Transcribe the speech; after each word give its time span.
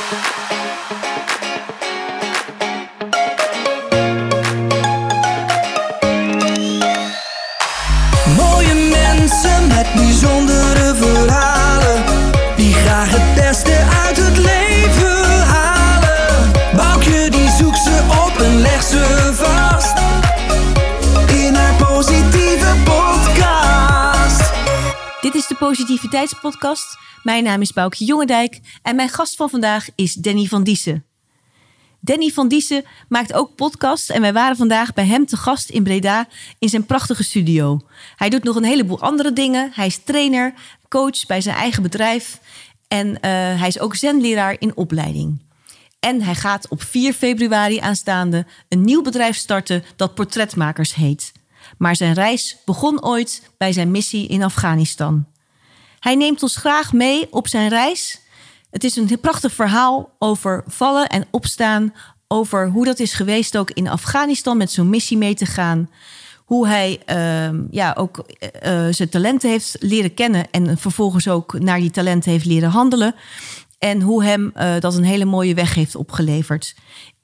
Mooie 0.00 0.49
Positiviteitspodcast. 25.70 26.98
Mijn 27.22 27.44
naam 27.44 27.60
is 27.60 27.72
Boukje 27.72 28.04
Jongendijk 28.04 28.60
en 28.82 28.96
mijn 28.96 29.08
gast 29.08 29.36
van 29.36 29.50
vandaag 29.50 29.88
is 29.94 30.14
Danny 30.14 30.46
van 30.46 30.64
Diessen. 30.64 31.04
Danny 32.00 32.30
van 32.30 32.48
Diessen 32.48 32.84
maakt 33.08 33.32
ook 33.32 33.54
podcasts 33.54 34.10
en 34.10 34.20
wij 34.20 34.32
waren 34.32 34.56
vandaag 34.56 34.92
bij 34.92 35.06
hem 35.06 35.26
te 35.26 35.36
gast 35.36 35.70
in 35.70 35.82
Breda 35.82 36.28
in 36.58 36.68
zijn 36.68 36.86
prachtige 36.86 37.22
studio. 37.22 37.80
Hij 38.16 38.28
doet 38.28 38.44
nog 38.44 38.56
een 38.56 38.64
heleboel 38.64 39.00
andere 39.00 39.32
dingen. 39.32 39.70
Hij 39.74 39.86
is 39.86 40.00
trainer, 40.04 40.54
coach 40.88 41.26
bij 41.26 41.40
zijn 41.40 41.56
eigen 41.56 41.82
bedrijf 41.82 42.40
en 42.88 43.20
eh, 43.20 43.30
hij 43.32 43.68
is 43.68 43.78
ook 43.78 43.94
zenleraar 43.94 44.56
in 44.58 44.76
opleiding. 44.76 45.40
En 46.00 46.22
hij 46.22 46.34
gaat 46.34 46.68
op 46.68 46.82
4 46.82 47.12
februari 47.12 47.78
aanstaande 47.78 48.46
een 48.68 48.84
nieuw 48.84 49.02
bedrijf 49.02 49.36
starten 49.36 49.84
dat 49.96 50.14
Portretmakers 50.14 50.94
heet. 50.94 51.32
Maar 51.78 51.96
zijn 51.96 52.14
reis 52.14 52.56
begon 52.64 53.04
ooit 53.04 53.50
bij 53.58 53.72
zijn 53.72 53.90
missie 53.90 54.26
in 54.26 54.42
Afghanistan. 54.42 55.29
Hij 56.00 56.14
neemt 56.14 56.42
ons 56.42 56.56
graag 56.56 56.92
mee 56.92 57.32
op 57.32 57.48
zijn 57.48 57.68
reis. 57.68 58.20
Het 58.70 58.84
is 58.84 58.96
een 58.96 59.20
prachtig 59.20 59.52
verhaal 59.52 60.16
over 60.18 60.64
vallen 60.66 61.06
en 61.06 61.26
opstaan. 61.30 61.94
Over 62.28 62.68
hoe 62.68 62.84
dat 62.84 62.98
is 62.98 63.12
geweest 63.12 63.56
ook 63.56 63.70
in 63.70 63.88
Afghanistan 63.88 64.56
met 64.56 64.72
zo'n 64.72 64.90
missie 64.90 65.16
mee 65.16 65.34
te 65.34 65.46
gaan. 65.46 65.90
Hoe 66.44 66.66
hij 66.66 67.00
ehm, 67.04 67.62
ja, 67.70 67.94
ook 67.98 68.18
eh, 68.18 68.86
eh, 68.86 68.94
zijn 68.94 69.08
talenten 69.08 69.50
heeft 69.50 69.76
leren 69.80 70.14
kennen. 70.14 70.50
En 70.50 70.78
vervolgens 70.78 71.28
ook 71.28 71.58
naar 71.58 71.80
die 71.80 71.90
talenten 71.90 72.30
heeft 72.30 72.44
leren 72.44 72.70
handelen. 72.70 73.14
En 73.78 74.00
hoe 74.00 74.24
hem 74.24 74.50
eh, 74.54 74.80
dat 74.80 74.94
een 74.94 75.04
hele 75.04 75.24
mooie 75.24 75.54
weg 75.54 75.74
heeft 75.74 75.94
opgeleverd. 75.94 76.74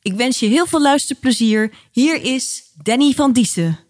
Ik 0.03 0.13
wens 0.13 0.39
je 0.39 0.47
heel 0.47 0.67
veel 0.67 0.83
luisterplezier. 0.83 1.73
Hier 1.91 2.23
is 2.23 2.63
Danny 2.83 3.13
van 3.13 3.33
Diessen. 3.33 3.86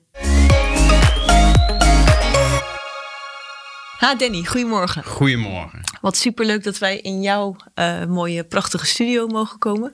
Ha 3.97 4.15
Danny, 4.15 4.45
goedemorgen. 4.45 5.05
Goedemorgen. 5.05 5.81
Wat 6.01 6.17
superleuk 6.17 6.65
dat 6.65 6.79
wij 6.79 6.99
in 6.99 7.23
jouw 7.23 7.57
eh, 7.75 8.05
mooie, 8.05 8.45
prachtige 8.45 8.87
studio 8.87 9.27
mogen 9.27 9.59
komen. 9.59 9.93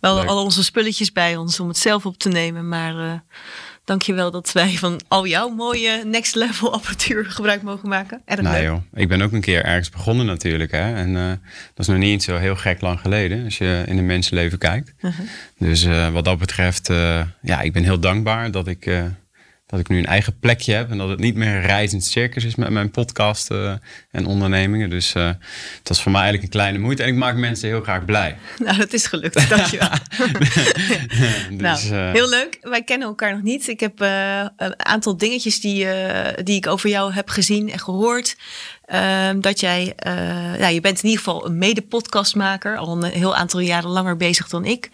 We 0.00 0.06
hadden 0.06 0.28
al 0.28 0.44
onze 0.44 0.64
spulletjes 0.64 1.12
bij 1.12 1.36
ons 1.36 1.60
om 1.60 1.68
het 1.68 1.78
zelf 1.78 2.06
op 2.06 2.18
te 2.18 2.28
nemen. 2.28 2.68
Maar 2.68 3.24
dank 3.84 4.02
je 4.02 4.14
wel 4.14 4.30
dat 4.30 4.52
wij 4.52 4.70
van 4.70 5.00
al 5.08 5.26
jouw 5.26 5.48
mooie 5.48 6.04
next 6.04 6.34
level 6.34 6.72
apparatuur 6.74 7.24
gebruik 7.24 7.62
mogen 7.62 7.88
maken. 7.88 8.22
Erg 8.24 8.40
Nou 8.40 8.54
leuk. 8.56 8.64
joh, 8.64 8.82
ik 8.92 9.08
ben 9.08 9.22
ook 9.22 9.32
een 9.32 9.40
keer 9.40 9.64
ergens 9.64 9.90
begonnen 9.90 10.26
natuurlijk. 10.26 10.70
Hè? 10.70 10.94
En 10.94 11.16
eh, 11.16 11.28
dat 11.74 11.78
is 11.78 11.86
nog 11.86 11.98
niet 11.98 12.22
zo 12.22 12.36
heel 12.36 12.56
gek 12.56 12.80
lang 12.80 13.00
geleden 13.00 13.44
als 13.44 13.58
je 13.58 13.82
in 13.86 13.98
een 13.98 14.06
mensenleven 14.06 14.58
kijkt. 14.58 14.94
Uh-huh. 15.00 15.26
Dus 15.58 15.84
wat 16.12 16.24
dat 16.24 16.38
betreft, 16.38 16.86
ja, 17.42 17.60
ik 17.60 17.72
ben 17.72 17.82
heel 17.82 18.00
dankbaar 18.00 18.50
dat 18.50 18.66
ik, 18.66 18.86
dat 19.66 19.80
ik 19.80 19.88
nu 19.88 19.98
een 19.98 20.06
eigen 20.06 20.38
plekje 20.38 20.74
heb. 20.74 20.90
En 20.90 20.98
dat 20.98 21.08
het 21.08 21.18
niet 21.18 21.34
meer 21.34 21.54
een 21.54 21.62
reizend 21.62 22.04
circus 22.04 22.44
is 22.44 22.54
met 22.54 22.70
mijn 22.70 22.90
podcast 22.90 23.50
eh, 23.50 23.72
en 24.10 24.26
ondernemingen. 24.26 24.90
Dus 24.90 25.14
eh 25.14 25.30
dat 25.82 25.96
is 25.96 26.02
voor 26.02 26.12
mij 26.12 26.20
eigenlijk 26.20 26.52
een 26.52 26.60
kleine 26.60 26.78
moeite. 26.78 27.02
En 27.02 27.08
ik 27.08 27.14
maak 27.14 27.36
mensen 27.36 27.68
heel 27.68 27.82
graag 27.82 28.04
blij. 28.04 28.36
Nou, 28.64 28.78
dat 28.78 28.92
is 28.92 29.06
gelukt. 29.06 29.48
Dank 29.48 29.66
je 29.66 29.78
wel. 29.78 29.88
dus, 31.58 31.88
nou, 31.88 32.06
eh, 32.06 32.12
heel 32.12 32.28
leuk. 32.28 32.58
Wij 32.62 32.82
kennen 32.82 33.08
elkaar 33.08 33.32
nog 33.32 33.42
niet. 33.42 33.68
Ik 33.68 33.80
heb 33.80 34.00
een 34.56 34.86
aantal 34.86 35.16
dingetjes 35.16 35.60
die, 35.60 35.86
die 36.42 36.56
ik 36.56 36.66
over 36.66 36.90
jou 36.90 37.12
heb 37.12 37.28
gezien 37.28 37.70
en 37.70 37.78
gehoord. 37.78 38.36
Ehm, 38.86 39.40
dat 39.40 39.60
jij, 39.60 39.92
eh, 39.96 40.14
nou, 40.58 40.74
je 40.74 40.80
bent 40.80 40.98
in 40.98 41.08
ieder 41.08 41.24
geval 41.24 41.46
een 41.46 41.58
mede-podcastmaker, 41.58 42.76
al 42.76 43.02
een 43.02 43.10
heel 43.10 43.36
aantal 43.36 43.60
jaren 43.60 43.90
langer 43.90 44.16
bezig 44.16 44.48
dan 44.48 44.64
ik. 44.64 44.90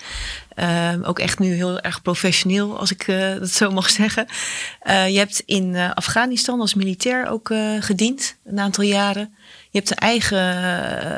Ehm, 0.54 1.02
ook 1.02 1.18
echt 1.18 1.38
nu 1.38 1.54
heel 1.54 1.80
erg 1.80 2.02
professioneel, 2.02 2.78
als 2.78 2.90
ik 2.90 3.08
eh, 3.08 3.34
dat 3.38 3.50
zo 3.50 3.70
mag 3.70 3.90
zeggen. 4.00 4.26
Eh, 4.80 5.08
je 5.08 5.18
hebt 5.18 5.42
in 5.46 5.74
eh, 5.74 5.90
Afghanistan 5.90 6.60
als 6.60 6.74
militair 6.74 7.26
ook 7.26 7.50
gediend, 7.80 8.36
een 8.44 8.60
aantal 8.60 8.84
jaren. 8.84 9.34
Je 9.72 9.78
hebt 9.78 9.90
een 9.90 9.96
eigen 9.96 10.38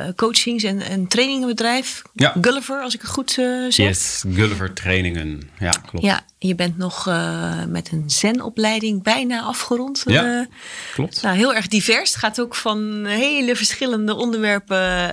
eh, 0.06 0.14
coachings- 0.16 0.62
en, 0.64 0.80
en 0.80 1.06
trainingenbedrijf, 1.06 2.02
Ja. 2.12 2.34
Gulliver, 2.40 2.80
als 2.82 2.94
ik 2.94 3.00
het 3.00 3.10
goed 3.10 3.38
eh, 3.38 3.44
zeg. 3.68 3.76
yes, 3.86 4.24
Gulliver 4.32 4.72
trainingen. 4.72 5.50
Ja, 5.58 5.70
klopt. 5.70 6.04
Ja, 6.04 6.20
je 6.38 6.54
bent 6.54 6.76
nog 6.78 7.06
eh, 7.08 7.64
met 7.64 7.92
een 7.92 8.10
zenopleiding 8.10 9.02
bijna 9.02 9.40
afgerond. 9.42 10.02
Ja, 10.06 10.46
klopt. 10.92 11.22
nou, 11.22 11.36
heel 11.36 11.54
erg 11.54 11.68
divers. 11.68 12.10
Het 12.10 12.18
gaat 12.18 12.40
ook 12.40 12.54
van 12.54 13.04
hele 13.06 13.56
verschillende 13.56 14.14
onderwerpen. 14.14 15.12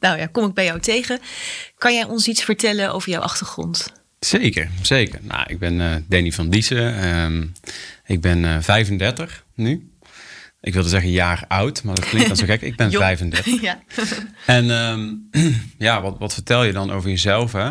nou 0.00 0.18
ja, 0.18 0.26
kom 0.26 0.46
ik 0.46 0.54
bij 0.54 0.64
jou 0.64 0.80
tegen. 0.80 1.20
Kan 1.78 1.94
jij 1.94 2.04
ons 2.04 2.28
iets 2.28 2.44
vertellen 2.44 2.92
over 2.92 3.10
jouw 3.10 3.20
achtergrond? 3.20 3.92
Zeker, 4.20 4.70
zeker. 4.82 5.18
Nou, 5.22 5.44
ik 5.46 5.58
ben 5.58 6.04
Danny 6.08 6.32
van 6.32 6.50
Diessen. 6.50 6.96
Ehm, 6.96 7.46
ik 8.06 8.20
ben 8.20 8.44
eh 8.44 8.56
35 8.60 9.44
nu. 9.54 9.91
Ik 10.62 10.72
wilde 10.72 10.88
zeggen 10.88 11.10
jaar 11.10 11.44
oud, 11.48 11.82
maar 11.82 11.94
dat 11.94 12.04
klinkt 12.04 12.28
dan 12.28 12.36
zo 12.36 12.46
gek. 12.46 12.60
Ik 12.60 12.76
ben 12.76 12.90
Jong. 12.90 13.04
35. 13.04 13.60
ja. 13.60 13.82
En 14.46 14.70
ehm, 14.70 15.10
ja, 15.78 16.02
wat, 16.02 16.18
wat 16.18 16.34
vertel 16.34 16.64
je 16.64 16.72
dan 16.72 16.90
over 16.90 17.10
jezelf? 17.10 17.52
Hè? 17.52 17.70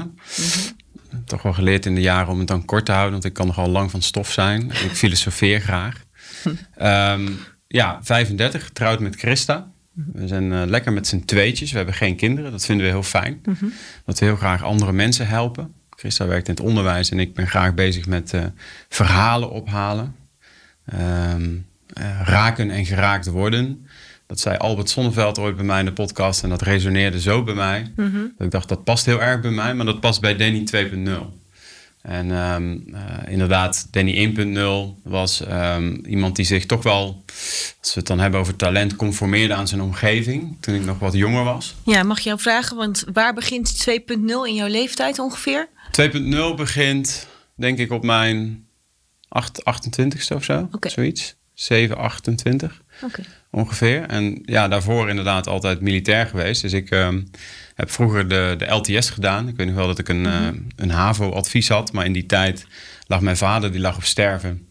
Toch 1.26 1.42
wel 1.42 1.54
geleerd 1.54 1.86
in 1.86 1.96
de 1.96 2.02
jaren 2.02 2.32
om 2.32 2.40
het 2.40 2.48
dan 2.48 2.66
kort 2.66 2.86
te 2.86 2.92
houden, 2.92 3.12
want 3.12 3.26
ik 3.26 3.34
kan 3.34 3.48
nogal 3.48 3.70
lang 3.70 3.92
van 3.92 4.02
stof 4.02 4.32
zijn. 4.32 4.70
Ik 4.70 4.92
filosofeer 4.92 5.62
graag. 5.62 6.04
Ehm, 6.76 7.30
ja, 7.68 8.00
35, 8.04 8.64
getrouwd 8.64 9.00
met 9.00 9.16
Christa. 9.16 9.72
We 9.94 10.28
zijn 10.28 10.54
eh, 10.54 10.62
lekker 10.66 10.94
met 10.94 11.08
z'n 11.08 11.26
tweetjes. 11.26 11.72
We 11.72 11.78
hebben 11.78 11.96
geen 11.96 12.16
kinderen. 12.16 12.52
Dat 12.52 12.66
vinden 12.66 12.86
we 12.86 12.92
heel 12.92 13.04
fijn. 13.04 13.42
Dat 14.06 14.20
we 14.20 14.26
heel 14.26 14.36
graag 14.36 14.64
andere 14.64 14.92
mensen 14.92 15.28
helpen. 15.28 15.74
Christa 15.90 16.28
werkt 16.28 16.48
in 16.48 16.54
het 16.54 16.64
onderwijs 16.64 17.12
en 17.12 17.20
ik 17.20 17.34
ben 17.34 17.48
graag 17.48 17.74
bezig 17.74 18.06
met 18.06 18.34
eh, 18.34 18.44
verhalen 18.90 19.52
ophalen. 19.52 20.16
Eh, 20.86 21.36
raken 22.24 22.70
en 22.70 22.86
geraakt 22.86 23.28
worden. 23.28 23.88
Dat 24.28 24.40
zei 24.40 24.58
Albert 24.58 24.90
Sonneveld 24.90 25.40
ooit 25.40 25.56
bij 25.56 25.66
mij 25.66 25.80
in 25.80 25.86
de 25.86 25.94
podcast 25.94 26.44
en 26.44 26.50
dat 26.50 26.62
resoneerde 26.62 27.22
zo 27.22 27.44
bij 27.44 27.54
mij. 27.54 27.92
Dat 28.38 28.46
ik 28.46 28.52
dacht, 28.52 28.70
dat 28.70 28.84
past 28.84 29.06
heel 29.06 29.22
erg 29.22 29.42
bij 29.42 29.52
mij, 29.52 29.74
maar 29.74 29.86
dat 29.86 30.00
past 30.00 30.22
bij 30.22 30.36
Danny 30.36 30.64
2.0. 30.76 31.40
En 32.02 32.32
ehm, 32.32 32.78
eh, 32.94 33.32
inderdaad, 33.32 33.88
Danny 33.92 34.14
1.0 34.14 35.02
was 35.04 35.42
ehm, 35.42 35.94
iemand 36.06 36.36
die 36.36 36.46
zich 36.46 36.66
toch 36.66 36.84
wel, 36.84 37.24
als 37.80 37.94
we 37.94 38.00
het 38.00 38.08
dan 38.08 38.20
hebben 38.20 38.40
over 38.40 38.56
talent, 38.56 38.96
conformeerde 38.96 39.54
aan 39.54 39.68
zijn 39.68 39.82
omgeving. 39.82 40.58
Toen 40.60 40.76
ik 40.76 40.86
nog 40.86 41.00
wat 41.00 41.14
jonger 41.14 41.44
was. 41.44 41.76
ja, 41.86 42.04
mag 42.04 42.18
ik 42.18 42.24
jou 42.24 42.40
vragen? 42.40 42.78
Want 42.78 43.06
waar 43.14 43.34
begint 43.34 43.88
2.0 43.90 44.16
in 44.46 44.56
jouw 44.56 44.68
leeftijd 44.68 45.20
ongeveer? 45.20 45.70
2.0 45.92 46.56
begint, 46.56 47.28
denk 47.56 47.78
ik, 47.78 47.92
op 47.92 48.04
mijn 48.04 48.66
8, 49.30 49.64
28ste 49.64 50.36
of 50.36 50.44
zo. 50.44 50.70
Zoiets. 50.80 51.36
7, 51.62 51.98
28 51.98 52.82
Oké. 53.04 53.22
ongeveer. 53.52 54.04
En 54.04 54.42
ja, 54.46 54.68
daarvoor 54.68 55.10
inderdaad 55.10 55.48
altijd 55.48 55.82
militair 55.82 56.26
geweest. 56.26 56.62
Dus 56.62 56.74
ik 56.74 56.90
ehm, 56.90 57.22
heb 57.76 57.92
vroeger 57.92 58.28
de, 58.28 58.56
de 58.58 58.66
LTS 58.66 59.10
gedaan. 59.10 59.48
Ik 59.48 59.56
weet 59.56 59.68
nog 59.68 59.76
wel 59.76 59.88
dat 59.88 60.00
ik 60.00 60.10
een, 60.10 60.26
eh, 60.26 60.48
een 60.76 60.90
HAVO-advies 60.90 61.70
had. 61.70 61.92
Maar 61.92 62.06
in 62.06 62.14
die 62.14 62.26
tijd 62.26 62.66
lag 63.08 63.22
mijn 63.22 63.38
vader, 63.38 63.72
die 63.72 63.82
lag 63.82 63.96
op 63.96 64.04
sterven. 64.04 64.68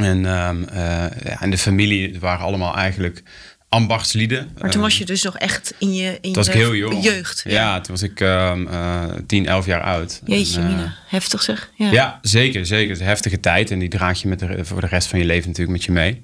En, 0.00 0.26
ehm, 0.26 0.62
eh, 0.62 0.78
ja, 1.24 1.40
en 1.40 1.50
de 1.50 1.58
familie 1.58 2.20
waren 2.20 2.46
allemaal 2.46 2.76
eigenlijk 2.76 3.22
ambachtslieden. 3.70 4.38
Maar 4.46 4.62
toen 4.62 4.70
Ehm, 4.70 4.80
was 4.80 4.98
je 4.98 5.04
dus 5.04 5.22
nog 5.22 5.38
echt 5.38 5.74
in 5.78 5.94
je, 5.94 6.10
in 6.12 6.20
toen 6.20 6.32
was 6.32 6.46
je 6.46 6.52
ik 6.52 6.58
heel 6.58 6.74
jong. 6.74 7.04
jeugd. 7.04 7.42
Ja, 7.46 7.80
toen 7.80 7.94
was 7.94 8.02
ik 8.02 8.20
ehm 8.20 8.66
eh 8.66 9.04
10, 9.26 9.46
11 9.46 9.66
jaar 9.66 9.82
oud. 9.82 10.20
Jeetje, 10.24 10.60
En, 10.60 10.66
Mina. 10.66 10.94
Heftig 11.08 11.42
zeg. 11.42 11.70
ja. 11.76 12.18
zeker, 12.22 12.66
zeker. 12.66 12.88
Het 12.88 12.96
is 12.96 13.02
een 13.02 13.08
heftige 13.08 13.40
tijd 13.40 13.70
en 13.70 13.78
die 13.78 13.88
draag 13.88 14.22
je 14.22 14.28
met 14.28 14.38
de, 14.38 14.64
voor 14.64 14.80
de 14.80 14.86
rest 14.86 15.08
van 15.08 15.18
je 15.18 15.24
leven 15.24 15.48
natuurlijk 15.48 15.76
met 15.76 15.84
je 15.86 15.92
mee. 15.92 16.20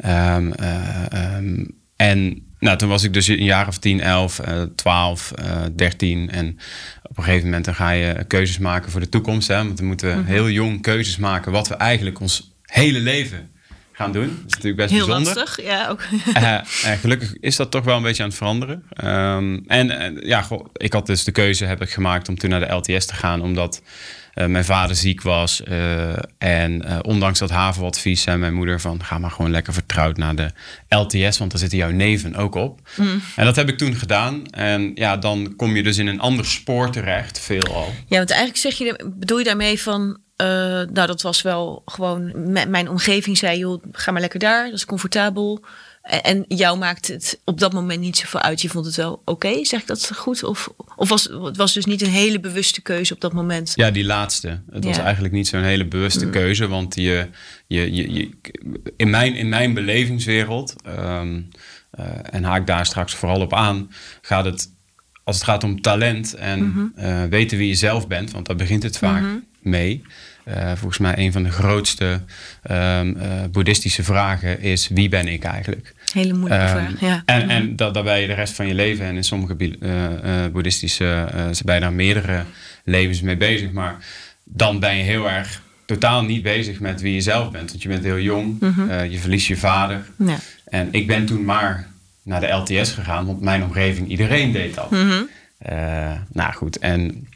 Ehm, 0.00 0.52
eh, 0.52 1.12
ehm, 1.36 1.64
en 1.96 2.46
nou, 2.58 2.78
toen 2.78 2.88
was 2.88 3.02
ik 3.02 3.12
dus 3.12 3.26
een 3.26 3.44
jaar 3.44 3.68
of 3.68 3.78
10, 3.78 4.00
11, 4.00 4.38
eh 4.38 4.62
12, 4.76 5.32
eh 5.32 5.62
13. 5.76 6.30
En 6.30 6.58
op 7.02 7.18
een 7.18 7.24
gegeven 7.24 7.44
moment 7.44 7.64
dan 7.64 7.74
ga 7.74 7.90
je 7.90 8.24
keuzes 8.26 8.58
maken 8.58 8.90
voor 8.90 9.00
de 9.00 9.08
toekomst. 9.08 9.48
Hè? 9.48 9.56
Want 9.56 9.78
we 9.78 9.84
moeten 9.84 10.24
heel 10.24 10.50
jong 10.50 10.82
keuzes 10.82 11.16
maken 11.16 11.52
wat 11.52 11.68
we 11.68 11.74
eigenlijk 11.74 12.20
ons 12.20 12.52
hele 12.62 13.00
leven 13.00 13.50
gaan 14.02 14.12
doen. 14.12 14.26
Dat 14.26 14.36
is 14.46 14.54
natuurlijk 14.54 14.76
best 14.76 14.90
Heel 14.90 15.06
bijzonder. 15.06 15.34
lastig, 15.34 15.64
ja. 15.64 15.88
Ook. 15.88 16.00
Eh, 16.34 16.52
en 16.84 16.98
gelukkig 16.98 17.32
is 17.40 17.56
dat 17.56 17.70
toch 17.70 17.84
wel 17.84 17.96
een 17.96 18.02
beetje 18.02 18.22
aan 18.22 18.28
het 18.28 18.38
veranderen. 18.38 18.82
Ehm, 18.90 19.58
en 19.66 19.90
eh, 19.90 20.28
ja, 20.28 20.42
goh, 20.42 20.66
ik 20.72 20.92
had 20.92 21.06
dus 21.06 21.24
de 21.24 21.32
keuze 21.32 21.64
heb 21.64 21.82
ik 21.82 21.90
gemaakt 21.90 22.28
om 22.28 22.38
toen 22.38 22.50
naar 22.50 22.60
de 22.68 22.72
LTS 22.74 23.06
te 23.06 23.14
gaan, 23.14 23.42
omdat 23.42 23.82
eh, 24.32 24.46
mijn 24.46 24.64
vader 24.64 24.96
ziek 24.96 25.22
was. 25.22 25.62
eh, 25.62 26.12
en 26.38 26.82
eh, 26.84 26.98
ondanks 27.02 27.38
dat 27.38 27.50
HAVO-advies 27.50 28.22
zei 28.22 28.36
mijn 28.36 28.54
moeder 28.54 28.80
van 28.80 29.04
ga 29.04 29.18
maar 29.18 29.30
gewoon 29.30 29.50
lekker 29.50 29.72
vertrouwd 29.72 30.16
naar 30.16 30.34
de 30.34 30.50
LTS, 30.88 31.38
want 31.38 31.50
daar 31.50 31.60
zitten 31.60 31.78
jouw 31.78 31.90
neven 31.90 32.34
ook 32.34 32.54
op. 32.54 32.80
En 33.36 33.44
dat 33.44 33.56
heb 33.56 33.68
ik 33.68 33.78
toen 33.78 33.94
gedaan. 33.94 34.46
En 34.50 34.90
ja, 34.94 35.16
dan 35.16 35.56
kom 35.56 35.76
je 35.76 35.82
dus 35.82 35.98
in 35.98 36.06
een 36.06 36.20
ander 36.20 36.44
spoor 36.44 36.90
terecht, 36.90 37.40
veelal. 37.40 37.92
Ja, 38.06 38.16
want 38.16 38.30
eigenlijk 38.30 38.60
zeg 38.60 38.74
je, 38.78 39.10
bedoel 39.18 39.38
je 39.38 39.44
daarmee 39.44 39.80
van, 39.80 40.18
eh, 40.42 40.48
nou 40.92 41.06
dat 41.06 41.22
was 41.22 41.42
wel 41.42 41.82
gewoon, 41.86 42.32
mijn 42.70 42.88
omgeving 42.88 43.38
zei, 43.38 43.58
joh, 43.58 43.82
ga 43.92 44.10
maar 44.12 44.20
lekker 44.20 44.38
daar, 44.40 44.64
dat 44.64 44.74
is 44.74 44.84
comfortabel. 44.84 45.64
En, 46.02 46.22
en 46.22 46.44
jou 46.48 46.78
maakt 46.78 47.08
het 47.08 47.40
op 47.44 47.60
dat 47.60 47.72
moment 47.72 48.00
niet 48.00 48.16
zoveel 48.16 48.40
uit. 48.40 48.62
Je 48.62 48.68
vond 48.68 48.86
het 48.86 48.96
wel 48.96 49.22
oké, 49.24 49.64
zeg 49.64 49.80
ik 49.80 49.86
dat 49.86 50.10
goed? 50.14 50.42
Of, 50.44 50.68
of 50.96 51.08
was 51.08 51.24
het 51.24 51.56
was 51.56 51.72
dus 51.72 51.84
niet 51.84 52.02
een 52.02 52.10
hele 52.10 52.40
bewuste 52.40 52.80
keuze 52.80 53.14
op 53.14 53.20
dat 53.20 53.32
moment? 53.32 53.72
Ja, 53.74 53.90
die 53.90 54.04
laatste. 54.04 54.60
Het 54.70 54.84
was 54.84 54.98
eigenlijk 54.98 55.34
niet 55.34 55.48
zo'n 55.48 55.62
hele 55.62 55.86
bewuste 55.86 56.30
keuze. 56.30 56.68
Want 56.68 56.94
je, 56.94 57.28
je, 57.66 57.92
je, 57.94 58.12
je- 58.12 58.30
in, 58.96 59.10
mijn, 59.10 59.34
in 59.34 59.48
mijn 59.48 59.74
belevingswereld, 59.74 60.74
ehm, 60.84 61.40
eh, 61.90 62.04
en 62.30 62.44
haak 62.44 62.66
daar 62.66 62.86
straks 62.86 63.14
vooral 63.14 63.40
op 63.40 63.54
aan, 63.54 63.90
gaat 64.22 64.44
het, 64.44 64.70
als 65.24 65.36
het 65.36 65.44
gaat 65.44 65.64
om 65.64 65.80
talent 65.80 66.34
en 66.34 66.92
eh, 66.96 67.24
weten 67.24 67.58
wie 67.58 67.68
je 67.68 67.74
zelf 67.74 68.06
bent, 68.08 68.30
want 68.30 68.46
daar 68.46 68.56
begint 68.56 68.82
het 68.82 68.98
vaak 68.98 69.22
mee. 69.60 70.02
Eh, 70.44 70.72
volgens 70.74 70.98
mij 70.98 71.18
een 71.18 71.32
van 71.32 71.42
de 71.42 71.50
grootste 71.50 72.20
ehm, 72.62 73.16
eh, 73.16 73.30
boeddhistische 73.50 74.04
vragen 74.04 74.60
is: 74.60 74.88
wie 74.88 75.08
ben 75.08 75.28
ik 75.28 75.44
eigenlijk? 75.44 75.94
Hele 76.12 76.32
moeilijke 76.32 76.64
Ehm, 76.64 76.76
vraag. 76.76 77.00
Ja. 77.00 77.22
En, 77.26 77.50
en 77.50 77.76
dat, 77.76 78.04
ben 78.04 78.20
je 78.20 78.26
de 78.26 78.32
rest 78.32 78.54
van 78.54 78.66
je 78.66 78.74
leven. 78.74 79.06
En 79.06 79.16
in 79.16 79.24
sommige 79.24 79.76
eh, 79.80 80.46
boeddhistische, 80.52 81.28
je 81.52 81.80
daar 81.80 81.92
meerdere 81.92 82.44
levens 82.84 83.20
mee 83.20 83.36
bezig. 83.36 83.70
Maar 83.70 83.96
dan 84.44 84.80
ben 84.80 84.96
je 84.96 85.02
heel 85.02 85.30
erg 85.30 85.62
totaal 85.84 86.24
niet 86.24 86.42
bezig 86.42 86.80
met 86.80 87.00
wie 87.00 87.14
je 87.14 87.20
zelf 87.20 87.50
bent. 87.50 87.70
Want 87.70 87.82
je 87.82 87.88
bent 87.88 88.04
heel 88.04 88.18
jong, 88.18 88.62
eh, 88.88 89.10
je 89.10 89.18
verliest 89.18 89.46
je 89.46 89.56
vader. 89.56 90.04
Ja. 90.18 90.36
En 90.64 90.88
ik 90.90 91.06
ben 91.06 91.26
toen 91.26 91.44
maar 91.44 91.88
naar 92.22 92.40
de 92.40 92.48
LTS 92.48 92.92
gegaan, 92.92 93.26
want 93.26 93.40
mijn 93.40 93.62
omgeving, 93.62 94.08
iedereen 94.08 94.52
deed 94.52 94.74
dat. 94.74 94.92
Eh, 95.58 96.12
nou 96.32 96.52
goed, 96.52 96.78
en 96.78 97.28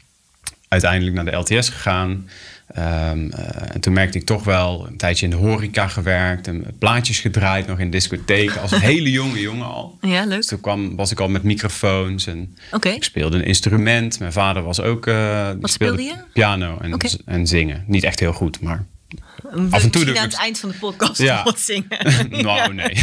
uiteindelijk 0.67 1.15
naar 1.15 1.25
de 1.25 1.55
LTS 1.55 1.69
gegaan. 1.69 2.29
Ehm, 2.73 3.29
eh, 3.29 3.73
en 3.75 3.81
toen 3.81 3.93
merkte 3.93 4.17
ik 4.17 4.25
toch 4.25 4.43
wel 4.43 4.87
een 4.87 4.97
tijdje 4.97 5.25
in 5.25 5.31
de 5.31 5.37
horeca 5.37 5.87
gewerkt. 5.87 6.47
En 6.47 6.65
plaatjes 6.79 7.19
gedraaid, 7.19 7.67
nog 7.67 7.79
in 7.79 7.89
discotheken. 7.89 8.61
Als 8.61 8.71
een 8.71 8.79
hele 8.93 9.11
jonge 9.11 9.39
jongen 9.41 9.65
al. 9.65 9.97
ja, 10.01 10.21
Dus 10.25 10.29
leuk. 10.29 10.41
toen 10.43 10.59
kwam, 10.61 10.95
was 10.95 11.11
ik 11.11 11.19
al 11.19 11.27
met 11.29 11.43
microfoons 11.43 12.27
en 12.27 12.55
ik 12.95 13.03
speelde 13.03 13.37
een 13.37 13.45
instrument. 13.45 14.19
Mijn 14.19 14.31
vader 14.33 14.63
was 14.63 14.81
ook... 14.81 15.07
eh, 15.07 15.49
Wat 15.61 15.69
speelde 15.69 16.01
je? 16.01 16.13
Piano 16.33 16.77
en, 16.81 16.97
en 17.25 17.47
zingen. 17.47 17.83
Niet 17.87 18.03
echt 18.03 18.19
heel 18.19 18.33
goed, 18.33 18.61
maar... 18.61 18.85
Af 19.47 19.53
en 19.53 19.59
toe 19.69 19.69
misschien 19.69 19.91
doe 19.91 20.09
ik 20.09 20.17
aan 20.17 20.23
het- 20.27 20.35
eind 20.37 20.59
van 20.59 20.69
de 20.69 20.75
podcast 20.79 21.21
Ja. 21.21 21.43
wat 21.43 21.59
zingen. 21.59 21.87
nou, 22.43 22.73
nee. 22.73 22.95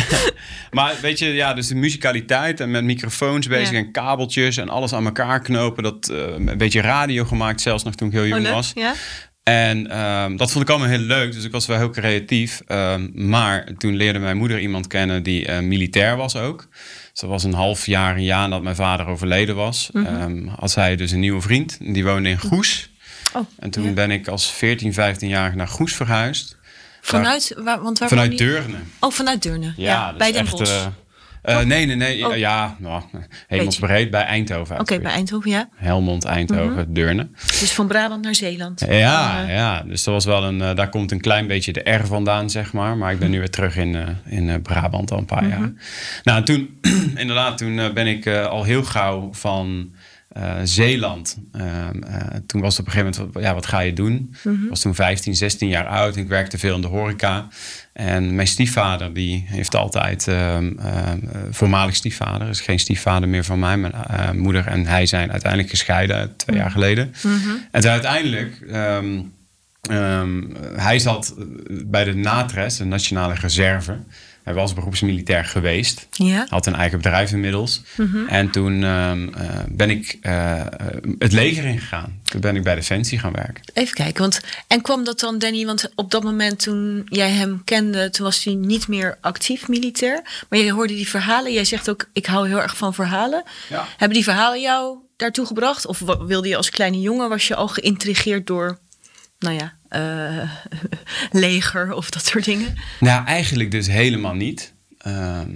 maar 0.70 0.94
weet 1.02 1.18
je, 1.18 1.26
ja, 1.26 1.54
dus 1.54 1.66
de 1.66 1.74
muzikaliteit 1.74 2.60
en 2.60 2.70
met 2.70 2.84
microfoons 2.84 3.46
bezig 3.46 3.70
Ja. 3.70 3.76
en 3.78 3.92
kabeltjes 3.92 4.56
en 4.56 4.68
alles 4.68 4.92
aan 4.92 5.04
elkaar 5.04 5.40
knopen. 5.40 5.82
Dat 5.82 6.08
eh, 6.08 6.18
een 6.18 6.58
beetje 6.58 6.80
radio 6.80 7.24
gemaakt, 7.24 7.60
zelfs 7.60 7.84
nog 7.84 7.94
toen 7.94 8.08
ik 8.08 8.14
heel 8.14 8.22
Oh, 8.22 8.28
jong 8.28 8.42
leuk. 8.42 8.52
was. 8.52 8.70
Ja? 8.74 8.94
En 9.42 9.90
ehm, 9.90 10.36
dat 10.36 10.50
vond 10.50 10.64
ik 10.64 10.70
allemaal 10.70 10.88
heel 10.88 10.98
leuk, 10.98 11.32
dus 11.32 11.44
ik 11.44 11.52
was 11.52 11.66
wel 11.66 11.76
heel 11.78 11.90
creatief. 11.90 12.60
Ehm, 12.66 13.08
maar 13.12 13.68
toen 13.78 13.96
leerde 13.96 14.18
mijn 14.18 14.36
moeder 14.36 14.60
iemand 14.60 14.86
kennen 14.86 15.22
die 15.22 15.46
eh, 15.46 15.60
militair 15.60 16.16
was 16.16 16.36
ook. 16.36 16.68
Dus 17.10 17.20
dat 17.20 17.30
was 17.30 17.44
een 17.44 17.52
half 17.54 17.86
jaar, 17.86 18.16
een 18.16 18.22
jaar 18.24 18.42
nadat 18.48 18.62
mijn 18.62 18.76
vader 18.76 19.06
overleden 19.06 19.54
was. 19.56 19.88
Mhm. 19.92 20.06
Ehm, 20.06 20.46
had 20.46 20.70
zij 20.70 20.96
dus 20.96 21.10
een 21.10 21.20
nieuwe 21.20 21.40
vriend, 21.40 21.78
die 21.80 22.04
woonde 22.04 22.28
in 22.28 22.38
Goes. 22.38 22.90
Oh, 23.32 23.46
En 23.58 23.70
toen 23.70 23.84
ja. 23.84 23.90
ben 23.92 24.10
ik 24.10 24.28
als 24.28 24.50
14, 24.50 24.92
15-jarige 24.92 25.56
naar 25.56 25.68
Goes 25.68 25.94
verhuisd. 25.94 26.56
Vanuit, 27.00 27.54
waar, 27.58 27.82
want 27.82 27.98
waar 27.98 28.08
Vanuit? 28.08 28.38
Deurne. 28.38 28.76
Oh, 29.00 29.10
vanuit 29.12 29.42
Deurne. 29.42 29.72
Ja, 29.76 30.08
dat 30.08 30.18
bij 30.18 30.32
Den 30.32 30.46
Bosch. 30.50 30.72
eh, 30.72 30.86
eh, 31.60 31.66
nee, 31.66 31.86
nee, 31.86 31.96
nee. 31.96 32.26
Oh. 32.28 32.36
Ja, 32.36 32.76
nou, 32.78 33.02
hemelsbreed 33.46 34.10
bij 34.10 34.22
Eindhoven. 34.22 34.80
Oké, 34.80 34.98
bij 35.00 35.12
Eindhoven, 35.12 35.50
ja. 35.50 35.68
Helmond, 35.74 36.24
Eindhoven, 36.24 36.92
Deurne. 36.94 37.28
Dus 37.46 37.72
van 37.72 37.86
Brabant 37.86 38.22
naar 38.24 38.34
Zeeland. 38.34 38.80
Ja, 38.88 39.42
Eh, 39.42 39.54
ja, 39.54 39.82
dus 39.82 40.02
dat 40.04 40.14
was 40.14 40.24
wel 40.24 40.44
een, 40.44 40.58
daar 40.58 40.88
komt 40.88 41.10
een 41.12 41.20
klein 41.20 41.46
beetje 41.46 41.72
de 41.72 41.90
R 41.90 42.06
vandaan, 42.06 42.50
zeg 42.50 42.72
maar. 42.72 42.96
Maar 42.96 43.12
ik 43.12 43.18
ben 43.18 43.30
nu 43.30 43.38
weer 43.38 43.50
terug 43.50 43.76
in, 43.76 44.16
in 44.24 44.62
Brabant 44.62 45.10
al 45.10 45.18
een 45.18 45.24
paar 45.24 45.48
jaar. 45.48 45.72
Nou, 46.22 46.38
en 46.38 46.44
toen, 46.44 46.78
inderdaad, 47.16 47.58
toen 47.58 47.92
ben 47.94 48.06
ik 48.06 48.26
al 48.26 48.64
heel 48.64 48.82
gauw 48.84 49.28
van 49.32 49.92
eh, 50.32 50.52
Zeeland. 50.64 51.38
Ehm, 51.52 52.02
eh, 52.02 52.16
toen 52.46 52.60
was 52.60 52.76
het 52.76 52.86
op 52.86 52.86
een 52.86 52.92
gegeven 52.98 53.14
moment, 53.18 53.34
wat- 53.34 53.42
ja, 53.42 53.54
wat 53.54 53.66
ga 53.66 53.80
je 53.80 53.92
doen? 53.92 54.34
Ik 54.62 54.68
was 54.68 54.80
toen 54.80 54.94
15, 54.94 55.34
16 55.36 55.68
jaar 55.68 55.86
oud 55.86 56.16
en 56.16 56.22
ik 56.22 56.28
werkte 56.28 56.58
veel 56.58 56.74
in 56.74 56.80
de 56.80 56.86
horeca. 56.86 57.48
En 57.92 58.34
mijn 58.34 58.46
stiefvader, 58.46 59.12
die 59.14 59.44
heeft 59.48 59.74
altijd, 59.76 60.28
ehm, 60.28 60.72
ehm, 60.78 61.18
eh, 61.32 61.40
voormalig 61.50 61.94
stiefvader, 61.96 62.48
is 62.48 62.60
geen 62.60 62.78
stiefvader 62.78 63.28
meer 63.28 63.44
van 63.44 63.58
mij. 63.58 63.76
Mijn 63.76 64.38
moeder 64.38 64.66
en 64.66 64.86
hij 64.86 65.06
zijn 65.06 65.30
uiteindelijk 65.30 65.70
gescheiden 65.70 66.36
twee 66.36 66.56
jaar 66.56 66.70
geleden. 66.70 67.12
En 67.70 67.80
toen 67.80 67.90
uiteindelijk, 67.90 68.60
ehm, 68.70 69.20
hij 70.76 70.98
zat 70.98 71.34
bij 71.84 72.04
de 72.04 72.14
NATRES, 72.14 72.76
de 72.76 72.84
Nationale 72.84 73.34
Reserve. 73.34 73.96
Hij 74.42 74.54
was 74.54 74.74
beroepsmilitair 74.74 75.44
geweest. 75.44 76.06
Ja. 76.10 76.46
Had 76.48 76.66
een 76.66 76.74
eigen 76.74 76.98
bedrijf 76.98 77.32
inmiddels. 77.32 77.82
En 78.28 78.50
toen 78.50 78.84
ehm, 78.84 79.28
eh, 79.34 79.48
ben 79.68 79.90
ik 79.90 80.18
eh, 80.20 80.60
eh, 80.60 80.66
het 81.18 81.32
leger 81.32 81.64
ingegaan. 81.64 82.20
Toen 82.24 82.40
ben 82.40 82.56
ik 82.56 82.62
bij 82.62 82.74
Defensie 82.74 83.18
gaan 83.18 83.32
werken. 83.32 83.64
Even 83.74 83.94
kijken, 83.94 84.20
want 84.20 84.40
en 84.66 84.80
kwam 84.80 85.04
dat 85.04 85.20
dan, 85.20 85.38
Danny? 85.38 85.66
Want 85.66 85.90
op 85.94 86.10
dat 86.10 86.22
moment 86.22 86.58
toen 86.58 87.06
jij 87.08 87.30
hem 87.30 87.62
kende, 87.64 88.10
toen 88.10 88.24
was 88.24 88.44
hij 88.44 88.54
niet 88.54 88.88
meer 88.88 89.18
actief 89.20 89.68
militair. 89.68 90.44
Maar 90.48 90.58
je 90.58 90.72
hoorde 90.72 90.94
die 90.94 91.08
verhalen. 91.08 91.52
Jij 91.52 91.64
zegt 91.64 91.90
ook, 91.90 92.08
ik 92.12 92.26
hou 92.26 92.48
heel 92.48 92.62
erg 92.62 92.76
van 92.76 92.94
verhalen. 92.94 93.42
Ja. 93.68 93.86
Hebben 93.88 94.16
die 94.16 94.24
verhalen 94.24 94.60
jou 94.60 94.96
daartoe 95.16 95.46
gebracht? 95.46 95.86
Of 95.86 95.98
wilde 96.26 96.48
je 96.48 96.56
als 96.56 96.70
kleine 96.70 97.00
jongen, 97.00 97.28
was 97.28 97.48
je 97.48 97.54
al 97.54 97.68
geïntrigeerd 97.68 98.46
door, 98.46 98.78
nou 99.42 99.56
ja, 99.56 99.74
eh, 99.88 100.50
leger 101.42 101.92
of 101.92 102.10
dat 102.10 102.24
soort 102.24 102.44
dingen? 102.44 102.74
Nou, 103.00 103.26
eigenlijk 103.26 103.70
dus 103.70 103.86
helemaal 103.86 104.34
niet. 104.34 104.74
Ehm, 104.98 105.50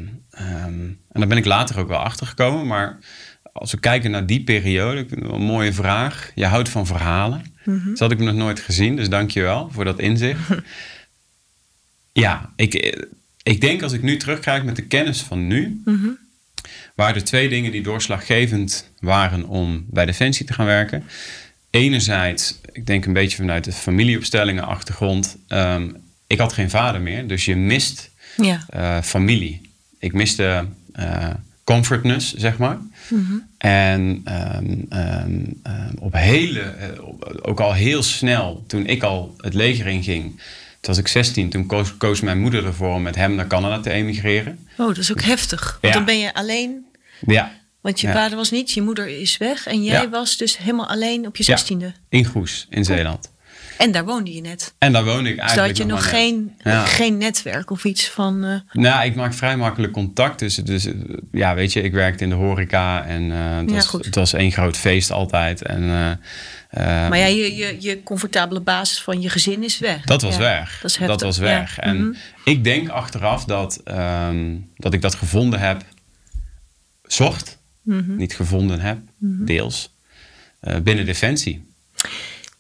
en 1.16 1.20
daar 1.20 1.28
ben 1.28 1.36
ik 1.36 1.44
later 1.44 1.78
ook 1.78 1.88
wel 1.88 1.98
achter 1.98 2.26
gekomen. 2.26 2.66
Maar 2.66 2.98
als 3.52 3.70
we 3.70 3.80
kijken 3.80 4.10
naar 4.10 4.26
die 4.26 4.44
periode, 4.44 5.00
ik 5.00 5.08
vind 5.08 5.20
het 5.20 5.30
wel 5.30 5.40
een 5.40 5.46
mooie 5.46 5.72
vraag. 5.72 6.32
Je 6.34 6.46
houdt 6.46 6.68
van 6.68 6.86
verhalen. 6.86 7.54
Dat 7.64 7.98
had 7.98 8.10
ik 8.10 8.18
nog 8.18 8.34
nooit 8.34 8.60
gezien, 8.60 8.96
dus 8.96 9.08
dank 9.08 9.30
je 9.30 9.40
wel 9.42 9.68
voor 9.70 9.84
dat 9.84 9.98
inzicht. 9.98 10.40
ja, 12.12 12.52
ik, 12.56 12.74
ik 13.42 13.60
denk 13.60 13.82
als 13.82 13.92
ik 13.92 14.02
nu 14.02 14.16
terugkijk 14.16 14.64
met 14.64 14.76
de 14.76 14.86
kennis 14.86 15.22
van 15.22 15.46
nu, 15.46 15.82
waren 16.94 17.14
er 17.14 17.24
twee 17.24 17.48
dingen 17.48 17.72
die 17.72 17.82
doorslaggevend 17.82 18.92
waren 18.98 19.44
om 19.44 19.86
bij 19.88 20.06
Defensie 20.06 20.46
te 20.46 20.52
gaan 20.52 20.66
werken. 20.66 21.04
Enerzijds, 21.76 22.60
ik 22.72 22.86
denk 22.86 23.04
een 23.06 23.12
beetje 23.12 23.36
vanuit 23.36 23.64
de 23.64 23.72
familieopstellingen 23.72 24.64
achtergrond. 24.66 25.36
ehm, 25.48 25.88
ik 26.26 26.38
had 26.38 26.52
geen 26.52 26.70
vader 26.70 27.00
meer, 27.00 27.26
dus 27.26 27.44
je 27.44 27.56
mist 27.56 28.10
Ja. 28.36 28.64
eh, 28.68 29.02
familie. 29.02 29.70
Ik 29.98 30.12
miste 30.12 30.64
eh, 30.92 31.28
comfortness, 31.64 32.34
zeg 32.34 32.58
maar. 32.58 32.78
En 33.58 34.20
ehm, 34.24 34.74
ehm, 34.88 35.40
op 35.98 36.12
hele, 36.12 36.60
eh, 36.60 36.88
ook 37.42 37.60
al 37.60 37.72
heel 37.72 38.02
snel, 38.02 38.64
toen 38.66 38.86
ik 38.86 39.02
al 39.02 39.34
het 39.40 39.54
leger 39.54 39.86
inging, 39.86 40.22
toen 40.80 40.94
was 40.94 40.98
ik 40.98 41.08
16, 41.08 41.48
toen 41.50 41.66
koos, 41.66 41.96
koos 41.96 42.20
mijn 42.20 42.40
moeder 42.40 42.64
ervoor 42.66 42.94
om 42.94 43.02
met 43.02 43.14
hem 43.14 43.34
naar 43.34 43.46
Canada 43.46 43.80
te 43.80 43.90
emigreren. 43.90 44.58
Oh, 44.76 44.86
dat 44.86 44.96
is 44.98 45.10
ook 45.12 45.22
heftig. 45.22 45.78
Want 45.80 45.92
Ja. 45.94 45.98
dan 45.98 46.04
ben 46.04 46.18
je 46.18 46.34
alleen, 46.34 46.84
Ja, 47.26 47.52
want 47.86 48.00
je 48.00 48.06
Ja. 48.06 48.12
vader 48.12 48.36
was 48.36 48.50
niet, 48.50 48.70
je 48.72 48.82
moeder 48.82 49.08
is 49.20 49.36
weg. 49.36 49.66
En 49.66 49.82
jij 49.84 50.02
Ja. 50.02 50.08
was 50.08 50.36
dus 50.36 50.58
helemaal 50.58 50.88
alleen 50.88 51.26
op 51.26 51.36
je 51.36 51.42
zestiende. 51.44 51.92
in 52.08 52.24
Goes, 52.24 52.66
in 52.70 52.84
Zeeland. 52.84 53.30
En 53.78 53.92
daar 53.92 54.04
woonde 54.04 54.34
je 54.34 54.40
net. 54.40 54.74
En 54.78 54.92
daar 54.92 55.04
woonde 55.04 55.28
ik 55.28 55.34
Dus 55.34 55.44
eigenlijk 55.44 55.78
had 55.78 55.86
je 55.86 55.92
nog 55.92 56.08
geen, 56.10 56.56
Ja. 56.64 56.84
geen 56.84 57.16
netwerk 57.18 57.70
of 57.70 57.84
iets 57.84 58.08
van... 58.08 58.44
eh, 58.44 58.54
Nou, 58.72 59.04
ik 59.06 59.14
maak 59.14 59.34
vrij 59.34 59.56
makkelijk 59.56 59.92
contact. 59.92 60.38
Dus, 60.38 60.54
dus 60.54 60.88
ja, 61.32 61.54
weet 61.54 61.72
je, 61.72 61.82
ik 61.82 61.92
werkte 61.92 62.22
in 62.24 62.28
de 62.30 62.34
horeca 62.36 63.04
en 63.04 63.30
eh, 63.32 63.56
het, 63.56 63.70
Ja, 63.70 63.74
was, 63.74 63.92
het 64.04 64.14
was 64.14 64.32
één 64.32 64.52
groot 64.52 64.76
feest 64.76 65.10
altijd. 65.10 65.62
En, 65.62 65.82
eh, 65.82 66.82
Maar 67.08 67.18
ja, 67.18 67.26
je, 67.26 67.56
je, 67.56 67.76
je 67.80 68.02
comfortabele 68.02 68.60
basis 68.60 69.02
van 69.02 69.20
je 69.20 69.28
gezin 69.28 69.64
is 69.64 69.78
weg. 69.78 70.04
dat 70.04 70.22
was 70.22 70.34
Ja, 70.36 70.40
weg. 70.40 70.82
Dat 71.06 71.20
was 71.20 71.38
weg. 71.38 71.78
En 71.78 71.96
Mhm. 71.96 72.12
ik 72.44 72.64
denk 72.64 72.88
achteraf 72.88 73.44
dat, 73.44 73.80
ehm, 73.84 74.54
dat 74.76 74.94
ik 74.94 75.02
dat 75.02 75.14
gevonden 75.14 75.60
heb, 75.60 75.82
zocht, 77.06 77.55
Mhm. 77.86 78.16
niet 78.16 78.34
gevonden 78.34 78.80
heb, 78.80 78.98
deels, 79.18 79.90
eh, 80.60 80.76
binnen 80.78 81.06
Defensie. 81.06 81.64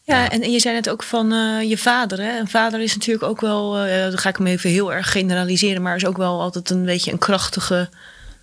Ja, 0.02 0.30
en, 0.30 0.42
en 0.42 0.50
je 0.52 0.58
zei 0.60 0.74
net 0.74 0.88
ook 0.88 1.02
van 1.02 1.32
eh, 1.32 1.68
je 1.70 1.78
vader. 1.78 2.20
Hè? 2.20 2.38
Een 2.38 2.48
vader 2.48 2.80
is 2.80 2.94
natuurlijk 2.94 3.24
ook 3.24 3.40
wel, 3.40 3.78
eh 3.78 4.02
dan 4.08 4.18
ga 4.18 4.28
ik 4.28 4.36
hem 4.36 4.46
even 4.46 4.70
heel 4.70 4.92
erg 4.92 5.10
generaliseren, 5.12 5.82
maar 5.82 5.96
is 5.96 6.04
ook 6.06 6.16
wel 6.16 6.40
altijd 6.40 6.70
een 6.70 6.84
beetje 6.84 7.12
een 7.12 7.18
krachtige, 7.18 7.88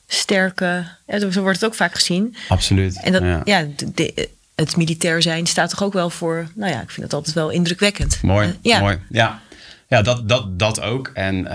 sterke. 0.08 0.86
Ja, 1.08 1.32
zo 1.32 1.42
wordt 1.42 1.60
het 1.60 1.66
ook 1.70 1.76
vaak 1.76 1.94
gezien. 1.96 2.36
Absoluut. 2.48 3.00
En 3.04 3.12
dat, 3.12 3.22
ja. 3.22 3.42
ja, 3.44 3.68
de- 3.76 3.92
de- 3.94 4.30
het 4.56 4.78
militair 4.78 5.22
zijn 5.22 5.46
staat 5.48 5.70
toch 5.70 5.84
ook 5.84 5.94
wel 5.94 6.10
voor. 6.10 6.48
Nou 6.56 6.72
ja, 6.72 6.82
ik 6.82 6.90
vind 6.90 7.06
het 7.06 7.14
altijd 7.14 7.36
wel 7.36 7.50
indrukwekkend. 7.50 8.22
Mooi, 8.22 8.58
ja. 8.62 8.80
mooi. 8.80 9.00
Ja, 9.10 9.42
ja 9.88 10.02
dat, 10.02 10.30
dat, 10.30 10.60
dat 10.60 10.82
ook. 10.82 11.12
En, 11.14 11.48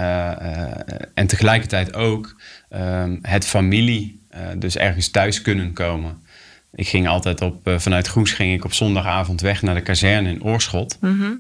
en 1.15 1.27
tegelijkertijd 1.27 1.95
ook 1.95 2.37
ehm, 2.69 3.17
het 3.23 3.47
familie, 3.47 4.18
dus 4.59 4.77
ergens 4.77 5.11
thuis 5.11 5.43
kunnen 5.43 5.73
komen. 5.73 6.19
Ik 6.75 6.89
ging 6.89 7.09
altijd 7.09 7.41
op, 7.41 7.67
eh, 7.67 7.79
vanuit 7.79 8.09
Goes 8.09 8.33
ging 8.33 8.55
ik 8.55 8.65
op 8.65 8.73
zondagavond 8.73 9.41
weg 9.41 9.63
naar 9.63 9.75
de 9.75 9.81
kazerne 9.81 10.31
in 10.31 10.43
Oorschot. 10.43 10.99
Mhm. 11.01 11.33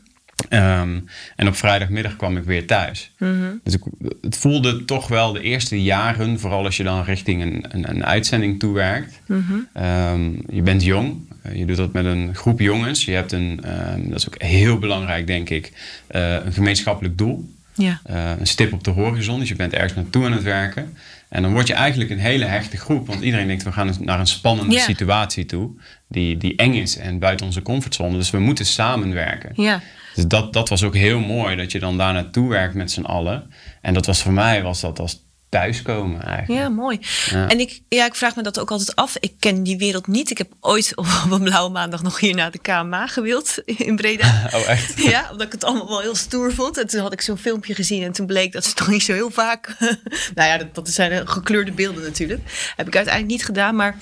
Ehm, 0.48 0.98
en 1.36 1.48
op 1.48 1.56
vrijdagmiddag 1.56 2.16
kwam 2.16 2.36
ik 2.36 2.44
weer 2.44 2.66
thuis. 2.66 3.12
Mhm. 3.18 3.32
Dus 3.62 3.74
ik, 3.74 3.82
het 4.20 4.36
voelde 4.36 4.84
toch 4.84 5.08
wel 5.08 5.32
de 5.32 5.40
eerste 5.40 5.82
jaren, 5.82 6.40
vooral 6.40 6.64
als 6.64 6.76
je 6.76 6.82
dan 6.82 7.04
richting 7.04 7.42
een, 7.42 7.64
een, 7.68 7.90
een 7.90 8.04
uitzending 8.04 8.58
toewerkt. 8.58 9.20
Mhm. 9.26 9.54
Ehm, 9.72 10.30
je 10.50 10.62
bent 10.62 10.84
jong, 10.84 11.16
eh, 11.42 11.56
je 11.56 11.64
doet 11.64 11.76
dat 11.76 11.92
met 11.92 12.04
een 12.04 12.34
groep 12.34 12.60
jongens. 12.60 13.04
Je 13.04 13.12
hebt 13.12 13.32
een, 13.32 13.60
ehm, 13.62 14.08
dat 14.08 14.18
is 14.18 14.26
ook 14.28 14.42
heel 14.42 14.78
belangrijk 14.78 15.26
denk 15.26 15.50
ik, 15.50 15.72
eh, 16.06 16.32
een 16.44 16.52
gemeenschappelijk 16.52 17.18
doel. 17.18 17.56
Ja. 17.78 18.00
Eh, 18.04 18.30
een 18.38 18.46
stip 18.46 18.72
op 18.72 18.84
de 18.84 18.90
horizon, 18.90 19.38
dus 19.38 19.48
je 19.48 19.56
bent 19.56 19.72
ergens 19.72 19.94
naartoe 19.94 20.24
aan 20.24 20.32
het 20.32 20.42
werken. 20.42 20.96
En 21.28 21.42
dan 21.42 21.52
word 21.52 21.66
je 21.66 21.74
eigenlijk 21.74 22.10
een 22.10 22.18
hele 22.18 22.44
hechte 22.44 22.76
groep, 22.76 23.06
want 23.06 23.20
iedereen 23.22 23.46
denkt 23.46 23.62
we 23.62 23.72
gaan 23.72 23.94
naar 24.00 24.20
een 24.20 24.26
spannende 24.26 24.74
Ja. 24.74 24.80
situatie 24.82 25.46
toe, 25.46 25.70
die, 26.08 26.36
die 26.36 26.56
eng 26.56 26.74
is 26.74 26.96
en 26.96 27.18
buiten 27.18 27.46
onze 27.46 27.62
comfortzone. 27.62 28.16
Dus 28.16 28.30
we 28.30 28.38
moeten 28.38 28.66
samenwerken. 28.66 29.50
ja. 29.54 29.80
Dus 30.14 30.26
dat, 30.26 30.52
dat 30.52 30.68
was 30.68 30.82
ook 30.82 30.94
heel 30.96 31.20
mooi, 31.20 31.56
dat 31.56 31.72
je 31.72 31.78
dan 31.78 31.98
daar 31.98 32.12
naartoe 32.12 32.48
werkt 32.48 32.74
met 32.74 32.90
z'n 32.90 33.02
allen. 33.02 33.50
En 33.80 33.94
dat 33.94 34.06
was 34.06 34.22
voor 34.22 34.32
mij, 34.32 34.62
was 34.62 34.80
dat 34.80 34.98
als 34.98 35.26
thuiskomen 35.48 36.22
eigenlijk. 36.22 36.60
Ja, 36.60 36.68
mooi. 36.68 37.00
Ja. 37.30 37.48
En 37.48 37.60
ik, 37.60 37.80
ja, 37.88 38.06
ik 38.06 38.14
vraag 38.14 38.36
me 38.36 38.42
dat 38.42 38.58
ook 38.60 38.70
altijd 38.70 38.96
af. 38.96 39.16
Ik 39.20 39.34
ken 39.38 39.62
die 39.62 39.78
wereld 39.78 40.06
niet. 40.06 40.30
Ik 40.30 40.38
heb 40.38 40.52
ooit 40.60 40.92
op 40.96 41.06
een 41.30 41.42
blauwe 41.42 41.70
maandag 41.70 42.02
nog 42.02 42.20
hier 42.20 42.34
naar 42.34 42.50
de 42.50 42.58
KMA 42.58 43.06
gewild 43.06 43.62
in 43.64 43.96
Breda. 43.96 44.26
Oh, 44.58 44.68
echt? 44.68 45.02
Ja, 45.10 45.28
omdat 45.30 45.46
ik 45.46 45.52
het 45.52 45.64
allemaal 45.64 45.88
wel 45.88 46.00
heel 46.00 46.14
stoer 46.14 46.54
vond. 46.54 46.78
En 46.78 46.86
toen 46.86 47.00
had 47.00 47.12
ik 47.12 47.20
zo'n 47.20 47.38
filmpje 47.38 47.74
gezien 47.74 48.02
en 48.02 48.12
toen 48.12 48.26
bleek 48.26 48.52
dat 48.52 48.64
ze 48.64 48.74
toch 48.74 48.88
niet 48.88 49.02
zo 49.02 49.12
heel 49.12 49.30
vaak... 49.30 49.76
nou 50.34 50.48
ja, 50.48 50.58
dat, 50.58 50.74
dat 50.74 50.88
zijn 50.88 51.28
gekleurde 51.28 51.72
beelden 51.72 52.02
natuurlijk. 52.02 52.40
Heb 52.76 52.86
ik 52.86 52.96
uiteindelijk 52.96 53.34
niet 53.34 53.44
gedaan, 53.44 53.76
maar... 53.76 53.96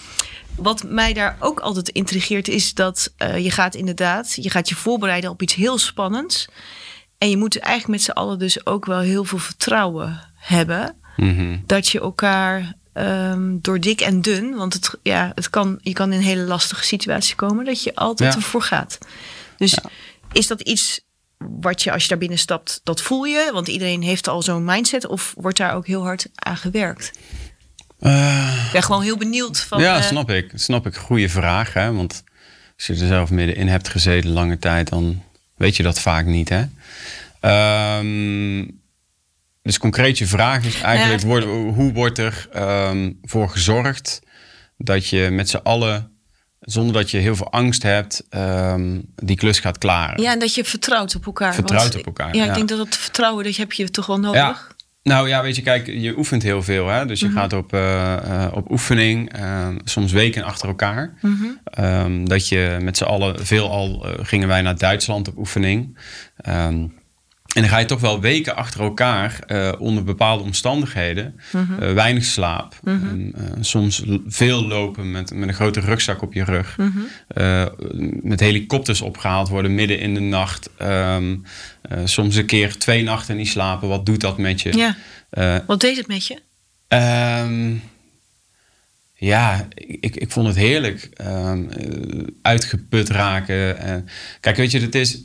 Wat 0.57 0.83
mij 0.83 1.13
daar 1.13 1.37
ook 1.41 1.61
altijd 1.61 1.89
intrigeert 1.89 2.49
is 2.49 2.75
dat 2.75 3.13
eh, 3.17 3.39
je 3.39 3.51
gaat 3.51 3.75
inderdaad, 3.75 4.35
je 4.35 4.51
gaat 4.51 4.69
je 4.69 4.75
voorbereiden 4.75 5.31
op 5.31 5.43
iets 5.43 5.55
heel 5.55 5.79
spannends. 5.79 6.49
En 7.19 7.31
je 7.31 7.37
moet 7.37 7.59
eigenlijk 7.59 7.93
met 7.93 8.03
z'n 8.03 8.11
allen 8.11 8.39
dus 8.39 8.67
ook 8.67 8.85
wel 8.85 9.01
heel 9.01 9.25
veel 9.25 9.39
vertrouwen 9.39 10.21
hebben 10.35 10.97
Mhm. 11.17 11.57
dat 11.67 11.89
je 11.89 12.01
elkaar 12.01 12.75
ehm, 12.93 13.57
door 13.61 13.81
dik 13.81 14.01
en 14.01 14.21
dun, 14.21 14.55
want 14.55 14.73
het, 14.73 14.91
ja, 15.03 15.33
het 15.35 15.51
kan, 15.51 15.79
je 15.83 15.93
kan 15.93 16.13
in 16.13 16.19
een 16.19 16.25
hele 16.25 16.43
lastige 16.43 16.85
situatie 16.85 17.35
komen, 17.35 17.65
dat 17.65 17.83
je 17.83 17.95
altijd 17.95 18.33
Ja. 18.33 18.39
ervoor 18.39 18.63
gaat. 18.63 18.99
Dus 19.57 19.79
is 20.33 20.47
dat 20.47 20.61
iets 20.61 21.01
wat 21.61 21.83
je 21.83 21.93
als 21.93 22.03
je 22.03 22.09
daar 22.09 22.19
binnen 22.19 22.39
stapt, 22.39 22.81
dat 22.85 23.01
voel 23.03 23.25
je? 23.25 23.51
Want 23.53 23.69
iedereen 23.69 24.03
heeft 24.03 24.29
al 24.29 24.43
zo'n 24.43 24.65
mindset, 24.65 25.07
of 25.07 25.35
wordt 25.37 25.57
daar 25.59 25.75
ook 25.75 25.87
heel 25.87 26.03
hard 26.03 26.27
aan 26.35 26.57
gewerkt? 26.57 27.11
Eh, 28.01 28.65
Ik 28.67 28.73
ben 28.73 28.83
gewoon 28.83 29.03
heel 29.03 29.17
benieuwd 29.17 29.61
van. 29.61 29.81
ja, 29.81 29.97
eh, 29.97 30.03
snap 30.03 30.31
ik. 30.31 30.51
Snap 30.55 30.87
ik. 30.87 30.97
Goede 30.97 31.29
vraag, 31.29 31.73
hè? 31.73 31.93
Want 31.93 32.25
als 32.77 32.87
je 32.87 32.93
er 32.93 33.07
zelf 33.07 33.31
middenin 33.31 33.69
hebt 33.69 33.89
gezeten 33.89 34.31
lange 34.31 34.59
tijd, 34.59 34.89
dan 34.89 35.23
weet 35.57 35.77
je 35.77 35.83
dat 35.83 36.01
vaak 36.01 36.25
niet, 36.27 36.49
hè? 36.49 36.65
Ehm, 37.41 38.69
dus 39.67 39.79
concreet 39.79 40.19
je 40.19 40.27
vraag 40.27 40.65
is 40.65 40.81
eigenlijk, 40.81 41.23
Ja. 41.23 41.49
hoe 41.73 41.93
wordt 41.93 42.19
er 42.19 42.49
ehm, 42.53 43.13
voor 43.23 43.49
gezorgd 43.51 44.21
dat 44.79 45.09
je 45.09 45.29
met 45.31 45.49
z'n 45.49 45.61
allen, 45.63 46.11
zonder 46.61 46.93
dat 46.95 47.11
je 47.11 47.19
heel 47.19 47.37
veel 47.37 47.51
angst 47.53 47.83
hebt, 47.83 48.23
ehm, 48.31 49.01
die 49.15 49.37
klus 49.37 49.59
gaat 49.61 49.79
klaren? 49.79 50.23
Ja, 50.23 50.33
en 50.33 50.39
dat 50.39 50.55
je 50.55 50.65
vertrouwt 50.65 51.15
op 51.15 51.27
elkaar. 51.27 51.55
Vertrouwt 51.55 51.83
Want, 51.83 51.97
op 51.97 52.07
elkaar, 52.07 52.35
Ja, 52.35 52.45
ik 52.45 52.55
denk 52.55 52.69
dat 52.69 52.79
dat 52.79 52.97
vertrouwen, 52.97 53.45
dat 53.45 53.57
heb 53.57 53.73
je 53.73 53.91
toch 53.91 54.07
wel 54.07 54.21
nodig. 54.21 54.41
Ja. 54.41 54.75
Nou 55.03 55.29
ja, 55.29 55.43
weet 55.43 55.57
je, 55.57 55.63
kijk, 55.63 55.87
je 55.87 56.17
oefent 56.19 56.43
heel 56.43 56.63
veel. 56.63 56.89
Hè? 56.89 57.07
Dus 57.07 57.21
je 57.21 57.27
Mhm. 57.27 57.37
gaat 57.37 57.53
op, 57.53 57.73
eh, 57.73 58.15
eh, 58.45 58.53
op 58.55 58.71
oefening, 58.71 59.33
eh, 59.33 59.69
soms 59.85 60.13
weken 60.13 60.43
achter 60.43 60.69
elkaar. 60.69 61.15
Mhm. 61.21 61.45
Ehm, 61.65 62.25
dat 62.25 62.49
je 62.49 62.77
met 62.81 62.97
z'n 62.97 63.05
allen, 63.05 63.47
veel 63.47 63.71
al 63.71 64.07
eh, 64.07 64.25
gingen 64.25 64.49
wij 64.49 64.63
naar 64.63 64.79
Duitsland 64.79 65.29
op 65.29 65.39
oefening. 65.39 65.99
Ehm, 66.37 66.87
en 67.57 67.63
dan 67.63 67.71
ga 67.71 67.79
je 67.79 67.87
toch 67.87 68.01
wel 68.01 68.21
weken 68.21 68.57
achter 68.57 68.81
elkaar 68.81 69.39
eh, 69.47 69.73
onder 69.79 70.05
bepaalde 70.05 70.45
omstandigheden. 70.45 71.41
Mhm. 71.53 71.83
eh, 71.83 71.93
weinig 71.93 72.25
slaap. 72.25 72.75
Ehm, 72.85 73.29
eh, 73.35 73.43
soms 73.61 74.03
veel 74.27 74.67
lopen 74.67 75.11
met, 75.11 75.35
met 75.35 75.49
een 75.49 75.55
grote 75.55 75.81
rugzak 75.81 76.23
op 76.23 76.33
je 76.33 76.45
rug. 76.45 76.77
Mhm. 76.77 77.69
Met 78.23 78.41
helikopters 78.41 79.01
opgehaald 79.01 79.49
worden 79.49 79.75
midden 79.75 79.99
in 79.99 80.15
de 80.15 80.21
nacht. 80.21 80.71
Ehm, 80.79 81.37
eh, 81.83 81.99
soms 82.05 82.37
een 82.37 82.47
keer 82.47 82.79
twee 82.79 83.03
nachten 83.03 83.37
niet 83.37 83.49
slapen. 83.49 83.89
Wat 83.89 84.07
doet 84.07 84.21
dat 84.21 84.39
met 84.39 84.61
je? 84.61 84.77
Ja. 84.77 84.97
Wat 85.67 85.81
deed 85.81 85.97
het 85.97 86.07
met 86.07 86.27
je? 86.27 86.39
Ehm, 86.89 87.75
ja, 89.19 89.67
ik, 89.75 90.17
ik 90.17 90.31
vond 90.31 90.47
het 90.47 90.57
heerlijk. 90.57 91.09
Ehm, 91.15 91.69
eh, 91.69 92.27
uitgeput 92.43 93.09
raken. 93.09 93.79
En, 93.79 94.09
kijk, 94.41 94.57
weet 94.57 94.71
je, 94.71 94.81
het 94.81 94.95
is. 94.95 95.25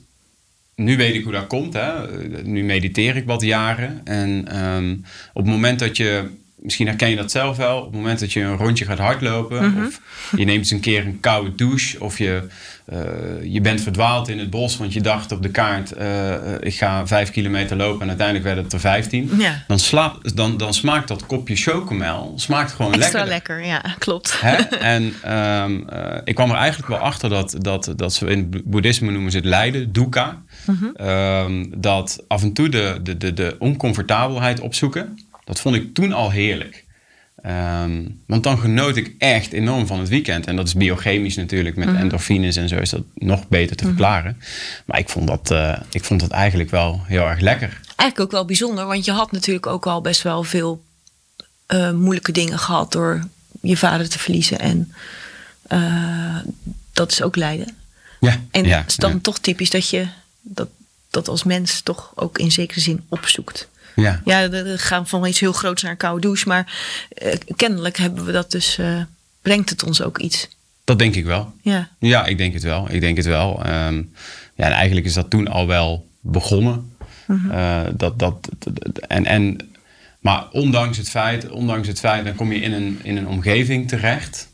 Nu 0.84 0.98
weet 0.98 1.16
ik 1.16 1.24
hoe 1.24 1.34
dat 1.34 1.48
komt. 1.48 1.74
Hè? 1.74 2.18
Nu 2.44 2.64
mediteer 2.64 3.16
ik 3.16 3.26
wat 3.26 3.42
jaren. 3.42 4.02
En 4.04 4.48
ehm, 4.48 4.96
op 5.34 5.44
het 5.44 5.52
moment 5.52 5.80
dat 5.80 5.98
je. 5.98 6.24
Misschien 6.62 6.88
herken 6.88 7.10
je 7.10 7.16
dat 7.16 7.32
zelf 7.32 7.58
wel. 7.58 7.78
Op 7.78 7.84
het 7.86 7.94
moment 7.94 8.20
dat 8.20 8.34
je 8.34 8.42
een 8.42 8.58
rondje 8.58 8.86
gaat 8.86 8.98
hardlopen. 8.98 9.76
Of 9.88 10.00
je 10.38 10.46
neemt 10.46 10.58
eens 10.58 10.72
een 10.72 10.80
keer 10.80 11.06
een 11.06 11.20
koude 11.20 11.56
douche. 11.56 12.00
Of 12.04 12.18
je, 12.18 12.48
eh, 12.86 13.00
je 13.44 13.62
bent 13.62 13.82
verdwaald 13.82 14.28
in 14.30 14.40
het 14.40 14.50
bos. 14.50 14.78
Want 14.78 14.94
je 14.94 15.02
dacht 15.02 15.32
op 15.32 15.42
de 15.42 15.50
kaart. 15.50 15.92
eh, 15.92 16.34
eh, 16.34 16.40
ik 16.60 16.74
ga 16.76 17.08
vijf 17.08 17.32
kilometer 17.32 17.78
lopen. 17.78 18.02
En 18.02 18.08
uiteindelijk 18.08 18.46
werd 18.48 18.58
het 18.58 18.74
er 18.74 18.80
vijftien 18.80 19.32
Ja. 19.38 19.64
dan, 19.68 19.80
slaat, 19.80 20.36
dan, 20.36 20.58
dan 20.58 20.74
smaakt 20.74 21.08
dat 21.08 21.26
kopje 21.26 21.56
chocomel 21.56 22.34
smaakt 22.36 22.72
gewoon 22.72 22.94
Extra 22.94 23.26
lekker. 23.26 23.56
lekker, 23.58 23.66
ja, 23.66 23.96
klopt. 24.00 24.42
Hè? 24.42 24.56
En 24.96 25.14
ehm, 25.24 25.82
eh, 25.90 26.18
ik 26.24 26.36
kwam 26.36 26.50
er 26.50 26.56
eigenlijk 26.58 26.90
wel 26.90 26.98
achter 27.00 27.30
dat, 27.30 27.56
dat, 27.60 27.94
dat 27.96 28.14
ze 28.14 28.26
in 28.26 28.50
het 28.52 28.64
boeddhisme 28.64 29.12
noemen 29.12 29.32
ze 29.32 29.38
het 29.38 29.46
lijden, 29.46 29.92
dukkha. 29.94 30.42
Mhm. 30.66 30.86
Ehm, 30.96 31.66
dat 31.78 32.24
af 32.28 32.42
en 32.42 32.54
toe 32.54 32.70
de, 32.70 33.00
de, 33.04 33.18
de, 33.18 33.34
de 33.34 33.56
oncomfortabelheid 33.60 34.60
opzoeken, 34.60 35.20
dat 35.52 35.60
vond 35.60 35.76
ik 35.76 35.94
toen 35.94 36.14
al 36.14 36.30
heerlijk. 36.30 36.86
Ehm, 37.42 38.06
want 38.26 38.44
dan 38.44 38.60
genoot 38.60 38.96
ik 38.96 39.16
echt 39.18 39.52
enorm 39.52 39.88
van 39.88 40.00
het 40.00 40.10
weekend. 40.10 40.48
En 40.48 40.56
dat 40.56 40.68
is 40.68 40.74
biochemisch 40.74 41.36
natuurlijk, 41.36 41.76
met 41.76 41.96
endorfines 41.96 42.56
en 42.56 42.70
zo 42.70 42.76
is 42.76 42.90
dat 42.90 43.04
nog 43.16 43.48
beter 43.48 43.76
te 43.76 43.84
verklaren. 43.84 44.42
Maar 44.86 45.00
ik 45.00 45.10
vond, 45.10 45.28
dat, 45.28 45.52
eh, 45.52 45.80
ik 45.90 46.04
vond 46.04 46.20
dat 46.20 46.30
eigenlijk 46.30 46.70
wel 46.70 47.02
heel 47.06 47.28
erg 47.28 47.40
lekker. 47.40 47.80
Eigenlijk 47.96 48.20
ook 48.20 48.32
wel 48.32 48.46
bijzonder, 48.46 48.86
want 48.86 49.06
je 49.06 49.12
had 49.12 49.32
natuurlijk 49.32 49.68
ook 49.68 49.88
al 49.88 50.02
best 50.02 50.22
wel 50.22 50.44
veel 50.44 50.84
eh, 51.66 51.92
moeilijke 51.92 52.32
dingen 52.32 52.60
gehad 52.60 52.92
door 52.92 53.28
je 53.62 53.78
vader 53.78 54.10
te 54.10 54.20
verliezen. 54.20 54.60
En 54.60 54.94
eh, 55.68 56.38
dat 56.94 57.12
is 57.12 57.22
ook 57.22 57.36
lijden. 57.36 57.76
Ja, 58.20 58.40
En 58.52 58.66
ja, 58.66 58.78
het 58.78 58.90
is 58.90 58.96
dan 58.96 59.12
ja. 59.12 59.20
toch 59.22 59.40
typisch 59.40 59.70
dat 59.70 59.90
je 59.90 60.08
dat, 60.42 60.70
dat 61.10 61.28
als 61.28 61.44
mens 61.44 61.82
toch 61.82 62.12
ook 62.16 62.38
in 62.38 62.52
zekere 62.52 62.80
zin 62.80 63.06
opzoekt. 63.10 63.70
Ja. 63.96 64.22
Ja, 64.26 64.50
we 64.50 64.78
gaan 64.78 65.08
van 65.08 65.26
iets 65.26 65.40
heel 65.40 65.54
groots 65.54 65.82
naar 65.82 65.92
een 65.92 65.98
koude 65.98 66.22
douche, 66.22 66.48
maar 66.48 66.74
eh, 67.10 67.34
kennelijk 67.56 67.98
hebben 67.98 68.26
we 68.26 68.32
dat 68.32 68.52
dus, 68.52 68.78
eh, 68.78 69.02
brengt 69.42 69.70
het 69.70 69.84
ons 69.84 70.02
ook 70.02 70.18
iets. 70.20 70.48
Dat 70.84 71.00
denk 71.00 71.16
ik 71.16 71.26
wel. 71.26 71.54
Ja, 71.62 71.90
Ja, 72.00 72.26
ik 72.26 72.38
denk 72.38 72.54
het 72.54 72.64
wel. 72.64 72.88
Ik 72.92 73.02
denk 73.02 73.18
het 73.18 73.26
wel. 73.26 73.64
Ehm, 73.66 73.96
ja, 74.56 74.66
en 74.66 74.72
eigenlijk 74.72 75.06
is 75.06 75.14
dat 75.14 75.30
toen 75.30 75.48
al 75.48 75.68
wel 75.68 76.08
begonnen. 76.20 76.90
Eh, 77.52 77.82
dat, 77.94 78.20
dat, 78.20 78.50
dat- 78.60 78.98
en, 78.98 79.26
en, 79.26 79.58
maar 80.20 80.48
ondanks 80.52 80.98
het 80.98 81.10
feit, 81.10 81.50
ondanks 81.50 81.88
het 81.88 82.00
feit, 82.00 82.26
dan 82.26 82.36
kom 82.36 82.52
je 82.52 82.60
in 82.60 82.74
een, 82.74 83.00
in 83.04 83.18
een 83.18 83.28
omgeving 83.28 83.88
terecht. 83.88 84.48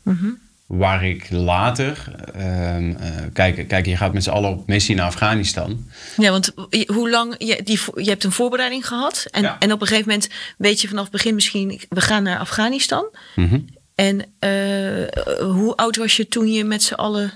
Waar 0.68 1.04
ik 1.04 1.30
later, 1.30 2.04
ehm, 2.34 2.90
eh, 2.96 3.10
kijk, 3.32 3.68
kijk, 3.68 3.86
je 3.86 3.96
gaat 3.96 4.12
met 4.12 4.22
z'n 4.22 4.30
allen 4.30 4.50
op 4.50 4.66
missie 4.66 4.94
naar 4.94 5.06
Afghanistan. 5.06 5.86
ja 6.16 6.30
want 6.30 6.52
hoe 6.86 7.10
lang, 7.10 7.34
je, 7.38 7.62
die, 7.64 7.80
je 7.94 8.08
hebt 8.10 8.24
een 8.24 8.32
voorbereiding 8.32 8.86
gehad 8.86 9.26
en, 9.30 9.42
Ja. 9.42 9.56
en 9.58 9.72
op 9.72 9.80
een 9.80 9.86
gegeven 9.86 10.08
moment 10.08 10.28
weet 10.58 10.80
je 10.80 10.88
vanaf 10.88 11.02
het 11.02 11.12
begin 11.12 11.34
misschien, 11.34 11.80
we 11.88 12.00
gaan 12.00 12.22
naar 12.22 12.38
Afghanistan. 12.38 13.06
Mhm. 13.34 13.58
En 13.94 14.24
eh, 14.38 15.40
hoe 15.40 15.76
oud 15.76 15.96
was 15.96 16.16
je 16.16 16.28
toen 16.28 16.52
je 16.52 16.64
met 16.64 16.82
z'n 16.82 16.94
allen 16.94 17.32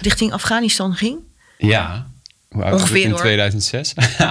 richting 0.00 0.32
Afghanistan 0.32 0.94
ging? 0.94 1.18
Ja, 1.58 2.06
hoe 2.48 2.62
oud 2.64 2.72
was 2.72 2.80
ik 2.80 2.86
Ongeveer, 2.88 3.04
in 3.04 3.10
hoor. 3.10 3.20
2006? 3.20 3.92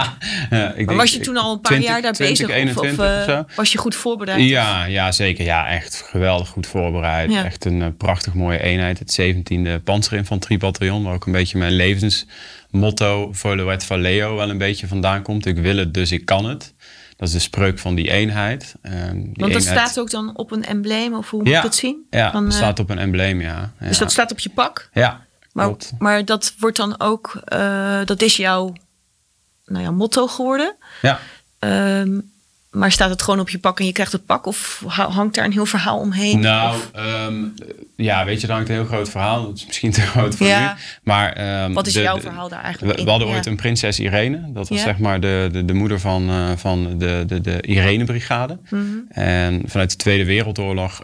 Ja, 0.50 0.72
ik 0.74 0.86
Maar 0.86 0.96
was 0.96 1.12
je 1.12 1.20
toen 1.20 1.36
al 1.36 1.52
een 1.52 1.60
paar 1.60 1.70
20, 1.72 1.90
jaar 1.90 2.02
daar 2.02 2.12
20, 2.12 2.46
bezig? 2.46 2.56
Of, 2.56 2.76
of 2.76 2.84
21 2.84 3.04
of 3.04 3.26
eh, 3.28 3.34
zo? 3.36 3.44
was 3.56 3.72
je 3.72 3.78
goed 3.78 3.94
voorbereid? 3.94 4.44
Ja, 4.48 4.84
ja, 4.84 5.12
zeker. 5.12 5.44
Ja, 5.44 5.68
echt 5.68 6.02
geweldig 6.06 6.48
goed 6.48 6.66
voorbereid. 6.66 7.30
Ja. 7.32 7.44
Echt 7.44 7.64
een 7.64 7.82
eh, 7.82 7.88
prachtig 7.98 8.34
mooie 8.34 8.62
eenheid. 8.62 8.98
Het 8.98 9.20
17e 9.20 9.82
Panzerinfanteriebataljon, 9.84 11.04
waar 11.04 11.14
ook 11.14 11.26
een 11.26 11.32
beetje 11.32 11.58
mijn 11.58 11.72
levensmotto 11.72 13.28
Volo 13.32 13.68
et 13.70 13.84
Valeo 13.84 14.36
wel 14.36 14.50
een 14.50 14.58
beetje 14.58 14.86
vandaan 14.86 15.22
komt. 15.22 15.46
Ik 15.46 15.56
wil 15.58 15.76
het, 15.76 15.94
dus 15.94 16.12
ik 16.12 16.24
kan 16.24 16.44
het. 16.44 16.74
Dat 17.16 17.28
is 17.28 17.34
de 17.34 17.40
spreuk 17.40 17.78
van 17.78 17.94
die 17.94 18.10
eenheid. 18.10 18.74
Ehm, 18.82 19.12
die 19.14 19.22
Want 19.34 19.52
dat 19.52 19.62
eenheid- 19.62 19.64
staat 19.64 19.98
ook 19.98 20.10
dan 20.10 20.36
op 20.36 20.50
een 20.52 20.64
embleem, 20.64 21.14
of 21.14 21.30
hoe 21.30 21.38
moet 21.42 21.48
Ja, 21.48 21.56
ik 21.56 21.62
dat 21.62 21.74
zien? 21.74 22.06
Ja, 22.10 22.30
Van, 22.30 22.44
het 22.44 22.52
eh, 22.52 22.58
staat 22.58 22.78
op 22.78 22.90
een 22.90 22.98
embleem, 22.98 23.40
ja. 23.40 23.72
ja. 23.80 23.86
Dus 23.88 23.98
dat 23.98 24.10
staat 24.12 24.30
op 24.32 24.38
je 24.38 24.48
pak? 24.50 24.88
Ja, 24.92 25.26
Maar, 25.66 25.74
maar 25.98 26.24
dat 26.24 26.54
wordt 26.58 26.76
dan 26.76 27.00
ook, 27.00 27.40
eh, 27.44 27.98
dat 28.04 28.22
is 28.22 28.36
jouw 28.36 28.72
nou 29.66 29.84
ja, 29.84 29.90
motto 29.90 30.26
geworden. 30.26 30.76
Ja. 31.02 31.18
Ehm, 31.58 32.20
maar 32.70 32.92
staat 32.92 33.10
het 33.10 33.22
gewoon 33.22 33.40
op 33.40 33.48
je 33.50 33.58
pak 33.58 33.78
en 33.78 33.86
je 33.86 33.92
krijgt 33.92 34.12
het 34.12 34.26
pak? 34.26 34.46
Of 34.46 34.82
ha- 34.86 35.08
hangt 35.10 35.34
daar 35.34 35.44
een 35.44 35.52
heel 35.52 35.66
verhaal 35.66 35.98
omheen? 35.98 36.40
Nou, 36.40 36.80
ehm, 36.92 37.44
ja, 37.96 38.24
weet 38.24 38.40
je, 38.40 38.46
daar 38.46 38.56
hangt 38.56 38.70
een 38.70 38.76
heel 38.76 38.84
groot 38.86 39.08
verhaal. 39.08 39.46
Dat 39.46 39.56
is 39.56 39.66
misschien 39.66 39.90
te 39.92 40.00
groot 40.00 40.34
voor 40.36 40.46
Ja. 40.46 40.72
nu. 40.74 40.80
Maar, 41.02 41.32
ehm, 41.32 41.72
Wat 41.72 41.86
is 41.86 41.92
de- 41.92 42.00
jouw 42.00 42.20
verhaal 42.20 42.48
daar 42.48 42.58
We, 42.58 42.64
eigenlijk 42.64 42.96
we 42.96 43.02
in? 43.02 43.08
hadden 43.08 43.28
Ja. 43.28 43.34
ooit 43.34 43.46
een 43.46 43.56
prinses 43.56 44.00
Irene. 44.00 44.52
Dat 44.52 44.68
was 44.68 44.78
Ja. 44.78 44.84
zeg 44.84 44.98
maar 44.98 45.20
de, 45.20 45.48
de, 45.52 45.64
de 45.64 45.74
moeder 45.74 46.00
van, 46.00 46.28
eh, 46.28 46.50
van 46.56 46.98
de, 46.98 47.24
de, 47.26 47.40
de 47.40 47.62
Irene-brigade. 47.62 48.58
Mhm. 48.70 48.82
En 49.08 49.62
vanuit 49.66 49.90
de 49.90 49.96
Tweede 49.96 50.24
Wereldoorlog... 50.24 51.02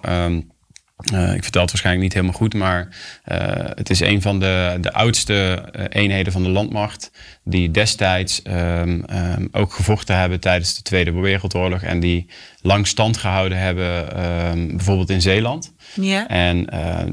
eh, 1.12 1.34
ik 1.34 1.42
vertel 1.42 1.62
het 1.62 1.70
waarschijnlijk 1.70 2.04
niet 2.04 2.12
helemaal 2.12 2.36
goed, 2.36 2.54
maar 2.54 2.88
eh, 3.24 3.38
het 3.74 3.90
is 3.90 4.00
een 4.00 4.22
van 4.22 4.40
de, 4.40 4.76
de 4.80 4.92
oudste 4.92 5.64
eh, 5.72 5.84
eenheden 6.02 6.32
van 6.32 6.42
de 6.42 6.48
landmacht. 6.48 7.10
Die 7.44 7.70
destijds 7.70 8.42
ehm, 8.42 9.00
ehm, 9.00 9.46
ook 9.52 9.72
gevochten 9.72 10.18
hebben 10.18 10.40
tijdens 10.40 10.74
de 10.74 10.82
Tweede 10.82 11.12
Wereldoorlog. 11.12 11.82
En 11.82 12.00
die 12.00 12.26
lang 12.62 12.86
stand 12.86 13.16
gehouden 13.16 13.58
hebben, 13.58 14.16
ehm, 14.16 14.68
bijvoorbeeld 14.68 15.10
in 15.10 15.20
Zeeland. 15.20 15.72
Ja. 15.94 16.28
En 16.28 16.66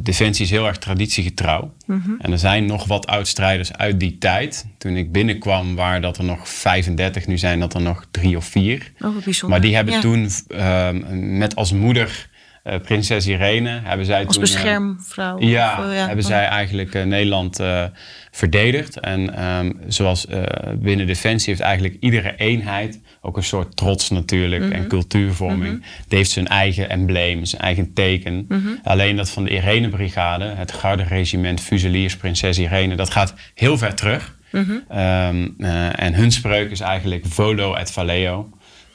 Defensie 0.03 0.45
is 0.45 0.51
heel 0.51 0.67
erg 0.67 0.77
traditiegetrouw. 0.77 1.73
Mhm. 1.85 2.11
En 2.19 2.31
er 2.31 2.39
zijn 2.39 2.65
nog 2.65 2.85
wat 2.85 3.07
oud-strijders 3.07 3.73
uit 3.73 3.99
die 3.99 4.17
tijd. 4.17 4.65
Toen 4.77 4.95
ik 4.95 5.11
binnenkwam 5.11 5.75
waren 5.75 6.01
dat 6.01 6.17
er 6.17 6.23
nog 6.23 6.49
35, 6.49 7.27
nu 7.27 7.37
zijn 7.37 7.59
dat 7.59 7.73
er 7.73 7.81
nog 7.81 8.05
drie 8.11 8.37
of 8.37 8.45
vier. 8.45 8.91
Oh, 8.99 9.23
bijzonder. 9.23 9.49
Maar 9.49 9.61
die 9.61 9.75
hebben 9.75 9.93
Ja. 9.93 9.99
toen 9.99 10.29
met 11.37 11.55
als 11.55 11.71
moeder 11.71 12.29
eh, 12.63 12.79
prinses 12.79 13.27
Irene... 13.27 13.79
Hebben 13.83 14.05
zij 14.05 14.25
Als 14.25 14.35
toen, 14.35 14.43
eh, 14.43 14.51
beschermvrouw? 14.51 15.39
ja, 15.39 15.79
of, 15.79 15.91
eh, 15.91 15.97
hebben 15.97 16.23
oh. 16.23 16.29
zij 16.31 16.45
eigenlijk 16.45 16.93
eh, 16.95 17.03
Nederland 17.03 17.59
verdedigd. 18.31 18.99
En 18.99 19.35
ehm, 19.35 19.71
zoals 19.87 20.27
binnen 20.75 21.07
Defensie 21.07 21.49
heeft 21.49 21.65
eigenlijk 21.65 21.97
iedere 21.99 22.35
eenheid 22.35 23.01
ook 23.21 23.37
een 23.37 23.43
soort 23.43 23.75
trots 23.77 24.09
natuurlijk 24.09 24.63
Mhm. 24.63 24.71
en 24.71 24.87
cultuurvorming. 24.87 25.85
Die 26.07 26.17
heeft 26.17 26.31
zijn 26.31 26.47
eigen 26.47 26.89
embleem, 26.89 27.45
zijn 27.45 27.61
eigen 27.61 27.93
teken. 27.93 28.45
Mhm. 28.47 28.67
Alleen 28.83 29.15
dat 29.15 29.29
van 29.29 29.43
de 29.43 29.49
Irene-brigade, 29.49 30.45
het 30.45 30.71
Garde 30.71 31.03
Regiment 31.03 31.61
Fuseliers 31.61 32.17
Prinses 32.17 32.59
Irene, 32.59 32.95
dat 32.95 33.09
gaat 33.09 33.33
heel 33.53 33.77
ver 33.77 33.95
terug. 33.95 34.39
Mhm. 34.51 34.71
Ehm, 34.89 35.47
eh, 35.57 35.99
en 35.99 36.13
hun 36.13 36.31
spreuk 36.31 36.71
is 36.71 36.79
eigenlijk 36.79 37.25
volo 37.27 37.73
et 37.73 37.91
valeo. 37.91 38.49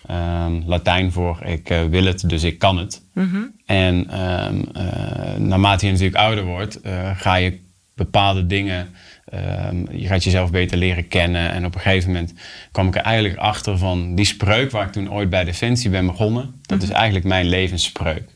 Ehm, 0.07 0.63
Latijn 0.67 1.13
voor 1.13 1.39
ik 1.45 1.71
eh, 1.71 1.85
wil 1.85 2.05
het, 2.05 2.29
dus 2.29 2.43
ik 2.43 2.59
kan 2.59 2.79
het. 2.79 3.03
Mhm. 3.13 3.43
En 3.67 4.11
ehm, 4.11 4.63
eh, 4.73 5.37
naarmate 5.37 5.87
je 5.87 5.93
natuurlijk 5.93 6.19
ouder 6.19 6.45
wordt, 6.45 6.81
eh, 6.81 7.11
ga 7.17 7.35
je 7.35 7.59
bepaalde 7.95 8.47
dingen, 8.47 8.89
ehm, 9.25 9.77
je 9.91 10.07
gaat 10.07 10.25
jezelf 10.25 10.51
beter 10.51 10.79
leren 10.79 11.09
kennen. 11.09 11.51
En 11.51 11.65
op 11.65 11.75
een 11.75 11.81
gegeven 11.81 12.13
moment 12.13 12.35
kwam 12.73 12.87
ik 12.87 12.95
er 12.95 13.03
eigenlijk 13.03 13.37
achter 13.37 13.79
van 13.79 14.15
die 14.15 14.25
spreuk 14.25 14.71
waar 14.71 14.87
ik 14.87 14.93
toen 14.93 15.13
ooit 15.13 15.31
bij 15.31 15.45
Defensie 15.45 15.91
ben 15.91 16.07
begonnen. 16.07 16.55
Dat 16.63 16.83
is 16.83 16.91
eigenlijk 16.91 17.25
mijn 17.25 17.47
levensspreuk. 17.47 18.35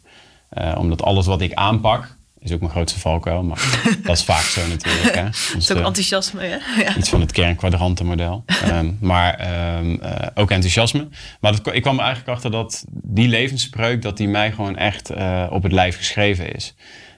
Omdat 0.76 1.02
alles 1.02 1.26
wat 1.26 1.40
ik 1.40 1.54
aanpak, 1.54 2.16
is 2.40 2.52
ook 2.52 2.60
mijn 2.60 2.72
grootste 2.72 2.98
valkuil, 2.98 3.42
maar 3.42 3.80
dat 4.02 4.16
is 4.16 4.24
vaak 4.24 4.42
zo 4.42 4.68
natuurlijk. 4.68 5.14
Hè. 5.14 5.22
Het 5.22 5.50
Dus, 5.54 5.70
is 5.70 5.72
ook 5.72 5.84
enthousiasme, 5.84 6.40
hè? 6.42 6.56
Ja. 6.82 6.96
iets 6.96 7.08
van 7.08 7.20
het 7.20 7.32
kernkwadrantenmodel. 7.32 8.44
Ehm, 8.64 8.92
maar 9.00 9.34
ehm, 9.34 9.94
eh, 9.94 10.26
ook 10.34 10.50
enthousiasme. 10.50 11.08
Maar 11.40 11.52
dat, 11.62 11.74
ik 11.74 11.82
kwam 11.82 11.98
er 11.98 12.04
eigenlijk 12.04 12.34
achter 12.34 12.50
dat 12.50 12.84
die 12.90 13.28
levensspreuk... 13.28 14.02
dat 14.02 14.16
die 14.16 14.28
mij 14.28 14.52
gewoon 14.52 14.76
echt 14.76 15.10
eh, 15.10 15.46
op 15.50 15.62
het 15.62 15.72
lijf 15.72 15.96
geschreven 15.96 16.54
is. 16.54 16.74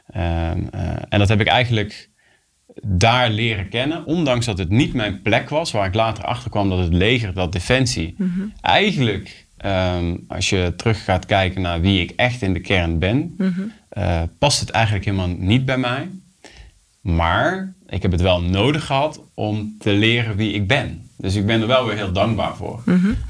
Ehm, 0.06 0.22
eh, 0.70 0.90
en 1.08 1.18
dat 1.18 1.28
heb 1.28 1.40
ik 1.40 1.46
eigenlijk 1.46 2.10
daar 2.82 3.30
leren 3.30 3.68
kennen. 3.68 4.06
Ondanks 4.06 4.46
dat 4.46 4.58
het 4.58 4.70
niet 4.70 4.94
mijn 4.94 5.22
plek 5.22 5.48
was. 5.48 5.70
Waar 5.72 5.86
ik 5.86 5.94
later 5.94 6.24
achter 6.24 6.50
kwam 6.50 6.68
dat 6.68 6.78
het 6.78 6.92
leger, 6.92 7.34
dat 7.34 7.52
defensie... 7.52 8.16
eigenlijk, 8.60 9.46
ehm, 9.56 10.16
als 10.28 10.50
je 10.50 10.72
terug 10.76 11.04
gaat 11.04 11.26
kijken 11.26 11.62
naar 11.62 11.80
wie 11.80 12.00
ik 12.00 12.10
echt 12.16 12.42
in 12.42 12.52
de 12.52 12.60
kern 12.60 12.98
ben... 12.98 13.36
eh, 13.92 14.22
past 14.38 14.60
het 14.60 14.70
eigenlijk 14.70 15.04
helemaal 15.04 15.28
niet 15.38 15.64
bij 15.64 15.78
mij. 15.78 16.10
Maar 17.00 17.74
ik 17.86 18.02
heb 18.02 18.10
het 18.12 18.20
wel 18.20 18.42
nodig 18.42 18.86
gehad 18.86 19.20
om 19.34 19.76
te 19.78 19.90
leren 19.90 20.36
wie 20.36 20.52
ik 20.52 20.68
ben. 20.68 21.10
Dus 21.16 21.34
ik 21.34 21.46
ben 21.46 21.60
er 21.60 21.66
wel 21.66 21.86
weer 21.86 21.96
heel 21.96 22.12
dankbaar 22.12 22.56
voor. 22.56 22.82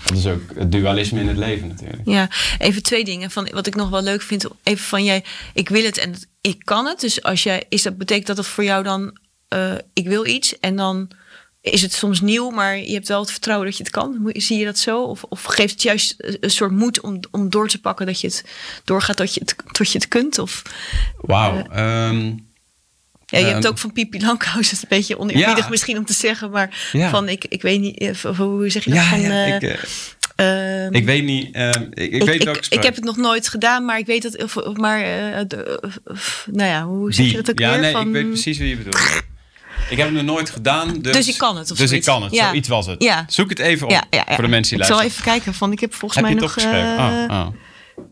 Dat 0.05 0.17
is 0.17 0.27
ook 0.27 0.43
het 0.55 0.73
dualisme 0.73 1.21
in 1.21 1.29
het 1.29 1.37
leven 1.37 1.69
natuurlijk. 1.69 2.03
Ja, 2.05 2.29
even 2.59 2.83
twee 2.83 3.05
dingen. 3.05 3.31
Van, 3.31 3.49
wat 3.53 3.67
ik 3.67 3.75
nog 3.75 3.91
wel 3.91 4.03
leuk 4.03 4.23
vind, 4.23 4.47
even 4.63 4.85
van 4.85 5.05
jij, 5.05 5.25
ik 5.55 5.69
wil 5.69 5.85
het 5.85 5.99
en 5.99 6.15
ik 6.41 6.65
kan 6.65 6.87
het. 6.87 7.01
Dus 7.01 7.23
als 7.23 7.43
jij, 7.43 7.65
is 7.69 7.83
dat, 7.83 7.99
betekent 7.99 8.27
dat 8.27 8.37
het 8.37 8.47
voor 8.47 8.65
jou 8.65 8.83
dan, 8.83 9.17
eh, 9.49 9.75
ik 9.93 10.09
wil 10.09 10.27
iets 10.27 10.59
en 10.61 10.77
dan 10.77 11.11
is 11.63 11.83
het 11.83 11.93
soms 11.93 12.21
nieuw, 12.21 12.51
maar 12.51 12.79
je 12.79 12.93
hebt 12.93 13.09
wel 13.09 13.21
het 13.21 13.31
vertrouwen 13.31 13.67
dat 13.69 13.77
je 13.77 13.83
het 13.83 13.93
kan. 13.93 14.31
Zie 14.33 14.59
je 14.59 14.65
dat 14.65 14.79
zo? 14.79 15.03
Of, 15.03 15.23
of 15.29 15.43
geeft 15.43 15.73
het 15.73 15.83
juist 15.83 16.15
een 16.19 16.51
soort 16.51 16.71
moed 16.73 17.01
om, 17.01 17.21
om 17.31 17.51
door 17.51 17.69
te 17.69 17.81
pakken 17.81 18.07
dat 18.07 18.21
je 18.21 18.27
het 18.27 18.45
doorgaat 18.85 19.17
tot 19.17 19.35
je 19.35 19.41
het, 19.41 19.55
tot 19.73 19.93
je 19.93 19.99
het 19.99 20.09
kunt? 20.09 20.39
Of, 20.39 20.63
Wauw. 21.21 21.67
ehm, 21.71 22.27
ja, 23.27 23.39
je 23.39 23.45
hebt 23.45 23.65
Ehm, 23.65 23.67
ook 23.73 23.79
van 23.79 23.93
Pipi 23.93 24.21
Langkous, 24.21 24.55
dat 24.55 24.73
is 24.73 24.83
een 24.83 24.89
beetje 24.89 25.19
oneerbiedig 25.19 25.59
Ja. 25.65 25.69
misschien 25.71 25.99
om 25.99 26.05
te 26.05 26.13
zeggen, 26.13 26.51
maar 26.51 26.89
Ja. 26.93 27.11
van 27.11 27.29
ik, 27.29 27.45
ik 27.49 27.63
weet 27.63 27.81
niet, 27.81 27.99
eh, 27.99 28.09
of, 28.09 28.37
hoe 28.37 28.69
zeg 28.71 28.85
je 28.85 28.91
dat? 28.91 28.99
ja, 28.99 29.09
van, 29.09 29.21
ja, 29.21 29.47
eh, 29.47 29.55
ik, 29.55 29.63
eh, 30.37 30.91
ik 30.91 31.05
weet 31.05 31.25
niet. 31.25 31.47
ik, 31.57 32.13
ik, 32.13 32.23
weet 32.25 32.47
ik, 32.47 32.67
ik 32.69 32.83
heb 32.83 32.95
het 32.95 33.05
nog 33.05 33.17
nooit 33.17 33.49
gedaan, 33.49 33.85
maar 33.85 33.99
ik 33.99 34.07
weet 34.07 34.23
dat. 34.23 34.43
Of, 34.43 34.77
maar, 34.77 35.01
eh, 35.03 35.41
de- 35.49 35.83
nou 36.51 36.71
ja, 36.71 36.85
hoe 36.85 37.13
zeg 37.13 37.27
je 37.27 37.37
dat 37.37 37.51
ook 37.51 37.59
ja, 37.59 37.71
weer? 37.71 37.81
nee, 37.81 37.93
Van- 37.93 38.07
ik 38.07 38.13
weet 38.13 38.29
precies 38.29 38.59
wie 38.59 38.69
je 38.69 38.77
bedoelt. 38.77 39.23
Ik 39.91 39.97
heb 39.99 40.07
het 40.07 40.17
nog 40.17 40.25
nooit 40.25 40.51
gedaan. 40.51 40.99
Dus, 41.01 41.13
Dus 41.13 41.29
ik 41.29 41.39
kan 41.39 41.57
het, 41.57 41.71
of 41.71 41.77
dus 41.77 41.81
ik 41.81 41.89
zoiets. 41.89 42.07
kan 42.07 42.23
het. 42.23 42.33
Ja. 42.33 42.47
Zoiets 42.49 42.69
was 42.69 42.87
het. 42.87 43.03
Ja. 43.03 43.25
Zoek 43.29 43.49
het 43.49 43.59
even 43.59 43.87
op 43.87 44.07
voor 44.29 44.43
de 44.43 44.49
mensen 44.49 44.77
die 44.77 44.81
Ik 44.87 44.93
zal 44.93 44.97
luisteren. 44.97 45.05
even 45.05 45.23
kijken. 45.23 45.55
Van, 45.55 45.73
ik 45.73 45.81
heb 45.81 45.95
volgens 45.95 46.15
heb 46.15 46.25
mij 46.25 46.47
het 46.47 46.57
nog. 46.57 46.57
eh, 46.73 47.29
oh, 47.31 47.41
oh. 47.41 47.47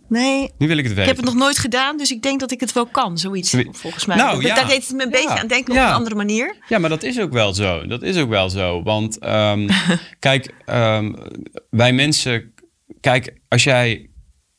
Nee, 0.09 0.51
Nu 0.59 0.67
wil 0.67 0.77
ik 0.77 0.85
het 0.85 0.93
weten. 0.95 1.03
ik 1.03 1.09
heb 1.09 1.17
het 1.17 1.25
nog 1.25 1.35
nooit 1.35 1.59
gedaan, 1.59 1.97
dus 1.97 2.11
ik 2.11 2.23
denk 2.23 2.41
dat 2.41 2.51
ik 2.51 2.61
het 2.61 2.73
wel 2.73 2.87
kan. 2.87 3.19
Zoiets, 3.19 3.55
volgens 3.71 4.07
mij. 4.07 4.17
Nou, 4.17 4.35
Dat- 4.35 4.43
ja. 4.43 4.55
Daar 4.55 4.67
deed 4.69 4.87
het 4.87 4.97
me 4.97 5.03
een 5.05 5.11
beetje 5.11 5.29
Ja. 5.29 5.39
aan 5.41 5.47
denken 5.47 5.71
op 5.73 5.79
Ja. 5.79 5.89
een 5.89 5.95
andere 5.95 6.15
manier. 6.15 6.57
Ja, 6.69 6.79
maar 6.79 6.91
dat 6.91 7.03
is 7.03 7.21
ook 7.21 7.33
wel 7.33 7.55
zo. 7.55 7.87
Dat 7.87 8.03
is 8.03 8.17
ook 8.17 8.29
wel 8.29 8.51
zo. 8.51 8.83
Want 8.83 9.19
ehm, 9.19 9.69
kijk, 10.19 10.53
ehm, 10.67 11.13
wij 11.71 11.93
mensen. 11.93 12.55
Kijk, 13.01 13.33
als 13.49 13.65
jij 13.65 14.11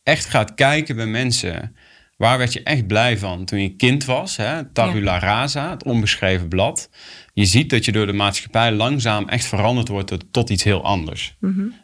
echt 0.03 0.25
gaat 0.25 0.53
kijken 0.53 0.95
bij 0.95 1.05
mensen. 1.07 1.75
Waar 2.21 2.37
werd 2.37 2.53
je 2.53 2.63
echt 2.63 2.87
blij 2.87 3.17
van 3.17 3.45
toen 3.45 3.61
je 3.61 3.75
kind 3.75 4.05
was? 4.05 4.37
Hè? 4.37 4.65
Tabula 4.65 5.19
rasa, 5.19 5.69
het 5.69 5.83
onbeschreven 5.83 6.47
blad. 6.47 6.89
Je 7.33 7.45
ziet 7.45 7.69
dat 7.69 7.85
je 7.85 7.91
door 7.91 8.05
de 8.05 8.13
maatschappij 8.13 8.71
langzaam 8.71 9.27
echt 9.27 9.45
veranderd 9.45 9.87
wordt 9.87 10.07
tot, 10.07 10.25
tot 10.31 10.49
iets 10.49 10.63
heel 10.63 10.83
anders. 10.83 11.35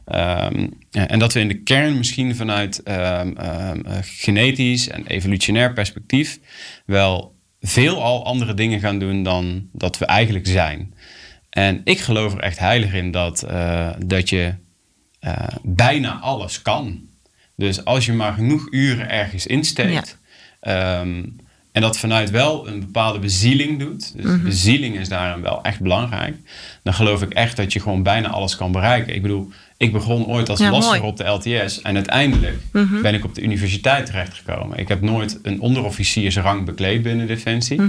Ehm, 0.06 0.67
en 0.91 1.19
dat 1.19 1.34
we 1.34 1.39
in 1.39 1.47
de 1.47 1.63
kern 1.63 1.97
misschien 1.97 2.36
vanuit 2.36 2.84
ehm, 2.84 3.32
ehm, 3.38 3.82
eh, 3.86 3.97
genetisch 4.02 4.89
en 4.89 5.08
evolutionair 5.08 5.73
perspectief 5.73 6.39
wel 6.86 7.36
veel 7.62 8.04
al 8.04 8.26
andere 8.26 8.54
dingen 8.54 8.80
gaan 8.80 9.00
doen 9.00 9.23
dan 9.23 9.69
dat 9.71 9.97
we 9.97 10.06
eigenlijk 10.06 10.47
zijn. 10.47 10.93
En 11.50 11.82
ik 11.84 12.00
geloof 12.00 12.34
er 12.34 12.39
echt 12.39 12.60
heilig 12.60 12.93
in 12.93 13.12
dat, 13.12 13.43
eh, 13.43 13.89
dat 14.06 14.30
je 14.30 14.54
eh, 15.19 15.47
bijna 15.63 16.19
alles 16.19 16.62
kan. 16.62 17.02
Dus 17.56 17.86
als 17.86 18.06
je 18.06 18.13
maar 18.13 18.34
genoeg 18.34 18.67
uren 18.71 19.10
ergens 19.10 19.47
insteekt. 19.47 20.17
Ehm, 20.60 21.24
en 21.72 21.84
dat 21.84 21.98
vanuit 21.98 22.30
wel 22.30 22.67
een 22.67 22.80
bepaalde 22.80 23.20
bezieling 23.20 23.80
doet. 23.80 24.13
Dus 24.22 24.41
bezieling 24.41 24.98
is 24.98 25.10
daarin 25.10 25.41
wel 25.41 25.63
echt 25.63 25.80
belangrijk. 25.80 26.36
Dan 26.84 26.93
geloof 26.93 27.22
ik 27.22 27.34
echt 27.34 27.58
dat 27.58 27.74
je 27.74 27.80
gewoon 27.80 28.04
bijna 28.04 28.30
alles 28.30 28.56
kan 28.56 28.72
bereiken. 28.72 29.15
Ik 29.15 29.22
bedoel, 29.22 29.52
ik 29.78 29.91
begon 29.91 30.26
ooit 30.26 30.50
als 30.50 30.60
Ja, 30.60 30.70
lasser 30.70 31.04
op 31.04 31.17
de 31.17 31.24
LTS. 31.24 31.82
En 31.82 31.96
uiteindelijk 31.96 32.58
ben 33.02 33.13
ik 33.13 33.24
op 33.24 33.36
de 33.36 33.41
universiteit 33.41 34.06
terechtgekomen. 34.06 34.78
Ik 34.78 34.88
heb 34.88 35.02
nooit 35.02 35.39
een 35.41 35.62
onderofficiersrang 35.62 36.65
bekleed 36.65 37.02
binnen 37.02 37.28
Defensie. 37.28 37.82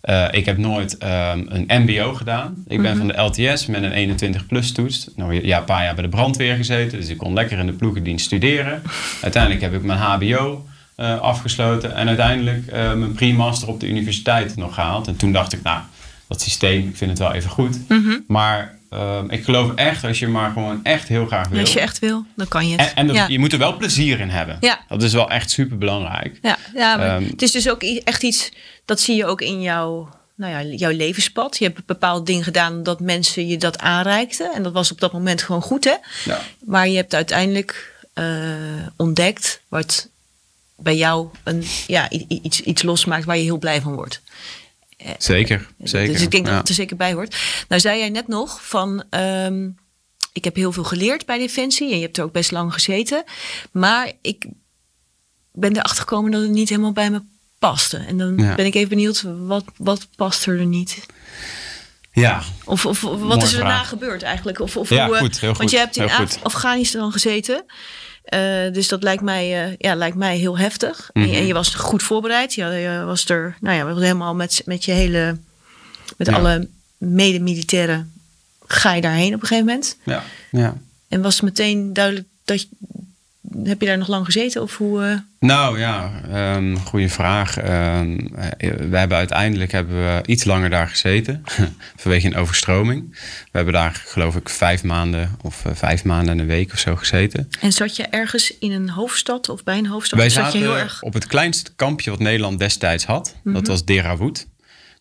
Eh, 0.00 0.24
ik 0.30 0.46
heb 0.46 0.58
nooit 0.58 0.98
ehm, 0.98 1.44
een 1.48 1.82
MBO 1.82 2.14
gedaan. 2.14 2.64
Ik 2.68 2.82
ben 2.82 2.96
van 2.96 3.08
de 3.08 3.20
LTS 3.20 3.66
met 3.66 3.82
een 3.82 4.18
21-plus 4.18 4.72
toets. 4.72 5.08
Nou, 5.16 5.46
ja, 5.46 5.58
een 5.58 5.64
paar 5.64 5.84
jaar 5.84 5.94
bij 5.94 6.04
de 6.04 6.10
brandweer 6.10 6.56
gezeten. 6.56 6.98
Dus 6.98 7.08
ik 7.08 7.18
kon 7.18 7.32
lekker 7.32 7.58
in 7.58 7.66
de 7.66 7.72
ploegendienst 7.72 8.24
studeren. 8.24 8.82
Uiteindelijk 9.22 9.62
heb 9.62 9.74
ik 9.74 9.82
mijn 9.82 9.98
HBO 9.98 10.66
eh, 10.96 11.20
afgesloten. 11.20 11.94
En 11.94 12.08
uiteindelijk 12.08 12.66
eh, 12.66 12.92
mijn 12.92 13.12
pre-master 13.12 13.68
op 13.68 13.80
de 13.80 13.88
universiteit 13.88 14.56
nog 14.56 14.74
gehaald. 14.74 15.06
En 15.06 15.16
toen 15.16 15.32
dacht 15.32 15.52
ik, 15.52 15.62
nou, 15.62 15.80
dat 16.28 16.40
systeem, 16.40 16.88
ik 16.88 16.96
vind 16.96 17.10
het 17.10 17.18
wel 17.18 17.32
even 17.32 17.50
goed. 17.50 17.78
Maar 18.26 18.78
ehm, 18.90 19.30
ik 19.30 19.44
geloof 19.44 19.74
echt 19.74 20.04
als 20.04 20.18
je 20.18 20.28
maar 20.28 20.52
gewoon 20.52 20.80
echt 20.84 21.08
heel 21.08 21.26
graag 21.26 21.48
wil. 21.48 21.60
Als 21.60 21.72
je 21.72 21.80
echt 21.80 21.98
wil, 21.98 22.24
dan 22.36 22.48
kan 22.48 22.68
je 22.68 22.76
het. 22.76 22.88
En, 22.88 22.96
en 22.96 23.06
dat- 23.06 23.16
ja. 23.16 23.26
je 23.28 23.38
moet 23.38 23.52
er 23.52 23.58
wel 23.58 23.76
plezier 23.76 24.20
in 24.20 24.28
hebben. 24.30 24.56
Ja. 24.60 24.80
Dat 24.88 25.02
is 25.02 25.12
wel 25.12 25.30
echt 25.30 25.50
super 25.50 25.78
belangrijk. 25.78 26.38
Ja, 26.42 26.56
ja 26.74 26.96
maar 26.96 27.16
Ehm, 27.16 27.24
het 27.30 27.42
is 27.42 27.50
dus 27.50 27.68
ook 27.70 27.82
echt 27.82 28.22
iets, 28.22 28.52
dat 28.84 29.00
zie 29.00 29.16
je 29.16 29.26
ook 29.26 29.40
in 29.40 29.60
jouw, 29.62 30.08
nou 30.34 30.52
ja, 30.52 30.76
jouw 30.76 30.90
levenspad. 30.96 31.58
Je 31.58 31.64
hebt 31.64 31.86
bepaalde 31.86 32.24
dingen 32.24 32.44
gedaan 32.44 32.82
dat 32.82 33.00
mensen 33.00 33.46
je 33.48 33.56
dat 33.56 33.78
aanreikten. 33.78 34.52
En 34.54 34.62
dat 34.62 34.72
was 34.72 34.92
op 34.92 35.00
dat 35.00 35.12
moment 35.12 35.42
gewoon 35.42 35.62
goed, 35.62 35.84
hè? 35.84 35.94
Ja. 36.24 36.40
Maar 36.64 36.88
je 36.88 36.96
hebt 36.96 37.14
uiteindelijk 37.14 37.92
eh, 38.14 38.24
ontdekt 38.96 39.62
wat 39.68 40.08
bij 40.76 40.96
jou 40.96 41.28
een, 41.44 41.64
ja, 41.86 42.10
iets, 42.10 42.60
iets 42.60 42.82
losmaakt 42.82 43.24
waar 43.24 43.36
je 43.36 43.42
heel 43.42 43.58
blij 43.58 43.80
van 43.80 43.94
wordt. 43.94 44.22
Zeker, 45.18 45.68
zeker. 45.82 46.12
Dus 46.12 46.22
ik 46.22 46.30
denk 46.30 46.46
dat 46.46 46.54
het 46.54 46.68
er 46.68 46.74
zeker 46.74 46.96
bij 46.96 47.12
hoort. 47.12 47.36
Nou 47.68 47.80
zei 47.80 47.98
jij 47.98 48.08
net 48.08 48.28
nog 48.28 48.66
van... 48.66 49.04
ehm, 49.10 49.68
ik 50.32 50.44
heb 50.44 50.54
heel 50.56 50.72
veel 50.72 50.84
geleerd 50.84 51.26
bij 51.26 51.38
Defensie. 51.38 51.90
En 51.90 51.96
je 51.96 52.02
hebt 52.02 52.18
er 52.18 52.24
ook 52.24 52.32
best 52.32 52.50
lang 52.50 52.72
gezeten. 52.72 53.24
Maar 53.72 54.12
ik 54.22 54.46
ben 55.52 55.76
erachter 55.76 55.98
gekomen 55.98 56.30
dat 56.30 56.42
het 56.42 56.50
niet 56.50 56.68
helemaal 56.68 56.92
bij 56.92 57.10
me 57.10 57.22
paste. 57.58 57.96
En 57.96 58.18
dan 58.18 58.36
Ja. 58.38 58.54
ben 58.54 58.66
ik 58.66 58.74
even 58.74 58.88
benieuwd, 58.88 59.24
wat, 59.38 59.64
wat 59.76 60.08
past 60.16 60.46
er 60.46 60.66
niet? 60.66 61.06
Ja, 62.12 62.42
Of, 62.64 62.86
of 62.86 63.00
wat 63.00 63.18
Mooie 63.20 63.42
is 63.42 63.52
er 63.52 63.58
daarna 63.58 63.82
gebeurd 63.84 64.22
eigenlijk? 64.22 64.60
Of, 64.60 64.76
of 64.76 64.88
Ja, 64.88 65.06
hoe, 65.06 65.14
eh, 65.14 65.20
goed, 65.20 65.40
heel 65.40 65.48
Want 65.48 65.60
goed, 65.60 65.70
je 65.70 65.76
hebt 65.78 65.96
in 65.96 66.10
Af-. 66.10 66.42
Afghanistan 66.42 67.12
gezeten. 67.12 67.64
Eh, 68.24 68.72
dus 68.72 68.88
dat 68.88 69.02
lijkt 69.02 69.22
mij, 69.22 69.64
eh, 69.66 69.74
ja, 69.78 69.94
lijkt 69.94 70.16
mij 70.16 70.36
heel 70.36 70.58
heftig. 70.58 71.10
En, 71.12 71.20
je, 71.22 71.26
Mhm. 71.28 71.36
en 71.36 71.46
je 71.46 71.52
was 71.54 71.74
goed 71.74 72.02
voorbereid. 72.02 72.54
Je, 72.54 72.64
je 72.64 73.02
was 73.04 73.28
er, 73.28 73.56
nou 73.60 73.76
ja, 73.76 74.00
helemaal 74.00 74.34
met, 74.34 74.62
met 74.64 74.84
je 74.84 74.92
hele, 74.92 75.38
met 76.16 76.26
Ja. 76.26 76.34
alle 76.34 76.68
mede-militairen 76.98 78.12
ga 78.66 78.94
je 78.94 79.00
daarheen 79.00 79.34
op 79.34 79.40
een 79.40 79.46
gegeven 79.46 79.66
moment. 79.68 79.96
ja, 80.04 80.22
ja. 80.50 80.74
En 81.08 81.22
was 81.22 81.40
meteen 81.40 81.92
duidelijk 81.92 82.26
dat 82.44 82.66
heb 83.64 83.80
je 83.80 83.86
daar 83.86 83.98
nog 83.98 84.08
lang 84.08 84.24
gezeten 84.24 84.62
of 84.62 84.76
hoe? 84.76 85.04
eh? 85.04 85.16
Nou 85.48 85.78
ja, 85.78 86.10
um, 86.56 86.78
goede 86.78 87.08
vraag. 87.08 87.56
Ehm, 87.58 88.18
eh, 88.18 88.70
we 88.90 88.96
hebben 88.96 89.16
uiteindelijk 89.18 89.72
hebben 89.72 89.94
we 89.96 90.22
iets 90.26 90.44
langer 90.44 90.70
daar 90.70 90.88
gezeten. 90.88 91.42
vanwege 91.96 92.26
een 92.26 92.36
overstroming. 92.36 93.10
We 93.42 93.50
hebben 93.52 93.74
daar 93.74 94.02
geloof 94.06 94.36
ik 94.36 94.48
vijf 94.48 94.82
maanden 94.84 95.36
of 95.42 95.64
eh, 95.64 95.72
vijf 95.74 96.04
maanden 96.04 96.28
en 96.34 96.38
een 96.38 96.46
week 96.46 96.72
of 96.72 96.78
zo 96.78 96.96
gezeten. 96.96 97.48
En 97.60 97.72
zat 97.72 97.96
je 97.96 98.02
ergens 98.02 98.58
in 98.58 98.72
een 98.72 98.88
hoofdstad 98.90 99.48
of 99.48 99.64
bij 99.64 99.78
een 99.78 99.86
hoofdstad? 99.86 100.18
Wij 100.18 100.28
zat 100.30 100.44
zaten 100.44 100.58
je 100.58 100.64
heel 100.64 100.78
erg. 100.78 101.02
op 101.02 101.12
het 101.14 101.26
kleinste 101.26 101.74
kampje 101.76 102.10
wat 102.10 102.18
Nederland 102.18 102.58
destijds 102.58 103.04
had. 103.04 103.34
Mhm. 103.42 103.54
Dat 103.54 103.66
was 103.66 103.84
Derawood. 103.84 104.46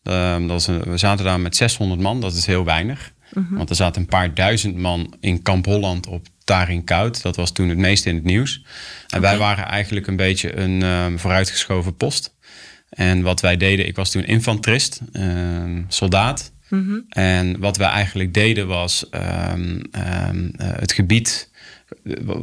Ehm, 0.03 0.41
dat 0.41 0.49
was 0.49 0.67
een- 0.67 0.81
we 0.81 0.97
zaten 0.97 1.25
daar 1.25 1.39
met 1.39 1.55
600 1.55 2.01
man, 2.01 2.21
dat 2.21 2.33
is 2.33 2.45
heel 2.45 2.65
weinig. 2.65 3.11
Mhm. 3.33 3.55
Want 3.55 3.69
er 3.69 3.75
zaten 3.75 4.01
een 4.01 4.07
paar 4.07 4.33
duizend 4.33 4.77
man 4.77 5.13
in 5.19 5.41
Kamp 5.41 5.65
Holland 5.65 6.07
op 6.07 6.27
Tarin 6.43 6.83
Koud. 6.83 7.21
Dat 7.21 7.35
was 7.35 7.51
toen 7.51 7.69
het 7.69 7.77
meeste 7.77 8.09
in 8.09 8.15
het 8.15 8.23
nieuws. 8.23 8.63
En 9.07 9.21
wij 9.21 9.37
waren 9.37 9.65
eigenlijk 9.65 10.07
een 10.07 10.15
beetje 10.15 10.57
een 10.57 10.81
ehm, 10.81 11.17
vooruitgeschoven 11.17 11.95
post. 11.95 12.35
En 12.89 13.21
wat 13.21 13.41
wij 13.41 13.57
deden, 13.57 13.87
ik 13.87 13.95
was 13.95 14.11
toen 14.11 14.25
infanterist, 14.25 15.01
ehm, 15.11 15.81
soldaat. 15.87 16.51
Mhm. 16.69 16.99
En 17.09 17.59
wat 17.59 17.77
wij 17.77 17.87
eigenlijk 17.87 18.33
deden 18.33 18.67
was 18.67 19.09
ehm, 19.09 19.79
eh, 19.91 20.29
het 20.57 20.93
gebied. 20.93 21.51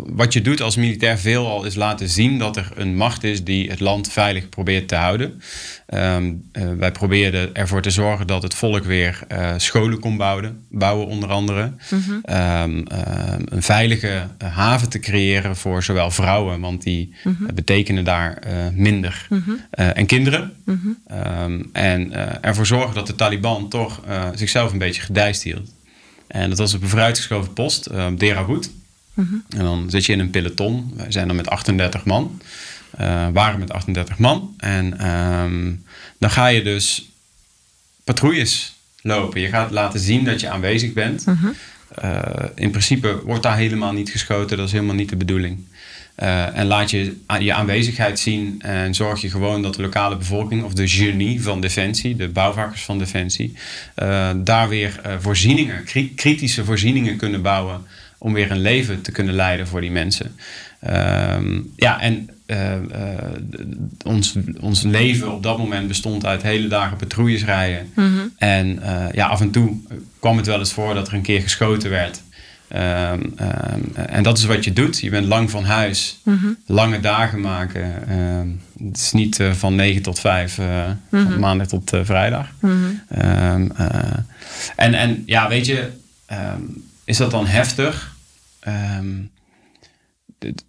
Wat 0.07 0.33
je 0.33 0.41
doet 0.41 0.61
als 0.61 0.77
militair 0.77 1.19
veelal 1.19 1.65
is 1.65 1.75
laten 1.75 2.09
zien 2.09 2.39
dat 2.39 2.57
er 2.57 2.71
een 2.75 2.97
macht 2.97 3.25
is 3.25 3.45
die 3.45 3.71
het 3.71 3.81
land 3.81 4.13
veilig 4.13 4.49
probeert 4.49 4.89
te 4.89 4.95
houden. 4.95 5.43
Ehm, 5.87 6.33
eh, 6.53 6.69
wij 6.79 6.93
probeerden 6.93 7.55
ervoor 7.55 7.83
te 7.83 7.91
zorgen 7.91 8.27
dat 8.27 8.43
het 8.43 8.55
volk 8.55 8.85
weer 8.85 9.21
eh, 9.29 9.55
scholen 9.57 9.99
kon 10.01 10.17
bouwen, 10.17 10.65
bouwen 10.71 11.07
onder 11.07 11.29
andere. 11.29 11.73
Ehm, 12.23 12.83
ehm, 12.85 13.43
een 13.45 13.63
veilige 13.63 14.27
eh, 14.39 14.55
haven 14.57 14.89
te 14.89 14.99
creëren 14.99 15.57
voor 15.57 15.83
zowel 15.83 16.11
vrouwen, 16.11 16.61
want 16.61 16.83
die 16.83 17.15
eh, 17.25 17.33
betekenen 17.55 18.05
daar 18.05 18.37
eh, 18.37 18.53
minder. 18.73 19.29
Eh, 19.71 19.97
en 19.97 20.07
kinderen. 20.07 20.53
Ehm, 21.07 21.63
en 21.73 22.13
eh, 22.13 22.35
ervoor 22.41 22.67
zorgen 22.67 22.95
dat 22.95 23.07
de 23.07 23.15
Taliban 23.15 23.69
toch 23.69 24.01
eh, 24.07 24.29
zichzelf 24.35 24.73
een 24.73 24.79
beetje 24.79 25.03
gedijst 25.03 25.43
hield. 25.43 25.75
En 26.27 26.49
dat 26.49 26.59
was 26.59 26.75
op 26.75 26.83
een 26.83 26.89
vooruitgeschoven 26.89 27.53
post, 27.53 27.89
uh, 27.93 28.07
Derawood. 29.15 29.41
En 29.49 29.59
dan 29.65 29.91
zit 29.91 30.07
je 30.07 30.13
in 30.13 30.19
een 30.21 30.31
peloton. 30.31 30.93
Wij 30.97 31.13
zijn 31.13 31.27
dan 31.27 31.37
met 31.37 31.49
38 31.49 32.05
man. 32.05 32.41
Eh, 32.91 33.29
waren 33.33 33.59
met 33.59 33.73
38 33.73 34.19
man. 34.19 34.55
En 34.59 34.99
ehm, 34.99 35.73
dan 36.19 36.31
ga 36.31 36.47
je 36.47 36.63
dus 36.63 37.11
patrouilles 38.05 38.75
lopen. 39.03 39.41
Je 39.41 39.49
gaat 39.49 39.71
laten 39.71 40.01
zien 40.01 40.25
dat 40.25 40.41
je 40.41 40.49
aanwezig 40.49 40.93
bent. 40.93 41.25
Eh, 41.95 42.23
in 42.55 42.71
principe 42.71 43.21
wordt 43.25 43.43
daar 43.43 43.57
helemaal 43.57 43.93
niet 43.93 44.11
geschoten. 44.11 44.57
Dat 44.57 44.67
is 44.67 44.73
helemaal 44.73 44.95
niet 44.95 45.09
de 45.09 45.17
bedoeling. 45.17 45.59
Eh, 46.15 46.57
en 46.59 46.67
laat 46.67 46.91
je 46.91 47.17
je 47.39 47.53
aanwezigheid 47.55 48.19
zien 48.19 48.63
en 48.63 48.95
zorg 48.95 49.21
je 49.21 49.31
gewoon 49.31 49.63
dat 49.63 49.75
de 49.75 49.83
lokale 49.83 50.17
bevolking 50.17 50.63
of 50.65 50.73
de 50.75 50.89
genie 50.89 51.43
van 51.43 51.61
Defensie, 51.61 52.17
de 52.17 52.29
bouwvakkers 52.29 52.83
van 52.83 52.99
Defensie, 52.99 53.55
daar 54.37 54.69
weer 54.69 55.01
voorzieningen, 55.21 55.85
kri- 55.85 56.15
kritische 56.15 56.65
voorzieningen 56.65 57.17
kunnen 57.17 57.43
bouwen 57.43 57.83
om 58.21 58.33
weer 58.33 58.51
een 58.51 58.61
leven 58.61 59.01
te 59.01 59.13
kunnen 59.13 59.35
leiden 59.35 59.67
voor 59.67 59.81
die 59.81 59.91
mensen. 59.91 60.35
Ehm, 60.81 61.61
ja, 61.77 62.01
en 62.01 62.31
eh, 62.47 62.73
eh, 62.73 62.81
ons, 64.05 64.35
ons 64.61 64.83
leven 64.83 65.33
op 65.33 65.43
dat 65.43 65.59
moment 65.59 65.89
bestond 65.89 66.27
uit 66.27 66.43
hele 66.43 66.69
dagen 66.69 66.97
patrouilles 66.97 67.45
rijden. 67.45 67.93
En 68.39 68.83
eh, 68.83 69.13
ja, 69.13 69.27
af 69.27 69.41
en 69.41 69.51
toe 69.51 69.77
kwam 70.19 70.37
het 70.37 70.47
wel 70.47 70.59
eens 70.59 70.73
voor 70.73 70.95
dat 70.95 71.09
er 71.09 71.15
een 71.15 71.23
keer 71.23 71.43
geschoten 71.43 71.91
werd. 71.91 72.23
Ehm, 72.69 73.21
en 73.95 74.23
dat 74.23 74.39
is 74.39 74.45
wat 74.45 74.65
je 74.65 74.73
doet. 74.73 75.01
Je 75.01 75.11
bent 75.11 75.27
lang 75.27 75.51
van 75.51 75.65
huis, 75.65 76.21
lange 76.67 77.01
dagen 77.01 77.41
maken. 77.41 78.09
Ehm, 78.09 78.49
het 78.89 78.97
is 78.97 79.13
niet 79.13 79.43
van 79.53 79.75
9 79.75 80.03
tot 80.03 80.21
5, 80.21 80.59
eh, 80.59 80.91
van 81.11 81.39
maandag 81.39 81.67
tot 81.67 81.93
vrijdag. 82.03 82.47
En, 84.77 84.95
en 84.95 85.23
ja, 85.27 85.49
weet 85.49 85.67
je, 85.67 85.91
is 87.05 87.17
dat 87.17 87.31
dan 87.31 87.47
heftig? 87.47 88.10
Dit- 90.39 90.65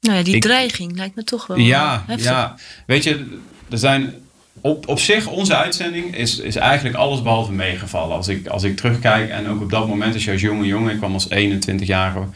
Nou 0.00 0.16
ja, 0.16 0.22
die 0.24 0.34
Ik- 0.34 0.42
dreiging 0.42 0.96
lijkt 0.96 1.14
me 1.14 1.24
toch 1.24 1.46
wel 1.46 1.56
ja, 1.56 1.94
eh, 1.94 2.08
heftig. 2.08 2.26
ja, 2.26 2.56
weet 2.86 3.04
je, 3.04 3.38
er 3.70 3.78
zijn 3.78 4.14
op, 4.60 4.88
op 4.88 4.98
zich, 5.00 5.26
onze 5.26 5.56
uitzending 5.56 6.16
is, 6.16 6.38
is 6.38 6.56
eigenlijk 6.56 6.96
alles 6.96 7.22
behalve 7.22 7.52
meegevallen. 7.52 8.16
Als 8.16 8.28
ik, 8.28 8.46
als 8.46 8.62
ik 8.62 8.76
terugkijk 8.76 9.30
en 9.30 9.48
ook 9.48 9.60
op 9.60 9.70
dat 9.70 9.88
moment, 9.88 10.14
als 10.14 10.24
je 10.24 10.30
als 10.32 10.40
jonge 10.40 10.66
jongen, 10.66 10.92
ik 10.92 10.98
kwam 10.98 11.12
als 11.12 11.28
21-jarige, 11.30 12.26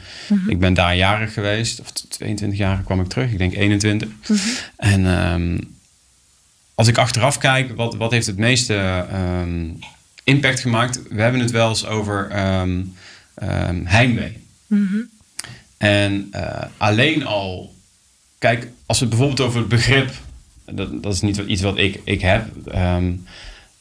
ik 0.48 0.58
ben 0.58 0.74
daar 0.74 0.96
jarig 0.96 1.32
geweest, 1.32 1.80
of 1.80 1.86
22-jarige 2.08 2.82
kwam 2.82 3.00
ik 3.00 3.06
terug, 3.08 3.30
ik 3.32 3.38
denk 3.38 3.54
21. 3.54 4.08
En 4.76 5.06
ehm, 5.06 5.58
als 6.74 6.88
ik 6.88 6.98
achteraf 6.98 7.38
kijk, 7.38 7.76
wat, 7.76 7.94
wat 7.94 8.10
heeft 8.10 8.26
het 8.26 8.38
meeste 8.38 8.74
ehm, 9.10 9.68
impact 10.24 10.60
gemaakt? 10.60 11.02
We 11.08 11.22
hebben 11.22 11.40
het 11.40 11.50
wel 11.50 11.68
eens 11.68 11.86
over 11.86 12.28
ehm, 12.30 12.82
heimwee. 14.74 15.06
En 15.78 16.28
eh, 16.30 16.62
alleen 16.76 17.26
al, 17.26 17.74
kijk, 18.38 18.68
als 18.86 18.98
we 18.98 19.04
het 19.06 19.14
bijvoorbeeld 19.14 19.48
over 19.48 19.58
het 19.60 19.68
begrip, 19.68 20.10
dat, 20.66 21.02
dat 21.02 21.14
is 21.14 21.20
niet 21.20 21.36
iets 21.36 21.62
wat 21.62 21.78
ik, 21.78 22.00
ik 22.04 22.20
heb, 22.20 22.46
ehm, 22.66 23.12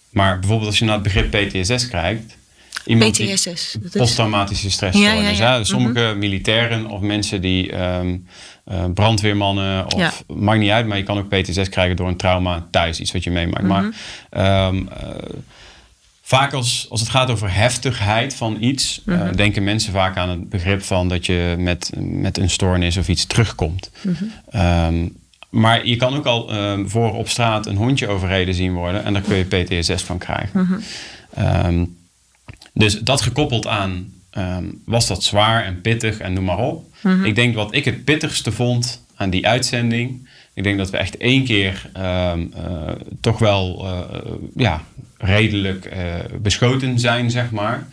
maar 0.10 0.40
bijvoorbeeld 0.40 0.70
als 0.70 0.80
je 0.80 0.86
naar 0.86 0.94
het 0.94 1.04
begrip 1.04 1.32
PTSS 1.32 1.88
kijkt. 1.88 2.38
iemand 2.86 3.12
PTSS. 3.18 3.78
Posttraumatische 3.92 4.72
stressstoornis. 4.72 5.14
Ja, 5.14 5.46
ja, 5.46 5.52
ja. 5.52 5.58
hè. 5.58 5.64
Sommige 5.64 6.14
militairen 6.18 6.86
of 6.86 7.02
mensen 7.02 7.42
die 7.42 7.72
ehm, 7.72 8.18
eh, 8.66 8.86
brandweermannen 8.94 9.94
of 9.94 10.24
maakt 10.28 10.60
niet 10.60 10.70
uit, 10.70 10.86
maar 10.88 10.98
je 10.98 11.04
kan 11.04 11.18
ook 11.18 11.28
PTSS 11.30 11.70
krijgen 11.70 11.96
door 11.96 12.08
een 12.08 12.18
trauma 12.18 12.68
thuis, 12.72 13.00
iets 13.00 13.12
wat 13.12 13.24
je 13.24 13.32
meemaakt. 13.32 13.64
Maar 13.68 13.84
Mhm. 13.84 13.92
ehm, 14.30 14.88
eh, 14.88 15.10
vaak 16.26 16.54
als, 16.54 16.86
als 16.90 17.00
het 17.00 17.10
gaat 17.10 17.30
over 17.30 17.54
heftigheid 17.54 18.36
van 18.36 18.58
iets, 18.60 19.02
eh, 19.06 19.16
Mhm. 19.16 19.36
denken 19.36 19.64
mensen 19.64 19.94
vaak 19.94 20.18
aan 20.18 20.30
het 20.30 20.50
begrip 20.50 20.82
van 20.84 21.10
dat 21.10 21.26
je 21.26 21.56
met, 21.58 21.92
met 22.00 22.38
een 22.38 22.50
stoornis 22.50 22.98
of 22.98 23.08
iets 23.08 23.26
terugkomt. 23.26 23.92
Mhm. 24.02 24.24
Ehm, 24.50 25.08
maar 25.50 25.86
je 25.86 25.96
kan 25.96 26.16
ook 26.16 26.26
al 26.26 26.52
ehm, 26.52 26.88
voor 26.88 27.14
op 27.14 27.30
straat 27.30 27.66
een 27.66 27.76
hondje 27.76 28.08
overreden 28.08 28.54
zien 28.54 28.74
worden 28.74 29.04
en 29.04 29.14
daar 29.14 29.22
kun 29.22 29.36
je 29.38 29.44
PTSS 29.44 30.04
van 30.04 30.18
krijgen. 30.18 30.60
Mhm. 30.62 30.80
Ehm, 31.34 31.86
dus 32.74 33.00
dat 33.00 33.22
gekoppeld 33.22 33.68
aan, 33.68 34.12
was 34.86 35.08
dat 35.08 35.24
zwaar 35.24 35.64
en 35.66 35.82
pittig 35.82 36.18
en 36.20 36.34
noem 36.34 36.44
maar 36.44 36.58
op. 36.58 36.86
Ik 37.24 37.36
denk 37.36 37.56
wat 37.56 37.74
ik 37.76 37.86
het 37.86 38.04
pittigste 38.04 38.52
vond 38.52 39.02
aan 39.16 39.30
die 39.30 39.48
uitzending. 39.48 40.30
Ik 40.54 40.64
denk 40.64 40.78
dat 40.78 40.90
we 40.90 40.98
echt 40.98 41.18
één 41.18 41.44
keer 41.44 41.90
ehm, 41.94 42.46
eh, 42.54 42.92
toch 43.22 43.40
wel 43.40 43.86
eh, 43.86 44.32
ja, 44.56 44.82
redelijk 45.18 45.86
eh, 45.86 46.00
beschoten 46.42 47.00
zijn, 47.00 47.32
zeg 47.32 47.52
maar. 47.52 47.88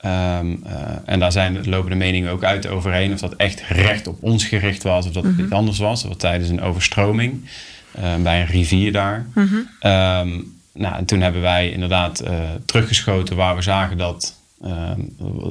Ehm, 0.00 0.52
eh, 0.64 0.74
en 1.04 1.18
daar 1.18 1.32
zijn, 1.32 1.68
lopen 1.68 1.90
de 1.90 1.96
meningen 1.96 2.30
ook 2.32 2.44
uit 2.44 2.66
overheen 2.66 3.12
of 3.12 3.20
dat 3.20 3.34
echt 3.36 3.62
recht 3.68 4.06
op 4.06 4.22
ons 4.22 4.44
gericht 4.44 4.82
was 4.82 5.06
of 5.06 5.12
dat 5.12 5.24
het 5.24 5.38
iets 5.38 5.50
anders 5.52 5.78
was. 5.78 6.04
Of 6.04 6.16
tijdens 6.16 6.48
een 6.50 6.60
overstroming 6.62 7.48
eh, 7.92 8.16
bij 8.22 8.40
een 8.40 8.46
rivier 8.46 8.92
daar. 8.92 9.26
Ehm, 9.80 10.30
nou, 10.74 10.96
en 10.96 11.04
toen 11.04 11.20
hebben 11.20 11.40
wij 11.42 11.70
inderdaad 11.70 12.22
teruggeschoten 12.64 13.36
waar 13.36 13.56
we 13.56 13.62
zagen 13.62 13.96
dat 13.98 14.40
ehm, 14.64 15.00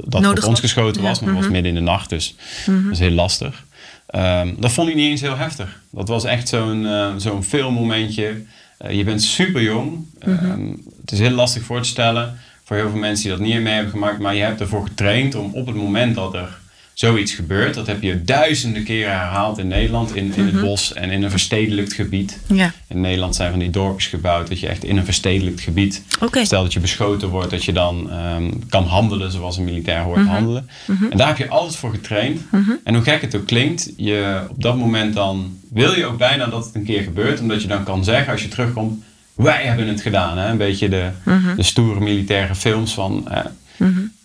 dat 0.04 0.20
Nodig 0.20 0.28
op 0.44 0.48
ons 0.48 0.60
was. 0.60 0.60
geschoten 0.60 1.02
was. 1.02 1.18
Ja. 1.18 1.24
Maar 1.24 1.34
het 1.34 1.42
was 1.44 1.44
Mhm. 1.44 1.52
midden 1.52 1.72
in 1.72 1.84
de 1.84 1.90
nacht, 1.90 2.08
dus 2.10 2.34
dat 2.66 2.92
is 2.92 2.98
heel 2.98 3.10
lastig. 3.10 3.64
Ehm, 4.12 4.54
dat 4.58 4.72
vond 4.72 4.88
ik 4.88 4.94
niet 4.94 5.10
eens 5.10 5.20
heel 5.20 5.36
heftig. 5.36 5.80
Dat 5.90 6.08
was 6.08 6.24
echt 6.24 6.48
zo'n 6.48 6.86
eh, 6.86 7.12
zo'n 7.16 7.44
filmmomentje. 7.44 8.42
Eh, 8.78 8.96
je 8.96 9.04
bent 9.04 9.22
super 9.22 9.62
jong. 9.62 10.06
Mhm. 10.24 10.72
het 11.00 11.12
is 11.12 11.18
heel 11.18 11.30
lastig 11.30 11.62
voor 11.62 11.80
te 11.80 11.88
stellen 11.88 12.38
voor 12.64 12.76
heel 12.76 12.90
veel 12.90 12.98
mensen 12.98 13.28
die 13.28 13.38
dat 13.38 13.46
niet 13.46 13.60
mee 13.60 13.74
hebben 13.74 13.92
gemaakt. 13.92 14.18
Maar 14.18 14.34
je 14.34 14.42
hebt 14.42 14.60
ervoor 14.60 14.86
getraind 14.86 15.34
om 15.34 15.50
op 15.54 15.66
het 15.66 15.76
moment 15.76 16.14
dat 16.14 16.34
er 16.34 16.58
zoiets 16.94 17.32
gebeurt. 17.32 17.74
Dat 17.74 17.86
heb 17.86 18.02
je 18.02 18.22
duizenden 18.24 18.84
keren 18.84 19.12
herhaald 19.18 19.58
in 19.58 19.68
Nederland. 19.68 20.16
In, 20.16 20.32
in 20.36 20.46
het 20.46 20.60
bos 20.60 20.92
en 20.92 21.10
in 21.10 21.22
een 21.22 21.30
verstedelijkt 21.30 21.92
gebied. 21.92 22.38
Ja. 22.46 22.72
In 22.88 23.00
Nederland 23.00 23.34
zijn 23.36 23.50
van 23.50 23.58
die 23.58 23.70
dorpjes 23.70 24.06
gebouwd 24.06 24.48
dat 24.48 24.60
je 24.60 24.66
echt 24.68 24.84
in 24.84 24.96
een 24.96 25.04
verstedelijkt 25.04 25.60
gebied. 25.60 26.02
Stel 26.42 26.62
dat 26.62 26.72
je 26.72 26.80
beschoten 26.80 27.28
wordt, 27.28 27.50
dat 27.50 27.64
je 27.64 27.72
dan 27.72 28.10
ehm, 28.10 28.50
kan 28.68 28.84
handelen 28.86 29.30
zoals 29.32 29.56
een 29.56 29.64
militair 29.64 30.00
hoort 30.02 30.18
Mhm. 30.20 30.28
handelen. 30.28 30.68
En 31.10 31.16
daar 31.16 31.28
heb 31.28 31.36
je 31.38 31.48
altijd 31.48 31.76
voor 31.76 31.90
getraind. 31.90 32.40
En 32.84 32.94
hoe 32.94 33.02
gek 33.02 33.20
het 33.20 33.34
ook 33.36 33.46
klinkt, 33.46 33.90
je, 33.96 34.40
op 34.50 34.62
dat 34.62 34.76
moment 34.76 35.14
dan 35.14 35.58
wil 35.70 35.94
je 35.96 36.04
ook 36.06 36.18
bijna 36.18 36.46
dat 36.46 36.64
het 36.64 36.74
een 36.74 36.84
keer 36.84 37.02
gebeurt. 37.02 37.40
Omdat 37.40 37.62
je 37.62 37.68
dan 37.68 37.84
kan 37.84 38.04
zeggen 38.04 38.32
als 38.32 38.42
je 38.42 38.48
terugkomt, 38.48 39.02
wij 39.34 39.62
hebben 39.64 39.88
het 39.88 40.00
gedaan. 40.00 40.38
Hè? 40.38 40.48
Een 40.50 40.56
beetje 40.56 40.88
de, 40.88 41.08
Mhm. 41.24 41.56
de 41.56 41.62
stoere 41.62 42.00
militaire 42.00 42.54
films 42.54 42.94
van. 42.94 43.28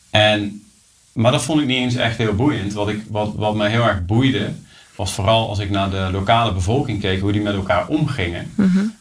en, 0.09 0.61
maar 1.17 1.31
dat 1.31 1.43
vond 1.43 1.61
ik 1.61 1.67
niet 1.67 1.77
eens 1.77 1.95
echt 1.95 2.17
heel 2.17 2.35
boeiend. 2.35 2.73
Wat, 2.73 2.89
ik, 2.89 3.01
wat, 3.09 3.33
wat 3.35 3.55
mij 3.55 3.69
heel 3.69 3.83
erg 3.83 4.05
boeide, 4.05 4.51
was 4.95 5.11
vooral 5.11 5.49
als 5.49 5.59
ik 5.59 5.69
naar 5.69 5.89
de 5.89 6.09
lokale 6.11 6.53
bevolking 6.53 7.01
keek, 7.01 7.21
hoe 7.21 7.31
die 7.31 7.41
met 7.41 7.53
elkaar 7.53 7.87
omgingen. 7.87 8.51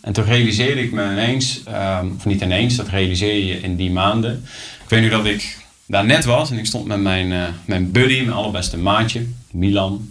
En 0.01 0.13
toen 0.13 0.25
realiseerde 0.25 0.83
ik 0.83 0.93
me 0.93 1.11
ineens, 1.11 1.63
ehm, 1.65 2.07
of 2.17 2.25
niet 2.25 2.41
ineens, 2.41 2.77
dat 2.77 2.89
realiseer 2.89 3.45
je 3.45 3.61
in 3.61 3.77
die 3.77 3.91
maanden. 3.91 4.45
Ik 4.83 4.89
weet 4.89 5.01
nu 5.01 5.09
dat 5.09 5.25
ik 5.25 5.59
daar 5.87 6.05
net 6.05 6.25
was 6.25 6.51
en 6.51 6.59
ik 6.59 6.67
stond 6.67 6.87
met 6.87 7.01
mijn, 7.01 7.33
eh, 7.33 7.43
mijn 7.65 7.91
buddy, 7.91 8.21
mijn 8.21 8.37
allerbeste 8.37 8.79
maatje, 8.79 9.27
Milan. 9.51 10.11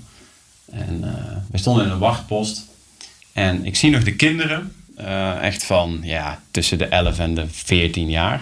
En 0.72 1.04
eh 1.04 1.36
we 1.52 1.58
stonden 1.58 1.86
in 1.86 1.92
een 1.92 1.98
wachtpost. 1.98 2.66
En 3.34 3.66
ik 3.66 3.76
zie 3.76 3.90
nog 3.90 4.04
de 4.04 4.16
kinderen, 4.16 4.74
eh, 4.98 5.44
echt 5.44 5.64
van 5.64 6.00
ja, 6.04 6.42
tussen 6.52 6.78
de 6.78 6.86
11 6.86 7.20
en 7.20 7.36
de 7.36 7.46
14 7.52 8.10
jaar. 8.10 8.42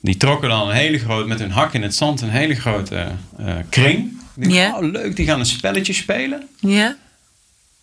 Die 0.00 0.16
trokken 0.16 0.48
dan 0.48 0.68
een 0.68 0.74
hele 0.74 0.98
grote, 0.98 1.28
met 1.28 1.38
hun 1.38 1.50
hak 1.50 1.74
in 1.74 1.82
het 1.82 1.94
zand, 1.94 2.20
een 2.20 2.30
hele 2.30 2.54
grote 2.54 3.06
eh, 3.38 3.54
kring. 3.68 4.20
Ik 4.36 4.50
Ja. 4.50 4.76
oh, 4.76 4.90
leuk, 4.90 5.16
die 5.16 5.26
gaan 5.26 5.38
een 5.38 5.46
spelletje 5.46 5.92
spelen. 5.92 6.48
Ja. 6.60 6.96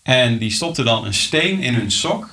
En 0.04 0.38
die 0.38 0.52
stopten 0.52 0.86
dan 0.86 1.06
een 1.06 1.14
steen 1.14 1.62
in 1.62 1.74
hun 1.74 1.92
sok. 1.92 2.30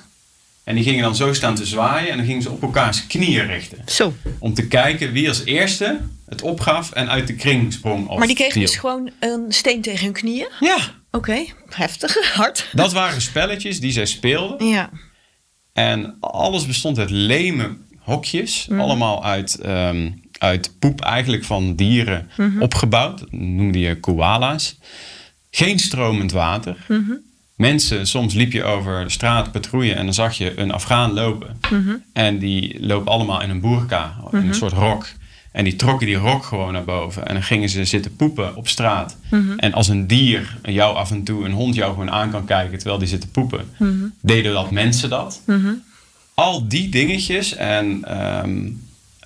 En 0.65 0.75
die 0.75 0.85
gingen 0.85 1.03
dan 1.03 1.17
zo 1.17 1.33
staan 1.33 1.55
te 1.55 1.67
zwaaien. 1.67 2.11
En 2.11 2.17
dan 2.17 2.27
gingen 2.27 2.43
ze 2.43 2.51
op 2.51 2.63
elkaars 2.63 3.07
knieën 3.07 3.47
richten. 3.47 3.79
Zo. 3.87 4.15
Om 4.39 4.55
te 4.55 4.67
kijken 4.67 5.13
wie 5.13 5.29
als 5.29 5.45
eerste 5.45 5.99
het 6.27 6.43
opgaf 6.43 6.93
en 6.93 7.11
uit 7.11 7.27
de 7.27 7.35
kring 7.35 7.73
sprong. 7.73 8.09
Of 8.09 8.19
Maar 8.19 8.27
die 8.27 8.37
kregen 8.37 8.61
dus 8.61 8.77
gewoon 8.77 9.11
een 9.21 9.45
steen 9.49 9.81
tegen 9.83 10.05
hun 10.05 10.13
knieën? 10.13 10.49
Ja, 10.61 10.79
Oké. 11.11 11.45
Heftig. 11.69 12.17
Hard. 12.35 12.69
dat 12.73 12.93
waren 12.93 13.21
spelletjes 13.21 13.81
die 13.81 13.93
zij 13.93 14.07
speelden. 14.07 14.67
Ja. 14.67 14.91
En 15.77 16.17
alles 16.21 16.67
bestond 16.67 16.99
uit 16.99 17.11
leme 17.11 17.77
hokjes. 17.99 18.67
Mhm. 18.69 18.81
Allemaal 18.81 19.25
uit, 19.25 19.55
ehm, 19.61 20.11
uit 20.39 20.75
poep 20.79 21.01
eigenlijk 21.01 21.45
van 21.45 21.75
dieren 21.75 22.31
Mhm. 22.37 22.63
opgebouwd. 22.63 23.19
Dat 23.19 23.33
noemde 23.33 23.79
je 23.79 24.01
koala's. 24.01 24.79
Geen 25.51 25.79
stromend 25.79 26.33
water. 26.33 26.77
Mhm. 26.89 27.13
Mensen, 27.57 28.07
soms 28.07 28.35
liep 28.35 28.53
je 28.53 28.65
over 28.65 29.05
de 29.05 29.11
straat 29.11 29.53
patrouille 29.53 29.95
en 29.95 30.05
dan 30.05 30.15
zag 30.15 30.39
je 30.39 30.59
een 30.59 30.71
Afghaan 30.71 31.13
lopen. 31.13 31.59
En 32.13 32.39
die 32.39 32.87
lopen 32.87 33.13
allemaal 33.13 33.43
in 33.43 33.51
een 33.51 33.61
boerka, 33.61 34.17
in 34.33 34.39
een 34.39 34.55
soort 34.55 34.73
rok. 34.73 35.07
En 35.57 35.65
die 35.65 35.77
trokken 35.77 36.07
die 36.07 36.17
rok 36.17 36.45
gewoon 36.45 36.73
naar 36.73 36.85
boven. 36.85 37.27
En 37.27 37.35
dan 37.35 37.43
gingen 37.43 37.69
ze 37.69 37.85
zitten 37.85 38.17
poepen 38.17 38.57
op 38.57 38.69
straat. 38.69 39.17
Mhm. 39.31 39.53
En 39.59 39.73
als 39.73 39.89
een 39.89 40.07
dier 40.07 40.59
jou 40.63 40.97
af 40.97 41.11
en 41.11 41.23
toe, 41.23 41.45
een 41.45 41.53
hond 41.53 41.75
jou 41.75 41.93
gewoon 41.93 42.11
aan 42.11 42.31
kan 42.31 42.45
kijken 42.45 42.77
terwijl 42.79 42.99
die 42.99 43.09
zit 43.09 43.21
te 43.21 43.29
poepen, 43.29 43.65
Mhm. 43.79 43.95
deden 44.21 44.53
dat 44.53 44.71
mensen 44.71 45.11
dat. 45.11 45.41
Al 46.35 46.69
die 46.69 46.89
dingetjes 46.89 47.55
en 47.55 48.05
ehm, 48.05 48.69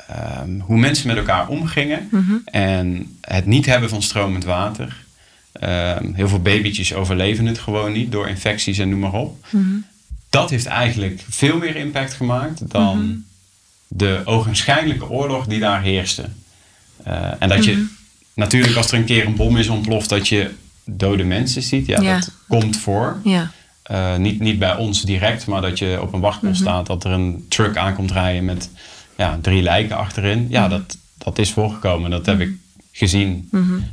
ehm, 0.09 0.61
hoe 0.61 0.79
mensen 0.79 1.07
met 1.07 1.16
elkaar 1.16 1.49
omgingen. 1.49 2.09
Mhm. 2.11 2.33
En 2.45 3.16
het 3.21 3.47
niet 3.47 3.66
hebben 3.66 3.88
van 3.88 4.03
stromend 4.03 4.45
water. 4.45 4.97
Ehm, 5.53 6.12
heel 6.14 6.29
veel 6.29 6.40
babytjes 6.43 6.95
overleven 6.95 7.47
het 7.47 7.59
gewoon 7.59 7.93
niet 7.93 8.12
door 8.12 8.29
infecties 8.29 8.79
en 8.79 8.88
noem 8.88 9.01
maar 9.01 9.12
op. 9.12 9.45
Mhm. 9.51 9.64
Dat 10.29 10.51
heeft 10.51 10.66
eigenlijk 10.66 11.23
veel 11.29 11.59
meer 11.59 11.77
impact 11.77 12.12
gemaakt 12.14 12.71
dan 12.71 12.99
Mhm. 12.99 13.16
De 13.92 14.20
ogenschijnlijke 14.24 15.09
oorlog 15.09 15.46
die 15.46 15.59
daar 15.61 15.83
heerste. 15.83 16.24
Eh, 17.05 17.33
en 17.38 17.48
dat 17.48 17.64
je 17.64 17.72
Mhm. 17.72 17.83
natuurlijk 18.35 18.76
als 18.76 18.90
er 18.92 18.98
een 18.98 19.05
keer 19.05 19.26
een 19.26 19.37
bom 19.37 19.57
is 19.57 19.68
ontploft, 19.68 20.09
dat 20.09 20.29
je 20.29 20.50
dode 20.85 21.24
mensen 21.24 21.62
ziet. 21.62 21.87
Ja, 21.87 22.00
Ja. 22.00 22.14
dat 22.14 22.31
komt 22.48 22.76
voor. 22.76 23.20
Ja. 23.24 23.50
Eh, 23.83 24.16
niet, 24.16 24.40
niet 24.40 24.59
bij 24.59 24.76
ons 24.76 25.03
direct, 25.03 25.46
maar 25.46 25.61
dat 25.62 25.79
je 25.79 25.98
op 26.00 26.12
een 26.12 26.20
wachtpost 26.20 26.53
Mhm. 26.61 26.62
staat, 26.62 26.87
dat 26.87 27.05
er 27.05 27.11
een 27.11 27.46
truck 27.48 27.76
aankomt 27.76 28.11
rijden 28.11 28.44
met 28.44 28.70
ja, 29.16 29.38
drie 29.42 29.62
lijken 29.62 29.96
achterin. 29.96 30.46
Ja, 30.50 30.61
Mhm. 30.61 30.70
dat, 30.70 30.96
dat 31.18 31.38
is 31.38 31.53
voorgekomen. 31.53 32.11
Dat 32.11 32.26
heb 32.26 32.40
ik 32.40 32.50
gezien. 32.92 33.48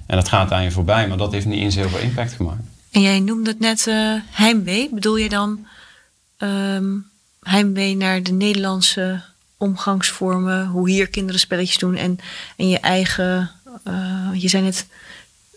En 0.05 0.15
dat 0.15 0.27
gaat 0.27 0.51
aan 0.51 0.63
je 0.63 0.71
voorbij, 0.71 1.07
maar 1.07 1.17
dat 1.17 1.31
heeft 1.31 1.45
niet 1.45 1.59
eens 1.59 1.75
heel 1.75 1.89
veel 1.89 1.99
impact 1.99 2.33
gemaakt. 2.33 2.61
En 2.91 3.01
jij 3.01 3.19
noemde 3.19 3.49
het 3.49 3.59
net 3.59 3.87
eh, 3.87 4.13
heimwee. 4.31 4.89
Bedoel 4.93 5.17
je 5.17 5.29
dan 5.29 5.65
ehm, 6.37 6.85
heimwee 7.41 7.95
naar 7.95 8.23
de 8.23 8.31
Nederlandse 8.31 9.21
omgangsvormen? 9.57 10.65
Hoe 10.67 10.89
hier 10.89 11.07
kinderen 11.09 11.39
spelletjes 11.39 11.77
doen 11.77 11.95
en, 11.95 12.17
en 12.57 12.69
je 12.69 12.79
eigen... 12.79 13.51
eh, 13.83 14.29
je 14.33 14.47
zei 14.47 14.63
net 14.63 14.87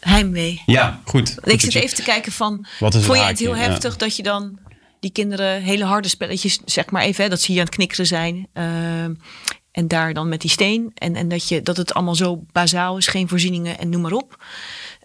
heimwee. 0.01 0.63
Ja, 0.67 1.01
goed. 1.05 1.35
Goed 1.43 1.53
ik 1.53 1.61
zit 1.61 1.75
even 1.75 1.97
te 1.97 2.03
kijken 2.03 2.33
van... 2.33 2.67
Wat 2.79 2.91
is 2.95 2.97
het 2.97 3.05
vond 3.07 3.19
je 3.19 3.25
het 3.25 3.39
heel 3.39 3.57
Ja. 3.57 3.61
heftig 3.63 3.97
dat 3.97 4.17
je 4.17 4.23
dan 4.23 4.59
die 5.01 5.11
kinderen 5.13 5.63
hele 5.63 5.85
harde 5.85 6.09
spelletjes... 6.09 6.61
zeg 6.65 6.91
maar 6.91 7.03
even, 7.03 7.25
hè, 7.25 7.31
dat 7.31 7.41
zie 7.41 7.55
je 7.55 7.61
aan 7.61 7.67
het 7.67 7.75
knikkeren 7.75 8.07
zijn... 8.07 8.47
ehm, 8.53 9.15
en 9.73 9.89
daar 9.89 10.15
dan 10.15 10.29
met 10.29 10.41
die 10.41 10.51
steen. 10.51 10.91
En, 10.95 11.15
en 11.17 11.29
dat, 11.29 11.49
je, 11.49 11.63
dat 11.63 11.77
het 11.77 11.95
allemaal 11.95 12.15
zo 12.15 12.45
bazaal 12.53 12.97
is, 12.97 13.07
geen 13.07 13.29
voorzieningen 13.29 13.79
en 13.79 13.89
noem 13.89 14.01
maar 14.01 14.13
op. 14.13 14.45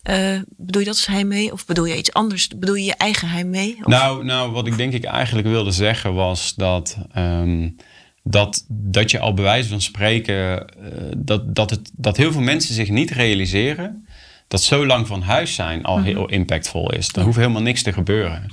Eh, 0.01 0.39
bedoel 0.58 0.81
je 0.81 0.88
dat 0.88 0.95
als 0.95 1.05
heimwee? 1.05 1.51
Of 1.51 1.65
bedoel 1.65 1.86
je 1.86 1.97
iets 1.97 2.13
anders? 2.13 2.47
Bedoel 2.47 2.75
je 2.75 2.84
je 2.84 2.95
eigen 2.95 3.29
heimwee? 3.29 3.77
Of- 3.79 3.86
Nou, 3.86 4.23
nou, 4.25 4.51
wat 4.51 4.67
ik 4.67 4.77
denk 4.77 4.93
ik 4.93 5.03
eigenlijk 5.03 5.47
wilde 5.47 5.71
zeggen 5.71 6.13
was 6.13 6.53
dat, 6.55 6.97
ehm, 7.13 7.69
dat, 8.27 8.65
dat 8.69 9.11
je 9.11 9.19
al 9.19 9.33
bij 9.33 9.43
wijze 9.43 9.69
van 9.69 9.81
spreken, 9.81 10.67
eh, 10.69 10.91
dat, 11.17 11.55
dat, 11.55 11.69
het, 11.69 11.91
dat 11.95 12.17
heel 12.17 12.31
veel 12.31 12.41
mensen 12.41 12.73
zich 12.75 12.89
niet 12.89 13.11
realiseren 13.11 14.07
dat 14.47 14.61
zo 14.63 14.85
lang 14.85 15.07
van 15.07 15.21
huis 15.21 15.53
zijn 15.55 15.83
al 15.83 16.01
heel 16.01 16.29
impactvol 16.29 16.91
is. 16.91 17.09
Er 17.15 17.21
hoeft 17.23 17.38
helemaal 17.38 17.61
niks 17.61 17.81
te 17.83 17.93
gebeuren. 17.93 18.45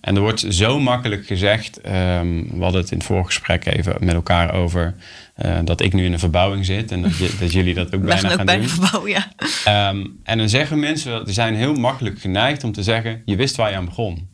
En 0.00 0.14
er 0.14 0.20
wordt 0.20 0.44
zo 0.48 0.80
makkelijk 0.80 1.26
gezegd, 1.26 1.80
ehm, 1.80 2.42
we 2.56 2.62
hadden 2.62 2.80
het 2.80 2.90
in 2.90 2.96
het 2.98 3.06
voorgesprek 3.06 3.66
even 3.66 3.96
met 4.00 4.14
elkaar 4.14 4.54
over, 4.54 4.94
eh, 5.34 5.58
dat 5.64 5.80
ik 5.80 5.92
nu 5.92 6.04
in 6.04 6.12
een 6.12 6.18
verbouwing 6.18 6.64
zit 6.66 6.90
en 6.92 7.02
dat, 7.02 7.16
je- 7.16 7.36
dat 7.40 7.52
jullie 7.52 7.74
dat 7.74 7.94
ook 7.94 8.02
bijna 8.14 8.16
gaan 8.20 8.30
ook 8.30 8.36
gaan 8.36 8.46
bij 8.46 8.56
doen. 8.58 8.68
verbouw, 8.68 9.06
ja. 9.08 9.28
Ehm, 9.64 10.06
en 10.24 10.38
dan 10.38 10.48
zeggen 10.48 10.78
mensen, 10.78 11.24
die 11.24 11.34
zijn 11.34 11.54
heel 11.54 11.74
makkelijk 11.74 12.20
geneigd 12.20 12.64
om 12.64 12.72
te 12.72 12.82
zeggen, 12.82 13.22
je 13.24 13.36
wist 13.36 13.56
waar 13.56 13.70
je 13.70 13.76
aan 13.76 13.84
begon. 13.84 14.28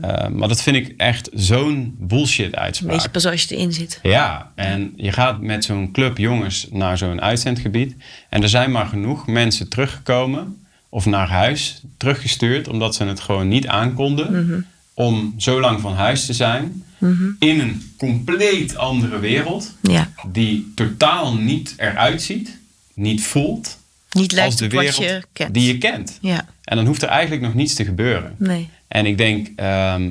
Ehm, 0.00 0.36
maar 0.36 0.48
dat 0.48 0.62
vind 0.62 0.76
ik 0.76 0.94
echt 0.96 1.28
zo'n 1.34 1.94
bullshit 1.98 2.44
Weet 2.44 2.50
je 2.54 2.60
uitspraak. 2.60 3.10
pas 3.12 3.26
als 3.26 3.42
je 3.42 3.56
erin 3.56 3.72
zit. 3.72 3.98
Ja, 4.02 4.52
en 4.54 4.92
je 4.96 5.12
gaat 5.12 5.40
met 5.40 5.64
zo'n 5.64 5.90
club 5.92 6.18
jongens 6.18 6.66
naar 6.70 6.98
zo'n 6.98 7.20
uitzendgebied. 7.20 7.94
En 8.28 8.42
er 8.42 8.48
zijn 8.48 8.70
maar 8.70 8.86
genoeg 8.86 9.26
mensen 9.26 9.68
teruggekomen 9.68 10.64
of 10.88 11.06
naar 11.06 11.28
huis 11.28 11.82
teruggestuurd, 11.96 12.68
omdat 12.68 12.94
ze 12.94 13.04
het 13.04 13.20
gewoon 13.20 13.48
niet 13.48 13.66
aankonden 13.66 14.66
om 14.94 15.34
zo 15.38 15.60
lang 15.60 15.80
van 15.80 15.94
huis 15.94 16.26
te 16.26 16.32
zijn 16.32 16.82
in 17.38 17.60
een 17.60 17.92
compleet 17.98 18.76
andere 18.76 19.18
wereld 19.18 19.74
Ja. 19.82 20.10
die 20.32 20.72
totaal 20.74 21.34
niet 21.34 21.74
eruit 21.76 22.22
ziet, 22.22 22.58
niet 22.94 23.22
voelt 23.22 23.78
Niet 24.12 24.32
lijkt 24.32 24.50
als 24.50 24.60
de 24.60 24.68
wereld 24.68 24.96
je 24.96 25.22
die 25.52 25.66
je 25.66 25.78
kent. 25.78 26.18
Ja, 26.20 26.46
En 26.64 26.76
dan 26.76 26.86
hoeft 26.86 27.02
er 27.02 27.08
eigenlijk 27.08 27.42
nog 27.42 27.54
niets 27.54 27.74
te 27.74 27.84
gebeuren. 27.84 28.34
nee. 28.38 28.68
En 28.90 29.06
ik 29.06 29.18
denk, 29.18 29.48
ehm, 29.56 30.10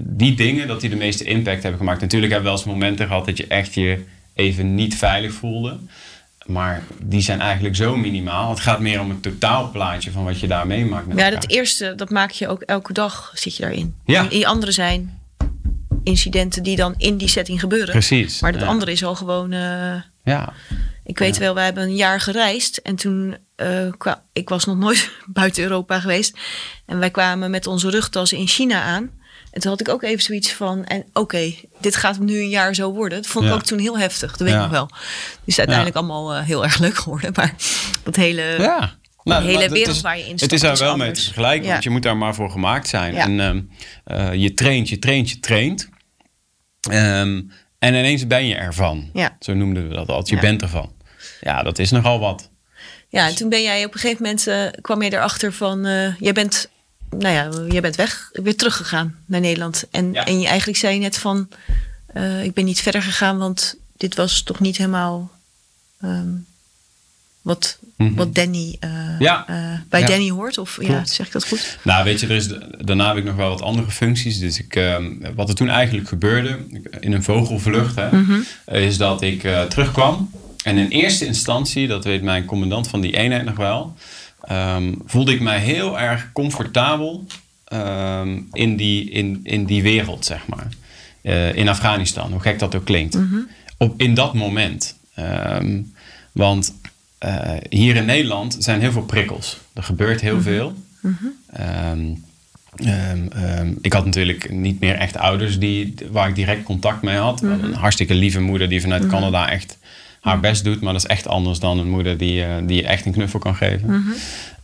die 0.00 0.34
dingen, 0.34 0.68
dat 0.68 0.80
die 0.80 0.90
de 0.90 0.96
meeste 0.96 1.24
impact 1.24 1.62
hebben 1.62 1.80
gemaakt. 1.80 2.00
Natuurlijk 2.00 2.32
hebben 2.32 2.50
we 2.52 2.56
wel 2.56 2.66
eens 2.66 2.74
momenten 2.76 3.06
gehad 3.06 3.26
dat 3.26 3.36
je 3.36 3.46
echt 3.46 3.74
je 3.74 4.04
even 4.34 4.74
niet 4.74 4.96
veilig 4.96 5.32
voelde. 5.32 5.76
Maar 6.46 6.82
die 7.02 7.20
zijn 7.20 7.40
eigenlijk 7.40 7.76
zo 7.76 7.96
minimaal. 7.96 8.50
Het 8.50 8.60
gaat 8.60 8.80
meer 8.80 9.00
om 9.00 9.10
het 9.10 9.22
totaalplaatje 9.22 10.10
van 10.10 10.24
wat 10.24 10.40
je 10.40 10.46
daar 10.46 10.66
meemaakt 10.66 11.06
Ja, 11.16 11.30
dat 11.30 11.48
eerste, 11.48 11.94
dat 11.96 12.10
maak 12.10 12.30
je 12.30 12.48
ook 12.48 12.62
elke 12.62 12.92
dag, 12.92 13.32
zit 13.34 13.56
je 13.56 13.62
daarin. 13.62 13.94
Ja. 14.04 14.22
En 14.22 14.28
die 14.28 14.48
andere 14.48 14.72
zijn 14.72 15.18
incidenten 16.04 16.62
die 16.62 16.76
dan 16.76 16.94
in 16.96 17.16
die 17.16 17.28
setting 17.28 17.60
gebeuren. 17.60 17.90
Precies. 17.90 18.40
Maar 18.40 18.52
dat 18.52 18.60
ja. 18.60 18.66
andere 18.66 18.92
is 18.92 19.04
al 19.04 19.14
gewoon... 19.14 19.52
eh, 19.52 19.94
Ja, 20.24 20.52
ik 21.06 21.18
weet 21.18 21.38
wel, 21.38 21.54
wij 21.54 21.64
hebben 21.64 21.82
een 21.82 21.96
jaar 21.96 22.20
gereisd. 22.20 22.76
En 22.76 22.96
toen, 22.96 23.36
eh, 23.56 23.86
ik 24.32 24.48
was 24.48 24.64
nog 24.64 24.76
nooit 24.76 25.10
buiten 25.26 25.62
Europa 25.62 26.00
geweest. 26.00 26.38
En 26.86 26.98
wij 26.98 27.10
kwamen 27.10 27.50
met 27.50 27.66
onze 27.66 27.90
rugtas 27.90 28.32
in 28.32 28.46
China 28.46 28.82
aan. 28.82 29.10
En 29.50 29.62
toen 29.62 29.70
had 29.70 29.80
ik 29.80 29.88
ook 29.88 30.02
even 30.02 30.22
zoiets 30.22 30.52
van, 30.52 30.84
en 30.84 31.04
oké, 31.12 31.54
dit 31.80 31.96
gaat 31.96 32.18
nu 32.18 32.38
een 32.40 32.48
jaar 32.48 32.74
zo 32.74 32.92
worden. 32.92 33.22
Dat 33.22 33.30
vond 33.30 33.44
ik 33.44 33.50
Ja. 33.50 33.56
ook 33.56 33.62
toen 33.64 33.78
heel 33.78 33.98
heftig, 33.98 34.30
dat 34.36 34.40
weet 34.46 34.56
ik 34.56 34.60
nog 34.60 34.70
wel. 34.70 34.86
Het 34.92 35.38
is 35.44 35.58
uiteindelijk 35.58 35.96
allemaal 35.96 36.34
eh, 36.34 36.42
heel 36.44 36.64
erg 36.64 36.78
leuk 36.78 36.96
geworden. 36.96 37.30
Maar 37.34 37.54
dat 38.02 38.16
hele, 38.16 38.42
Ja. 38.42 38.94
de 39.22 39.34
hele 39.34 39.62
het 39.62 39.72
wereld 39.72 39.96
is- 39.96 40.02
waar 40.02 40.16
je 40.18 40.24
in 40.24 40.30
Het 40.30 40.38
stapt 40.38 40.52
is 40.52 40.60
daar 40.60 40.76
wel 40.78 40.96
mee 40.96 41.10
te 41.10 41.20
vergelijken, 41.22 41.64
Ja. 41.66 41.70
want 41.72 41.84
je 41.84 41.90
moet 41.90 42.02
daar 42.02 42.16
maar 42.16 42.34
voor 42.34 42.50
gemaakt 42.50 42.88
zijn. 42.88 43.14
Ja. 43.14 43.20
En 43.24 43.40
ehm, 43.40 43.60
eh, 44.04 44.34
je 44.34 44.54
traint, 44.54 44.88
je 44.88 44.98
traint, 44.98 45.30
je 45.30 45.40
traint. 45.40 45.88
Ehm, 46.90 47.42
en 47.78 47.94
ineens 47.94 48.26
ben 48.26 48.46
je 48.46 48.54
ervan. 48.54 49.10
Ja. 49.12 49.36
Zo 49.40 49.54
noemden 49.54 49.88
we 49.88 49.94
dat 49.94 50.08
altijd. 50.08 50.28
Je 50.28 50.38
bent 50.38 50.62
ervan. 50.62 50.92
Ja, 51.46 51.62
dat 51.62 51.78
is 51.78 51.90
nogal 51.90 52.18
wat. 52.18 52.48
Ja, 53.08 53.28
en 53.28 53.34
toen 53.34 53.48
ben 53.48 53.62
jij 53.62 53.84
op 53.84 53.94
een 53.94 54.00
gegeven 54.00 54.22
moment, 54.22 54.46
eh, 54.46 54.80
kwam 54.80 55.02
je 55.02 55.12
erachter 55.12 55.52
van, 55.52 55.86
eh, 55.86 56.14
jij 56.20 56.32
bent, 56.32 56.68
nou 57.10 57.34
ja, 57.34 57.48
jij 57.72 57.80
bent 57.80 57.96
weg, 57.96 58.28
weer 58.32 58.56
teruggegaan 58.56 59.14
naar 59.26 59.40
Nederland. 59.40 59.84
En, 59.90 60.12
Ja. 60.12 60.24
en 60.26 60.40
je 60.40 60.46
eigenlijk 60.46 60.78
zei 60.78 60.98
net 60.98 61.18
van, 61.18 61.48
eh, 62.06 62.44
ik 62.44 62.54
ben 62.54 62.64
niet 62.64 62.80
verder 62.80 63.02
gegaan, 63.02 63.38
want 63.38 63.76
dit 63.96 64.14
was 64.16 64.42
toch 64.42 64.60
niet 64.60 64.76
helemaal 64.76 65.30
ehm, 66.00 66.28
wat, 67.42 67.78
Mhm. 67.96 68.14
wat 68.14 68.34
Danny 68.34 68.76
Ja. 69.18 69.44
bij 69.88 70.00
Ja. 70.00 70.06
Danny 70.06 70.30
hoort. 70.30 70.58
Of 70.58 70.76
ja, 70.80 70.86
Klopt. 70.86 71.10
zeg 71.10 71.26
ik 71.26 71.32
dat 71.32 71.46
goed? 71.46 71.78
Nou, 71.82 72.04
weet 72.04 72.20
je, 72.20 72.26
er 72.26 72.34
is, 72.34 72.48
daarna 72.78 73.08
heb 73.08 73.16
ik 73.16 73.24
nog 73.24 73.36
wel 73.36 73.48
wat 73.48 73.62
andere 73.62 73.90
functies. 73.90 74.38
Dus 74.38 74.58
ik, 74.58 74.76
ehm, 74.76 75.34
wat 75.34 75.48
er 75.48 75.54
toen 75.54 75.68
eigenlijk 75.68 76.08
gebeurde, 76.08 76.58
in 77.00 77.12
een 77.12 77.22
vogelvlucht, 77.22 77.94
hè, 77.96 78.12
Mhm. 78.16 78.40
is 78.66 78.96
dat 78.96 79.22
ik 79.22 79.40
terugkwam. 79.68 80.30
En 80.66 80.78
in 80.78 80.88
eerste 80.88 81.26
instantie, 81.26 81.86
dat 81.86 82.04
weet 82.04 82.22
mijn 82.22 82.44
commandant 82.44 82.88
van 82.88 83.00
die 83.00 83.16
eenheid 83.16 83.44
nog 83.44 83.56
wel, 83.56 83.94
ehm, 84.40 84.94
voelde 85.04 85.32
ik 85.32 85.40
mij 85.40 85.58
heel 85.58 85.98
erg 86.00 86.32
comfortabel 86.32 87.26
ehm, 87.64 88.40
in, 88.52 88.76
die, 88.76 89.10
in, 89.10 89.40
in 89.42 89.64
die 89.64 89.82
wereld, 89.82 90.24
zeg 90.24 90.46
maar. 90.46 90.68
Eh, 91.22 91.54
in 91.54 91.68
Afghanistan, 91.68 92.32
hoe 92.32 92.40
gek 92.40 92.58
dat 92.58 92.74
ook 92.74 92.84
klinkt. 92.84 93.18
Op, 93.78 94.00
in 94.00 94.14
dat 94.14 94.34
moment. 94.34 94.96
Ehm, 95.14 95.82
want 96.32 96.74
eh, 97.18 97.50
hier 97.68 97.96
in 97.96 98.04
Nederland 98.04 98.56
zijn 98.58 98.80
heel 98.80 98.92
veel 98.92 99.04
prikkels. 99.04 99.58
Er 99.72 99.82
gebeurt 99.82 100.20
heel 100.20 100.42
veel. 100.42 100.74
Ehm, 101.52 102.14
ehm, 102.76 103.26
ehm, 103.28 103.72
ik 103.80 103.92
had 103.92 104.04
natuurlijk 104.04 104.50
niet 104.50 104.80
meer 104.80 104.94
echt 104.94 105.16
ouders 105.16 105.58
die, 105.58 105.94
waar 106.10 106.28
ik 106.28 106.34
direct 106.34 106.62
contact 106.62 107.02
mee 107.02 107.16
had. 107.16 107.42
Een 107.42 107.74
hartstikke 107.74 108.14
lieve 108.14 108.40
moeder 108.40 108.68
die 108.68 108.80
vanuit 108.80 109.06
Canada 109.06 109.50
echt 109.50 109.78
haar 110.26 110.40
best 110.40 110.64
doet. 110.64 110.80
Maar 110.80 110.92
dat 110.92 111.02
is 111.02 111.08
echt 111.08 111.28
anders 111.28 111.58
dan 111.58 111.78
een 111.78 111.90
moeder 111.90 112.16
die, 112.18 112.44
eh, 112.44 112.54
die 112.62 112.76
je 112.76 112.86
echt 112.86 113.06
een 113.06 113.12
knuffel 113.12 113.38
kan 113.38 113.54
geven. 113.54 114.04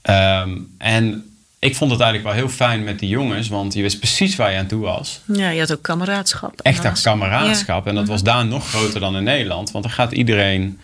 Ehm, 0.03 0.51
en 0.79 1.25
ik 1.59 1.77
vond 1.77 1.91
het 1.91 2.01
eigenlijk 2.01 2.35
wel 2.35 2.45
heel 2.45 2.55
fijn 2.55 2.85
met 2.85 2.99
die 2.99 3.09
jongens. 3.09 3.49
Want 3.49 3.75
je 3.75 3.83
wist 3.83 3.99
precies 3.99 4.37
waar 4.37 4.53
je 4.53 4.59
aan 4.59 4.67
toe 4.67 4.81
was. 4.81 5.21
Ja, 5.27 5.49
je 5.49 5.61
had 5.61 5.73
ook 5.73 5.83
kameraadschap. 5.83 6.61
Echt 6.61 6.77
dat 6.77 6.87
alles. 6.87 7.03
kameraadschap. 7.03 7.87
En 7.87 7.95
dat 7.95 8.09
was 8.09 8.23
daar 8.23 8.47
nog 8.47 8.69
groter 8.69 9.01
dan 9.01 9.17
in 9.17 9.25
Nederland. 9.25 9.71
Want 9.71 9.85
dan 9.85 9.93
gaat 9.93 10.13
iedereen 10.13 10.79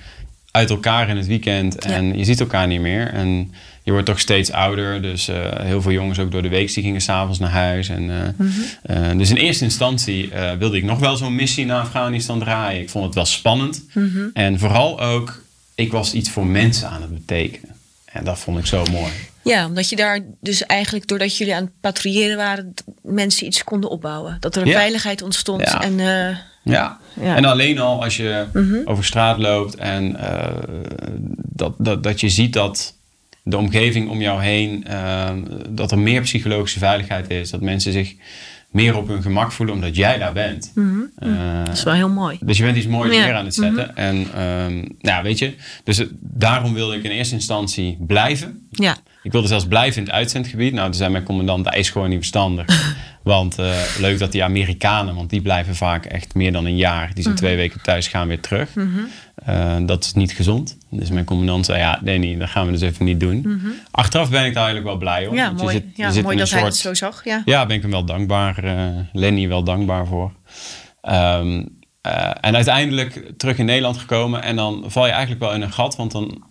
uit 0.51 0.71
elkaar 0.71 1.09
in 1.09 1.17
het 1.17 1.27
weekend. 1.27 1.79
En 1.79 2.19
je 2.19 2.25
ziet 2.25 2.41
elkaar 2.41 2.67
niet 2.67 2.81
meer. 2.81 3.13
En 3.13 3.53
je 3.89 3.95
wordt 3.95 4.09
toch 4.09 4.21
steeds 4.21 4.53
ouder. 4.53 5.03
Dus 5.03 5.29
eh, 5.29 5.37
heel 5.57 5.83
veel 5.83 5.93
jongens 5.93 6.19
ook 6.19 6.31
door 6.31 6.43
de 6.43 6.49
week 6.49 6.75
die 6.75 6.83
gingen 6.83 7.01
s'avonds 7.01 7.39
naar 7.39 7.51
huis. 7.51 7.89
En, 7.89 8.11
eh, 8.11 9.11
eh, 9.11 9.19
dus 9.19 9.31
in 9.31 9.37
eerste 9.37 9.65
instantie 9.65 10.31
wilde 10.59 10.77
ik 10.77 10.85
nog 10.85 10.99
wel 10.99 11.17
zo'n 11.17 11.35
missie 11.35 11.67
naar 11.67 11.81
Afghanistan 11.81 12.39
draaien. 12.39 12.81
Ik 12.81 12.91
vond 12.91 13.05
het 13.05 13.15
wel 13.15 13.25
spannend. 13.25 13.85
En 14.33 14.59
vooral 14.59 15.01
ook, 15.01 15.43
ik 15.75 15.93
was 15.93 16.13
iets 16.13 16.31
voor 16.31 16.47
mensen 16.47 16.89
aan 16.89 17.01
het 17.01 17.15
betekenen. 17.15 17.75
En 18.05 18.25
dat 18.25 18.39
vond 18.39 18.59
ik 18.59 18.67
zo 18.67 18.85
mooi. 18.91 19.13
Ja, 19.43 19.67
omdat 19.67 19.89
je 19.89 19.97
daar 19.97 20.21
dus 20.41 20.67
eigenlijk, 20.67 21.09
doordat 21.09 21.37
jullie 21.37 21.55
aan 21.55 21.65
het 21.65 21.81
patrouilleren 21.81 22.37
waren, 22.37 22.75
mensen 23.03 23.47
iets 23.47 23.65
konden 23.65 23.91
opbouwen. 23.91 24.37
Dat 24.41 24.57
er 24.57 24.63
een 24.63 24.69
Ja. 24.69 24.75
veiligheid 24.79 25.23
ontstond. 25.23 25.61
Ja. 25.63 25.83
En 25.83 25.99
Ja. 26.63 26.99
Ja. 27.21 27.37
En 27.37 27.45
alleen 27.45 27.79
al 27.79 28.03
als 28.03 28.17
je 28.17 28.47
over 28.85 29.05
straat 29.05 29.39
loopt 29.39 29.75
en 29.75 30.17
dat, 31.37 31.75
dat, 31.79 32.03
dat 32.03 32.21
je 32.21 32.29
ziet 32.29 32.53
dat 32.53 32.97
de 33.49 33.57
omgeving 33.57 34.09
om 34.09 34.21
jou 34.21 34.43
heen, 34.43 34.85
eh, 34.85 35.31
dat 35.69 35.93
er 35.93 35.99
meer 35.99 36.21
psychologische 36.21 36.79
veiligheid 36.79 37.31
is. 37.31 37.51
Dat 37.51 37.61
mensen 37.61 37.93
zich 37.93 38.15
meer 38.71 38.97
op 38.97 39.09
hun 39.09 39.23
gemak 39.23 39.53
voelen 39.53 39.75
omdat 39.75 39.97
jij 39.97 40.19
daar 40.19 40.33
bent. 40.33 40.73
Eh, 41.17 41.65
dat 41.65 41.77
is 41.77 41.83
wel 41.83 41.95
heel 41.95 42.09
mooi. 42.09 42.39
dus 42.41 42.57
je 42.59 42.65
bent 42.65 42.77
iets 42.77 42.87
moois 42.87 43.15
Ja. 43.15 43.25
neer 43.25 43.35
aan 43.35 43.45
het 43.45 43.55
zetten. 43.55 43.97
En 43.97 44.27
ehm, 44.35 44.85
nou, 45.01 45.23
weet 45.23 45.39
je, 45.39 45.55
dus 45.85 45.97
het- 45.97 46.11
daarom 46.21 46.75
wilde 46.75 46.97
ik 46.97 47.03
in 47.05 47.11
eerste 47.11 47.35
instantie 47.35 47.97
blijven. 48.07 48.67
Ja. 48.71 48.97
Ik 49.23 49.33
wilde 49.33 49.49
zelfs 49.49 49.67
blijven 49.67 50.01
in 50.01 50.07
het 50.07 50.15
uitzendgebied. 50.17 50.73
Nou, 50.73 50.85
toen 50.85 50.95
zei 50.95 51.11
mijn 51.11 51.25
commandant, 51.25 51.65
dat 51.65 51.75
is 51.75 51.91
gewoon 51.91 52.09
niet 52.09 52.19
verstandig. 52.19 52.67
want 53.23 53.59
eh, 53.59 53.75
leuk 53.99 54.19
dat 54.19 54.33
die 54.33 54.45
Amerikanen, 54.45 55.15
want 55.15 55.31
die 55.31 55.41
blijven 55.43 55.77
vaak 55.77 56.05
echt 56.05 56.35
meer 56.35 56.53
dan 56.53 56.65
een 56.65 56.77
jaar. 56.77 57.11
Die 57.15 57.23
zijn 57.23 57.35
twee 57.35 57.57
weken 57.57 57.83
thuis, 57.83 58.09
gaan 58.09 58.29
weer 58.29 58.41
terug. 58.41 58.71
Eh, 59.49 59.77
dat 59.87 60.05
is 60.05 60.13
niet 60.15 60.33
gezond. 60.33 60.79
Dus 60.91 61.11
mijn 61.11 61.25
commandant 61.25 61.67
zei, 61.67 61.79
ja, 61.79 62.01
Danny, 62.03 62.37
dat 62.39 62.49
gaan 62.49 62.67
we 62.67 62.73
dus 62.73 62.81
even 62.81 63.05
niet 63.05 63.21
doen. 63.21 63.61
Achteraf 63.91 64.31
ben 64.31 64.45
ik 64.45 64.55
daar 64.55 64.65
eigenlijk 64.65 64.87
wel 64.87 64.97
blij 64.97 65.27
om. 65.27 65.35
Ja, 65.35 65.47
je 65.49 65.63
mooi. 65.63 65.75
zit- 65.75 65.85
je 65.95 66.03
ja, 66.03 66.11
zit 66.11 66.23
mooi 66.23 66.35
in 66.35 66.41
dat 66.43 66.51
een 66.51 66.57
hij 66.59 66.65
dat 66.67 66.77
soort- 66.77 66.97
zo 66.99 67.07
zag. 67.07 67.25
Ja. 67.25 67.43
ja, 67.45 67.67
ben 67.67 67.77
ik 67.77 67.83
hem 67.83 67.91
wel 67.91 68.05
dankbaar. 68.05 68.65
eh, 68.65 68.75
Lenny 69.13 69.49
wel 69.49 69.63
dankbaar 69.65 70.07
voor. 70.07 70.33
Ehm, 71.01 71.65
eh, 72.01 72.31
en 72.41 72.55
uiteindelijk 72.55 73.33
terug 73.37 73.59
in 73.59 73.65
Nederland 73.65 73.97
gekomen. 73.97 74.43
En 74.43 74.57
dan 74.57 74.85
val 74.87 75.05
je 75.07 75.11
eigenlijk 75.13 75.41
wel 75.41 75.53
in 75.55 75.63
een 75.63 75.73
gat. 75.73 75.97
Want 75.97 76.13
dan, 76.13 76.43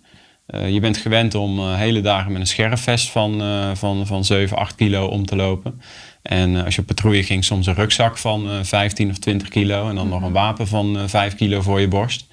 je 0.68 0.80
bent 0.80 0.98
gewend 0.98 1.36
om 1.36 1.74
hele 1.74 2.02
dagen 2.02 2.32
met 2.32 2.42
een 2.42 2.48
scherfvest 2.48 3.10
van, 3.10 3.42
van, 3.76 4.08
van 4.08 4.26
7, 4.26 4.58
8 4.58 4.76
kilo 4.76 5.06
om 5.08 5.26
te 5.26 5.36
lopen. 5.36 5.82
En 6.28 6.56
eh, 6.58 6.64
als 6.66 6.76
je 6.76 6.82
op 6.82 6.88
patrouille 6.88 7.24
ging, 7.24 7.44
soms 7.46 7.68
een 7.68 7.74
rugzak 7.76 8.18
van 8.18 8.50
eh 8.50 8.60
15 8.64 9.10
of 9.10 9.18
20 9.18 9.48
kilo. 9.50 9.90
En 9.90 9.96
dan 9.96 10.10
nog 10.10 10.22
een 10.22 10.32
wapen 10.32 10.68
van 10.68 10.98
eh 10.98 11.04
5 11.08 11.36
kilo 11.36 11.62
voor 11.62 11.80
je 11.82 11.88
borst. 11.88 12.26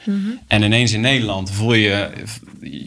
En 0.47 0.63
ineens 0.63 0.93
in 0.93 1.01
Nederland 1.01 1.51
voel 1.51 1.75
je, 1.75 2.11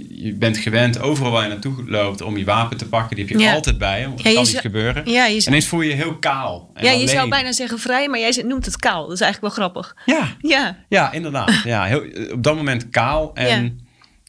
je 0.10 0.34
bent 0.34 0.58
gewend 0.58 1.00
overal 1.00 1.32
waar 1.32 1.43
je 1.43 1.50
naartoe 1.50 1.89
loopt 1.89 2.22
om 2.22 2.38
je 2.38 2.46
wapen 2.46 2.78
te 2.78 2.88
pakken. 2.88 3.15
Die 3.15 3.26
heb 3.26 3.38
je 3.38 3.43
Ja. 3.43 3.54
altijd 3.54 3.78
bij 3.78 4.00
je. 4.00 4.08
Want 4.08 4.22
Ja, 4.22 4.34
kan 4.34 4.43
niet 4.43 4.58
gebeuren. 4.60 5.10
Ja, 5.12 5.26
je, 5.26 5.46
Ineens 5.48 5.65
voel 5.67 5.82
je 5.82 5.89
je 5.89 5.96
heel 5.96 6.15
kaal. 6.17 6.72
En 6.74 6.86
ja, 6.86 6.91
je 6.91 7.08
zou 7.08 7.30
bijna 7.30 7.52
zeggen 7.52 7.80
vrij, 7.80 8.08
maar 8.10 8.20
jij 8.20 8.43
noemt 8.48 8.65
het 8.65 8.78
kaal. 8.78 9.04
Dat 9.08 9.13
is 9.13 9.22
eigenlijk 9.22 9.56
wel 9.56 9.65
grappig. 9.65 9.96
Ja, 10.06 10.36
Ja, 10.41 10.78
ja 10.89 11.12
inderdaad. 11.12 11.62
Ja, 11.63 11.84
heel, 11.84 12.04
op 12.34 12.43
dat 12.43 12.56
moment 12.56 12.89
kaal 12.89 13.32
en 13.36 13.80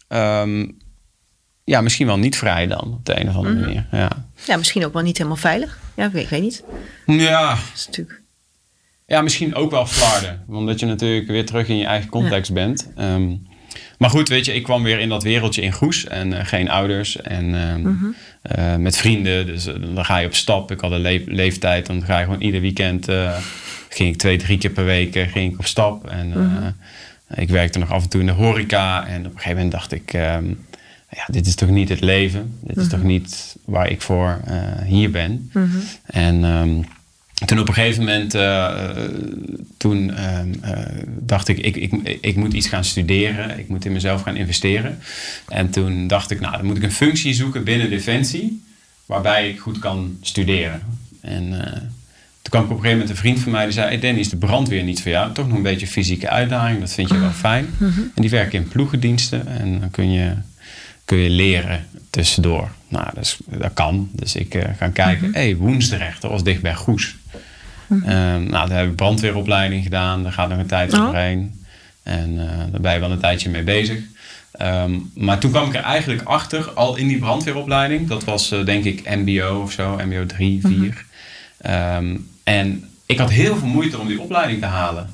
ehm, 0.09 0.67
ja, 1.69 1.81
misschien 1.81 2.07
wel 2.07 2.19
niet 2.19 2.37
vrij 2.37 2.67
dan 2.67 2.93
op 2.93 3.07
de 3.07 3.21
een 3.21 3.29
of 3.29 3.35
andere 3.35 3.55
Mhm. 3.55 3.65
manier. 3.65 3.87
Ja. 3.93 4.09
ja 4.47 4.57
misschien 4.57 4.85
ook 4.85 4.93
wel 4.93 5.03
niet 5.03 5.17
helemaal 5.17 5.39
veilig. 5.39 5.79
Ja, 5.97 6.05
ik 6.07 6.13
weet, 6.13 6.23
ik 6.23 6.29
weet 6.29 6.43
niet. 6.43 6.63
Ja, 7.07 7.49
Dat 7.49 7.59
is 7.75 7.87
natuurlijk... 7.87 8.21
ja, 9.07 9.21
misschien 9.23 9.55
ook 9.55 9.71
wel 9.71 9.87
flarden. 9.87 10.45
Omdat 10.49 10.81
je 10.81 10.87
natuurlijk 10.87 11.27
weer 11.27 11.47
terug 11.47 11.69
in 11.69 11.77
je 11.77 11.85
eigen 11.87 12.11
context 12.11 12.53
bent. 12.53 12.89
Ehm, 12.97 13.35
maar 13.99 14.11
goed, 14.11 14.29
weet 14.29 14.45
je, 14.45 14.55
ik 14.55 14.63
kwam 14.63 14.83
weer 14.83 14.99
in 14.99 15.09
dat 15.09 15.23
wereldje 15.23 15.63
in 15.63 15.73
Goes. 15.73 16.05
En 16.07 16.33
eh, 16.39 16.47
geen 16.47 16.71
ouders. 16.71 17.21
En 17.21 17.55
ehm, 17.55 17.81
Mhm. 17.81 18.05
eh, 18.43 18.77
met 18.77 18.97
vrienden. 18.97 19.47
Dus 19.47 19.67
eh, 19.67 19.75
dan 19.95 20.05
ga 20.05 20.19
je 20.19 20.27
op 20.27 20.35
stap. 20.35 20.71
Ik 20.71 20.81
had 20.81 20.91
een 20.91 21.01
le- 21.01 21.23
leeftijd. 21.27 21.87
Dan 21.87 22.05
ga 22.05 22.19
je 22.19 22.25
gewoon 22.25 22.41
ieder 22.41 22.61
weekend... 22.61 23.07
ging 23.89 24.13
ik 24.13 24.17
twee, 24.19 24.37
drie 24.39 24.59
keer 24.59 24.71
per 24.71 24.85
week 24.85 25.13
ging 25.31 25.53
ik 25.53 25.59
op 25.59 25.67
stap. 25.67 26.07
En 26.09 26.33
eh, 27.29 27.39
ik 27.43 27.49
werkte 27.49 27.79
nog 27.79 27.93
af 27.93 28.03
en 28.03 28.09
toe 28.09 28.21
in 28.21 28.27
de 28.27 28.33
horeca. 28.33 29.07
En 29.07 29.19
op 29.19 29.25
een 29.25 29.31
gegeven 29.31 29.53
moment 29.55 29.73
dacht 29.73 29.93
ik... 29.93 30.13
ehm, 30.13 30.45
ja, 31.11 31.25
dit 31.27 31.47
is 31.47 31.55
toch 31.55 31.69
niet 31.71 31.89
het 31.89 32.01
leven? 32.01 32.59
Dit 32.61 32.77
is 32.77 32.89
toch 32.89 33.03
niet 33.03 33.57
waar 33.65 33.91
ik 33.91 34.03
voor 34.03 34.41
eh, 34.45 34.83
hier 34.87 35.11
ben? 35.11 35.51
En... 36.05 36.45
ehm, 36.45 36.81
toen 37.47 37.59
op 37.59 37.69
een 37.69 37.75
gegeven 37.75 38.05
moment, 38.05 38.35
eh, 38.35 38.67
eh, 38.67 39.09
toen 39.77 40.15
ehm, 40.15 40.49
eh, 40.61 40.87
dacht 41.21 41.49
ik, 41.49 41.59
ik, 41.59 41.77
ik, 41.77 42.19
ik 42.21 42.37
moet 42.37 42.53
iets 42.53 42.69
gaan 42.69 42.85
studeren. 42.85 43.59
Ik 43.59 43.69
moet 43.69 43.85
in 43.85 43.93
mezelf 43.93 44.23
gaan 44.23 44.37
investeren. 44.37 44.99
En 45.49 45.71
toen 45.71 46.07
dacht 46.07 46.31
ik, 46.31 46.41
nou, 46.41 46.57
dan 46.57 46.67
moet 46.67 46.77
ik 46.77 46.83
een 46.83 46.93
functie 46.93 47.35
zoeken 47.35 47.65
binnen 47.65 47.91
Defensie. 47.91 48.63
Waarbij 49.07 49.49
ik 49.49 49.59
goed 49.59 49.79
kan 49.79 50.19
studeren. 50.21 50.81
En 51.21 51.49
toen 52.43 52.51
kwam 52.51 52.65
ik 52.65 52.71
op 52.71 52.77
een 52.77 52.83
gegeven 52.83 52.99
moment 52.99 53.11
een 53.11 53.17
vriend 53.17 53.39
van 53.41 53.53
mij 53.53 53.65
die 53.65 53.73
zei... 53.73 53.89
Hey 53.89 53.99
Danny, 53.99 54.19
is 54.19 54.29
de 54.29 54.37
brandweer 54.37 54.83
niet 54.83 55.03
voor 55.03 55.11
jou? 55.11 55.33
Toch 55.33 55.49
nog 55.49 55.57
een 55.57 55.63
beetje 55.63 55.87
fysieke 55.87 56.29
uitdaging. 56.29 56.81
Dat 56.81 56.93
vind 56.93 57.09
je 57.09 57.19
wel 57.19 57.31
fijn. 57.31 57.67
En 58.15 58.23
die 58.23 58.31
werken 58.31 58.59
in 58.59 58.69
ploegendiensten. 58.69 59.47
En 59.47 59.81
dan 59.81 59.91
kun 59.91 60.13
je, 60.13 60.33
kun 61.09 61.19
je 61.19 61.31
leren 61.31 61.87
tussendoor. 62.11 62.71
Nou, 62.89 63.07
dat, 63.15 63.73
kan. 63.75 64.09
Dus 64.13 64.35
ik 64.35 64.55
eh 64.55 64.69
ga 64.79 64.89
kijken. 64.89 65.33
Hé, 65.33 65.41
hey, 65.41 65.57
Woensdrecht, 65.57 66.23
dat 66.23 66.31
was 66.31 66.43
dicht 66.43 66.63
bij 66.63 66.75
Goes. 66.75 67.17
Ehm, 67.89 68.43
nou, 68.51 68.69
daar 68.69 68.79
heb 68.79 68.89
ik 68.89 68.97
brandweeropleiding 68.97 69.83
gedaan. 69.83 70.23
Daar 70.23 70.33
gaat 70.33 70.49
nog 70.49 70.59
een 70.59 70.67
tijd 70.67 70.93
Oh. 70.95 71.03
overheen. 71.05 71.65
En 72.03 72.39
eh, 72.41 72.59
daar 72.71 72.81
ben 72.81 72.93
je 72.93 73.01
wel 73.01 73.11
een 73.11 73.19
tijdje 73.19 73.51
mee 73.51 73.63
bezig. 73.63 73.99
Ehm, 74.53 74.93
maar 75.15 75.39
toen 75.39 75.51
kwam 75.51 75.67
ik 75.69 75.75
er 75.75 75.83
eigenlijk 75.83 76.23
achter, 76.23 76.71
al 76.71 76.97
in 76.97 77.09
die 77.09 77.19
brandweeropleiding. 77.19 78.09
Dat 78.09 78.25
was 78.25 78.51
eh, 78.51 78.65
denk 78.65 78.85
ik 78.85 79.17
MBO 79.17 79.61
of 79.63 79.73
zo, 79.73 79.97
MBO 80.05 80.27
3, 80.27 80.61
4. 80.63 81.05
Ehm, 81.59 82.17
en 82.45 82.85
ik 83.07 83.19
had 83.19 83.31
heel 83.31 83.57
veel 83.57 83.69
moeite 83.69 83.99
om 83.99 84.07
die 84.07 84.21
opleiding 84.21 84.61
te 84.61 84.67
halen. 84.67 85.11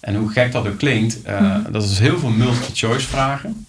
En 0.00 0.14
hoe 0.14 0.30
gek 0.30 0.52
dat 0.52 0.66
ook 0.66 0.78
klinkt, 0.78 1.22
eh, 1.22 1.56
dat 1.70 1.82
is 1.84 1.98
heel 1.98 2.18
veel 2.18 2.30
multiple 2.30 2.74
choice 2.74 3.06
vragen. 3.06 3.66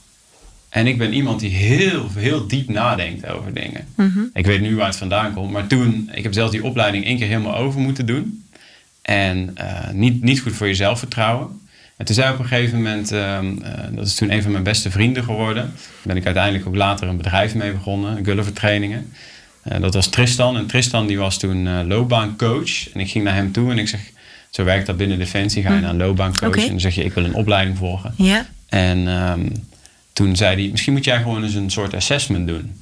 En 0.76 0.88
ik 0.88 0.98
ben 0.98 1.14
iemand 1.14 1.40
die 1.40 1.50
heel, 1.50 2.10
heel 2.16 2.48
diep 2.48 2.70
nadenkt 2.70 3.28
over 3.28 3.54
dingen. 3.54 3.88
Ik 4.34 4.46
weet 4.46 4.62
nu 4.62 4.76
waar 4.76 4.88
het 4.88 4.96
vandaan 4.96 5.34
komt, 5.34 5.52
maar 5.52 5.68
toen, 5.68 6.10
ik 6.14 6.24
heb 6.24 6.34
zelfs 6.34 6.52
die 6.52 6.64
opleiding 6.64 7.06
één 7.06 7.18
keer 7.18 7.28
helemaal 7.28 7.56
over 7.56 7.80
moeten 7.80 8.06
doen. 8.06 8.46
En 9.02 9.52
eh, 9.54 9.90
niet, 9.92 10.24
niet 10.24 10.40
goed 10.40 10.54
voor 10.54 10.68
je 10.68 10.74
zelfvertrouwen. 10.74 11.48
En 11.98 12.06
toen 12.06 12.16
zei 12.16 12.34
op 12.34 12.40
een 12.40 12.46
gegeven 12.46 12.78
moment, 12.78 13.12
ehm, 13.12 13.58
eh, 13.62 13.84
dat 13.92 14.06
is 14.06 14.16
toen 14.16 14.32
een 14.32 14.42
van 14.42 14.52
mijn 14.52 14.64
beste 14.64 14.92
vrienden 14.92 15.24
geworden. 15.24 15.64
Daar 15.64 16.02
ben 16.02 16.18
ik 16.18 16.26
uiteindelijk 16.26 16.68
ook 16.68 16.76
later 16.76 17.08
een 17.08 17.18
bedrijf 17.18 17.56
mee 17.56 17.72
begonnen, 17.72 18.26
Gulliver 18.26 18.54
Trainingen. 18.54 19.12
Eh, 19.62 19.82
dat 19.82 19.94
was 19.94 20.08
Tristan. 20.08 20.58
En 20.58 20.66
Tristan 20.66 21.08
die 21.08 21.18
was 21.18 21.38
toen 21.38 21.88
loopbaancoach. 21.88 22.94
En 22.94 23.00
ik 23.00 23.10
ging 23.10 23.24
naar 23.24 23.36
hem 23.36 23.52
toe 23.52 23.72
en 23.72 23.78
ik 23.78 23.88
zeg, 23.88 24.02
zo 24.50 24.64
werkt 24.64 24.86
dat 24.86 24.98
binnen 24.98 25.18
Defensie. 25.18 25.64
Ga 25.64 25.74
je 25.74 25.82
naar 25.82 25.90
een 25.90 25.98
loopbaancoach 25.98 26.56
en 26.56 26.68
dan 26.68 26.80
zeg 26.80 26.96
je, 26.96 27.04
ik 27.04 27.14
wil 27.14 27.26
een 27.26 27.34
opleiding 27.34 27.78
volgen. 27.78 28.14
Ja. 28.18 28.46
En 28.70 29.08
ehm, 29.08 29.48
toen 30.16 30.36
zei 30.36 30.62
hij, 30.62 30.72
misschien 30.72 30.94
moet 30.94 31.06
jij 31.06 31.18
gewoon 31.22 31.44
eens 31.44 31.54
een 31.54 31.70
soort 31.72 31.94
assessment 31.94 32.48
doen. 32.48 32.80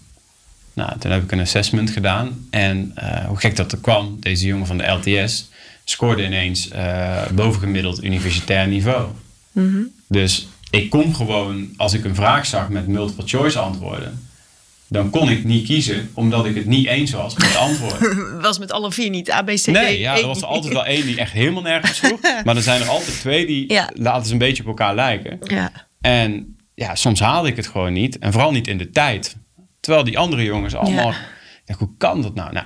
Nou, 0.74 1.00
toen 1.00 1.12
heb 1.12 1.24
ik 1.24 1.32
een 1.32 1.40
assessment 1.40 1.90
gedaan. 1.90 2.48
En 2.50 2.92
eh, 2.96 3.26
hoe 3.26 3.38
gek 3.38 3.56
dat 3.56 3.72
er 3.72 3.78
kwam, 3.78 4.18
deze 4.20 4.46
jongen 4.46 4.68
van 4.68 4.78
de 4.78 4.88
LTS 4.88 5.50
scoorde 5.84 6.26
ineens 6.26 6.70
eh, 6.70 7.28
bovengemiddeld 7.32 8.04
universitair 8.04 8.68
niveau. 8.68 9.08
Dus 10.08 10.48
ik 10.70 10.90
kon 10.90 11.16
gewoon, 11.16 11.70
als 11.78 11.94
ik 11.94 12.04
een 12.04 12.16
vraag 12.16 12.46
zag 12.46 12.70
met 12.70 12.88
multiple 12.88 13.28
choice 13.28 13.60
antwoorden, 13.60 14.28
dan 14.88 15.10
kon 15.10 15.30
ik 15.30 15.44
niet 15.44 15.66
kiezen, 15.66 16.10
omdat 16.14 16.46
ik 16.46 16.56
het 16.56 16.66
niet 16.66 16.88
eens 16.88 17.12
was 17.12 17.34
met 17.34 17.46
het 17.48 17.56
antwoord. 17.56 18.16
Was 18.42 18.60
met 18.60 18.72
alle 18.72 18.92
vier 18.92 19.10
niet 19.10 19.32
A, 19.32 19.42
B, 19.44 19.48
C, 19.50 19.58
D. 19.58 19.66
Nee, 19.68 20.00
ja, 20.00 20.16
E. 20.18 20.22
er 20.22 20.28
was 20.28 20.42
er 20.42 20.48
altijd 20.48 20.74
wel 20.74 20.86
één 20.86 21.06
die 21.06 21.18
echt 21.18 21.32
helemaal 21.32 21.62
nergens 21.62 21.98
sloeg. 21.98 22.20
Maar 22.46 22.56
er 22.56 22.62
zijn 22.62 22.82
er 22.82 22.88
altijd 22.88 23.20
twee 23.20 23.46
die 23.46 23.74
Ja. 23.74 23.90
laten 23.94 24.26
ze 24.26 24.32
een 24.32 24.38
beetje 24.38 24.64
op 24.64 24.70
elkaar 24.70 24.96
lijken. 24.96 25.40
Ja. 25.44 25.72
En 26.02 26.58
ja, 26.76 26.96
soms 26.96 27.20
haalde 27.20 27.48
ik 27.48 27.56
het 27.56 27.68
gewoon 27.68 27.94
niet. 27.94 28.20
En 28.20 28.32
vooral 28.32 28.52
niet 28.52 28.68
in 28.68 28.78
de 28.78 28.90
tijd. 28.90 29.38
Terwijl 29.80 30.04
die 30.04 30.18
andere 30.18 30.44
jongens 30.44 30.76
allemaal... 30.76 31.12
Ja. 31.66 31.76
Hoe 31.78 31.90
kan 31.98 32.22
dat 32.22 32.36
nou? 32.36 32.54
nou 32.54 32.66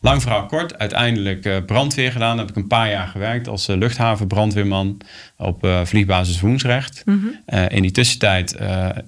lang 0.00 0.22
verhaal 0.22 0.46
kort. 0.46 0.78
Uiteindelijk 0.78 1.44
eh, 1.44 1.56
brandweer 1.66 2.12
gedaan. 2.12 2.36
Daar 2.36 2.46
heb 2.46 2.56
ik 2.56 2.62
een 2.62 2.68
paar 2.68 2.90
jaar 2.90 3.06
gewerkt 3.06 3.48
als 3.48 3.68
eh, 3.68 3.76
luchthavenbrandweerman 3.76 5.00
op 5.36 5.64
eh, 5.64 5.80
vliegbasis 5.84 6.40
Woensrecht. 6.40 7.04
Eh, 7.46 7.68
in 7.68 7.82
die 7.82 7.90
tussentijd 7.90 8.56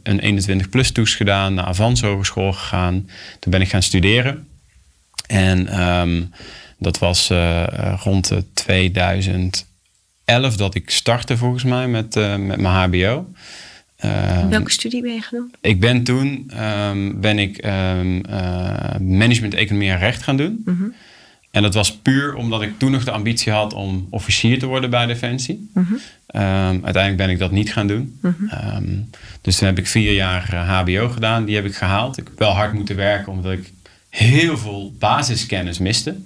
een 0.03 0.43
21-plus 0.43 0.93
toets 0.93 1.15
gedaan. 1.15 1.55
Naar 1.55 1.65
Avans 1.65 2.01
Hogeschool 2.01 2.53
gegaan. 2.53 3.09
Toen 3.39 3.53
ben 3.53 3.61
ik 3.61 3.69
gaan 3.69 3.83
studeren. 3.83 4.49
En 5.27 5.67
ehm, 5.67 6.23
dat 6.79 6.99
was 6.99 7.31
rond 8.03 8.29
de 8.29 8.53
2011 8.53 9.67
dat 10.57 10.75
ik 10.75 10.91
startte 10.91 11.37
volgens 11.37 11.65
mij 11.65 11.89
met, 11.89 12.15
met 12.15 12.61
mijn 12.61 12.91
HBO. 12.91 13.27
Ehm, 14.01 14.49
Welke 14.49 14.71
studie 14.71 15.03
ben 15.03 15.15
je 15.15 15.21
gaan 15.21 15.39
doen? 15.39 15.55
ik 15.61 15.81
ben 15.81 16.03
toen 16.05 16.51
ehm, 16.55 17.21
ben 17.21 17.39
ik 17.39 17.57
ehm, 17.59 18.21
eh, 18.21 18.99
management, 19.01 19.55
economie 19.55 19.91
en 19.91 19.99
recht 19.99 20.23
gaan 20.23 20.37
doen. 20.37 20.65
En 21.51 21.63
dat 21.63 21.75
was 21.75 21.97
puur 21.97 22.35
omdat 22.35 22.63
ik 22.63 22.79
toen 22.79 22.91
nog 22.91 23.05
de 23.05 23.11
ambitie 23.11 23.53
had 23.53 23.73
om 23.73 24.07
officier 24.11 24.59
te 24.59 24.67
worden 24.67 24.91
bij 24.91 25.07
Defensie. 25.07 25.71
Ehm, 26.27 26.45
uiteindelijk 26.83 27.17
ben 27.17 27.31
ik 27.31 27.39
dat 27.39 27.51
niet 27.51 27.73
gaan 27.73 27.87
doen. 27.87 28.19
Ehm, 28.51 28.85
dus 29.41 29.59
toen 29.59 29.67
heb 29.67 29.79
ik 29.79 29.87
vier 29.87 30.13
jaar 30.13 30.49
eh, 30.53 30.69
HBO 30.69 31.09
gedaan. 31.09 31.45
Die 31.45 31.55
heb 31.55 31.65
ik 31.65 31.75
gehaald. 31.75 32.19
Ik 32.19 32.25
heb 32.27 32.39
wel 32.39 32.51
hard 32.53 32.73
moeten 32.73 32.97
werken 32.97 33.33
omdat 33.33 33.53
ik 33.53 33.73
heel 34.09 34.59
veel 34.59 34.95
basiskennis 34.99 35.79
miste. 35.79 36.17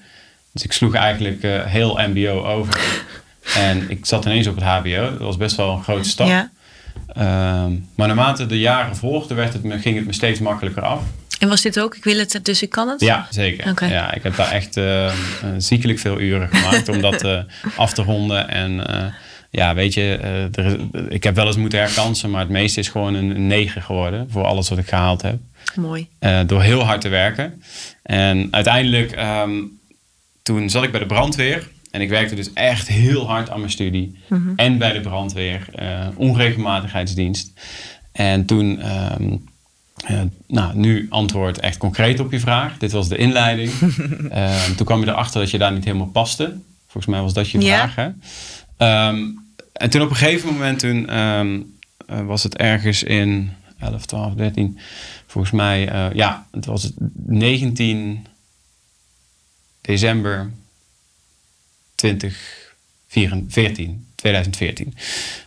Dus 0.52 0.62
ik 0.64 0.72
sloeg 0.72 0.94
eigenlijk 0.94 1.42
eh, 1.42 1.64
heel 1.64 1.98
MBO 2.08 2.42
over. 2.44 3.02
en 3.68 3.90
ik 3.90 4.06
zat 4.06 4.24
ineens 4.24 4.46
op 4.46 4.54
het 4.54 4.64
HBO. 4.64 5.10
Dat 5.10 5.18
was 5.18 5.36
best 5.36 5.56
wel 5.56 5.72
een 5.76 5.82
grote 5.82 6.08
stap. 6.08 6.26
Ja. 6.28 6.50
Ehm, 7.14 7.72
maar 7.94 8.06
naarmate 8.06 8.46
de 8.46 8.58
jaren 8.58 8.96
volgden, 8.96 9.36
werd 9.36 9.52
het 9.52 9.62
me, 9.62 9.78
ging 9.78 9.96
het 9.96 10.06
me 10.06 10.12
steeds 10.12 10.40
makkelijker 10.40 10.82
af. 10.82 11.02
En 11.38 11.48
was 11.48 11.62
dit 11.62 11.80
ook? 11.80 11.96
Ik 11.96 12.04
wil 12.04 12.18
het, 12.18 12.40
dus 12.42 12.62
ik 12.62 12.70
kan 12.70 12.88
het? 12.88 13.00
Ja, 13.00 13.26
zeker. 13.30 13.66
Ja, 13.90 14.14
ik 14.14 14.22
heb 14.22 14.36
daar 14.36 14.50
echt 14.50 14.76
eh, 14.76 15.06
eh, 15.06 15.12
ziekelijk 15.58 15.98
veel 15.98 16.20
uren 16.20 16.48
gemaakt 16.48 16.88
om 16.88 17.00
dat 17.00 17.22
eh, 17.24 17.38
af 17.76 17.92
te 17.92 18.02
ronden. 18.02 18.48
En 18.48 18.86
eh, 18.86 19.04
ja, 19.50 19.74
weet 19.74 19.94
je, 19.94 20.16
er 20.52 20.64
is- 20.64 21.00
ik 21.08 21.22
heb 21.22 21.34
wel 21.34 21.46
eens 21.46 21.56
moeten 21.56 21.78
herkansen, 21.78 22.30
maar 22.30 22.40
het 22.40 22.48
meeste 22.50 22.80
is 22.80 22.88
gewoon 22.88 23.14
een 23.14 23.46
9 23.46 23.82
geworden 23.82 24.26
voor 24.30 24.44
alles 24.44 24.68
wat 24.68 24.78
ik 24.78 24.88
gehaald 24.88 25.22
heb. 25.22 25.36
Mooi. 25.74 26.08
Door 26.46 26.62
heel 26.62 26.82
hard 26.84 27.00
te 27.00 27.08
werken. 27.08 27.62
En 28.02 28.48
uiteindelijk, 28.50 29.12
ehm, 29.12 29.50
toen 30.42 30.70
zat 30.70 30.82
ik 30.84 30.90
bij 30.90 31.00
de 31.00 31.06
brandweer. 31.06 31.68
En 31.94 32.00
ik 32.00 32.08
werkte 32.08 32.34
dus 32.34 32.52
echt 32.52 32.88
heel 32.88 33.26
hard 33.26 33.50
aan 33.50 33.58
mijn 33.58 33.70
studie. 33.70 34.18
En 34.56 34.78
bij 34.78 34.92
de 34.92 35.00
brandweer, 35.00 35.66
eh, 35.74 36.06
onregelmatigheidsdienst. 36.16 37.52
En 38.12 38.44
toen, 38.44 38.80
ehm, 38.80 39.36
eh, 40.06 40.20
nou, 40.46 40.76
nu 40.76 41.06
antwoord 41.10 41.60
echt 41.60 41.76
concreet 41.76 42.20
op 42.20 42.32
je 42.32 42.40
vraag. 42.40 42.78
Dit 42.78 42.92
was 42.92 43.08
de 43.08 43.16
inleiding. 43.16 43.70
Ehm, 44.30 44.74
toen 44.74 44.86
kwam 44.86 45.00
je 45.00 45.06
erachter 45.06 45.40
dat 45.40 45.50
je 45.50 45.58
daar 45.58 45.72
niet 45.72 45.84
helemaal 45.84 46.06
paste. 46.06 46.56
Volgens 46.86 47.14
mij 47.14 47.20
was 47.20 47.32
dat 47.32 47.50
je 47.50 47.60
vraag, 47.60 47.94
hè? 47.94 48.08
Ehm, 48.76 49.22
en 49.72 49.90
toen 49.90 50.02
op 50.02 50.10
een 50.10 50.16
gegeven 50.16 50.52
moment, 50.52 50.78
toen 50.78 51.08
eh, 51.08 51.40
was 52.26 52.42
het 52.42 52.56
ergens 52.56 53.02
in 53.02 53.52
11, 53.78 54.06
12, 54.06 54.34
13, 54.34 54.78
volgens 55.26 55.52
mij, 55.52 56.10
ja, 56.14 56.46
het 56.50 56.66
was 56.66 56.82
het 56.82 56.94
19 57.26 58.26
december 59.80 60.50
2014, 62.08 64.06
2014. 64.14 64.92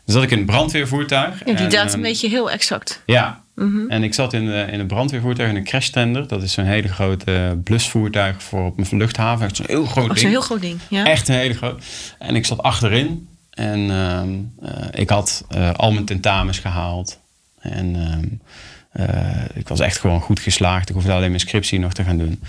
Dus 0.05 0.14
zat 0.14 0.24
ik 0.24 0.32
in 0.32 0.39
een 0.39 0.45
brandweervoertuig. 0.45 1.39
Ja, 1.39 1.45
die 1.45 1.55
en, 1.55 1.70
datum 1.70 1.93
ehm, 1.93 2.01
weet 2.01 2.22
je 2.22 2.30
heel 2.30 2.51
exact. 2.51 3.01
ja, 3.05 3.43
en 3.88 4.03
ik 4.03 4.14
zat 4.14 4.34
in, 4.34 4.45
de, 4.45 4.68
in 4.72 4.80
een 4.80 4.88
brandweervoertuig 4.88 5.49
in 5.49 5.55
een 5.55 5.64
crashtender. 5.64 6.28
Dat 6.28 6.43
is 6.43 6.53
zo'n 6.53 6.66
hele 6.66 6.88
grote 6.88 7.60
blusvoertuig 7.64 8.43
voor 8.43 8.66
op 8.66 8.78
een 8.78 8.97
luchthaven. 8.97 9.45
Echt 9.45 9.55
zo'n 9.55 9.66
heel 9.70 9.86
groot 9.86 10.03
Oh, 10.03 10.10
ding. 10.10 10.20
zo'n 10.20 10.30
heel 10.30 10.41
groot 10.41 10.62
ding. 10.62 10.80
Ja. 10.89 11.05
Echt 11.05 11.28
een 11.28 11.36
hele 11.36 11.53
groot. 11.53 11.84
En 12.20 12.36
ik 12.36 12.45
zat 12.45 12.64
achterin. 12.64 13.28
En 13.49 13.89
ehm, 13.91 14.36
eh, 14.62 15.01
ik 15.01 15.10
had 15.10 15.45
eh, 15.49 15.74
al 15.74 15.91
mijn 15.91 16.05
tentamens 16.05 16.60
gehaald. 16.60 17.20
En 17.60 17.95
ehm, 17.95 18.28
eh, 18.91 19.43
ik 19.53 19.68
was 19.68 19.80
echt 19.80 19.97
gewoon 19.97 20.22
goed 20.22 20.39
geslaagd. 20.39 20.89
Ik 20.89 20.95
hoefde 20.95 21.12
alleen 21.12 21.30
mijn 21.30 21.39
scriptie 21.39 21.80
nog 21.80 21.93
te 21.93 22.03
gaan 22.03 22.18
doen. 22.18 22.41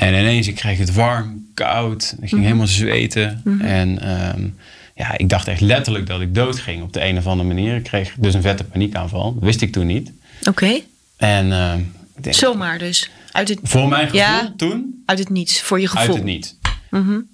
En 0.00 0.08
ineens, 0.14 0.46
ik 0.48 0.54
kreeg 0.54 0.78
het 0.78 0.94
warm, 0.94 1.46
koud. 1.54 2.16
Ik 2.20 2.28
ging 2.28 2.42
helemaal 2.42 2.66
zweten. 2.66 3.42
En 3.60 3.98
ehm, 4.02 4.48
ja, 4.94 5.18
ik 5.18 5.28
dacht 5.28 5.48
echt 5.48 5.60
letterlijk 5.60 6.06
dat 6.06 6.20
ik 6.20 6.34
dood 6.34 6.58
ging 6.58 6.82
op 6.82 6.92
de 6.92 7.04
een 7.04 7.16
of 7.18 7.26
andere 7.26 7.48
manier. 7.48 7.76
Ik 7.76 7.82
kreeg 7.82 8.14
dus 8.18 8.34
een 8.34 8.42
vette 8.42 8.64
paniekaanval. 8.64 9.34
Dat 9.34 9.42
wist 9.42 9.60
ik 9.60 9.72
toen 9.72 9.86
niet. 9.86 10.12
Oké. 10.48 10.80
En 11.16 11.52
ehm, 11.52 11.80
denk, 12.20 12.34
Zomaar 12.36 12.78
dus. 12.78 13.10
Uit 13.32 13.48
het, 13.48 13.58
voor 13.62 13.88
mijn 13.88 14.02
gevoel 14.04 14.18
Ja. 14.20 14.52
toen 14.56 15.02
uit 15.06 15.18
het 15.18 15.28
niets. 15.28 15.60
Voor 15.60 15.80
je 15.80 15.86
gevoel. 15.88 16.06
uit 16.06 16.14
het 16.14 16.24
niet. 16.24 16.58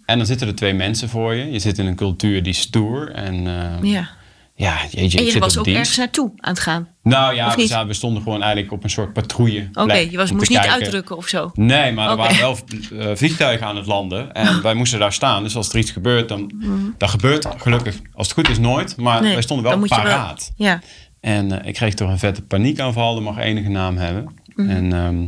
En 0.07 0.17
dan 0.17 0.27
zitten 0.27 0.47
er 0.49 0.55
twee 0.55 0.75
mensen 0.75 1.09
voor 1.09 1.35
je. 1.35 1.51
Je 1.51 1.59
zit 1.59 1.79
in 1.79 1.87
een 1.87 1.97
cultuur 1.97 2.43
die 2.43 2.53
stoer. 2.53 3.11
En 3.11 3.35
ehm, 3.47 3.85
Ja. 3.85 4.09
Ja, 4.57 4.77
jeetje, 4.91 5.19
En 5.19 5.25
je 5.25 5.39
was 5.39 5.59
ook 5.59 5.65
dienst. 5.65 5.79
ergens 5.81 5.97
naartoe 5.97 6.33
aan 6.37 6.53
het 6.53 6.63
gaan. 6.63 6.89
Nou 7.03 7.35
ja, 7.35 7.51
we, 7.51 7.57
niet? 7.57 7.69
zaten- 7.69 7.87
we 7.89 7.95
stonden 7.95 8.23
gewoon 8.23 8.43
eigenlijk 8.43 8.73
op 8.73 8.85
een 8.85 8.91
soort 8.91 9.13
patrouille. 9.13 9.69
Oké, 9.73 9.95
je 9.95 10.17
was, 10.17 10.33
moest 10.33 10.49
niet 10.49 10.59
kijken. 10.59 10.75
uitdrukken 10.77 11.17
of 11.17 11.29
zo. 11.29 11.51
Nee, 11.55 11.93
maar 11.93 12.11
er 12.11 12.17
waren 12.17 12.39
wel 12.39 12.59
eh, 12.99 13.11
vliegtuigen 13.17 13.67
aan 13.67 13.77
het 13.77 13.87
landen. 13.87 14.33
En 14.33 14.63
wij 14.63 14.75
moesten 14.75 14.99
daar 14.99 15.13
staan. 15.13 15.43
Dus 15.43 15.57
als 15.57 15.69
er 15.69 15.79
iets 15.79 15.91
gebeurt, 15.91 16.29
dan... 16.29 16.53
Dat 16.99 17.11
gebeurt 17.11 17.47
gelukkig, 17.57 17.97
als 18.15 18.27
het 18.29 18.37
goed 18.37 18.49
is, 18.49 18.59
nooit. 18.59 18.97
Maar. 18.97 19.23
Nee, 19.23 19.33
wij 19.33 19.43
stonden 19.43 19.65
wel 19.71 19.83
je 19.83 19.89
wel- 19.89 19.99
paraat. 19.99 20.53
Ja. 20.57 20.81
En 21.21 21.61
eh, 21.61 21.69
ik 21.69 21.75
kreeg 21.75 21.95
toch 21.95 22.11
een 22.11 22.19
vette 22.19 22.43
paniekaanval. 22.43 23.15
Dat 23.15 23.23
mag 23.25 23.39
enige 23.39 23.69
naam 23.69 23.97
hebben. 23.97 24.35
Mhm. 24.55 24.71
En, 24.71 24.93
ehm, 24.93 25.27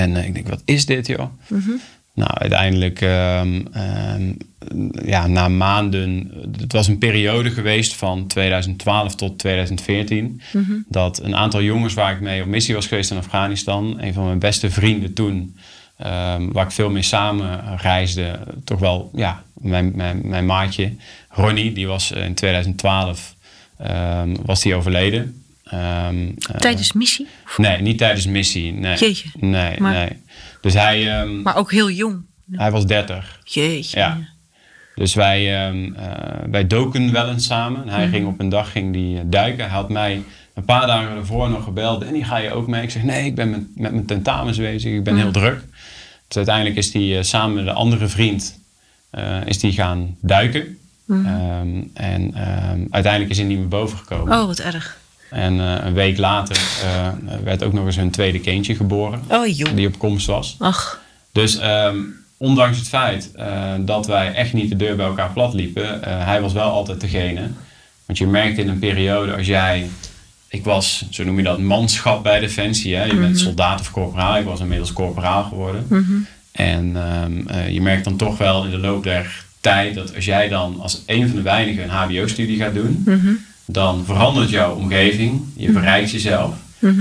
en 0.00 0.16
eh, 0.16 0.26
ik 0.26 0.34
denk, 0.34 0.48
wat 0.48 0.62
is 0.64 0.86
dit 0.86 1.06
joh? 1.06 1.26
Mhm. 1.48 1.70
Nou, 2.14 2.30
uiteindelijk, 2.34 3.00
ehm, 3.00 3.60
ehm, 3.72 4.32
ja, 5.04 5.26
na 5.26 5.48
maanden... 5.48 6.30
Het 6.60 6.72
was 6.72 6.88
een 6.88 6.98
periode 6.98 7.50
geweest 7.50 7.94
van 7.94 8.26
2012 8.26 9.14
tot 9.14 9.38
2014. 9.38 10.40
Mhm. 10.52 10.72
Dat 10.88 11.22
een 11.22 11.36
aantal 11.36 11.62
jongens 11.62 11.94
waar 11.94 12.12
ik 12.12 12.20
mee 12.20 12.42
op 12.42 12.46
missie 12.48 12.74
was 12.74 12.86
geweest 12.86 13.10
in 13.10 13.16
Afghanistan... 13.16 14.00
een 14.00 14.12
van 14.14 14.24
mijn 14.24 14.38
beste 14.38 14.70
vrienden 14.70 15.12
toen... 15.14 15.56
ehm, 15.96 16.52
waar 16.52 16.64
ik 16.64 16.72
veel 16.72 16.90
mee 16.90 17.02
samen 17.02 17.76
reisde... 17.76 18.38
toch 18.64 18.78
wel, 18.78 19.10
ja, 19.14 19.42
mijn, 19.54 19.92
mijn, 19.94 20.20
mijn 20.24 20.46
maatje 20.46 20.92
Ronnie... 21.28 21.72
die 21.72 21.86
was 21.86 22.10
in 22.12 22.34
2012 22.34 23.34
ehm, 23.78 24.34
was 24.44 24.62
die 24.62 24.74
overleden. 24.74 25.44
Ehm, 25.64 26.28
eh, 26.52 26.56
Tijdens 26.56 26.92
missie. 26.92 27.26
Nee, 27.56 27.80
niet 27.80 27.98
tijdens 27.98 28.26
missie. 28.26 28.72
Nee. 28.72 28.96
Jeetje. 28.96 29.28
Nee, 29.40 29.80
Maar- 29.80 29.92
nee. 29.92 30.22
Dus 30.64 30.74
hij, 30.74 31.20
ehm, 31.20 31.42
Maar 31.42 31.56
ook 31.56 31.70
heel 31.72 31.90
jong. 31.90 32.22
hij 32.50 32.70
was 32.70 32.86
30. 32.86 33.40
Jeetje. 33.44 33.98
Ja. 33.98 34.18
Dus 34.94 35.14
wij, 35.14 35.66
ehm, 35.66 35.94
eh, 35.94 36.08
wij 36.50 36.66
doken 36.66 37.12
wel 37.12 37.28
eens 37.28 37.46
samen. 37.46 37.80
En 37.80 37.86
Mhm. 37.86 37.94
hij 37.94 38.08
ging 38.08 38.26
op 38.26 38.40
een 38.40 38.48
dag 38.48 38.70
ging 38.72 38.92
die, 38.92 39.18
eh, 39.18 39.24
duiken. 39.26 39.64
Hij 39.64 39.74
had 39.74 39.88
mij 39.88 40.22
een 40.54 40.64
paar 40.64 40.86
dagen 40.86 41.16
ervoor 41.16 41.50
nog 41.50 41.64
gebeld. 41.64 42.00
Danny, 42.00 42.22
ga 42.22 42.36
je 42.36 42.50
ook 42.52 42.66
mee? 42.66 42.82
Ik 42.82 42.90
zeg, 42.90 43.02
nee, 43.02 43.24
ik 43.26 43.34
ben 43.34 43.50
met, 43.50 43.66
met 43.76 43.92
mijn 43.92 44.06
tentamens 44.06 44.58
bezig. 44.58 44.92
Ik 44.92 45.04
ben 45.04 45.16
heel 45.16 45.30
druk. 45.30 45.60
Dus 46.28 46.36
uiteindelijk 46.36 46.76
is 46.76 46.92
hij 46.92 47.18
eh, 47.18 47.22
samen 47.24 47.54
met 47.54 47.66
een 47.66 47.74
andere 47.74 48.08
vriend 48.08 48.62
is 49.44 49.58
die 49.58 49.72
gaan 49.72 50.16
duiken. 50.20 50.78
Ehm, 51.08 51.82
en 51.94 52.34
uiteindelijk 52.90 53.30
is 53.30 53.38
hij 53.38 53.46
niet 53.46 53.58
meer 53.58 53.68
boven 53.68 53.98
gekomen. 53.98 54.38
Oh, 54.40 54.46
wat 54.46 54.58
erg. 54.58 54.98
En 55.34 55.60
eh, 55.60 55.86
een 55.86 55.94
week 55.94 56.18
later 56.18 56.56
eh, 56.56 57.08
werd 57.44 57.64
ook 57.64 57.72
nog 57.72 57.86
eens 57.86 57.96
hun 57.96 58.10
tweede 58.10 58.40
kindje 58.40 58.74
geboren. 58.74 59.22
Oh, 59.28 59.56
joh. 59.56 59.74
Die 59.74 59.86
op 59.86 59.98
komst 59.98 60.26
was. 60.26 60.56
Ach. 60.58 61.00
Dus 61.32 61.58
ehm, 61.58 61.96
ondanks 62.36 62.78
het 62.78 62.88
feit 62.88 63.30
eh, 63.34 63.72
dat 63.80 64.06
wij 64.06 64.34
echt 64.34 64.52
niet 64.52 64.68
de 64.68 64.76
deur 64.76 64.96
bij 64.96 65.06
elkaar 65.06 65.30
plat 65.30 65.54
liepen, 65.54 66.00
hij 66.24 66.40
was 66.40 66.52
wel 66.52 66.70
altijd 66.70 67.00
degene. 67.00 67.48
Want 68.06 68.18
je 68.18 68.26
merkt 68.26 68.58
in 68.58 68.68
een 68.68 68.78
periode 68.78 69.36
als 69.36 69.46
jij, 69.46 69.88
ik 70.48 70.64
was, 70.64 71.06
zo 71.10 71.24
noem 71.24 71.36
je 71.36 71.42
dat, 71.42 71.58
manschap 71.58 72.22
bij 72.22 72.40
Defensie. 72.40 72.96
Hè? 72.96 73.04
Je 73.04 73.16
bent 73.16 73.38
soldaat 73.38 73.80
of 73.80 73.90
corporaal, 73.90 74.36
ik 74.36 74.44
was 74.44 74.60
inmiddels 74.60 74.92
corporaal 74.92 75.42
geworden. 75.42 75.86
En 76.52 76.96
ehm, 76.96 77.46
eh, 77.46 77.68
je 77.68 77.80
merkt 77.80 78.04
dan 78.04 78.16
toch 78.16 78.38
wel 78.38 78.64
in 78.64 78.70
de 78.70 78.78
loop 78.78 79.02
der 79.02 79.44
tijd 79.60 79.94
dat 79.94 80.14
als 80.14 80.24
jij 80.24 80.48
dan 80.48 80.80
als 80.80 81.02
een 81.06 81.26
van 81.26 81.36
de 81.36 81.42
weinigen 81.42 81.82
een 81.82 81.90
HBO-studie 81.90 82.58
gaat 82.58 82.74
doen, 82.74 83.04
dan 83.66 84.04
verandert 84.04 84.50
jouw 84.50 84.74
omgeving, 84.74 85.42
je 85.56 85.72
bereikt 85.72 86.10
jezelf. 86.10 86.54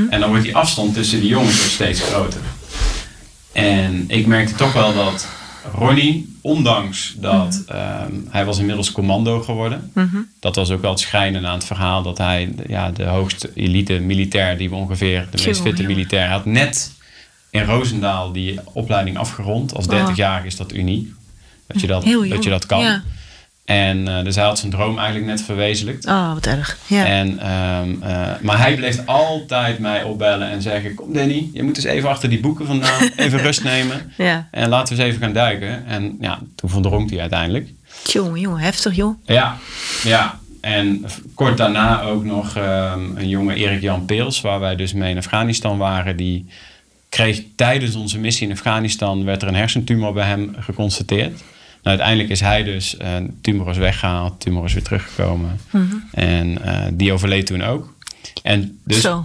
En 0.10 0.20
dan 0.20 0.30
wordt 0.30 0.44
die 0.44 0.56
afstand 0.56 0.94
tussen 0.94 1.20
die 1.20 1.30
jongens 1.30 1.64
ook 1.64 1.70
steeds 1.70 2.02
groter. 2.02 2.42
En 3.52 4.04
ik 4.08 4.28
merkte 4.28 4.56
toch 4.56 4.74
wel 4.74 4.94
dat 4.94 5.28
Ronnie, 5.74 6.38
ondanks 6.42 7.16
dat 7.18 7.64
ehm, 7.68 8.12
hij 8.30 8.46
was 8.46 8.60
inmiddels 8.60 8.92
commando 8.92 9.42
geworden, 9.42 9.92
dat 10.40 10.56
was 10.56 10.70
ook 10.70 10.82
wel 10.82 10.92
het 10.92 11.00
schijnen 11.00 11.48
aan 11.48 11.54
het 11.54 11.66
verhaal 11.66 12.04
dat 12.04 12.18
hij 12.18 12.54
ja, 12.68 12.92
de 12.92 13.04
hoogste 13.04 13.50
elite 13.54 13.94
militair 14.00 14.58
die 14.58 14.70
we 14.70 14.76
ongeveer, 14.76 15.28
de 15.32 15.44
meest 15.46 15.62
fitte 15.62 15.84
militair 15.84 16.30
had, 16.30 16.46
net 16.46 16.92
in 17.50 17.64
Roosendaal 17.64 18.32
die 18.32 18.60
opleiding 18.74 19.18
afgerond. 19.18 19.76
Als 19.76 19.86
30-jarige 19.86 20.48
is 20.48 20.56
dat 20.56 20.74
uniek. 20.74 21.14
Dat 21.68 21.82
je 21.82 21.88
dat, 21.88 22.04
dat, 22.30 22.44
je 22.44 22.50
dat 22.50 22.66
kan. 22.66 22.80
ja. 22.80 23.04
En 23.66 24.08
eh, 24.08 24.24
dus 24.24 24.36
hij 24.36 24.46
had 24.46 24.60
zijn 24.60 24.72
droom 24.72 24.98
eigenlijk 24.98 25.28
net 25.28 25.42
verwezenlijkt. 25.42 26.06
Oh, 26.06 26.34
wat 26.34 26.46
erg. 26.46 26.78
Ja. 26.88 27.06
En, 27.06 27.40
ehm, 27.40 28.02
eh, 28.02 28.32
maar 28.42 28.58
hij 28.58 28.76
bleef 28.76 29.06
altijd 29.06 29.80
mij 29.80 30.04
opbellen 30.04 30.50
en 30.50 30.62
zeggen: 30.62 30.96
Kom 30.96 31.14
Danny, 31.14 31.50
je 31.54 31.64
moet 31.64 31.76
eens 31.76 31.86
even 31.86 32.10
achter 32.10 32.30
die 32.30 32.40
boeken 32.40 32.66
vandaan, 32.66 33.10
even 33.16 33.40
rust 33.40 33.64
nemen. 33.64 34.14
ja. 34.18 34.48
En 34.52 34.70
laten 34.70 34.96
we 34.96 35.02
eens 35.02 35.12
even 35.12 35.24
gaan 35.26 35.34
duiken. 35.34 35.86
En 35.86 36.18
ja, 36.20 36.40
toen 36.56 36.70
verdronk 36.70 37.10
hij 37.10 37.20
uiteindelijk. 37.20 37.70
Jongen, 38.04 38.40
jongen, 38.40 38.60
heftig 38.60 38.96
joh. 38.96 39.18
Ja, 39.26 39.58
ja. 40.04 40.40
En 40.62 41.06
kort 41.36 41.58
daarna 41.58 42.02
ook 42.02 42.24
nog 42.24 42.56
ehm, 42.56 43.18
een 43.18 43.30
jonge 43.30 43.56
Erik-Jan 43.56 44.06
Peels, 44.06 44.42
waar 44.42 44.60
wij 44.60 44.76
dus 44.76 44.94
mee 44.94 45.12
in 45.12 45.18
Afghanistan 45.18 45.78
waren. 45.78 46.18
Die 46.18 46.46
kreeg 47.10 47.42
tijdens 47.56 47.96
onze 47.96 48.20
missie 48.20 48.48
in 48.48 48.54
Afghanistan, 48.54 49.26
werd 49.26 49.42
er 49.42 49.48
een 49.48 49.56
hersentumor 49.56 50.14
bij 50.14 50.28
hem 50.28 50.56
geconstateerd. 50.60 51.42
Nou, 51.84 51.98
uiteindelijk 51.98 52.30
is 52.30 52.40
hij 52.40 52.64
dus, 52.64 52.98
eh 52.98 53.16
tumor 53.42 53.70
is 53.70 53.78
weggehaald, 53.78 54.40
tumor 54.40 54.66
is 54.66 54.74
weer 54.74 54.84
teruggekomen. 54.84 55.60
En 56.12 56.62
eh, 56.64 56.86
die 56.94 57.12
overleed 57.14 57.46
toen 57.46 57.62
ook. 57.64 57.96
En 58.44 58.80
dus 58.86 59.02
Zo. 59.02 59.24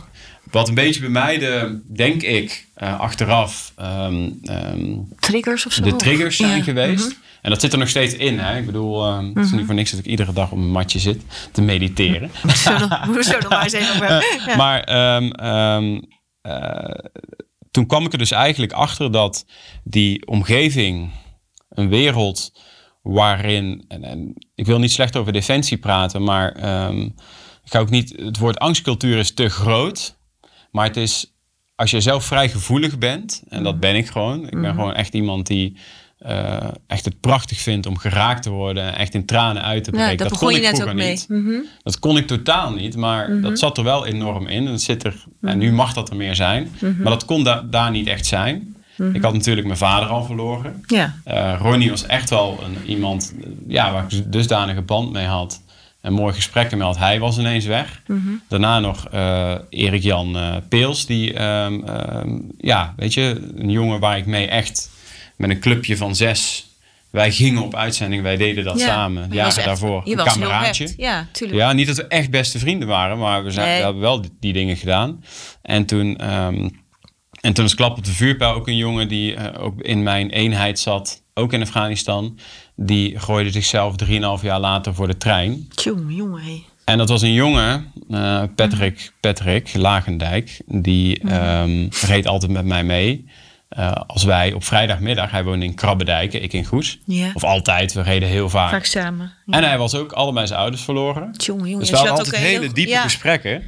wat 0.50 0.68
een 0.68 0.74
beetje 0.74 1.00
bij 1.00 1.08
mij 1.08 1.38
de, 1.38 1.80
denk 1.94 2.22
ik, 2.22 2.66
eh, 2.74 3.00
achteraf 3.00 3.72
ehm, 3.76 4.28
ehm, 4.42 4.94
Triggers 5.18 5.66
of 5.66 5.72
zo? 5.72 5.82
de 5.82 5.96
triggers 5.96 6.36
zijn 6.36 6.56
Ja. 6.56 6.62
geweest. 6.62 7.04
Mhm. 7.04 7.14
En 7.42 7.50
dat 7.50 7.60
zit 7.60 7.72
er 7.72 7.78
nog 7.78 7.88
steeds 7.88 8.14
in. 8.14 8.38
Hè? 8.38 8.58
Ik 8.58 8.66
bedoel, 8.66 9.14
het 9.34 9.36
is 9.44 9.50
niet 9.50 9.66
voor 9.66 9.74
niks 9.74 9.90
dat 9.90 10.00
ik 10.00 10.06
iedere 10.06 10.32
dag 10.32 10.50
op 10.50 10.58
een 10.58 10.70
matje 10.70 10.98
zit 10.98 11.22
te 11.52 11.62
mediteren. 11.62 12.30
Zo 12.64 12.78
nog- 12.78 13.04
Moeten 13.06 13.14
we 13.14 13.22
zo 13.22 13.38
nog 13.38 13.48
maar 13.48 13.62
eens 13.62 13.72
even 13.72 13.94
over. 13.94 14.24
Ja. 14.46 14.56
Maar 14.56 14.80
ehm, 14.82 15.30
ehm, 15.30 16.00
eh, 16.42 16.94
toen 17.70 17.86
kwam 17.86 18.04
ik 18.06 18.12
er 18.12 18.18
dus 18.18 18.30
eigenlijk 18.30 18.72
achter 18.72 19.12
dat 19.12 19.46
die 19.84 20.26
omgeving, 20.26 21.10
een 21.68 21.88
wereld 21.88 22.52
waarin, 23.02 23.84
en, 23.88 24.04
en 24.04 24.34
ik 24.54 24.66
wil 24.66 24.78
niet 24.78 24.92
slecht 24.92 25.16
over 25.16 25.32
defensie 25.32 25.76
praten, 25.78 26.22
maar 26.24 26.52
ehm, 26.52 27.00
ik 27.64 27.74
ga 27.74 27.78
ook 27.78 27.90
niet, 27.90 28.14
het 28.16 28.38
woord 28.38 28.58
angstcultuur 28.58 29.18
is 29.18 29.34
te 29.34 29.48
groot, 29.48 30.16
maar 30.70 30.84
het 30.86 30.96
is, 30.96 31.32
als 31.74 31.90
je 31.90 32.00
zelf 32.00 32.24
vrij 32.24 32.48
gevoelig 32.48 32.98
bent, 32.98 33.42
en 33.48 33.62
dat 33.62 33.80
ben 33.80 33.96
ik 33.96 34.06
gewoon, 34.06 34.44
ik 34.44 34.60
ben 34.60 34.74
gewoon 34.74 34.94
echt 34.94 35.14
iemand 35.14 35.46
die 35.46 35.76
eh, 36.18 36.68
echt 36.86 37.04
het 37.04 37.20
prachtig 37.20 37.58
vindt 37.60 37.86
om 37.86 37.96
geraakt 37.98 38.42
te 38.42 38.50
worden 38.50 38.82
en 38.82 38.94
echt 38.94 39.14
in 39.14 39.26
tranen 39.26 39.62
uit 39.62 39.84
te 39.84 39.90
breken. 39.90 40.10
Ja, 40.10 40.16
dat 40.16 40.28
kon 40.28 40.38
begon 40.38 40.52
je 40.62 40.66
ik 40.66 40.72
net 40.72 40.88
ook 40.88 40.94
mee. 40.94 41.10
niet. 41.10 41.28
Mhm. 41.28 41.54
Dat 41.82 41.98
kon 41.98 42.16
ik 42.16 42.26
totaal 42.26 42.72
niet, 42.72 42.96
maar 42.96 43.40
dat 43.40 43.58
zat 43.58 43.78
er 43.78 43.84
wel 43.84 44.06
enorm 44.06 44.46
in. 44.46 44.64
Dat 44.64 44.80
zit 44.80 45.04
er, 45.04 45.24
En 45.40 45.58
nu 45.58 45.72
mag 45.72 45.92
dat 45.92 46.10
er 46.10 46.16
meer 46.16 46.34
zijn. 46.34 46.70
Maar 46.80 47.12
dat 47.12 47.24
kon 47.24 47.44
da- 47.44 47.62
daar 47.62 47.90
niet 47.90 48.06
echt 48.06 48.26
zijn. 48.26 48.76
Ik 49.12 49.22
had 49.22 49.32
natuurlijk 49.32 49.66
mijn 49.66 49.78
vader 49.78 50.08
al 50.08 50.24
verloren. 50.24 50.82
Ja. 50.86 51.14
Eh, 51.24 51.54
Ronnie 51.60 51.90
was 51.90 52.06
echt 52.06 52.30
wel 52.30 52.58
een, 52.64 52.76
iemand 52.90 53.34
eh, 53.42 53.48
ja, 53.68 53.92
waar 53.92 54.04
ik 54.08 54.32
dusdanige 54.32 54.82
band 54.82 55.12
mee 55.12 55.26
had. 55.26 55.62
En 56.00 56.12
mooie 56.12 56.32
gesprekken 56.32 56.80
had. 56.80 56.98
Hij 56.98 57.18
was 57.18 57.38
ineens 57.38 57.64
weg. 57.66 58.02
Daarna 58.48 58.78
nog 58.80 59.08
eh 59.08 59.54
Erik-Jan 59.68 60.36
Peels. 60.68 61.06
Die, 61.06 61.34
ehm, 61.34 61.80
ehm, 61.84 62.38
ja, 62.58 62.94
weet 62.96 63.14
je, 63.14 63.50
een 63.56 63.70
jongen 63.70 64.00
waar 64.00 64.16
ik 64.18 64.26
mee 64.26 64.46
echt 64.46 64.90
met 65.36 65.50
een 65.50 65.60
clubje 65.60 65.96
van 65.96 66.14
zes... 66.16 66.66
Wij 67.10 67.32
gingen 67.32 67.62
op 67.62 67.74
uitzending, 67.74 68.22
wij 68.22 68.36
deden 68.36 68.64
dat 68.64 68.78
Ja. 68.78 68.86
samen. 68.86 69.28
Jaren 69.32 69.56
echt- 69.56 69.64
daarvoor. 69.64 70.02
Een 70.04 70.16
kameraadje. 70.16 70.94
Ja, 70.96 71.26
tuurlijk. 71.32 71.58
Ja, 71.60 71.72
niet 71.72 71.86
dat 71.86 71.96
we 71.96 72.06
echt 72.06 72.30
beste 72.30 72.58
vrienden 72.58 72.88
waren, 72.88 73.18
maar 73.18 73.44
we, 73.44 73.50
zijn, 73.50 73.66
Nee. 73.66 73.78
we 73.78 73.84
hebben 73.84 74.02
wel 74.02 74.20
die, 74.20 74.30
die 74.40 74.52
dingen 74.52 74.76
gedaan. 74.76 75.24
En 75.62 75.84
toen, 75.84 76.16
ehm, 76.16 76.68
en 77.40 77.52
toen 77.52 77.64
is 77.64 77.74
klap 77.74 77.98
op 77.98 78.04
de 78.04 78.12
vuurpijl 78.12 78.52
ook 78.54 78.68
een 78.68 78.76
jongen 78.76 79.08
die 79.08 79.34
eh, 79.34 79.64
ook 79.64 79.80
in 79.80 80.02
mijn 80.02 80.30
eenheid 80.30 80.78
zat, 80.78 81.22
ook 81.34 81.52
in 81.52 81.62
Afghanistan. 81.62 82.38
Die 82.76 83.18
gooide 83.18 83.50
zichzelf 83.50 83.94
3,5 84.04 84.10
jaar 84.42 84.60
later 84.60 84.94
voor 84.94 85.06
de 85.06 85.16
trein. 85.16 85.68
Jongen, 85.70 86.14
jongen. 86.14 86.42
hé. 86.42 86.64
En 86.84 86.98
dat 86.98 87.08
was 87.08 87.22
een 87.22 87.32
jongen, 87.32 87.92
eh, 88.10 88.42
Patrick, 88.54 89.12
Patrick 89.20 89.74
Lagendijk, 89.74 90.60
die 90.66 91.18
ehm, 91.20 91.88
reed 92.06 92.26
altijd 92.26 92.52
met 92.52 92.64
mij 92.64 92.84
mee. 92.84 93.26
Eh, 93.68 93.92
als 93.92 94.24
wij 94.24 94.52
op 94.52 94.64
vrijdagmiddag, 94.64 95.30
hij 95.30 95.44
woonde 95.44 95.64
in 95.64 95.74
Krabbedijken, 95.74 96.42
ik 96.42 96.52
in 96.52 96.64
Goes. 96.64 96.98
Ja. 97.04 97.30
Of 97.34 97.44
altijd, 97.44 97.92
we 97.92 98.02
reden 98.02 98.28
heel 98.28 98.48
vaak. 98.48 98.70
Vaak 98.70 98.84
samen. 98.84 99.32
En 99.46 99.64
hij 99.64 99.78
was 99.78 99.94
ook 99.94 100.12
allebei 100.12 100.46
zijn 100.46 100.58
ouders 100.60 100.82
verloren. 100.82 101.30
Jongen, 101.36 101.64
jongen. 101.64 101.80
Dus 101.80 101.90
we 101.90 101.96
hadden 101.96 102.14
altijd 102.16 102.36
hele 102.36 102.60
heel- 102.60 102.72
diepe 102.72 102.90
ja. 102.90 103.02
gesprekken. 103.02 103.62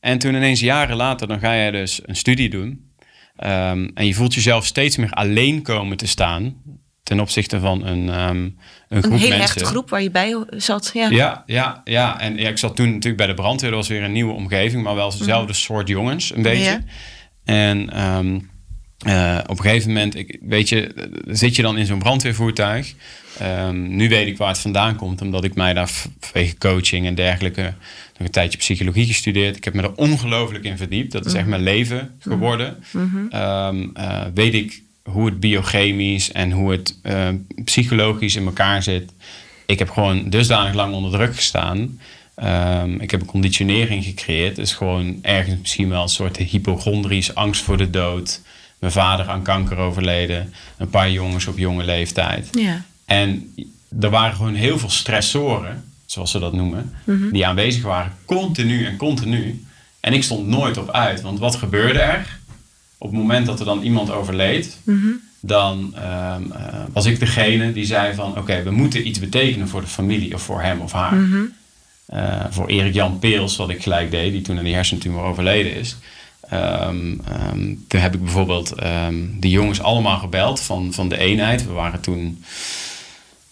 En 0.00 0.18
toen 0.18 0.34
ineens 0.34 0.60
jaren 0.60 0.96
later, 0.96 1.28
dan 1.28 1.38
ga 1.38 1.54
jij 1.54 1.70
dus 1.70 2.00
een 2.02 2.16
studie 2.16 2.48
doen. 2.48 2.90
Ehm, 3.36 3.88
en 3.94 4.06
je 4.06 4.14
voelt 4.14 4.34
jezelf 4.34 4.64
steeds 4.66 4.96
meer 4.96 5.10
alleen 5.10 5.62
komen 5.62 5.96
te 5.96 6.06
staan. 6.06 6.54
Ten 7.02 7.20
opzichte 7.20 7.60
van 7.60 7.86
een, 7.86 8.08
ehm, 8.08 8.36
een 8.88 9.02
groep 9.02 9.12
Een 9.12 9.18
hele 9.18 9.36
mensen. 9.36 9.66
groep 9.66 9.90
waar 9.90 10.02
je 10.02 10.10
bij 10.10 10.44
zat. 10.50 10.90
Ja. 10.94 11.08
Ja, 11.10 11.42
ja, 11.46 11.80
ja. 11.84 12.20
En 12.20 12.36
ja, 12.36 12.48
ik 12.48 12.58
zat 12.58 12.76
toen 12.76 12.86
natuurlijk 12.86 13.16
bij 13.16 13.26
de 13.26 13.34
brandweer. 13.34 13.70
Dat 13.70 13.78
was 13.78 13.88
weer 13.88 14.02
een 14.02 14.12
nieuwe 14.12 14.32
omgeving, 14.32 14.82
maar 14.82 14.94
wel 14.94 15.18
dezelfde 15.18 15.52
soort 15.52 15.88
jongens, 15.88 16.34
een 16.34 16.42
beetje. 16.42 16.70
Mhm. 16.70 16.80
Ja. 17.44 17.54
En 17.54 17.90
ehm, 17.92 18.38
eh, 18.98 19.38
op 19.42 19.58
een 19.58 19.64
gegeven 19.64 19.88
moment, 19.88 20.16
ik, 20.16 20.38
weet 20.40 20.68
je, 20.68 21.08
zit 21.26 21.56
je 21.56 21.62
dan 21.62 21.78
in 21.78 21.86
zo'n 21.86 21.98
brandweervoertuig. 21.98 22.94
Ehm, 23.38 23.96
nu 23.96 24.08
weet 24.08 24.26
ik 24.26 24.36
waar 24.36 24.48
het 24.48 24.58
vandaan 24.58 24.96
komt, 24.96 25.22
omdat 25.22 25.44
ik 25.44 25.54
mij 25.54 25.74
daar 25.74 25.90
vanwege 26.20 26.58
coaching 26.58 27.06
en 27.06 27.14
dergelijke 27.14 27.62
nog 27.62 28.26
een 28.26 28.30
tijdje 28.30 28.58
psychologie 28.58 29.06
gestudeerd. 29.06 29.56
Ik 29.56 29.64
heb 29.64 29.74
me 29.74 29.82
er 29.82 29.94
ongelooflijk 29.94 30.64
in 30.64 30.76
verdiept. 30.76 31.12
Dat 31.12 31.26
is 31.26 31.34
echt 31.34 31.46
mijn 31.46 31.62
leven 31.62 32.14
geworden. 32.18 32.84
Ehm, 33.30 33.88
eh, 33.94 34.22
weet 34.34 34.54
ik 34.54 34.82
hoe 35.02 35.26
het 35.26 35.40
biochemisch 35.40 36.32
en 36.32 36.52
hoe 36.52 36.70
het 36.70 36.98
eh, 37.02 37.28
psychologisch 37.64 38.36
in 38.36 38.44
elkaar 38.44 38.82
zit. 38.82 39.12
Ik 39.66 39.78
heb 39.78 39.90
gewoon 39.90 40.30
dusdanig 40.30 40.74
lang 40.74 40.94
onder 40.94 41.10
druk 41.10 41.34
gestaan. 41.34 42.00
Ehm, 42.34 42.94
ik 43.00 43.10
heb 43.10 43.20
een 43.20 43.26
conditionering 43.26 44.04
gecreëerd. 44.04 44.56
Dus 44.56 44.72
gewoon 44.72 45.18
ergens 45.22 45.60
misschien 45.60 45.88
wel 45.88 46.02
een 46.02 46.08
soort 46.08 46.36
hypochondrisch 46.36 47.34
angst 47.34 47.62
voor 47.62 47.76
de 47.76 47.90
dood. 47.90 48.40
Mijn 48.78 48.92
vader 48.92 49.28
aan 49.28 49.42
kanker 49.42 49.76
overleden. 49.76 50.52
Een 50.78 50.90
paar 50.90 51.10
jongens 51.10 51.46
op 51.46 51.58
jonge 51.58 51.84
leeftijd. 51.84 52.48
Ja. 52.52 52.84
En 53.04 53.54
er 54.00 54.10
waren 54.10 54.36
gewoon 54.36 54.54
heel 54.54 54.78
veel 54.78 54.90
stressoren, 54.90 55.84
zoals 56.06 56.30
ze 56.30 56.38
dat 56.38 56.52
noemen, 56.52 56.94
die 57.32 57.46
aanwezig 57.46 57.82
waren, 57.82 58.12
continu 58.24 58.84
en 58.84 58.96
continu. 58.96 59.64
En 60.00 60.12
ik 60.12 60.22
stond 60.22 60.46
nooit 60.46 60.76
op 60.76 60.90
uit, 60.90 61.20
want 61.20 61.38
wat 61.38 61.56
gebeurde 61.56 61.98
er? 61.98 62.38
Op 62.98 63.10
het 63.10 63.18
moment 63.18 63.46
dat 63.46 63.58
er 63.58 63.64
dan 63.64 63.82
iemand 63.82 64.10
overleed, 64.10 64.78
dan 65.40 65.94
ehm, 65.94 66.52
eh, 66.52 66.84
was 66.92 67.06
ik 67.06 67.20
degene 67.20 67.72
die 67.72 67.84
zei 67.84 68.14
van, 68.14 68.38
oké, 68.38 68.62
we 68.62 68.70
moeten 68.70 69.08
iets 69.08 69.18
betekenen 69.18 69.68
voor 69.68 69.80
de 69.80 69.86
familie 69.86 70.34
of 70.34 70.42
voor 70.42 70.62
hem 70.62 70.80
of 70.80 70.92
haar. 70.92 71.18
Eh, 72.06 72.44
voor 72.50 72.68
Erik 72.68 72.94
Jan 72.94 73.18
Peels, 73.18 73.56
wat 73.56 73.68
ik 73.68 73.82
gelijk 73.82 74.10
deed, 74.10 74.32
die 74.32 74.42
toen 74.42 74.58
aan 74.58 74.64
die 74.64 74.74
hersentumor 74.74 75.24
overleden 75.24 75.74
is. 75.74 75.96
Ehm, 76.50 77.16
toen 77.88 78.00
heb 78.00 78.14
ik 78.14 78.22
bijvoorbeeld 78.22 78.72
ehm 78.72 79.14
die 79.40 79.50
jongens 79.50 79.80
allemaal 79.82 80.18
gebeld 80.18 80.60
van, 80.60 80.92
van 80.92 81.08
de 81.08 81.18
eenheid. 81.18 81.66
We 81.66 81.72
waren 81.72 82.00
toen, 82.00 82.44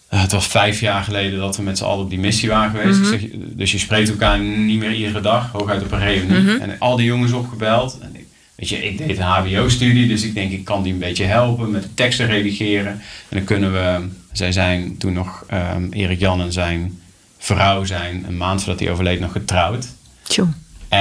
eh, 0.09 0.21
het 0.21 0.31
was 0.31 0.47
vijf 0.47 0.79
jaar 0.79 1.03
geleden 1.03 1.39
dat 1.39 1.57
we 1.57 1.63
met 1.63 1.77
z'n 1.77 1.83
allen 1.83 2.03
op 2.03 2.09
die 2.09 2.19
missie 2.19 2.49
waren 2.49 2.71
geweest. 2.71 2.99
Ik 2.99 3.19
zeg, 3.19 3.29
dus 3.39 3.71
je 3.71 3.77
spreekt 3.77 4.09
elkaar 4.09 4.39
niet 4.39 4.79
meer 4.79 4.93
iedere 4.93 5.21
dag, 5.21 5.51
hooguit 5.51 5.83
op 5.83 5.91
een 5.91 5.99
reunie. 5.99 6.59
En 6.59 6.79
al 6.79 6.95
die 6.95 7.05
jongens 7.05 7.31
opgebeld. 7.31 7.97
En 8.01 8.15
ik, 8.15 8.25
weet 8.55 8.69
je, 8.69 8.83
ik 8.83 8.97
deed 8.97 9.17
een 9.17 9.23
HBO-studie, 9.23 10.07
dus 10.07 10.23
ik 10.23 10.33
denk 10.33 10.51
ik 10.51 10.65
kan 10.65 10.83
die 10.83 10.93
een 10.93 10.99
beetje 10.99 11.25
helpen 11.25 11.71
met 11.71 11.83
de 11.83 11.93
teksten 11.93 12.25
redigeren. 12.27 12.91
En 13.29 13.37
dan 13.37 13.43
kunnen 13.43 13.73
we, 13.73 14.07
zij 14.31 14.51
zijn 14.51 14.97
toen 14.97 15.13
nog, 15.13 15.45
Erik 15.91 16.19
Jan 16.19 16.41
en 16.41 16.51
zijn 16.51 16.99
vrouw 17.37 17.83
zijn 17.83 18.25
een 18.27 18.37
maand 18.37 18.63
voordat 18.63 18.79
hij 18.79 18.91
overleed 18.91 19.19
nog 19.19 19.31
getrouwd. 19.31 19.87
Tjoe. 20.23 20.47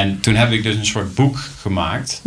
En 0.00 0.20
toen 0.20 0.34
heb 0.34 0.52
ik 0.52 0.62
dus 0.62 0.76
een 0.76 0.86
soort 0.86 1.14
boek 1.14 1.38
gemaakt. 1.60 2.20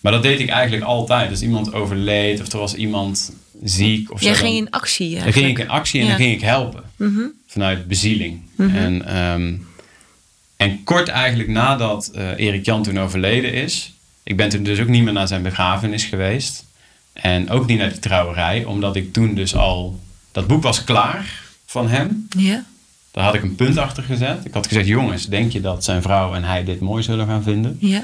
Maar 0.00 0.12
dat 0.12 0.22
deed 0.22 0.40
ik 0.40 0.48
eigenlijk 0.48 0.84
altijd. 0.84 1.30
Als 1.30 1.42
iemand 1.42 1.72
overleed 1.72 2.40
of 2.40 2.52
er 2.52 2.58
was 2.58 2.74
iemand 2.74 3.32
ziek 3.64 4.12
of 4.12 4.20
zo. 4.20 4.26
Jij 4.26 4.34
ging 4.34 4.48
dan- 4.56 4.66
in 4.66 4.70
actie 4.70 5.18
dan 5.18 5.32
ging 5.32 5.46
ik 5.48 5.58
in 5.58 5.68
actie 5.68 6.00
en 6.00 6.06
Ja. 6.06 6.12
dan 6.12 6.20
ging 6.20 6.34
ik 6.34 6.40
helpen. 6.40 6.82
Mhm. 6.96 7.20
Vanuit 7.46 7.88
bezieling. 7.88 8.40
En, 8.56 9.06
ehm, 9.06 9.54
en 10.56 10.84
kort 10.84 11.08
eigenlijk 11.08 11.48
nadat 11.48 12.06
eh, 12.08 12.28
Erik 12.36 12.64
Jan 12.64 12.82
toen 12.82 12.98
overleden 13.00 13.52
is... 13.52 13.92
Ik 14.22 14.36
ben 14.36 14.48
toen 14.48 14.62
dus 14.62 14.80
ook 14.80 14.88
niet 14.88 15.02
meer 15.04 15.12
naar 15.12 15.28
zijn 15.28 15.42
begrafenis 15.42 16.04
geweest. 16.04 16.64
En 17.12 17.50
ook 17.50 17.66
niet 17.66 17.78
naar 17.78 17.90
die 17.90 17.98
trouwerij. 17.98 18.64
Omdat 18.64 18.96
ik 18.96 19.12
toen 19.12 19.34
dus 19.34 19.54
al... 19.54 20.00
Dat 20.32 20.46
boek 20.46 20.62
was 20.62 20.84
klaar 20.84 21.42
van 21.66 21.88
hem. 21.88 22.26
Ja. 22.36 22.64
Daar 23.14 23.24
had 23.24 23.34
ik 23.34 23.42
een 23.42 23.54
punt 23.54 23.78
achter 23.78 24.02
gezet. 24.02 24.44
Ik 24.44 24.52
had 24.54 24.66
gezegd, 24.66 24.86
jongens, 24.86 25.26
denk 25.26 25.52
je 25.52 25.60
dat 25.60 25.84
zijn 25.84 26.02
vrouw 26.02 26.34
en 26.34 26.44
hij 26.44 26.64
dit 26.64 26.80
mooi 26.80 27.02
zullen 27.02 27.26
gaan 27.26 27.42
vinden? 27.42 27.76
Ja. 27.80 28.02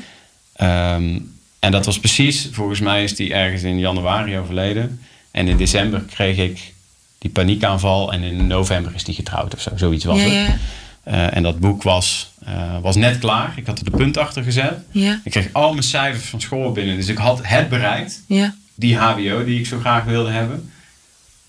Ehm, 0.53 1.19
en 1.59 1.71
dat 1.71 1.87
was 1.87 1.99
precies, 1.99 2.49
volgens 2.53 2.81
mij 2.81 3.05
is 3.05 3.17
die 3.17 3.35
ergens 3.35 3.63
in 3.63 3.79
januari 3.79 4.39
overleden. 4.39 5.01
En 5.31 5.49
in 5.49 5.57
december 5.57 6.01
kreeg 6.01 6.37
ik 6.37 6.73
die 7.19 7.31
paniekaanval. 7.31 8.13
En 8.13 8.23
in 8.23 8.47
november 8.47 8.95
is 8.95 9.05
die 9.05 9.15
getrouwd 9.15 9.55
of 9.55 9.61
zo. 9.61 9.71
Zoiets 9.77 10.05
was 10.05 10.19
Ja, 10.19 10.23
het. 10.25 10.33
ja. 10.33 10.57
Eh, 11.03 11.37
en 11.37 11.43
dat 11.43 11.59
boek 11.59 11.83
was, 11.83 12.31
eh, 12.45 12.79
was 12.83 12.97
net 12.97 13.19
klaar. 13.19 13.53
Ik 13.57 13.67
had 13.67 13.79
er 13.79 13.85
de 13.85 13.91
punt 13.91 14.17
achter 14.19 14.43
gezet. 14.43 14.75
Ja. 14.91 15.21
Ik 15.25 15.31
kreeg 15.31 15.49
al 15.53 15.71
mijn 15.71 15.83
cijfers 15.83 16.25
van 16.29 16.41
school 16.41 16.73
binnen. 16.73 16.97
Dus 16.97 17.09
ik 17.09 17.19
had 17.19 17.41
het 17.43 17.69
bereikt. 17.69 18.23
Ja. 18.27 18.55
Die 18.75 18.97
HBO 18.97 19.45
die 19.45 19.59
ik 19.59 19.67
zo 19.67 19.79
graag 19.79 20.05
wilde 20.05 20.31
hebben. 20.31 20.71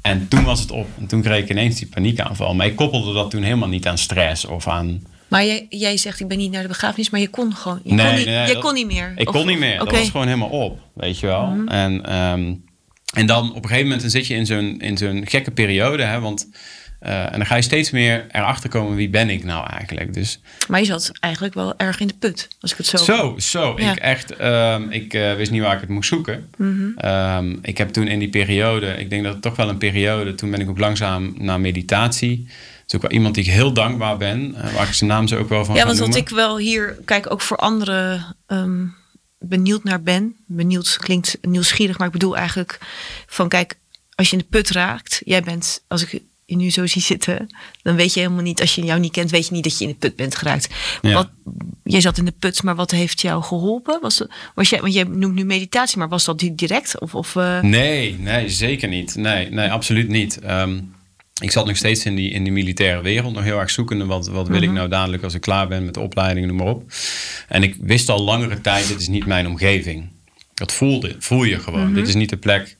En 0.01 0.27
toen 0.27 0.43
was 0.43 0.59
het 0.59 0.71
op. 0.71 0.87
En 0.99 1.07
toen 1.07 1.21
kreeg 1.21 1.43
ik 1.43 1.49
ineens 1.49 1.75
die 1.75 1.87
paniekaanval. 1.87 2.53
Maar 2.55 2.65
ik 2.65 2.75
koppelde 2.75 3.13
dat 3.13 3.29
toen 3.31 3.43
helemaal 3.43 3.67
niet 3.69 3.87
aan 3.87 3.97
stress 3.97 4.45
of 4.45 4.67
aan... 4.67 5.01
Maar 5.27 5.45
jij, 5.45 5.65
jij 5.69 5.97
zegt, 5.97 6.19
ik 6.19 6.27
ben 6.27 6.37
niet 6.37 6.51
naar 6.51 6.61
de 6.61 6.67
begrafenis, 6.67 7.09
maar 7.09 7.19
je 7.19 7.27
kon 7.29 7.55
gewoon. 7.55 7.79
Je 7.83 7.93
Nee, 7.93 8.05
kon 8.07 8.15
niet, 8.15 8.25
nee, 8.25 8.47
dat- 8.53 8.57
kon 8.63 8.73
niet 8.73 8.85
meer. 8.87 9.13
Ik 9.15 9.27
Of- 9.29 9.35
kon 9.35 9.45
niet 9.45 9.59
meer. 9.59 9.75
Mhm. 9.75 9.83
Dat 9.85 9.91
was 9.97 10.09
gewoon 10.09 10.25
helemaal 10.27 10.49
op, 10.49 10.79
weet 10.93 11.19
je 11.19 11.25
wel. 11.27 11.53
En, 11.67 12.05
ehm, 12.05 12.53
en 13.13 13.25
dan 13.25 13.49
op 13.49 13.55
een 13.55 13.61
gegeven 13.61 13.83
moment 13.83 14.01
dan 14.01 14.09
zit 14.09 14.27
je 14.27 14.33
in 14.35 14.45
zo'n, 14.45 14.79
in 14.79 14.97
zo'n 14.97 15.21
gekke 15.27 15.51
periode. 15.51 16.03
Hè, 16.03 16.19
want, 16.19 16.47
eh, 17.01 17.23
en 17.23 17.31
dan 17.31 17.45
ga 17.45 17.55
je 17.55 17.61
steeds 17.61 17.91
meer 17.91 18.25
erachter 18.31 18.69
komen 18.69 18.95
wie 18.95 19.09
ben 19.09 19.29
ik 19.29 19.43
nou 19.43 19.67
eigenlijk. 19.69 20.13
Dus 20.13 20.39
Maar 20.67 20.79
je 20.79 20.85
zat 20.85 21.11
eigenlijk 21.19 21.53
wel 21.53 21.73
erg 21.77 21.99
in 21.99 22.07
de 22.07 22.13
put, 22.19 22.47
als 22.59 22.71
ik 22.71 22.77
het 22.77 22.87
zo. 22.87 22.97
zo, 22.97 23.35
zo. 23.37 23.73
Ja. 23.77 23.91
Ik 23.91 23.97
echt, 23.97 24.35
ehm, 24.35 24.89
ik 24.89 25.13
eh, 25.13 25.33
wist 25.33 25.51
niet 25.51 25.61
waar 25.61 25.75
ik 25.75 25.81
het 25.81 25.89
moest 25.89 26.09
zoeken. 26.09 26.49
Mhm. 26.57 26.97
Ehm, 26.97 27.55
ik 27.61 27.77
heb 27.77 27.89
toen 27.89 28.07
in 28.07 28.19
die 28.19 28.29
periode, 28.29 28.87
ik 28.87 29.09
denk 29.09 29.23
dat 29.23 29.33
het 29.33 29.41
toch 29.41 29.55
wel 29.55 29.69
een 29.69 29.77
periode, 29.77 30.35
toen 30.35 30.51
ben 30.51 30.59
ik 30.59 30.69
ook 30.69 30.79
langzaam 30.79 31.33
naar 31.37 31.59
meditatie. 31.59 32.45
Het 32.47 32.85
is 32.87 32.95
ook 32.95 33.01
wel 33.01 33.11
iemand 33.11 33.35
die 33.35 33.43
ik 33.43 33.51
heel 33.51 33.73
dankbaar 33.73 34.17
ben, 34.17 34.55
eh, 34.55 34.73
waar 34.73 34.87
ik 34.87 34.93
zijn 34.93 35.09
naam 35.09 35.27
zo 35.27 35.37
ook 35.37 35.49
wel 35.49 35.65
van 35.65 35.75
Ja, 35.75 35.85
want 35.85 35.99
wat 35.99 36.15
ik 36.15 36.29
wel 36.29 36.57
hier, 36.57 36.97
kijk, 37.05 37.31
ook 37.31 37.41
voor 37.41 37.57
anderen 37.57 38.35
ehm, 38.47 38.85
benieuwd 39.39 39.83
naar 39.83 40.01
ben. 40.01 40.35
Benieuwd 40.45 40.97
klinkt 40.99 41.37
nieuwsgierig, 41.41 41.97
maar 41.97 42.07
ik 42.07 42.13
bedoel 42.13 42.37
eigenlijk 42.37 42.79
van, 43.25 43.47
kijk, 43.49 43.77
als 44.15 44.29
je 44.29 44.37
in 44.37 44.41
de 44.41 44.57
put 44.57 44.69
raakt, 44.69 45.21
jij 45.25 45.41
bent, 45.41 45.83
als 45.87 46.03
ik 46.03 46.21
je 46.51 46.57
nu 46.57 46.69
zo 46.69 46.87
zie 46.87 47.01
zitten, 47.01 47.47
dan 47.81 47.95
weet 47.95 48.13
je 48.13 48.19
helemaal 48.19 48.43
niet, 48.43 48.61
als 48.61 48.75
je 48.75 48.83
jou 48.85 48.99
niet 48.99 49.11
kent, 49.11 49.31
weet 49.31 49.47
je 49.47 49.53
niet 49.53 49.63
dat 49.63 49.77
je 49.77 49.83
in 49.85 49.89
de 49.89 49.97
put 49.97 50.15
bent 50.15 50.35
geraakt. 50.35 50.67
Ja. 51.01 51.13
Wat, 51.13 51.29
jij 51.83 52.01
zat 52.01 52.17
in 52.17 52.25
de 52.25 52.33
put, 52.39 52.63
maar 52.63 52.75
wat 52.75 52.91
heeft 52.91 53.21
jou 53.21 53.43
geholpen? 53.43 53.99
Was, 54.01 54.23
was 54.55 54.69
jij, 54.69 54.81
want 54.81 54.93
jij 54.93 55.03
noemt 55.03 55.33
nu 55.35 55.43
meditatie, 55.45 55.97
maar 55.97 56.09
was 56.09 56.25
dat 56.25 56.39
di- 56.39 56.55
direct? 56.55 56.99
Of, 56.99 57.15
of 57.15 57.35
eh, 57.35 57.61
Nee, 57.61 58.15
nee, 58.19 58.49
zeker 58.49 58.87
niet. 58.87 59.15
Nee, 59.15 59.49
nee 59.49 59.69
absoluut 59.71 60.07
niet. 60.07 60.39
Ehm, 60.39 60.79
ik 61.41 61.51
zat 61.51 61.65
nog 61.65 61.77
steeds 61.77 62.05
in 62.05 62.15
die, 62.15 62.29
in 62.31 62.43
die 62.43 62.53
militaire 62.53 63.01
wereld, 63.01 63.33
nog 63.33 63.43
heel 63.43 63.59
erg 63.59 63.69
zoekende. 63.69 64.05
Wat, 64.05 64.27
wat 64.27 64.47
wil 64.47 64.61
ik 64.61 64.71
nou 64.71 64.89
dadelijk 64.89 65.23
als 65.23 65.33
ik 65.33 65.41
klaar 65.41 65.67
ben 65.67 65.85
met 65.85 65.93
de 65.93 65.99
opleiding, 65.99 66.47
noem 66.47 66.55
maar 66.55 66.67
op. 66.67 66.83
En 67.47 67.63
ik 67.63 67.75
wist 67.81 68.09
al 68.09 68.21
langere 68.23 68.61
tijd, 68.61 68.87
dit 68.87 68.99
is 68.99 69.07
niet 69.07 69.25
mijn 69.25 69.47
omgeving. 69.47 70.09
Dat 70.53 70.71
voelde, 70.71 71.15
voel 71.19 71.43
je 71.43 71.59
gewoon. 71.59 71.93
Dit 71.93 72.07
is 72.07 72.15
niet 72.15 72.29
de 72.29 72.37
plek. 72.37 72.77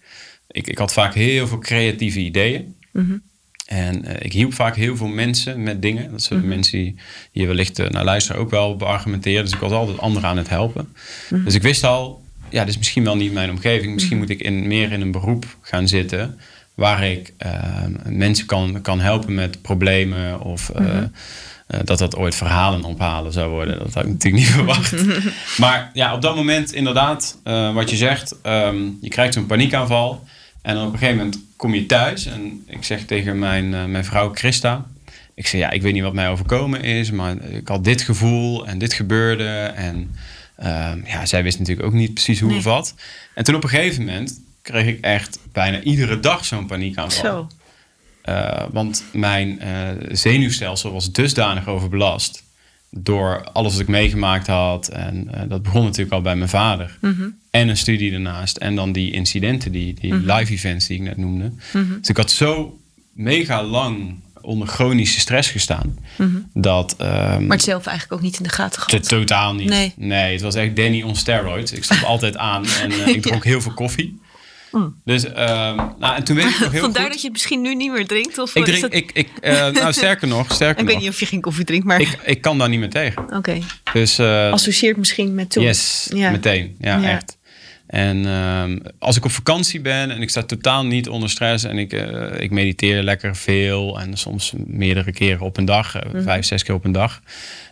Ik, 0.48 0.68
ik 0.68 0.78
had 0.78 0.94
vaak 0.94 1.14
heel 1.14 1.48
veel 1.48 1.58
creatieve 1.60 2.20
ideeën. 2.20 2.76
En 3.72 4.06
eh, 4.06 4.26
ik 4.26 4.34
hielp 4.34 4.54
vaak 4.54 4.76
heel 4.76 4.96
veel 4.96 5.08
mensen 5.08 5.64
met 5.64 5.82
dingen. 5.82 6.12
Dat 6.12 6.22
zijn 6.22 6.42
de 6.42 6.48
mensen 6.48 6.78
die 6.78 6.96
hier 7.32 7.48
wellicht 7.48 7.80
eh, 7.80 7.90
naar 7.90 8.04
luisteren 8.04 8.42
ook 8.42 8.50
wel 8.50 8.76
beargumenteren. 8.76 9.44
Dus 9.44 9.54
ik 9.54 9.60
was 9.60 9.72
altijd 9.72 9.98
anderen 9.98 10.30
aan 10.30 10.38
het 10.38 10.50
helpen. 10.50 10.94
Dus 11.30 11.56
ik 11.56 11.62
wist 11.62 11.84
al, 11.84 12.24
ja, 12.50 12.60
dit 12.60 12.70
is 12.70 12.78
misschien 12.78 13.04
wel 13.04 13.16
niet 13.16 13.34
mijn 13.34 13.50
omgeving. 13.50 13.94
Misschien 13.94 14.18
moet 14.18 14.30
ik 14.30 14.40
in, 14.40 14.68
meer 14.68 14.92
in 14.92 15.02
een 15.02 15.12
beroep 15.12 15.46
gaan 15.62 15.88
zitten. 15.88 16.40
Waar 16.76 17.04
ik 17.04 17.34
eh, 17.38 17.52
mensen 18.06 18.46
kan, 18.46 18.82
kan 18.82 19.00
helpen 19.00 19.34
met 19.34 19.62
problemen. 19.62 20.42
Of 20.42 20.72
dat 21.84 22.00
dat 22.00 22.16
ooit 22.16 22.36
verhalen 22.36 22.84
ophalen 22.84 23.32
zou 23.32 23.50
worden. 23.50 23.80
Dat 23.80 23.94
had 23.94 24.04
ik 24.04 24.10
natuurlijk 24.10 24.44
niet 24.44 24.54
verwacht. 24.60 24.94
Maar 25.58 25.92
ja, 25.94 26.14
op 26.14 26.22
dat 26.22 26.36
moment 26.36 26.74
inderdaad, 26.74 27.38
wat 27.74 27.90
je 27.90 27.96
zegt. 27.96 28.36
ehm, 28.42 28.78
je 29.02 29.10
krijgt 29.10 29.34
zo'n 29.34 29.46
paniekaanval. 29.46 30.24
En 30.62 30.76
dan 30.76 30.88
op 30.88 30.94
een 30.94 31.00
gegeven 31.00 31.18
moment 31.18 31.40
kom 31.56 31.74
je 31.74 31.86
thuis. 31.86 32.26
En 32.26 32.64
ik 32.68 32.84
zeg 32.84 33.06
tegen 33.06 33.40
mijn, 33.40 33.74
eh, 33.74 33.86
mijn 33.86 34.06
vrouw 34.06 34.34
Christa. 34.34 34.86
Ik 35.34 35.48
zeg, 35.48 35.60
ja, 35.62 35.70
ik 35.70 35.82
weet 35.82 35.94
niet 35.94 36.04
wat 36.04 36.14
mij 36.14 36.30
overkomen 36.30 36.82
is. 36.82 37.12
Maar 37.12 37.44
ik 37.44 37.68
had 37.68 37.84
dit 37.84 38.02
gevoel 38.02 38.68
en 38.68 38.78
dit 38.78 38.94
gebeurde. 38.94 39.50
En 39.76 40.16
ehm, 40.56 41.00
ja, 41.06 41.26
zij 41.26 41.44
wist 41.44 41.60
natuurlijk 41.60 41.88
ook 41.88 41.94
niet 41.94 42.14
precies 42.14 42.40
hoe 42.40 42.50
Nee. 42.50 42.58
of 42.58 42.64
wat. 42.64 42.96
En 43.36 43.44
toen 43.44 43.56
op 43.56 43.64
een 43.64 43.70
gegeven 43.70 44.06
moment 44.06 44.42
kreeg 44.62 44.86
ik 44.86 45.02
echt 45.04 45.40
bijna 45.52 45.82
iedere 45.82 46.20
dag 46.20 46.46
zo'n 46.46 46.66
paniekaanval. 46.66 47.24
zo? 47.24 47.48
Eh, 48.22 48.64
want 48.72 49.04
mijn 49.14 49.60
eh, 49.60 49.88
zenuwstelsel 50.12 50.92
was 50.92 51.12
dusdanig 51.12 51.68
overbelast 51.68 52.44
door 52.92 53.44
alles 53.54 53.72
wat 53.72 53.82
ik 53.82 53.88
meegemaakt 53.88 54.48
had. 54.48 54.88
En 54.88 55.28
eh, 55.34 55.42
dat 55.50 55.64
begon 55.64 55.84
natuurlijk 55.84 56.12
al 56.14 56.22
bij 56.22 56.36
mijn 56.36 56.50
vader. 56.50 56.98
En 57.52 57.68
een 57.70 57.78
studie 57.78 58.12
daarnaast. 58.12 58.58
En 58.58 58.76
dan 58.76 58.92
die 58.92 59.12
incidenten, 59.12 59.72
die, 59.72 59.94
die 60.00 60.14
live 60.14 60.54
events 60.54 60.88
die 60.88 60.98
ik 60.98 61.04
net 61.04 61.18
noemde. 61.18 61.52
Dus 62.00 62.10
ik 62.10 62.18
had 62.18 62.32
zo 62.32 62.80
mega 63.14 63.64
lang 63.64 64.20
onder 64.42 64.68
chronische 64.68 65.20
stress 65.20 65.50
gestaan. 65.50 65.98
Dat, 66.54 66.96
ehm, 66.98 67.46
Maar 67.46 67.58
het 67.58 67.66
zelf 67.66 67.86
eigenlijk 67.86 68.18
ook 68.20 68.26
niet 68.28 68.38
in 68.38 68.44
de 68.44 68.50
gaten 68.50 68.82
te- 68.82 68.90
gehad. 68.90 69.08
totaal 69.10 69.54
niet. 69.56 69.96
Nee. 69.98 70.32
het 70.32 70.42
was 70.42 70.56
echt 70.56 70.76
Danny 70.76 71.02
on 71.02 71.16
steroids. 71.16 71.72
Ik 71.72 71.84
stond 71.84 72.04
altijd 72.04 72.38
aan 72.38 72.66
en 72.82 72.92
eh, 72.92 73.08
ik 73.08 73.22
dronk 73.28 73.44
heel 73.44 73.62
veel 73.62 73.74
koffie. 73.74 74.20
Dus, 75.06 75.24
ehm, 75.26 75.76
nou, 76.00 76.16
en 76.16 76.24
toen 76.24 76.36
weet 76.36 76.46
ik 76.46 76.60
nog 76.60 76.72
heel 76.78 76.82
Vandaar 76.82 77.02
goed... 77.02 77.12
dat 77.12 77.22
je 77.22 77.28
het 77.28 77.32
misschien 77.32 77.62
nu 77.62 77.76
niet 77.76 77.92
meer 77.92 78.08
drinkt? 78.08 78.38
Of 78.38 78.56
Ik 78.56 78.64
drink, 78.66 78.82
dat- 78.82 78.94
ik, 78.94 79.12
ik, 79.14 79.30
eh, 79.42 79.68
nou 79.82 79.94
sterker 79.94 80.28
nog, 80.28 80.54
sterker 80.54 80.82
ik 80.84 80.90
weet 80.90 81.00
niet 81.00 81.10
of 81.10 81.20
je 81.20 81.26
geen 81.26 81.42
koffie 81.42 81.66
drinkt, 81.66 81.86
maar 81.86 82.02
Ik, 82.02 82.18
ik 82.26 82.42
kan 82.42 82.58
daar 82.58 82.70
niet 82.70 82.80
meer 82.80 82.90
tegen. 82.90 83.24
oké. 83.36 83.60
Dus 83.94 84.18
eh, 84.20 84.52
Associeert 84.52 84.98
misschien 84.98 85.36
met 85.36 85.50
toen. 85.50 85.64
yes, 85.64 86.10
Ja. 86.14 86.32
meteen. 86.32 86.76
Ja, 86.80 86.98
Ja. 86.98 87.10
echt. 87.10 87.38
En 87.92 88.26
ehm, 88.26 88.78
als 89.00 89.18
ik 89.18 89.26
op 89.26 89.32
vakantie 89.32 89.82
ben 89.82 90.12
en 90.12 90.22
ik 90.22 90.30
sta 90.30 90.44
totaal 90.44 90.86
niet 90.86 91.10
onder 91.10 91.30
stress 91.30 91.64
en 91.64 91.78
ik, 91.78 91.94
eh, 91.94 92.42
ik 92.42 92.52
mediteer 92.52 93.04
lekker 93.04 93.36
veel 93.36 94.00
en 94.00 94.18
soms 94.18 94.54
meerdere 94.58 95.12
keren 95.12 95.42
op 95.46 95.58
een 95.58 95.66
dag, 95.66 95.96
eh, 95.96 96.12
Mhm. 96.14 96.24
vijf, 96.24 96.46
zes 96.46 96.64
keer 96.64 96.76
op 96.76 96.86
een 96.86 96.92
dag, 96.92 97.22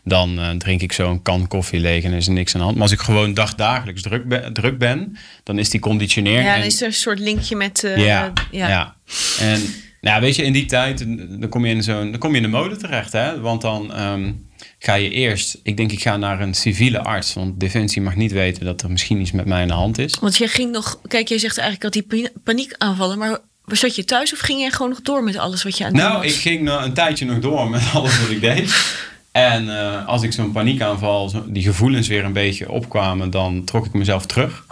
dan 0.03 0.39
eh, 0.39 0.49
drink 0.49 0.81
ik 0.81 0.91
zo 0.91 1.11
een 1.11 1.21
kan 1.21 1.47
koffie 1.47 1.79
leeg 1.79 2.03
en 2.03 2.11
er 2.11 2.17
is 2.17 2.27
er 2.27 2.33
niks 2.33 2.53
aan 2.53 2.59
de 2.59 2.63
hand. 2.65 2.75
Maar 2.77 2.85
als 2.87 2.93
ik 2.95 2.99
gewoon 2.99 3.33
dagdagelijks 3.33 4.01
druk 4.01 4.27
ben, 4.27 4.53
druk 4.53 4.77
ben 4.77 5.17
dan 5.43 5.59
is 5.59 5.69
die 5.69 5.79
conditionering. 5.79 6.43
Ja, 6.45 6.53
en- 6.53 6.57
dan 6.59 6.67
is 6.67 6.81
er 6.81 6.87
een 6.87 6.93
soort 6.93 7.19
linkje 7.19 7.55
met... 7.55 7.81
ja, 7.95 8.33
ja. 8.51 8.67
ja. 8.67 8.95
En 9.39 9.61
nou, 10.01 10.21
weet 10.21 10.35
je, 10.35 10.43
in 10.43 10.53
die 10.53 10.65
tijd, 10.65 11.05
dan 11.39 11.49
kom 11.49 11.65
je 11.65 11.73
in, 11.75 11.83
zo'n, 11.83 12.11
dan 12.11 12.19
kom 12.19 12.29
je 12.31 12.37
in 12.37 12.43
de 12.43 12.49
mode 12.49 12.75
terecht. 12.77 13.11
Hè? 13.11 13.39
Want 13.39 13.61
dan 13.61 13.93
ehm, 13.93 14.31
ga 14.79 14.93
je 14.93 15.09
eerst, 15.09 15.57
ik 15.63 15.77
denk 15.77 15.91
ik 15.91 16.01
ga 16.01 16.17
naar 16.17 16.41
een 16.41 16.53
civiele 16.53 16.99
arts. 17.03 17.33
Want 17.33 17.59
Defensie 17.59 18.01
mag 18.01 18.15
niet 18.15 18.31
weten 18.31 18.65
dat 18.65 18.81
er 18.81 18.91
misschien 18.91 19.21
iets 19.21 19.31
met 19.31 19.45
mij 19.45 19.61
aan 19.61 19.67
de 19.67 19.73
hand 19.73 19.97
is. 19.97 20.15
Want 20.19 20.37
jij 20.37 20.47
ging 20.47 20.71
nog... 20.71 20.99
Kijk, 21.07 21.27
jij 21.27 21.37
zegt 21.39 21.57
eigenlijk 21.57 21.93
dat 21.93 22.05
die 22.09 22.21
pa- 22.23 22.39
paniek 22.43 22.73
aanvallen, 22.77 23.17
maar 23.17 23.37
zat 23.65 23.95
je 23.95 24.05
thuis 24.05 24.33
of 24.33 24.39
ging 24.39 24.59
jij 24.59 24.71
gewoon 24.71 24.89
nog 24.89 25.01
door 25.01 25.23
met 25.23 25.37
alles 25.37 25.63
wat 25.63 25.77
je 25.77 25.85
aan 25.85 25.91
het 25.93 26.01
doen 26.01 26.09
Nou, 26.11 26.25
ik 26.25 26.33
ging 26.33 26.61
nou 26.61 26.83
een 26.83 26.93
tijdje 26.93 27.25
nog 27.25 27.39
door 27.39 27.69
met 27.69 27.81
alles 27.93 28.21
wat 28.21 28.29
ik 28.29 28.41
deed. 28.41 28.97
En 29.31 29.77
eh, 29.79 30.07
als 30.07 30.21
ik 30.23 30.33
zo'n 30.33 30.51
paniekaanval, 30.51 31.29
zo- 31.29 31.45
die 31.47 31.63
gevoelens 31.63 32.07
weer 32.07 32.23
een 32.23 32.33
beetje 32.33 32.71
opkwamen, 32.71 33.29
dan 33.29 33.63
trok 33.63 33.85
ik 33.85 33.93
mezelf 33.93 34.25
terug. 34.25 34.65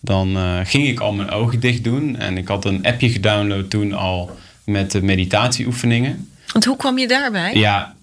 Dan 0.00 0.36
eh, 0.36 0.58
ging 0.64 0.88
ik 0.88 1.00
al 1.00 1.12
mijn 1.12 1.30
ogen 1.30 1.60
dicht 1.60 1.84
doen. 1.84 2.16
En 2.16 2.36
ik 2.36 2.48
had 2.48 2.64
een 2.64 2.84
appje 2.86 3.10
gedownload 3.10 3.70
toen 3.70 3.92
al 3.92 4.38
met 4.64 4.90
de 4.90 5.02
meditatieoefeningen. 5.02 6.28
Want 6.52 6.64
hoe 6.64 6.76
kwam 6.76 6.98
je 6.98 7.08
daarbij? 7.08 7.54
Ja, 7.54 7.94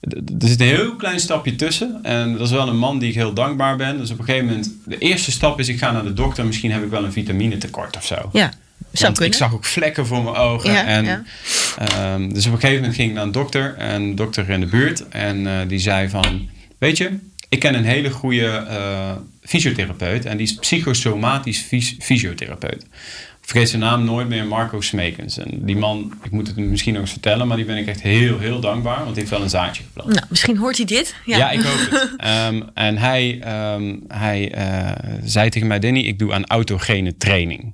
er 0.00 0.48
zit 0.48 0.60
een 0.60 0.66
heel 0.66 0.96
klein 0.96 1.20
stapje 1.20 1.56
tussen. 1.56 1.98
En 2.02 2.32
dat 2.32 2.40
is 2.40 2.50
wel 2.50 2.68
een 2.68 2.78
man 2.78 2.98
die 2.98 3.08
ik 3.08 3.14
heel 3.14 3.32
dankbaar 3.32 3.76
ben. 3.76 3.98
Dus 3.98 4.10
op 4.10 4.18
een 4.18 4.24
gegeven 4.24 4.46
moment, 4.46 4.70
de 4.84 4.98
eerste 4.98 5.30
stap 5.30 5.58
is 5.60 5.68
ik 5.68 5.78
ga 5.78 5.92
naar 5.92 6.04
de 6.04 6.12
dokter. 6.12 6.46
Misschien 6.46 6.70
heb 6.72 6.82
ik 6.84 6.90
wel 6.90 7.04
een 7.04 7.12
vitamine 7.12 7.58
tekort 7.58 7.96
of 7.96 8.04
zo. 8.06 8.14
Ja, 8.14 8.20
zou 8.30 8.52
Want 8.92 9.12
kunnen. 9.18 9.26
ik 9.26 9.34
zag 9.34 9.52
ook 9.54 9.64
vlekken 9.64 10.06
voor 10.06 10.22
mijn 10.22 10.36
ogen. 10.36 10.72
Ja, 10.72 10.84
en, 10.86 11.04
ja. 11.04 11.22
ehm, 11.78 12.28
dus 12.32 12.46
op 12.46 12.52
een 12.52 12.58
gegeven 12.60 12.80
moment 12.80 12.94
ging 12.94 13.08
ik 13.08 13.14
naar 13.14 13.24
een 13.24 13.32
dokter. 13.32 13.74
En 13.74 14.02
een 14.02 14.14
dokter 14.14 14.50
in 14.50 14.60
de 14.60 14.66
buurt. 14.66 15.08
En 15.08 15.46
eh, 15.46 15.68
die 15.68 15.78
zei 15.78 16.08
van, 16.08 16.48
weet 16.78 16.96
je, 16.96 17.18
ik 17.48 17.58
ken 17.60 17.74
een 17.74 17.84
hele 17.84 18.10
goede 18.10 18.46
eh, 18.46 19.12
fysiotherapeut. 19.42 20.24
En 20.24 20.36
die 20.36 20.46
is 20.46 20.54
psychosomatisch 20.54 21.58
fys- 21.58 21.96
fysiotherapeut. 22.00 22.86
Vergeet 23.46 23.68
zijn 23.68 23.80
naam 23.82 24.04
nooit 24.04 24.28
meer, 24.28 24.46
Marco 24.46 24.80
Smekens. 24.80 25.38
En 25.38 25.50
die 25.60 25.76
man, 25.76 26.12
ik 26.22 26.30
moet 26.30 26.46
het 26.46 26.56
misschien 26.56 26.92
nog 26.92 27.02
eens 27.02 27.10
vertellen, 27.10 27.46
maar 27.46 27.56
die 27.56 27.66
ben 27.66 27.76
ik 27.76 27.86
echt 27.86 28.02
heel, 28.02 28.38
heel 28.38 28.60
dankbaar. 28.60 28.96
Want 28.96 29.06
hij 29.08 29.14
heeft 29.18 29.30
wel 29.30 29.42
een 29.42 29.48
zaadje 29.50 29.82
geplant. 29.82 30.08
Nou, 30.12 30.26
misschien 30.28 30.56
hoort 30.56 30.76
hij 30.76 30.86
dit. 30.86 31.14
Ja, 31.24 31.36
Ja, 31.36 31.50
ik 31.50 31.60
hoop 31.60 31.78
het. 31.90 32.10
Ehm, 32.16 32.62
en 32.74 32.98
hij, 32.98 33.38
ehm, 33.40 33.94
hij 34.08 34.52
eh, 34.52 35.12
zei 35.24 35.48
tegen 35.50 35.68
mij, 35.68 35.78
Danny, 35.78 36.00
ik 36.00 36.18
doe 36.18 36.32
aan 36.32 36.44
autogene 36.46 37.16
training. 37.16 37.72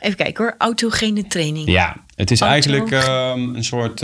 Even 0.00 0.16
kijken 0.16 0.44
hoor, 0.44 0.54
autogene 0.58 1.26
training. 1.26 1.68
Ja, 1.70 1.96
het 2.14 2.30
is 2.30 2.40
Auto- 2.40 2.52
eigenlijk 2.52 2.90
ehm, 2.90 3.54
een 3.54 3.64
soort 3.64 4.00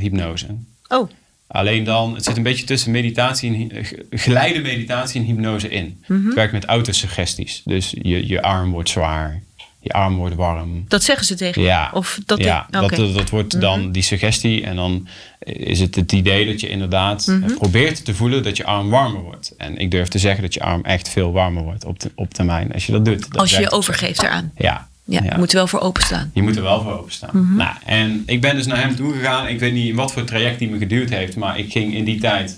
hypnose. 0.00 0.46
Oh, 0.88 1.10
Alleen 1.46 1.84
dan, 1.84 2.14
het 2.14 2.24
zit 2.24 2.36
een 2.36 2.42
beetje 2.42 2.64
tussen 2.64 2.90
meditatie 2.90 3.68
en 3.70 3.84
ge- 3.84 4.06
geleide 4.10 4.60
meditatie 4.60 5.20
en 5.20 5.26
hypnose 5.26 5.68
in. 5.68 6.02
Mhm. 6.06 6.24
Het 6.26 6.34
werkt 6.34 6.52
met 6.52 6.64
autosuggesties. 6.64 7.62
Dus 7.64 7.94
je, 8.02 8.28
je 8.28 8.42
arm 8.42 8.70
wordt 8.70 8.88
zwaar, 8.88 9.42
je 9.84 9.92
arm 9.92 10.16
wordt 10.16 10.34
warm. 10.34 10.84
dat 10.88 11.02
zeggen 11.02 11.26
ze 11.26 11.34
tegen 11.34 11.62
je? 11.62 11.68
Ja, 11.68 11.90
Of 11.94 12.18
dat 12.26 12.38
ja. 12.44 12.66
Mhm. 12.70 12.80
dat, 12.80 12.90
dat, 12.96 13.14
dat 13.14 13.30
wordt 13.30 13.60
dan 13.60 13.92
die 13.92 14.02
suggestie. 14.02 14.64
En 14.64 14.76
dan 14.76 15.06
is 15.44 15.80
het 15.80 15.94
het 15.94 16.12
idee 16.12 16.46
dat 16.46 16.60
je 16.60 16.68
inderdaad 16.68 17.26
Mhm. 17.26 17.42
eh, 17.50 17.56
probeert 17.56 18.04
te 18.04 18.14
voelen 18.14 18.42
dat 18.42 18.56
je 18.56 18.64
arm 18.64 18.90
warmer 18.90 19.20
wordt. 19.22 19.54
En 19.56 19.76
ik 19.78 19.90
durf 19.90 20.08
te 20.08 20.18
zeggen 20.18 20.42
dat 20.42 20.54
je 20.54 20.60
arm 20.62 20.84
echt 20.84 21.08
veel 21.08 21.32
warmer 21.32 21.62
wordt 21.62 21.84
op, 21.84 22.00
de, 22.00 22.10
op 22.14 22.34
termijn 22.34 22.72
als 22.72 22.86
je 22.86 22.92
dat 22.92 23.04
doet. 23.04 23.30
Dat 23.30 23.40
Als 23.40 23.50
je 23.50 23.60
je 23.60 23.70
overgeeft 23.70 24.22
eraan. 24.22 24.52
Ja. 24.56 24.88
Ja, 25.04 25.22
je 25.22 25.30
moet 25.38 25.50
er 25.50 25.56
wel 25.56 25.66
voor 25.66 25.80
openstaan. 25.80 26.30
Je 26.34 26.42
moet 26.42 26.56
er 26.56 26.62
wel 26.62 26.82
voor 26.82 26.92
openstaan. 26.98 27.30
Mhm. 27.32 27.56
Nou, 27.56 27.74
en 27.86 28.22
ik 28.26 28.40
ben 28.40 28.56
dus 28.56 28.66
naar 28.66 28.80
hem 28.80 28.96
toe 28.96 29.12
gegaan. 29.12 29.46
Ik 29.48 29.58
weet 29.60 29.72
niet 29.72 29.94
wat 29.94 30.12
voor 30.12 30.24
traject 30.24 30.60
hij 30.60 30.68
me 30.68 30.78
geduurd 30.78 31.10
heeft, 31.10 31.36
maar 31.36 31.58
ik 31.58 31.72
ging 31.72 31.94
in 31.94 32.04
die 32.04 32.20
tijd. 32.20 32.50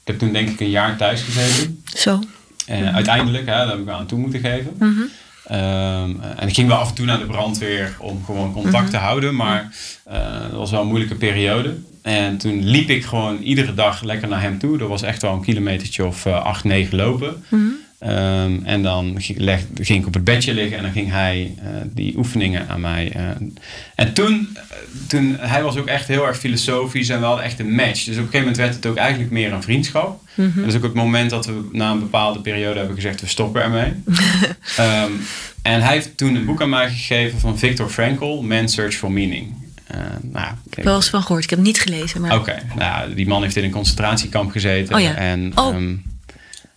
Ik 0.00 0.06
heb 0.08 0.18
toen 0.18 0.32
denk 0.32 0.48
ik 0.48 0.60
een 0.60 0.70
jaar 0.70 0.96
thuis 0.96 1.22
gezeten. 1.22 1.82
Zo. 1.96 2.20
En 2.66 2.92
uiteindelijk, 2.94 3.46
hè, 3.46 3.52
daar 3.52 3.68
heb 3.68 3.78
ik 3.80 3.88
aan 3.88 4.06
toe 4.06 4.18
moeten 4.18 4.40
geven. 4.40 4.72
Mhm. 4.78 5.00
Ehm, 5.46 6.10
en 6.36 6.48
ik 6.48 6.54
ging 6.54 6.68
wel 6.68 6.76
af 6.76 6.88
en 6.88 6.94
toe 6.94 7.06
naar 7.06 7.18
de 7.18 7.24
brandweer 7.26 7.96
om 7.98 8.22
gewoon 8.24 8.52
contact 8.52 8.90
te 8.90 8.96
houden, 8.96 9.34
maar 9.36 9.74
eh, 10.04 10.40
dat 10.40 10.52
was 10.58 10.70
wel 10.70 10.80
een 10.80 10.86
moeilijke 10.86 11.14
periode. 11.14 11.76
En 12.02 12.36
toen 12.38 12.64
liep 12.64 12.88
ik 12.90 13.04
gewoon 13.04 13.38
iedere 13.38 13.74
dag 13.74 14.02
lekker 14.02 14.28
naar 14.28 14.40
hem 14.42 14.58
toe. 14.58 14.78
Dat 14.78 14.88
was 14.88 15.02
echt 15.02 15.22
wel 15.22 15.32
een 15.32 15.42
kilometertje 15.42 16.06
of 16.06 16.26
eh, 16.26 16.44
acht, 16.44 16.64
negen 16.64 16.96
lopen. 16.96 17.44
Ehm, 17.98 18.52
en 18.64 18.82
dan 18.82 19.14
ging, 19.18 19.38
leg- 19.38 19.66
ging 19.74 20.00
ik 20.00 20.06
op 20.06 20.14
het 20.14 20.24
bedje 20.24 20.54
liggen 20.54 20.76
en 20.76 20.82
dan 20.82 20.92
ging 20.92 21.10
hij 21.10 21.54
eh, 21.58 21.64
die 21.86 22.16
oefeningen 22.16 22.68
aan 22.68 22.80
mij. 22.80 23.12
en 23.94 24.12
toen, 24.12 24.56
toen, 25.08 25.36
hij 25.40 25.62
was 25.62 25.76
ook 25.76 25.86
echt 25.86 26.08
heel 26.08 26.26
erg 26.26 26.38
filosofisch 26.38 27.08
en 27.08 27.20
wel 27.20 27.42
echt 27.42 27.58
een 27.58 27.74
match. 27.74 28.04
Dus 28.04 28.06
op 28.06 28.08
een 28.08 28.14
gegeven 28.16 28.38
moment 28.38 28.56
werd 28.56 28.74
het 28.74 28.86
ook 28.86 28.96
eigenlijk 28.96 29.30
meer 29.30 29.52
een 29.52 29.62
vriendschap. 29.62 30.20
Mhm. 30.34 30.60
Dat 30.60 30.68
is 30.68 30.74
ook 30.76 30.82
het 30.82 30.94
moment 30.94 31.30
dat 31.30 31.46
we 31.46 31.68
na 31.72 31.90
een 31.90 31.98
bepaalde 31.98 32.40
periode 32.40 32.78
hebben 32.78 32.96
gezegd, 32.96 33.20
we 33.20 33.26
stoppen 33.26 33.62
ermee. 33.62 33.92
Ehm, 34.76 35.10
en 35.62 35.82
hij 35.82 35.92
heeft 35.92 36.16
toen 36.16 36.34
een 36.34 36.44
boek 36.44 36.62
aan 36.62 36.68
mij 36.68 36.90
gegeven 36.90 37.38
van 37.40 37.58
Viktor 37.58 37.88
Frankl, 37.88 38.40
Man's 38.42 38.74
Search 38.74 38.94
for 38.94 39.12
Meaning. 39.12 39.54
Eh, 39.86 39.98
nou, 40.22 40.52
ik- 40.70 40.84
Wel 40.84 40.94
eens 40.96 41.08
van 41.10 41.22
gehoord. 41.22 41.44
Ik 41.44 41.50
heb 41.50 41.58
het 41.58 41.68
niet 41.68 41.80
gelezen. 41.80 42.20
Maar... 42.20 42.36
Oké, 42.38 42.62
nou, 42.76 43.14
die 43.14 43.26
man 43.26 43.42
heeft 43.42 43.56
in 43.56 43.64
een 43.64 43.70
concentratiekamp 43.70 44.50
gezeten. 44.50 44.94
Oh 44.94 45.00
ja. 45.00 45.14
En 45.14 45.52
Oh. 45.54 45.74
ehm, 45.74 45.94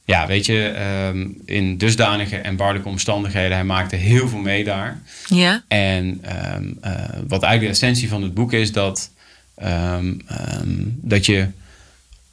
ja, 0.05 0.27
weet 0.27 0.45
je, 0.45 0.67
ehm, 0.67 1.27
in 1.45 1.77
dusdanige 1.77 2.35
en 2.37 2.55
barlijke 2.55 2.87
omstandigheden, 2.87 3.51
hij 3.51 3.63
maakte 3.65 3.95
heel 3.95 4.27
veel 4.27 4.39
mee 4.39 4.63
daar. 4.63 5.01
Ja. 5.27 5.63
En 5.67 6.19
ehm, 6.21 6.63
eh, 6.81 6.91
wat 7.27 7.43
eigenlijk 7.43 7.61
de 7.61 7.67
essentie 7.67 8.09
van 8.09 8.21
het 8.23 8.33
boek 8.33 8.53
is, 8.53 8.71
dat, 8.71 9.11
ehm, 9.55 10.13
ehm, 10.27 10.73
dat 10.85 11.25
je, 11.25 11.47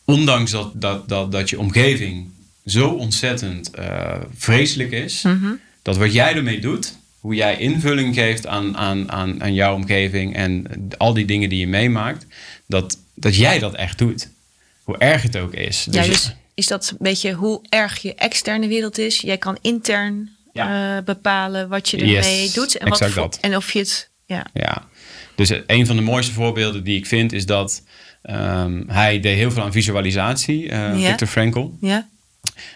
ondanks 0.04 0.50
dat, 0.50 0.80
dat, 0.80 1.08
dat, 1.08 1.32
dat 1.32 1.50
je 1.50 1.58
omgeving 1.58 2.30
zo 2.66 2.88
ontzettend 2.88 3.70
eh, 3.70 4.14
vreselijk 4.36 4.90
is, 4.90 5.22
Mhm. 5.22 5.52
dat 5.82 5.96
wat 5.96 6.12
jij 6.12 6.34
ermee 6.34 6.60
doet, 6.60 6.96
hoe 7.20 7.34
jij 7.34 7.56
invulling 7.58 8.14
geeft 8.14 8.46
aan, 8.46 8.76
aan, 8.76 9.12
aan, 9.12 9.42
aan 9.42 9.54
jouw 9.54 9.74
omgeving 9.74 10.34
en 10.36 10.66
al 10.98 11.12
die 11.14 11.24
dingen 11.24 11.48
die 11.48 11.58
je 11.58 11.66
meemaakt, 11.66 12.26
dat, 12.66 12.98
dat 13.14 13.36
jij 13.36 13.58
dat 13.58 13.74
echt 13.74 13.98
doet. 13.98 14.28
Hoe 14.82 14.98
erg 14.98 15.22
het 15.22 15.36
ook 15.36 15.52
is. 15.54 15.86
Ja, 15.90 16.02
je- 16.02 16.08
dus 16.10 16.34
is 16.54 16.66
dat 16.66 16.88
een 16.90 16.96
beetje 17.00 17.32
hoe 17.32 17.60
erg 17.68 17.98
je 17.98 18.14
externe 18.14 18.66
wereld 18.68 18.98
is? 18.98 19.20
Jij 19.20 19.38
kan 19.38 19.58
intern 19.60 20.30
Ja. 20.52 20.96
eh, 20.98 21.04
bepalen 21.04 21.68
wat 21.68 21.88
je 21.88 22.06
Yes, 22.06 22.26
ermee 22.26 22.50
doet. 22.50 22.76
En, 22.76 22.88
wat 22.88 23.10
dat. 23.14 23.38
en 23.40 23.56
of 23.56 23.72
je 23.72 23.78
het... 23.78 24.10
Ja. 24.26 24.46
Ja, 24.54 24.88
dus 25.34 25.52
een 25.66 25.86
van 25.86 25.96
de 25.96 26.02
mooiste 26.02 26.32
voorbeelden 26.32 26.84
die 26.84 26.96
ik 26.98 27.06
vind 27.06 27.32
is 27.32 27.46
dat 27.46 27.82
ehm, 28.22 28.82
hij 28.86 29.20
deed 29.20 29.36
heel 29.36 29.50
veel 29.50 29.62
aan 29.62 29.72
visualisatie, 29.72 30.68
eh 30.68 31.00
Ja. 31.00 31.08
Viktor 31.08 31.28
Frankl. 31.28 31.70
Ja. 31.80 32.06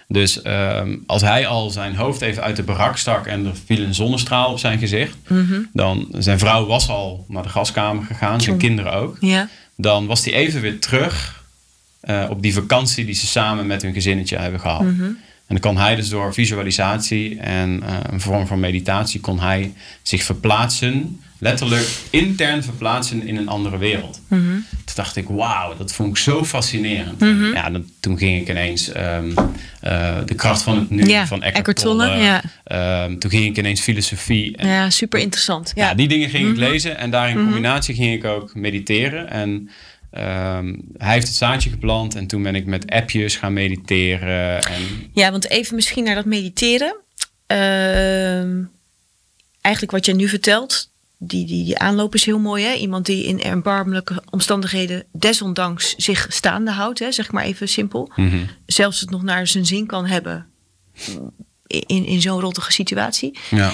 Dus 0.09 0.43
ehm, 0.43 0.97
als 1.07 1.23
hij 1.23 1.47
al 1.47 1.71
zijn 1.71 1.95
hoofd 1.97 2.21
even 2.21 2.43
uit 2.43 2.57
de 2.57 2.63
barak 2.63 2.97
stak 2.97 3.27
en 3.27 3.47
er 3.47 3.55
viel 3.67 3.83
een 3.85 3.95
zonnestraal 3.95 4.51
op 4.51 4.59
zijn 4.59 4.79
gezicht, 4.79 5.17
Mhm. 5.29 5.61
dan 5.73 6.09
zijn 6.19 6.39
vrouw 6.39 6.67
was 6.67 6.89
al 6.89 7.25
naar 7.29 7.43
de 7.43 7.49
gaskamer 7.49 8.05
gegaan, 8.05 8.41
zijn 8.41 8.57
kinderen 8.59 8.93
ook. 8.93 9.17
Ja. 9.21 9.49
Dan 9.77 10.07
was 10.07 10.25
hij 10.25 10.35
even 10.35 10.61
weer 10.61 10.81
terug 10.81 11.45
eh, 12.01 12.27
op 12.31 12.43
die 12.43 12.55
vakantie 12.55 13.05
die 13.05 13.15
ze 13.15 13.27
samen 13.27 13.67
met 13.67 13.83
hun 13.83 13.93
gezinnetje 13.93 14.37
hebben 14.39 14.61
gehad. 14.61 14.81
Mhm. 14.83 15.03
En 15.03 15.17
dan 15.47 15.59
kon 15.61 15.77
hij 15.77 15.95
dus 15.97 16.09
door 16.09 16.35
visualisatie 16.35 17.39
en 17.41 17.83
eh, 17.83 17.95
een 18.11 18.21
vorm 18.21 18.47
van 18.47 18.61
meditatie 18.61 19.21
kon 19.21 19.41
hij 19.41 19.73
zich 20.03 20.23
verplaatsen, 20.23 21.21
letterlijk 21.39 21.87
intern 22.11 22.63
verplaatsen 22.63 23.27
in 23.27 23.37
een 23.37 23.49
andere 23.49 23.79
wereld. 23.79 24.21
Mhm. 24.29 24.41
Toen 24.71 24.95
dacht 24.95 25.17
ik, 25.17 25.29
wauw, 25.29 25.77
dat 25.77 25.93
vond 25.93 26.09
ik 26.11 26.17
zo 26.17 26.45
fascinerend. 26.45 27.21
Mhm. 27.21 27.45
Ja, 27.53 27.71
dan, 27.71 27.91
toen 28.01 28.19
ging 28.19 28.41
ik 28.41 28.49
ineens 28.49 28.93
ehm, 28.93 29.31
eh, 29.81 30.17
de 30.27 30.35
kracht 30.35 30.63
van 30.63 30.79
het 30.79 30.91
nu 30.91 31.05
Ja, 31.07 31.27
van 31.27 31.43
Eckhart, 31.43 31.77
Tolle, 31.81 32.07
Tolle. 32.07 32.19
ja. 32.19 32.43
Ehm, 32.65 33.19
toen 33.19 33.31
ging 33.31 33.45
ik 33.45 33.59
ineens 33.59 33.81
filosofie. 33.81 34.57
En, 34.57 34.69
ja, 34.69 34.91
super 34.91 35.21
interessant. 35.21 35.73
ja. 35.75 35.89
Ja. 35.89 35.95
die 35.95 36.09
dingen 36.09 36.29
ging 36.31 36.43
Mhm. 36.43 36.53
ik 36.53 36.59
lezen 36.59 36.99
en 36.99 37.11
daar 37.11 37.29
in 37.31 37.37
combinatie 37.37 37.95
ging 37.95 38.15
ik 38.15 38.25
ook 38.25 38.55
mediteren. 38.55 39.31
En 39.31 39.71
ehm, 40.11 40.75
hij 40.97 41.13
heeft 41.13 41.27
het 41.27 41.37
zaadje 41.37 41.71
geplant 41.71 42.15
en 42.15 42.27
toen 42.27 42.43
ben 42.43 42.55
ik 42.55 42.67
met 42.67 42.91
appjes 42.91 43.37
gaan 43.37 43.53
mediteren. 43.53 44.63
En 44.63 44.83
Ja, 45.13 45.31
want 45.31 45.51
even 45.51 45.75
misschien 45.75 46.05
naar 46.05 46.15
dat 46.15 46.25
mediteren. 46.25 46.97
Eigenlijk 49.61 49.91
wat 49.95 50.07
je 50.07 50.15
nu 50.15 50.29
vertelt, 50.29 50.91
die, 51.19 51.47
die, 51.47 51.65
die 51.65 51.79
aanloop 51.79 52.15
is 52.15 52.25
heel 52.25 52.39
mooi. 52.39 52.65
Hè? 52.65 52.75
Iemand 52.75 53.07
die 53.07 53.25
in 53.25 53.43
erbarmelijke 53.43 54.23
omstandigheden 54.31 55.05
desondanks 55.13 55.95
zich 55.97 56.27
staande 56.29 56.71
houdt, 56.71 56.99
hè? 56.99 57.13
zeg 57.13 57.33
maar 57.33 57.45
even 57.45 57.69
simpel. 57.69 58.11
mhm. 58.17 58.45
Zelfs 58.67 59.01
het 59.01 59.11
nog 59.11 59.23
naar 59.23 59.47
zijn 59.47 59.67
zin 59.67 59.87
kan 59.87 60.07
hebben 60.07 60.47
in, 61.67 62.05
in 62.07 62.21
zo'n 62.21 62.41
rottige 62.41 62.73
situatie. 62.73 63.39
ja. 63.51 63.73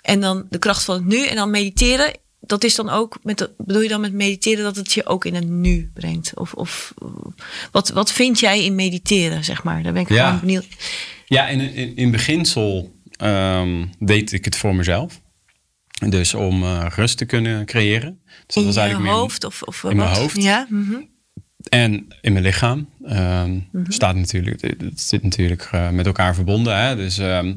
En 0.00 0.20
dan 0.20 0.46
de 0.50 0.58
kracht 0.58 0.84
van 0.84 0.94
het 0.94 1.04
nu 1.04 1.26
en 1.26 1.36
dan 1.36 1.50
mediteren. 1.50 2.12
Dat 2.40 2.64
is 2.64 2.74
dan 2.74 2.88
ook, 2.90 3.18
met, 3.22 3.50
bedoel 3.56 3.82
je 3.82 3.88
dan 3.88 4.00
met 4.00 4.12
mediteren 4.12 4.64
dat 4.64 4.76
het 4.76 4.92
je 4.92 5.06
ook 5.06 5.24
in 5.24 5.34
het 5.34 5.48
nu 5.48 5.90
brengt? 5.94 6.32
Of, 6.34 6.52
of 6.54 6.94
wat, 7.72 7.88
wat 7.88 8.12
vind 8.12 8.40
jij 8.40 8.64
in 8.64 8.74
mediteren, 8.74 9.44
zeg 9.44 9.62
maar? 9.62 9.82
Daar 9.82 9.92
ben 9.92 10.02
ik 10.02 10.08
Ja. 10.08 10.24
gewoon 10.24 10.40
benieuwd. 10.40 10.66
Ja, 11.26 11.48
in, 11.48 11.60
in, 11.60 11.96
in 11.96 12.10
beginsel 12.10 12.94
ehm, 13.16 13.84
deed 13.98 14.32
ik 14.32 14.44
het 14.44 14.56
voor 14.56 14.74
mezelf. 14.74 15.20
Dus 16.08 16.34
om 16.34 16.62
eh, 16.62 16.86
rust 16.94 17.18
te 17.18 17.24
kunnen 17.24 17.66
creëren. 17.66 18.18
Dus 18.24 18.34
dat 18.46 18.56
in 18.56 18.64
was 18.64 18.74
je 18.74 18.80
eigenlijk 18.80 19.10
meer- 19.10 19.20
hoofd? 19.20 19.44
Of, 19.44 19.62
of 19.62 19.84
in 19.84 19.96
mijn 19.96 20.08
wat? 20.08 20.18
hoofd. 20.18 20.42
Ja, 20.42 20.66
mhm. 20.70 20.94
En 21.68 22.06
in 22.20 22.32
mijn 22.32 22.44
lichaam. 22.44 22.88
Ehm, 23.04 23.50
Mhm. 23.72 23.90
staat 23.90 24.14
natuurlijk, 24.16 24.60
het 24.62 25.00
zit 25.00 25.22
natuurlijk 25.22 25.68
eh, 25.72 25.90
met 25.90 26.06
elkaar 26.06 26.34
verbonden. 26.34 26.76
Hè? 26.78 26.96
Dus, 26.96 27.18
ehm, 27.18 27.54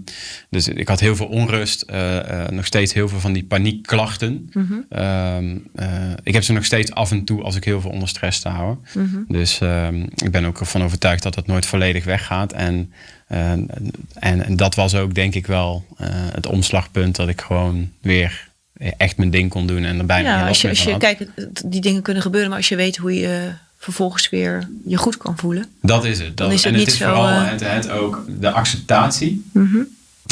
dus 0.49 0.67
ik 0.67 0.87
had 0.87 0.99
heel 0.99 1.15
veel 1.15 1.25
onrust. 1.27 1.81
eh, 1.81 2.43
eh, 2.43 2.49
nog 2.49 2.65
steeds 2.65 2.93
heel 2.93 3.09
veel 3.09 3.19
van 3.19 3.33
die 3.33 3.43
paniekklachten. 3.45 4.49
Mhm. 4.53 4.73
Ehm, 4.89 5.57
eh, 5.75 6.11
ik 6.23 6.33
heb 6.33 6.43
ze 6.43 6.53
nog 6.53 6.65
steeds 6.65 6.91
af 6.91 7.11
en 7.11 7.23
toe 7.23 7.43
als 7.43 7.55
ik 7.55 7.63
heel 7.63 7.81
veel 7.81 7.91
onder 7.91 8.07
stress 8.07 8.37
sta. 8.37 8.77
Mhm. 8.93 9.17
Dus 9.27 9.59
ik 10.15 10.31
ben 10.31 10.45
ook 10.45 10.59
ervan 10.59 10.83
overtuigd 10.83 11.23
dat 11.23 11.35
het 11.35 11.47
nooit 11.47 11.65
volledig 11.65 12.03
weggaat. 12.05 12.53
En, 12.53 12.75
eh, 12.75 12.97
en, 13.30 13.69
en 14.13 14.55
dat 14.55 14.75
was 14.75 14.95
ook 14.95 15.15
denk 15.15 15.34
ik 15.36 15.47
wel 15.47 15.86
eh, 15.97 16.07
het 16.11 16.45
omslagpunt 16.45 17.15
dat 17.15 17.27
ik 17.27 17.41
gewoon 17.41 17.91
weer 18.01 18.47
echt 18.97 19.17
mijn 19.17 19.30
ding 19.30 19.49
kon 19.49 19.67
doen. 19.67 19.84
En 19.84 19.99
er 19.99 20.05
bijna 20.05 20.39
ja, 20.39 20.47
als 20.47 20.61
je, 20.61 20.69
als 20.69 20.84
je 20.84 20.97
kijkt, 20.97 21.25
die 21.65 21.82
dingen 21.82 22.01
kunnen 22.01 22.23
gebeuren, 22.23 22.49
maar 22.49 22.57
als 22.57 22.69
je 22.69 22.75
weet 22.75 22.97
hoe 22.97 23.13
je 23.13 23.51
vervolgens 23.77 24.30
weer 24.30 24.69
je 24.86 24.97
goed 24.97 25.17
kan 25.17 25.38
voelen. 25.38 25.65
Dat 25.82 26.05
is 26.05 26.17
het. 26.17 26.27
Dat, 26.27 26.38
Dan 26.38 26.51
is 26.51 26.63
het 26.63 26.73
en 26.73 26.80
het 26.80 26.88
is 26.88 26.97
vooral 26.97 27.27
eh, 27.27 27.49
het, 27.49 27.59
het 27.59 27.89
ook 27.89 28.25
de 28.39 28.51
acceptatie. 28.51 29.49
Mhm. 29.53 29.77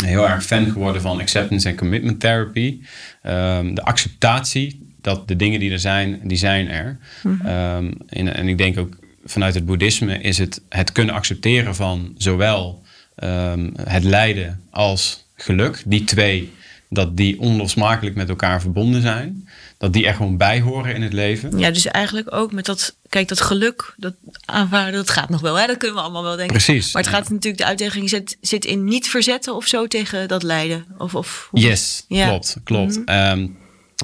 Heel 0.04 0.30
erg 0.30 0.45
fan 0.45 0.72
geworden 0.72 1.02
van 1.02 1.20
acceptance 1.20 1.70
en 1.70 1.76
commitment 1.76 2.20
therapy. 2.20 2.80
Ehm, 3.22 3.74
de 3.74 3.84
acceptatie 3.84 4.93
dat 5.02 5.28
de 5.28 5.36
dingen 5.36 5.60
die 5.60 5.72
er 5.72 5.80
zijn, 5.80 6.20
die 6.24 6.38
zijn 6.38 6.70
er. 6.70 6.98
Mhm. 7.24 7.48
Ehm, 7.48 7.91
en, 8.08 8.36
en 8.36 8.48
ik 8.48 8.58
denk 8.58 8.78
ook 8.78 8.98
vanuit 9.26 9.54
het 9.54 9.66
boeddhisme 9.66 10.22
is 10.22 10.38
het 10.38 10.62
het 10.70 10.91
kunnen 10.91 11.16
accepteren 11.16 11.76
van 11.76 12.14
zowel 12.18 12.86
ehm, 13.18 13.70
het 13.84 14.03
lijden 14.03 14.61
als 14.70 15.26
geluk. 15.36 15.84
Die 15.86 16.03
twee, 16.03 16.53
dat 16.89 17.18
die 17.18 17.39
onlosmakelijk 17.39 18.15
met 18.15 18.30
elkaar 18.30 18.61
verbonden 18.61 19.01
zijn. 19.01 19.49
Dat 19.78 19.93
die 19.93 20.07
er 20.07 20.13
gewoon 20.13 20.38
bij 20.38 20.61
horen 20.61 20.95
in 20.95 21.01
het 21.01 21.13
leven. 21.13 21.59
Ja, 21.59 21.72
dus 21.72 21.86
eigenlijk 21.86 22.34
ook 22.34 22.51
met 22.51 22.65
dat, 22.65 22.95
kijk, 23.09 23.28
dat 23.28 23.41
geluk, 23.41 23.93
dat 23.97 24.13
aanvaarden, 24.45 24.93
dat 24.93 25.09
gaat 25.09 25.30
nog 25.30 25.41
wel, 25.41 25.55
hè? 25.59 25.68
Dat 25.68 25.78
kunnen 25.78 25.97
we 25.97 26.03
allemaal 26.03 26.24
wel 26.24 26.36
denken. 26.36 26.55
Precies. 26.63 26.93
Maar 26.93 27.03
het 27.03 27.11
gaat 27.11 27.30
natuurlijk, 27.30 27.57
de 27.57 27.65
uitdaging 27.68 28.09
zit, 28.09 28.38
zit 28.41 28.65
in 28.65 28.84
niet 28.84 29.07
verzetten 29.07 29.55
of 29.55 29.65
zo 29.68 29.88
tegen 29.88 30.28
dat 30.28 30.43
lijden. 30.43 30.86
Of, 30.97 31.15
of 31.15 31.47
hoe- 31.51 31.59
Yes, 31.59 32.05
Ja. 32.07 32.28
klopt, 32.28 32.57
klopt. 32.63 33.03
Ehm, 33.05 33.47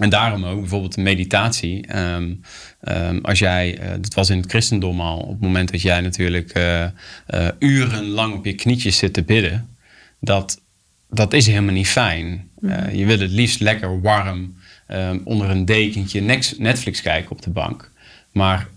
en 0.02 0.10
daarom 0.10 0.46
ook 0.46 0.60
bijvoorbeeld 0.60 0.96
de 0.96 1.02
meditatie. 1.02 1.88
Ehm, 1.88 2.34
ehm, 2.80 3.20
als 3.22 3.40
jij, 3.40 3.78
eh, 3.78 3.92
dat 4.02 4.14
was 4.14 4.30
in 4.30 4.38
het 4.38 4.50
christendom 4.50 5.02
al, 5.02 5.20
op 5.20 5.30
het 5.30 5.42
moment 5.42 5.72
dat 5.72 5.82
jij 5.82 6.02
natuurlijk 6.02 6.52
eh, 6.52 6.84
eh, 6.84 6.90
urenlang 7.60 8.34
op 8.34 8.46
je 8.46 8.54
knietjes 8.54 8.98
zit 8.98 9.14
te 9.14 9.24
bidden, 9.24 9.70
dat 10.20 10.62
dat 11.10 11.34
is 11.34 11.48
helemaal 11.48 11.74
niet 11.74 11.88
fijn. 11.88 12.50
Uh, 12.62 12.94
je 12.94 13.06
wil 13.06 13.20
het 13.20 13.32
liefst 13.32 13.60
lekker 13.60 14.02
warm 14.02 14.56
um, 14.88 15.22
onder 15.24 15.50
een 15.50 15.66
dekentje 15.66 16.22
Netflix 16.58 17.02
kijken 17.02 17.32
op 17.32 17.42
de 17.42 17.50
bank. 17.50 17.92
Maar 18.32 18.68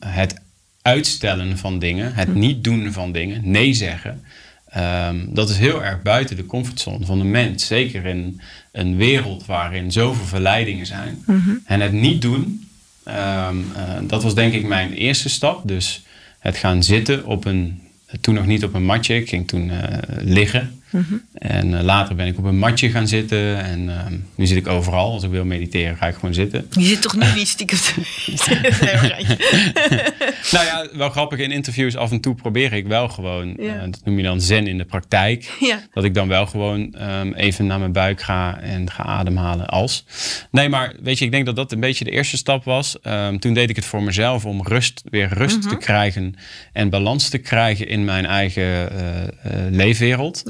het 0.00 0.40
uitstellen 0.82 1.58
van 1.58 1.78
dingen, 1.78 2.14
het 2.14 2.28
Hm. 2.28 2.38
niet 2.38 2.64
doen 2.64 2.92
van 2.92 3.12
dingen, 3.12 3.50
nee 3.50 3.74
zeggen, 3.74 4.24
ehm, 4.70 5.16
dat 5.28 5.50
is 5.50 5.58
heel 5.58 5.84
erg 5.84 6.02
buiten 6.02 6.36
de 6.36 6.46
comfortzone 6.46 7.06
van 7.06 7.18
de 7.18 7.24
mens. 7.24 7.66
Zeker 7.66 8.06
in 8.06 8.40
een 8.72 8.96
wereld 8.96 9.46
waarin 9.46 9.92
zoveel 9.92 10.24
verleidingen 10.24 10.86
zijn. 10.86 11.22
Mhm. 11.26 11.50
En 11.64 11.80
het 11.80 11.92
niet 11.92 12.22
doen, 12.22 12.68
ehm, 13.04 13.56
eh, 13.74 13.82
dat 14.02 14.22
was 14.22 14.34
denk 14.34 14.52
ik 14.52 14.66
mijn 14.66 14.92
eerste 14.92 15.28
stap. 15.28 15.68
Dus 15.68 16.02
het 16.38 16.56
gaan 16.56 16.82
zitten 16.82 17.26
op 17.26 17.44
een, 17.44 17.80
toen 18.20 18.34
nog 18.34 18.46
niet 18.46 18.64
op 18.64 18.74
een 18.74 18.84
matje, 18.84 19.14
ik 19.14 19.28
ging 19.28 19.48
toen 19.48 19.70
eh, 19.70 19.98
liggen. 20.20 20.77
Mhm. 20.90 21.14
En 21.34 21.78
eh, 21.78 21.84
later 21.84 22.14
ben 22.14 22.26
ik 22.26 22.38
op 22.38 22.44
een 22.44 22.58
matje 22.58 22.90
gaan 22.90 23.08
zitten. 23.08 23.64
En 23.64 23.88
ehm, 23.98 24.14
nu 24.34 24.46
zit 24.46 24.56
ik 24.56 24.66
overal. 24.66 25.12
Als 25.12 25.22
ik 25.22 25.30
wil 25.30 25.44
mediteren, 25.44 25.96
ga 25.96 26.06
ik 26.06 26.14
gewoon 26.14 26.34
zitten. 26.34 26.66
Je 26.70 26.84
zit 26.84 27.02
toch 27.02 27.16
nu 27.16 27.26
niet 27.34 27.48
stiekem 27.48 27.78
te... 27.78 27.94
Nou 30.52 30.64
ja, 30.66 30.86
wel 30.92 31.10
grappig. 31.10 31.38
In 31.38 31.50
interviews 31.50 31.96
af 31.96 32.10
en 32.10 32.20
toe 32.20 32.34
probeer 32.34 32.72
ik 32.72 32.86
wel 32.86 33.08
gewoon, 33.08 33.54
Ja. 33.58 33.74
eh, 33.74 33.80
dat 33.80 34.00
noem 34.04 34.16
je 34.16 34.22
dan 34.22 34.40
zen 34.40 34.66
in 34.66 34.78
de 34.78 34.84
praktijk. 34.84 35.56
Ja. 35.60 35.78
Dat 35.92 36.04
ik 36.04 36.14
dan 36.14 36.28
wel 36.28 36.46
gewoon 36.46 36.94
ehm, 36.94 37.32
even 37.32 37.66
naar 37.66 37.78
mijn 37.78 37.92
buik 37.92 38.22
ga 38.22 38.60
en 38.60 38.90
ga 38.90 39.02
ademhalen 39.02 39.66
als. 39.66 40.04
Nee, 40.50 40.68
maar 40.68 40.94
weet 41.02 41.18
je, 41.18 41.24
ik 41.24 41.30
denk 41.30 41.46
dat 41.46 41.56
dat 41.56 41.72
een 41.72 41.80
beetje 41.80 42.04
de 42.04 42.10
eerste 42.10 42.36
stap 42.36 42.64
was. 42.64 43.00
Ehm, 43.00 43.38
toen 43.38 43.52
deed 43.54 43.70
ik 43.70 43.76
het 43.76 43.84
voor 43.84 44.02
mezelf 44.02 44.44
om 44.44 44.62
rust, 44.66 45.02
weer 45.10 45.28
rust 45.32 45.58
Mhm. 45.58 45.68
te 45.68 45.76
krijgen 45.76 46.34
en 46.72 46.90
balans 46.90 47.28
te 47.28 47.38
krijgen 47.38 47.88
in 47.88 48.04
mijn 48.04 48.26
eigen 48.26 48.90
eh, 48.90 49.52
leefwereld. 49.70 50.42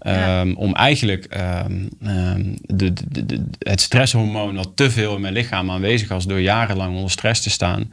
Ja. 0.00 0.40
Ehm, 0.40 0.52
Om 0.54 0.74
eigenlijk 0.74 1.24
ehm, 1.24 1.72
ehm, 2.02 2.42
de, 2.60 2.92
de, 3.08 3.26
de- 3.26 3.44
het 3.58 3.80
stresshormoon 3.80 4.54
wat 4.54 4.70
te 4.74 4.90
veel 4.90 5.14
in 5.14 5.20
mijn 5.20 5.32
lichaam 5.32 5.70
aanwezig 5.70 6.08
was 6.08 6.26
door 6.26 6.40
jarenlang 6.40 6.94
onder 6.96 7.10
stress 7.10 7.42
te 7.42 7.50
staan. 7.50 7.92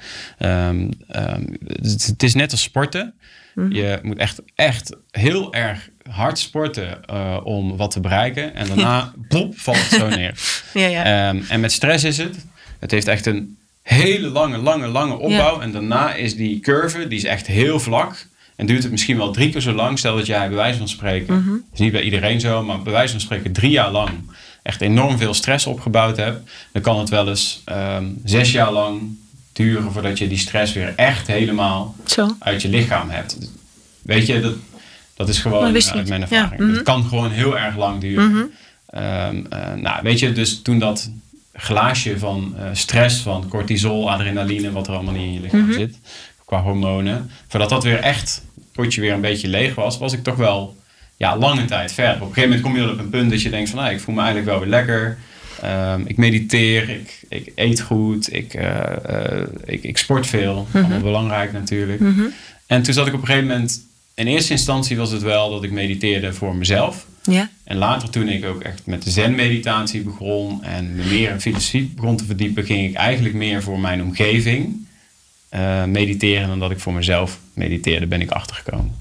Het, 1.08 2.06
het 2.06 2.24
is 2.24 2.34
net 2.34 2.52
als 2.52 2.62
sporten. 2.62 3.14
Je 3.70 4.00
moet 4.02 4.18
echt, 4.18 4.42
echt 4.56 4.96
heel 5.12 5.54
erg 5.54 5.90
hard 6.10 6.40
sporten 6.40 7.06
eh, 7.06 7.38
om 7.44 7.78
wat 7.78 7.92
te 7.92 8.00
bereiken. 8.00 8.56
En 8.56 8.68
daarna, 8.68 9.14
plop, 9.30 9.60
valt 9.60 9.78
het 9.90 10.00
zo 10.00 10.10
neer. 10.10 10.40
ja, 10.74 10.88
ja. 10.88 11.04
En 11.50 11.60
met 11.60 11.72
stress 11.72 12.04
is 12.04 12.18
het. 12.18 12.46
Het 12.80 12.92
heeft 12.92 13.08
echt 13.08 13.26
een 13.26 13.58
hele 13.82 14.28
lange, 14.28 14.58
lange, 14.58 14.88
lange 14.88 15.18
opbouw. 15.18 15.60
En 15.62 15.72
daarna 15.72 16.14
is 16.14 16.36
die 16.36 16.60
curve, 16.60 17.08
die 17.08 17.18
is 17.18 17.24
echt 17.24 17.48
heel 17.48 17.80
vlak. 17.80 18.28
En 18.64 18.70
duurt 18.70 18.84
het 18.84 18.92
misschien 18.92 19.18
wel 19.18 19.32
drie 19.32 19.50
keer 19.50 19.62
zo 19.62 19.72
lang. 19.72 20.00
Stel 20.00 20.16
dat 20.16 20.26
jij 20.26 20.48
bij 20.48 20.58
wijze 20.58 20.78
van 20.78 20.88
spreken, 20.88 21.36
Mhm. 21.36 21.52
het 21.52 21.62
is 21.74 21.80
niet 21.80 21.92
bij 21.92 22.02
iedereen 22.02 22.40
zo, 22.40 22.64
maar 22.64 22.82
bij 22.82 22.92
wijze 22.94 23.12
van 23.12 23.22
spreken 23.22 23.52
drie 23.52 23.72
jaar 23.72 23.92
lang 23.92 24.10
echt 24.62 24.82
enorm 24.82 25.18
veel 25.18 25.34
stress 25.34 25.66
opgebouwd 25.66 26.18
hebt. 26.18 26.50
Dan 26.72 26.82
kan 26.82 27.00
het 27.00 27.10
wel 27.10 27.28
eens 27.30 27.62
ehm, 27.66 28.06
zes 28.24 28.52
jaar 28.52 28.72
lang 28.72 29.02
duren 29.54 29.92
voordat 29.92 30.18
je 30.18 30.28
die 30.28 30.38
stress 30.38 30.74
weer 30.74 30.94
echt 30.96 31.28
helemaal 31.28 31.96
Zo. 32.06 32.28
uit 32.40 32.62
je 32.62 32.70
lichaam 32.70 33.10
hebt. 33.10 33.38
Weet 34.02 34.28
je, 34.28 34.40
dat, 34.40 34.54
dat 35.16 35.30
is 35.30 35.36
Dat 35.36 35.52
gewoon 35.54 35.76
uit 35.94 36.08
mijn. 36.08 36.26
Ja, 36.30 36.42
ervaring. 36.44 36.62
mhm. 36.62 36.74
Het 36.74 36.84
kan 36.84 37.04
gewoon 37.04 37.32
heel 37.32 37.58
erg 37.58 37.78
lang 37.78 38.02
duren. 38.02 38.32
Mhm. 38.32 38.44
Ehm, 38.86 39.46
eh, 39.50 39.74
nou, 39.74 40.00
weet 40.04 40.20
je, 40.20 40.32
dus 40.32 40.62
toen 40.62 40.80
dat 40.80 41.12
glaasje 41.54 42.20
van 42.20 42.54
eh, 42.58 42.66
stress, 42.74 43.20
van 43.22 43.48
cortisol, 43.48 44.12
adrenaline, 44.12 44.72
wat 44.72 44.88
er 44.88 44.94
allemaal 44.94 45.14
niet 45.14 45.24
in 45.24 45.34
je 45.34 45.40
lichaam 45.40 45.60
Mhm. 45.62 45.72
zit, 45.74 45.98
qua 46.46 46.62
hormonen, 46.62 47.30
voordat 47.48 47.70
dat 47.70 47.84
weer 47.84 48.00
echt, 48.00 48.42
potje 48.74 49.02
weer 49.02 49.14
een 49.14 49.22
beetje 49.22 49.48
leeg 49.48 49.76
was, 49.76 49.98
was 49.98 50.14
ik 50.14 50.24
toch 50.24 50.36
wel 50.36 50.76
ja, 51.18 51.38
lange 51.38 51.66
tijd 51.66 51.94
verder. 51.94 52.22
Op 52.22 52.28
een 52.28 52.34
gegeven 52.34 52.50
moment 52.50 52.62
kom 52.62 52.76
je 52.76 52.82
dan 52.82 52.92
op 52.92 53.00
een 53.00 53.10
punt 53.10 53.30
dat 53.30 53.42
je 53.42 53.50
denkt 53.50 53.70
van, 53.70 53.80
nou, 53.80 53.94
ik 53.94 54.00
voel 54.00 54.16
me 54.16 54.22
eigenlijk 54.22 54.50
wel 54.50 54.60
weer 54.60 54.70
lekker. 54.70 55.18
Ehm, 55.62 56.02
ik 56.06 56.18
mediteer, 56.18 56.90
ik, 56.90 57.20
ik 57.30 57.52
eet 57.56 57.82
goed, 57.82 58.34
ik, 58.34 58.54
eh, 58.54 59.40
eh, 59.42 59.48
ik, 59.66 59.84
ik 59.84 59.98
sport 59.98 60.28
veel. 60.28 60.68
Allemaal 60.74 61.00
belangrijk 61.00 61.52
natuurlijk. 61.52 62.00
Mhm. 62.00 62.24
En 62.68 62.82
toen 62.82 62.94
zat 62.94 63.08
ik 63.08 63.14
op 63.14 63.20
een 63.22 63.26
gegeven 63.26 63.48
moment, 63.48 63.82
in 64.14 64.28
eerste 64.28 64.52
instantie 64.52 64.98
was 64.98 65.12
het 65.12 65.22
wel 65.22 65.50
dat 65.50 65.64
ik 65.64 65.72
mediteerde 65.72 66.34
voor 66.34 66.56
mezelf. 66.56 67.06
Ja. 67.24 67.50
En 67.64 67.78
later 67.78 68.10
toen 68.10 68.28
ik 68.28 68.46
ook 68.46 68.62
echt 68.62 68.82
met 68.86 69.04
de 69.04 69.10
zen-meditatie 69.10 70.02
begon 70.02 70.64
en 70.64 70.96
me 70.96 71.04
meer 71.04 71.30
in 71.30 71.42
filosofie 71.42 71.92
begon 71.96 72.18
te 72.18 72.26
verdiepen, 72.26 72.66
ging 72.66 72.90
ik 72.90 72.96
eigenlijk 72.96 73.36
meer 73.36 73.64
voor 73.64 73.80
mijn 73.80 74.02
omgeving 74.02 74.88
eh, 75.54 75.84
mediteren 75.84 76.48
dan 76.48 76.60
dat 76.60 76.72
ik 76.72 76.80
voor 76.80 76.94
mezelf 76.94 77.40
mediteerde, 77.54 78.08
ben 78.08 78.22
ik 78.22 78.32
achtergekomen. 78.32 78.98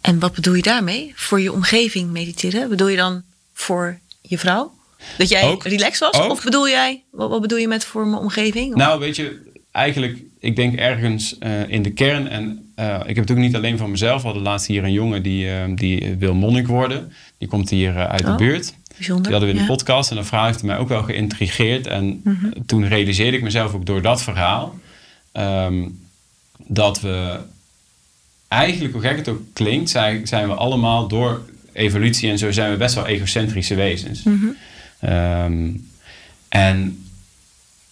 En 0.00 0.18
wat 0.18 0.32
bedoel 0.34 0.54
je 0.54 0.62
daarmee? 0.62 1.12
Voor 1.14 1.40
je 1.40 1.52
omgeving 1.52 2.10
mediteren? 2.10 2.68
Bedoel 2.68 2.88
je 2.88 2.96
dan 2.96 3.22
voor 3.54 3.98
je 4.20 4.38
vrouw? 4.38 4.72
Dat 5.18 5.28
jij 5.28 5.42
Ook. 5.44 5.64
relaxed 5.64 5.98
was? 6.12 6.20
Ook. 6.22 6.30
Of 6.30 6.44
bedoel 6.44 6.68
jij, 6.68 7.02
wat, 7.10 7.30
wat 7.30 7.40
bedoel 7.40 7.58
je 7.58 7.68
met 7.68 7.84
voor 7.84 8.06
mijn 8.06 8.22
omgeving? 8.22 8.74
Nou, 8.74 9.00
weet 9.00 9.16
je, 9.16 9.52
eigenlijk, 9.70 10.18
ik 10.40 10.56
denk 10.56 10.74
ergens 10.78 11.38
eh, 11.38 11.68
in 11.68 11.82
de 11.82 11.90
kern, 11.92 12.28
en 12.28 12.72
eh, 12.74 13.00
ik 13.06 13.14
heb 13.16 13.28
het 13.28 13.30
ook 13.30 13.42
niet 13.42 13.56
alleen 13.56 13.78
van 13.78 13.90
mezelf, 13.90 14.20
we 14.20 14.26
hadden 14.26 14.42
laatst 14.42 14.66
hier 14.66 14.84
een 14.84 14.92
jongen 14.92 15.22
die, 15.22 15.74
die 15.74 16.14
wil 16.18 16.34
monnik 16.34 16.66
worden. 16.66 17.12
Die 17.38 17.48
komt 17.48 17.70
hier 17.70 18.06
uit 18.08 18.24
Oh. 18.24 18.30
de 18.30 18.34
buurt. 18.44 18.74
Bijzonder. 18.96 19.22
Die 19.24 19.32
hadden 19.32 19.48
we 19.50 19.54
in 19.54 19.60
de 19.60 19.68
Ja. 19.70 19.76
podcast 19.76 20.10
en 20.10 20.16
dat 20.16 20.26
verhaal 20.26 20.46
heeft 20.46 20.62
mij 20.62 20.78
ook 20.78 20.88
wel 20.88 21.02
geïntrigeerd. 21.02 21.86
En 21.86 22.20
Mhm. 22.24 22.46
toen 22.66 22.88
realiseerde 22.88 23.36
ik 23.36 23.42
mezelf 23.42 23.74
ook 23.74 23.86
door 23.86 24.02
dat 24.02 24.22
verhaal 24.22 24.74
ehm, 25.34 25.88
dat 26.66 27.00
we 27.00 27.38
eigenlijk, 28.48 28.92
hoe 28.92 29.02
gek 29.02 29.16
het 29.16 29.28
ook 29.28 29.40
klinkt, 29.52 29.90
zijn, 29.90 30.26
zijn 30.26 30.48
we 30.48 30.54
allemaal 30.54 31.08
door 31.08 31.42
evolutie 31.72 32.30
en 32.30 32.38
zo 32.38 32.52
zijn 32.52 32.70
we 32.70 32.76
best 32.76 32.94
wel 32.94 33.06
egocentrische 33.06 33.74
wezens. 33.74 34.22
Mhm. 34.22 34.46
Ehm, 35.00 35.68
en 36.48 37.04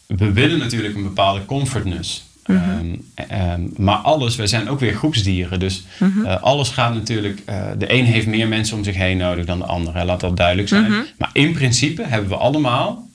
we 0.06 0.32
willen 0.32 0.58
natuurlijk 0.58 0.94
een 0.94 1.02
bepaalde 1.02 1.44
comfortness. 1.44 2.24
Mhm. 2.46 2.94
Ehm, 3.14 3.60
maar 3.76 3.96
alles, 3.96 4.36
wij 4.36 4.46
zijn 4.46 4.68
ook 4.68 4.80
weer 4.80 4.94
groepsdieren. 4.94 5.60
Dus 5.60 5.82
Mhm. 5.98 6.24
eh, 6.26 6.42
alles 6.42 6.68
gaat 6.68 6.94
natuurlijk. 6.94 7.42
eh, 7.44 7.70
de 7.78 7.92
een 7.92 8.04
heeft 8.04 8.26
meer 8.26 8.48
mensen 8.48 8.76
om 8.76 8.84
zich 8.84 8.94
heen 8.96 9.16
nodig 9.16 9.44
dan 9.44 9.58
de 9.58 9.64
ander. 9.64 9.94
Hè, 9.94 10.04
laat 10.04 10.20
dat 10.20 10.36
duidelijk 10.36 10.68
zijn. 10.68 10.92
Maar 11.18 11.30
in 11.32 11.52
principe 11.52 12.02
hebben 12.06 12.30
we 12.30 12.36
allemaal 12.36 13.08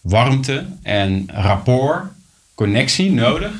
warmte 0.00 0.64
en 0.82 1.24
rapport, 1.32 2.04
connectie 2.54 3.10
nodig. 3.12 3.52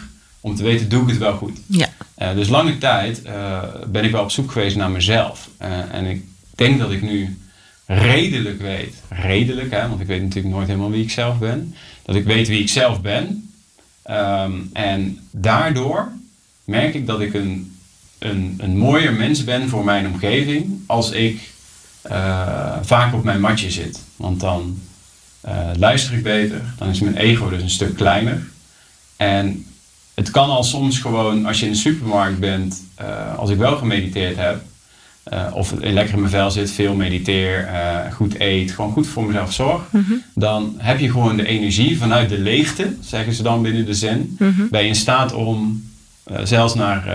Om 0.42 0.54
te 0.54 0.62
weten, 0.62 0.88
doe 0.88 1.02
ik 1.02 1.08
het 1.08 1.18
wel 1.18 1.36
goed. 1.36 1.58
Ja. 1.66 1.88
Eh, 2.14 2.34
dus 2.34 2.48
lange 2.48 2.78
tijd 2.78 3.22
eh, 3.22 3.62
ben 3.86 4.04
ik 4.04 4.10
wel 4.10 4.22
op 4.22 4.30
zoek 4.30 4.52
geweest 4.52 4.76
naar 4.76 4.90
mezelf. 4.90 5.48
Eh, 5.56 5.94
en 5.94 6.04
ik 6.04 6.24
denk 6.54 6.78
dat 6.78 6.90
ik 6.90 7.02
nu 7.02 7.38
redelijk 7.86 8.60
weet, 8.60 8.94
redelijk, 9.08 9.70
hè, 9.70 9.88
want 9.88 10.00
ik 10.00 10.06
weet 10.06 10.22
natuurlijk 10.22 10.54
nooit 10.54 10.66
helemaal 10.66 10.90
wie 10.90 11.02
ik 11.02 11.10
zelf 11.10 11.38
ben, 11.38 11.74
dat 12.02 12.14
ik 12.14 12.24
weet 12.24 12.48
wie 12.48 12.60
ik 12.60 12.68
zelf 12.68 13.00
ben. 13.00 13.52
Ehm, 14.02 14.52
en 14.72 15.18
daardoor 15.30 16.12
merk 16.64 16.94
ik 16.94 17.06
dat 17.06 17.20
ik 17.20 17.34
een, 17.34 17.76
een, 18.18 18.54
een 18.58 18.78
mooier 18.78 19.12
mens 19.12 19.44
ben 19.44 19.68
voor 19.68 19.84
mijn 19.84 20.06
omgeving 20.06 20.80
als 20.86 21.10
ik 21.10 21.50
vaak 22.82 23.14
op 23.14 23.24
mijn 23.24 23.40
matje 23.40 23.70
zit. 23.70 24.02
Want 24.16 24.40
dan 24.40 24.78
luister 25.76 26.14
ik 26.14 26.22
beter, 26.22 26.74
dan 26.78 26.88
is 26.88 27.00
mijn 27.00 27.16
ego 27.16 27.48
dus 27.48 27.62
een 27.62 27.70
stuk 27.70 27.94
kleiner. 27.96 28.48
En 29.16 29.66
het 30.14 30.30
kan 30.30 30.50
al 30.50 30.64
soms 30.64 30.98
gewoon, 30.98 31.46
als 31.46 31.60
je 31.60 31.66
in 31.66 31.72
de 31.72 31.78
supermarkt 31.78 32.38
bent, 32.38 32.82
eh, 32.94 33.38
als 33.38 33.50
ik 33.50 33.58
wel 33.58 33.76
gemediteerd 33.76 34.36
heb, 34.36 34.62
eh, 35.22 35.46
of 35.54 35.72
lekker 35.80 36.14
in 36.14 36.20
mijn 36.20 36.32
vel 36.32 36.50
zit, 36.50 36.70
veel 36.70 36.94
mediteer, 36.94 37.64
eh, 37.64 38.12
goed 38.12 38.40
eet, 38.40 38.72
gewoon 38.72 38.92
goed 38.92 39.06
voor 39.06 39.26
mezelf 39.26 39.52
zorg, 39.52 39.82
dan 40.34 40.74
heb 40.78 40.98
je 40.98 41.10
gewoon 41.10 41.36
de 41.36 41.46
energie 41.46 41.98
vanuit 41.98 42.28
de 42.28 42.38
leegte, 42.38 42.96
zeggen 43.00 43.32
ze 43.32 43.42
dan 43.42 43.62
binnen 43.62 43.86
de 43.86 43.94
zen, 43.94 44.36
ben 44.70 44.82
je 44.82 44.88
in 44.88 44.94
staat 44.94 45.32
om 45.32 45.90
zelfs 46.42 46.74
naar 46.74 47.06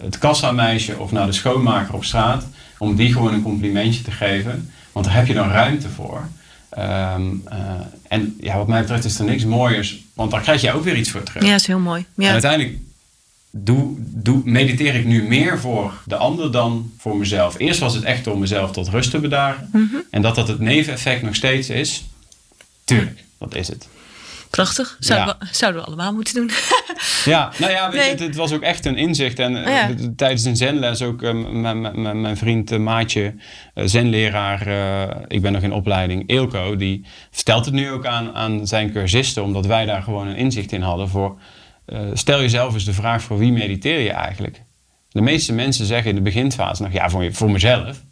het 0.00 0.18
kassameisje 0.18 0.98
of 0.98 1.12
naar 1.12 1.26
de 1.26 1.32
schoonmaker 1.32 1.94
op 1.94 2.04
straat, 2.04 2.46
om 2.78 2.94
die 2.94 3.12
gewoon 3.12 3.32
een 3.32 3.42
complimentje 3.42 4.02
te 4.02 4.10
geven, 4.10 4.70
want 4.92 5.06
daar 5.06 5.14
heb 5.14 5.26
je 5.26 5.34
dan 5.34 5.50
ruimte 5.50 5.88
voor. 5.88 6.28
Ehm, 6.72 7.22
eh, 7.44 7.58
en 8.08 8.36
ja, 8.40 8.56
wat 8.56 8.66
mij 8.68 8.80
betreft 8.80 9.04
is 9.04 9.18
er 9.18 9.24
niks 9.24 9.44
mooiers, 9.44 10.04
want 10.14 10.30
daar 10.30 10.40
krijg 10.40 10.60
je 10.60 10.72
ook 10.72 10.84
weer 10.84 10.96
iets 10.96 11.10
voor 11.10 11.22
terug. 11.22 11.42
ja, 11.42 11.50
dat 11.50 11.60
is 11.60 11.66
heel 11.66 11.78
mooi. 11.78 12.06
En 12.16 12.24
Ja. 12.24 12.30
uiteindelijk 12.32 12.78
doe, 13.50 13.94
doe, 13.98 14.40
mediteer 14.44 14.94
ik 14.94 15.04
nu 15.04 15.22
meer 15.22 15.60
voor 15.60 16.02
de 16.06 16.16
ander 16.16 16.52
dan 16.52 16.92
voor 16.98 17.16
mezelf. 17.16 17.58
Eerst 17.58 17.80
was 17.80 17.94
het 17.94 18.04
echt 18.04 18.26
om 18.26 18.38
mezelf 18.38 18.70
tot 18.72 18.88
rust 18.88 19.10
te 19.10 19.18
bedaren. 19.18 19.68
Mhm. 19.72 19.96
En 20.10 20.22
dat 20.22 20.34
dat 20.34 20.48
het 20.48 20.60
neveneffect 20.60 21.22
nog 21.22 21.34
steeds 21.34 21.68
is, 21.70 22.04
tuurlijk, 22.84 23.24
dat 23.38 23.54
is 23.54 23.68
het. 23.68 23.88
Prachtig. 24.56 24.96
Zouden, 25.00 25.36
Ja. 25.40 25.46
we, 25.46 25.54
zouden 25.56 25.80
we 25.80 25.86
allemaal 25.86 26.12
moeten 26.12 26.34
doen. 26.34 26.50
Ja, 27.24 27.52
nou 27.58 27.72
ja, 27.72 27.90
weet 27.90 27.94
Nee. 28.00 28.04
je, 28.04 28.10
het, 28.10 28.20
het 28.20 28.36
was 28.36 28.52
ook 28.52 28.62
echt 28.62 28.84
een 28.86 28.96
inzicht. 28.96 29.38
En 29.38 29.56
eh, 29.56 29.62
Oh 29.92 29.98
ja. 29.98 30.08
tijdens 30.16 30.44
een 30.44 30.56
zenles 30.56 31.02
ook 31.02 31.22
eh, 31.22 31.32
mijn- 31.32 32.36
vriend 32.36 32.70
eh, 32.72 32.78
Maatje, 32.78 33.34
zenleraar, 33.74 34.66
ik 35.28 35.42
ben 35.42 35.52
nog 35.52 35.62
in 35.62 35.72
opleiding, 35.72 36.28
Eelco, 36.28 36.76
die 36.76 37.06
vertelt 37.30 37.64
het 37.64 37.74
nu 37.74 37.90
ook 37.90 38.06
aan, 38.06 38.34
aan 38.34 38.66
zijn 38.66 38.92
cursisten, 38.92 39.42
omdat 39.42 39.66
wij 39.66 39.84
daar 39.84 40.02
gewoon 40.02 40.26
een 40.26 40.36
inzicht 40.36 40.72
in 40.72 40.82
hadden 40.82 41.08
voor, 41.08 41.40
stel 42.12 42.40
jezelf 42.40 42.74
eens 42.74 42.84
de 42.84 42.92
vraag 42.92 43.22
voor 43.22 43.38
wie 43.38 43.52
mediteer 43.52 43.98
je 43.98 44.10
eigenlijk? 44.12 44.62
De 45.08 45.20
meeste 45.20 45.52
mensen 45.52 45.86
zeggen 45.86 46.08
in 46.10 46.16
de 46.16 46.22
beginfase 46.22 46.82
nog, 46.82 46.92
ja, 46.92 47.10
voor, 47.10 47.22
je- 47.24 47.32
voor 47.32 47.50
mezelf. 47.50 48.02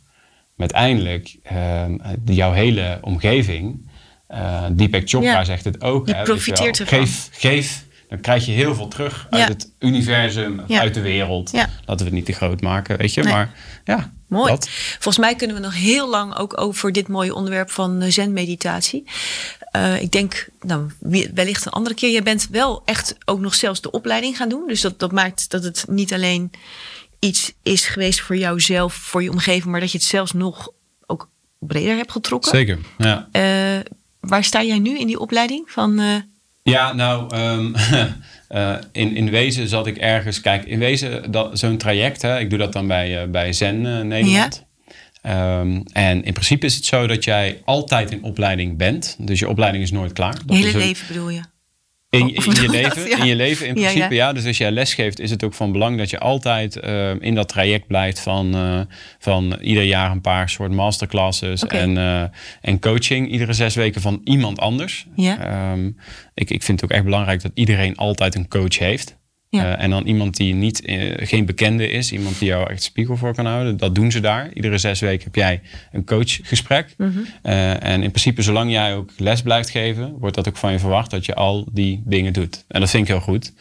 uiteindelijk 0.57 1.37
ehm, 1.43 1.97
jouw 2.25 2.53
hele 2.53 2.99
omgeving, 3.01 3.90
uh, 4.31 4.65
Deepak 4.71 5.09
Chopra 5.09 5.31
Ja. 5.31 5.45
zegt 5.45 5.65
het 5.65 5.83
ook. 5.83 6.07
Je 6.07 6.15
hè, 6.15 6.23
profiteert 6.23 6.81
ervan. 6.81 6.99
Geef, 6.99 7.29
geef, 7.33 7.85
dan 8.09 8.21
krijg 8.21 8.47
je 8.47 8.53
heel 8.53 8.75
veel 8.75 8.89
terug 8.89 9.27
uit 9.31 9.49
het 9.49 9.73
universum, 9.79 10.63
Ja. 10.67 10.81
uit 10.81 10.95
de 10.95 11.01
wereld. 11.01 11.53
Laten 11.53 11.71
we 11.87 12.05
het 12.05 12.13
niet 12.13 12.25
te 12.25 12.33
groot 12.33 12.61
maken, 12.61 12.99
weet 12.99 13.15
je. 13.15 13.23
Nee. 13.23 13.33
Maar 13.33 13.55
ja, 13.85 14.13
Mooi. 14.27 14.51
dat. 14.51 14.69
Volgens 14.71 15.19
mij 15.19 15.35
kunnen 15.35 15.57
we 15.57 15.63
nog 15.63 15.75
heel 15.75 16.11
lang 16.11 16.37
ook 16.37 16.61
over 16.61 16.93
dit 16.93 17.09
mooie 17.09 17.35
onderwerp 17.35 17.71
van 17.71 18.01
eh, 18.03 18.11
zen-meditatie. 18.11 19.05
Eh, 19.71 20.03
ik 20.03 20.11
denk, 20.11 20.49
nou, 20.61 20.91
wellicht 21.35 21.67
een 21.67 21.73
andere 21.73 21.95
keer. 21.95 22.11
Je 22.11 22.23
bent 22.23 22.49
wel 22.51 22.83
echt 22.85 23.17
ook 23.25 23.41
nog 23.41 23.55
zelfs 23.55 23.81
de 23.81 23.91
opleiding 23.91 24.37
gaan 24.37 24.49
doen. 24.49 24.67
Dus 24.67 24.81
dat, 24.81 24.99
dat 24.99 25.13
maakt 25.13 25.51
dat 25.51 25.65
het 25.65 25.85
niet 25.89 26.13
alleen 26.13 26.51
iets 27.19 27.53
is 27.63 27.87
geweest 27.87 28.21
voor 28.21 28.37
jouzelf, 28.37 28.95
voor 28.95 29.23
je 29.23 29.31
omgeving, 29.31 29.65
maar 29.71 29.81
dat 29.81 29.93
je 29.93 29.99
het 29.99 30.07
zelfs 30.07 30.33
nog 30.33 30.69
ook 31.07 31.29
breder 31.59 31.97
hebt 31.97 32.13
getrokken. 32.13 32.51
Zeker, 32.51 32.79
ja. 32.99 33.29
Waar 34.21 34.45
sta 34.45 34.63
jij 34.63 34.79
nu 34.79 34.99
in 34.99 35.07
die 35.07 35.19
opleiding? 35.19 35.71
Van, 35.71 35.99
eh, 36.01 36.15
Ja, 36.63 36.93
nou, 36.93 37.35
ehm, 37.35 37.75
eh, 38.49 38.75
in, 38.93 39.17
in 39.17 39.31
wezen 39.31 39.69
zat 39.69 39.87
ik 39.87 39.97
ergens... 39.97 40.41
Kijk, 40.41 40.65
in 40.65 40.79
wezen, 40.79 41.31
dat- 41.31 41.59
zo'n 41.59 41.77
traject, 41.77 42.23
hè, 42.23 42.39
ik 42.39 42.51
doe 42.51 42.59
dat 42.59 42.73
dan 42.73 42.87
bij, 42.87 43.23
eh, 43.23 43.29
bij 43.29 43.53
Zen 43.53 44.09
Nederland. 44.09 44.65
Ehm, 45.23 45.81
en 45.93 46.25
in 46.25 46.33
principe 46.33 46.67
is 46.67 46.75
het 46.77 46.85
zo 46.85 47.07
dat 47.07 47.25
jij 47.25 47.63
altijd 47.65 48.11
in 48.11 48.23
opleiding 48.23 48.77
bent. 48.77 49.17
Dus 49.19 49.39
je 49.39 49.49
opleiding 49.49 49.85
is 49.85 49.91
nooit 49.91 50.13
klaar. 50.13 50.35
je 50.35 50.45
Dat 50.47 50.57
hele 50.57 50.79
leven 50.79 51.07
bedoel 51.07 51.29
je? 51.31 51.41
In, 52.11 52.29
je 52.29 52.35
dat? 52.35 52.71
leven, 52.71 53.09
Ja. 53.09 53.19
in 53.19 53.27
je 53.27 53.35
leven, 53.37 53.67
in 53.67 53.75
principe, 53.75 53.99
ja. 54.15 54.27
ja. 54.27 54.33
Dus 54.33 54.47
als 54.47 54.59
jij 54.59 54.71
les 54.71 54.95
geeft, 54.95 55.21
is 55.21 55.31
het 55.31 55.45
ook 55.45 55.55
van 55.55 55.73
belang 55.73 55.99
dat 55.99 56.11
je 56.11 56.19
altijd 56.19 56.77
eh, 56.77 57.11
in 57.21 57.35
dat 57.35 57.49
traject 57.49 57.87
blijft 57.87 58.21
van, 58.21 58.55
eh, 58.55 58.81
van 59.19 59.59
ieder 59.61 59.83
jaar 59.83 60.11
een 60.11 60.21
paar 60.21 60.49
soort 60.49 60.73
masterclasses 60.73 61.67
en, 61.67 61.99
eh, 61.99 62.23
en 62.61 62.81
coaching. 62.81 63.31
Iedere 63.31 63.53
zes 63.53 63.75
weken 63.75 64.01
van 64.01 64.21
iemand 64.25 64.59
anders. 64.59 65.07
Ja. 65.15 65.39
Ehm, 65.39 65.91
ik, 66.35 66.51
ik 66.51 66.63
vind 66.63 66.81
het 66.81 66.91
ook 66.91 66.97
echt 66.97 67.05
belangrijk 67.05 67.43
dat 67.43 67.53
iedereen 67.55 67.97
altijd 67.97 68.35
een 68.35 68.49
coach 68.49 68.79
heeft. 68.79 69.19
Ja. 69.51 69.77
Eh, 69.77 69.85
en 69.85 69.91
dan 69.91 70.07
iemand 70.07 70.37
die 70.37 70.55
niet, 70.55 70.85
eh, 70.85 71.27
geen 71.29 71.45
bekende 71.45 71.89
is, 71.89 72.13
iemand 72.13 72.39
die 72.39 72.49
jou 72.49 72.71
echt 72.71 72.83
spiegel 72.83 73.17
voor 73.17 73.35
kan 73.35 73.47
houden. 73.47 73.77
Dat 73.77 73.95
doen 73.95 74.11
ze 74.11 74.21
daar. 74.21 74.53
Iedere 74.53 74.79
zes 74.79 75.01
weken 75.01 75.25
heb 75.25 75.35
jij 75.35 75.61
een 75.93 76.05
coachgesprek. 76.05 76.95
Mhm. 76.97 77.11
Eh, 77.43 77.85
en 77.85 78.03
in 78.03 78.11
principe, 78.11 78.43
zolang 78.43 78.71
jij 78.71 78.95
ook 78.95 79.11
les 79.17 79.43
blijft 79.43 79.71
geven, 79.71 80.17
wordt 80.19 80.35
dat 80.37 80.49
ook 80.49 80.57
van 80.57 80.73
je 80.73 80.79
verwacht 80.79 81.11
dat 81.11 81.27
je 81.27 81.35
al 81.35 81.69
die 81.73 82.03
dingen 82.05 82.33
doet. 82.33 82.65
En 82.69 82.81
dat 82.81 82.91
vind 82.91 83.03
ik 83.03 83.09
heel 83.09 83.21
goed. 83.21 83.53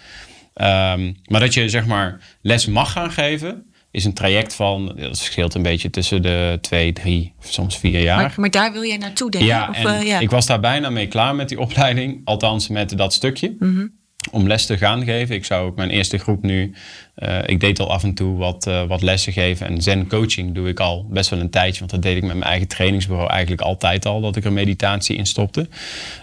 Ehm, 0.54 1.14
maar 1.26 1.40
dat 1.40 1.54
je 1.54 1.70
zeg 1.70 1.86
maar 1.86 2.20
les 2.42 2.66
mag 2.66 2.92
gaan 2.92 3.12
geven, 3.12 3.64
is 3.92 4.06
een 4.06 4.14
traject 4.14 4.56
van, 4.56 4.86
dat 4.86 5.18
verschilt 5.18 5.54
een 5.54 5.62
beetje 5.62 5.90
tussen 5.90 6.22
de 6.22 6.58
twee, 6.62 6.94
drie, 6.94 7.34
soms 7.40 7.78
vier 7.78 8.02
jaar. 8.02 8.18
Maar, 8.18 8.34
maar 8.36 8.52
daar 8.52 8.72
wil 8.72 8.84
jij 8.84 8.98
naartoe, 8.98 9.32
denk 9.32 9.44
ik? 9.44 9.50
Ja, 9.50 9.70
Of, 9.70 10.04
ja. 10.04 10.20
ik 10.20 10.30
was 10.30 10.46
daar 10.46 10.60
bijna 10.60 10.90
mee 10.90 11.08
klaar 11.08 11.36
met 11.36 11.50
die 11.50 11.60
opleiding. 11.60 12.22
Althans, 12.24 12.68
met 12.68 12.98
dat 12.98 13.14
stukje. 13.14 13.56
Mhm. 13.60 13.88
Om 14.32 14.48
les 14.48 14.66
te 14.66 14.78
gaan 14.78 15.04
geven. 15.04 15.36
Ik 15.36 15.46
zou 15.46 15.68
ook 15.68 15.76
mijn 15.76 15.90
eerste 15.90 16.18
groep 16.18 16.44
nu... 16.44 16.74
eh, 17.16 17.38
ik 17.46 17.60
deed 17.60 17.80
al 17.80 17.92
af 17.92 18.04
en 18.04 18.14
toe 18.14 18.38
wat, 18.38 18.68
eh, 18.68 18.88
wat 18.88 19.02
lessen 19.02 19.34
geven. 19.34 19.68
En 19.68 19.82
zen 19.82 20.08
coaching 20.08 20.56
doe 20.56 20.68
ik 20.68 20.80
al 20.80 21.06
best 21.10 21.30
wel 21.30 21.40
een 21.40 21.50
tijdje. 21.50 21.80
Want 21.80 21.92
dat 21.92 22.02
deed 22.02 22.16
ik 22.16 22.24
met 22.24 22.32
mijn 22.32 22.50
eigen 22.50 22.68
trainingsbureau 22.68 23.30
eigenlijk 23.30 23.62
altijd 23.62 24.06
al. 24.06 24.22
Dat 24.22 24.36
ik 24.36 24.46
er 24.46 24.54
meditatie 24.54 25.16
in 25.16 25.26
stopte. 25.26 25.68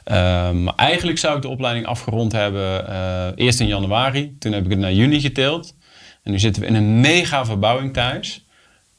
Ehm, 0.05 0.63
maar 0.63 0.75
eigenlijk 0.75 1.19
zou 1.19 1.37
ik 1.37 1.43
de 1.43 1.49
opleiding 1.49 1.87
afgerond 1.87 2.33
hebben 2.33 2.89
eh, 2.89 3.29
eerst 3.35 3.61
in 3.61 3.67
januari. 3.67 4.37
Toen 4.39 4.53
heb 4.53 4.65
ik 4.65 4.71
het 4.71 4.79
naar 4.79 4.93
juni 4.93 5.21
geteeld. 5.21 5.75
En 6.23 6.33
nu 6.33 6.39
zitten 6.39 6.63
we 6.63 6.69
in 6.69 6.75
een 6.75 7.01
mega 7.01 7.45
verbouwing 7.45 7.93
thuis. 7.93 8.46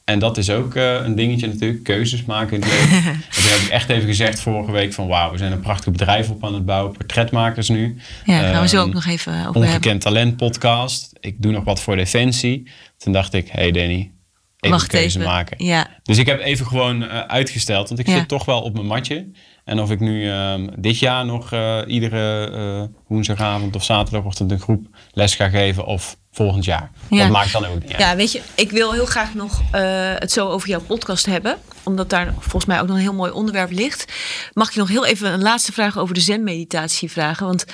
En 0.08 0.18
dat 0.18 0.36
is 0.36 0.50
ook 0.50 0.74
eh, 0.74 0.94
een 0.94 1.14
dingetje 1.14 1.46
natuurlijk, 1.46 1.82
keuzes 1.84 2.24
maken 2.24 2.56
in 2.56 2.62
het 2.62 2.70
leven. 2.72 2.96
en 3.12 3.20
toen 3.30 3.42
heb 3.50 3.60
ik 3.60 3.68
echt 3.68 3.88
even 3.88 4.08
gezegd 4.08 4.40
vorige 4.40 4.72
week 4.72 4.92
van... 4.92 5.06
wauw, 5.06 5.30
we 5.30 5.38
zijn 5.38 5.52
een 5.52 5.60
prachtig 5.60 5.92
bedrijf 5.92 6.30
op 6.30 6.44
aan 6.44 6.54
het 6.54 6.64
bouwen. 6.66 6.92
Portretmakers 6.92 7.68
nu. 7.68 7.96
Ja, 8.24 8.50
gaan 8.52 8.62
we 8.62 8.68
zo 8.68 8.76
Ehm, 8.76 8.86
ook 8.86 8.92
nog 8.94 9.06
even 9.06 9.32
over 9.32 9.44
hebben. 9.44 9.62
Ongekend 9.62 10.00
Talent 10.00 10.36
podcast. 10.36 11.12
Ik 11.20 11.42
doe 11.42 11.52
nog 11.52 11.64
wat 11.64 11.80
voor 11.80 11.96
Defensie. 11.96 12.70
Toen 12.98 13.12
dacht 13.12 13.32
ik, 13.32 13.48
hey 13.48 13.70
Danny, 13.70 14.12
even 14.60 14.76
Wacht 14.76 14.86
keuze 14.86 15.18
even. 15.18 15.30
maken. 15.30 15.64
Ja, 15.64 15.86
Dus 16.02 16.18
ik 16.18 16.26
heb 16.26 16.40
even 16.40 16.66
gewoon 16.66 17.08
eh, 17.08 17.18
uitgesteld. 17.20 17.88
Want 17.88 18.00
ik 18.00 18.06
Ja. 18.06 18.16
zit 18.18 18.28
toch 18.28 18.44
wel 18.44 18.60
op 18.62 18.74
mijn 18.74 18.86
matje. 18.86 19.30
En 19.68 19.80
of 19.80 19.90
ik 19.90 20.00
nu 20.00 20.30
ehm, 20.30 20.66
dit 20.76 20.98
jaar 20.98 21.24
nog 21.24 21.52
eh, 21.52 21.78
iedere 21.86 22.50
eh, 22.50 22.96
woensdagavond 23.06 23.76
of 23.76 23.84
zaterdagochtend 23.84 24.50
een 24.50 24.60
groep 24.60 24.86
les 25.12 25.34
ga 25.34 25.48
geven. 25.48 25.84
Of 25.84 26.16
volgend 26.30 26.64
jaar. 26.64 26.90
Ja. 27.10 27.22
Dat 27.22 27.30
maakt 27.30 27.52
dan 27.52 27.66
ook 27.66 27.82
niet 27.82 27.92
uit. 27.92 28.00
Ja, 28.00 28.16
weet 28.16 28.32
je, 28.32 28.40
ik 28.54 28.70
wil 28.70 28.92
heel 28.92 29.06
graag 29.06 29.34
nog 29.34 29.62
eh, 29.70 29.80
het 30.14 30.32
zo 30.32 30.48
over 30.48 30.68
jouw 30.68 30.80
podcast 30.80 31.26
hebben. 31.26 31.56
Omdat 31.82 32.10
daar 32.10 32.34
volgens 32.38 32.64
mij 32.64 32.80
ook 32.80 32.86
nog 32.86 32.96
een 32.96 33.02
heel 33.02 33.12
mooi 33.12 33.32
onderwerp 33.32 33.70
ligt. 33.70 34.12
Mag 34.52 34.68
ik 34.70 34.76
nog 34.76 34.88
heel 34.88 35.06
even 35.06 35.32
een 35.32 35.42
laatste 35.42 35.72
vraag 35.72 35.98
over 35.98 36.14
de 36.14 36.20
zen-meditatie 36.20 37.10
vragen? 37.10 37.46
Want 37.46 37.64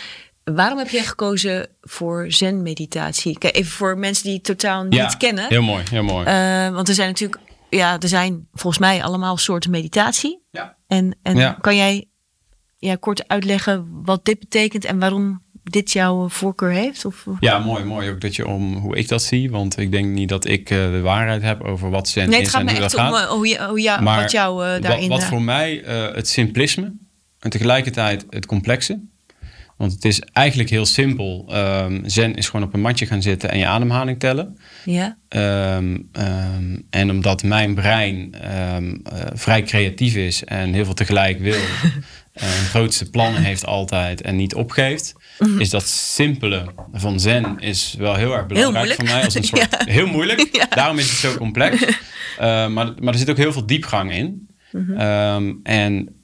waarom 0.44 0.78
heb 0.78 0.88
jij 0.88 1.04
gekozen 1.04 1.68
voor 1.82 2.24
zen-meditatie? 2.28 3.38
Kijk, 3.38 3.56
even 3.56 3.72
voor 3.72 3.98
mensen 3.98 4.24
die 4.24 4.34
het 4.34 4.44
totaal 4.44 4.82
niet 4.82 4.94
Ja, 4.94 5.06
kennen. 5.06 5.48
Heel 5.48 5.62
mooi, 5.62 5.82
heel 5.90 6.02
mooi. 6.02 6.24
Want 6.70 6.88
er 6.88 6.94
zijn 6.94 7.08
natuurlijk, 7.08 7.40
ja, 7.74 7.98
er 7.98 8.08
zijn 8.08 8.48
volgens 8.52 8.78
mij 8.78 9.02
allemaal 9.02 9.36
soorten 9.36 9.70
meditatie. 9.70 10.42
ja. 10.50 10.76
En, 10.86 11.16
en 11.22 11.36
Ja. 11.36 11.58
kan 11.60 11.76
jij 11.76 12.08
ja, 12.78 12.96
kort 12.96 13.28
uitleggen 13.28 13.88
wat 14.04 14.24
dit 14.24 14.38
betekent 14.38 14.84
en 14.84 14.98
waarom 14.98 15.42
dit 15.62 15.92
jouw 15.92 16.28
voorkeur 16.28 16.70
heeft? 16.70 17.04
Of, 17.04 17.26
Ja, 17.40 17.58
mooi, 17.58 17.84
mooi 17.84 18.10
ook 18.10 18.20
dat 18.20 18.36
je 18.36 18.46
om 18.46 18.74
hoe 18.76 18.96
ik 18.96 19.08
dat 19.08 19.22
zie. 19.22 19.50
Want 19.50 19.78
ik 19.78 19.90
denk 19.92 20.06
niet 20.06 20.28
dat 20.28 20.44
ik 20.48 20.70
eh, 20.70 20.78
de 20.90 21.00
waarheid 21.00 21.42
heb 21.42 21.62
over 21.62 21.90
wat 21.90 22.08
zen 22.08 22.28
nee, 22.28 22.36
het 22.38 22.46
is 22.46 22.52
gaat 22.52 22.60
en 22.60 22.66
me 22.66 22.72
hoe 22.72 22.82
echt 22.82 22.92
dat 22.92 23.00
om 23.06 23.12
gaat. 23.12 23.24
eh, 23.24 23.30
hoe, 23.30 23.48
je, 23.48 23.64
hoe 23.68 23.80
jou, 23.80 24.02
Maar 24.02 24.20
wat 24.20 24.30
jou 24.30 24.66
eh, 24.66 24.82
daarin... 24.82 25.08
Wat, 25.08 25.18
wat 25.20 25.28
voor 25.28 25.42
mij 25.42 25.82
eh, 25.84 26.14
het 26.14 26.28
simplisme 26.28 26.94
en 27.38 27.50
tegelijkertijd 27.50 28.26
het 28.30 28.46
complexe. 28.46 29.00
Want 29.84 29.96
het 29.96 30.04
is 30.04 30.20
eigenlijk 30.20 30.70
heel 30.70 30.86
simpel. 30.86 31.46
Ehm, 31.48 32.00
zen 32.04 32.34
is 32.34 32.48
gewoon 32.48 32.66
op 32.66 32.74
een 32.74 32.80
matje 32.80 33.06
gaan 33.06 33.22
zitten 33.22 33.50
en 33.50 33.58
je 33.58 33.66
ademhaling 33.66 34.20
tellen. 34.20 34.58
ja? 34.84 35.16
Ehm, 35.28 35.98
ehm, 36.12 36.78
en 36.90 37.10
omdat 37.10 37.42
mijn 37.42 37.74
brein 37.74 38.34
eh, 38.40 38.76
vrij 39.34 39.62
creatief 39.62 40.14
is 40.14 40.44
en 40.44 40.72
heel 40.72 40.84
veel 40.84 40.94
tegelijk 40.94 41.38
wil. 41.40 41.60
en 42.32 42.48
grootste 42.48 43.10
plannen 43.10 43.42
heeft 43.42 43.66
altijd 43.66 44.20
en 44.20 44.36
niet 44.36 44.54
opgeeft. 44.54 45.14
Is 45.58 45.70
dat 45.70 45.86
simpele 45.86 46.64
van 46.92 47.20
zen 47.20 47.58
is 47.58 47.94
wel 47.98 48.14
heel 48.14 48.34
erg 48.34 48.46
belangrijk 48.46 48.94
voor 48.94 49.04
mij. 49.04 49.24
Als 49.24 49.34
een 49.34 49.44
soort, 49.54 49.84
Heel 49.84 50.06
moeilijk. 50.06 50.48
Ja. 50.52 50.66
Daarom 50.68 50.98
is 50.98 51.10
het 51.10 51.18
zo 51.18 51.36
complex. 51.36 51.84
Eh, 52.38 52.68
maar, 52.68 52.92
maar 53.00 53.12
er 53.12 53.18
zit 53.18 53.30
ook 53.30 53.36
heel 53.36 53.52
veel 53.52 53.66
diepgang 53.66 54.12
in. 54.12 54.48
Ehm, 54.96 55.52
en 55.62 56.23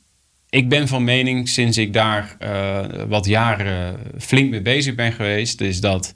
ik 0.51 0.69
ben 0.69 0.89
van 0.89 1.05
mening, 1.05 1.49
sinds 1.49 1.79
ik 1.79 1.93
daar 1.93 2.37
eh, 2.39 2.87
wat 3.09 3.27
jaren 3.27 3.99
flink 4.19 4.51
mee 4.51 4.63
bezig 4.63 4.95
ben 4.95 5.13
geweest, 5.13 5.61
is 5.61 5.81
dat. 5.81 6.15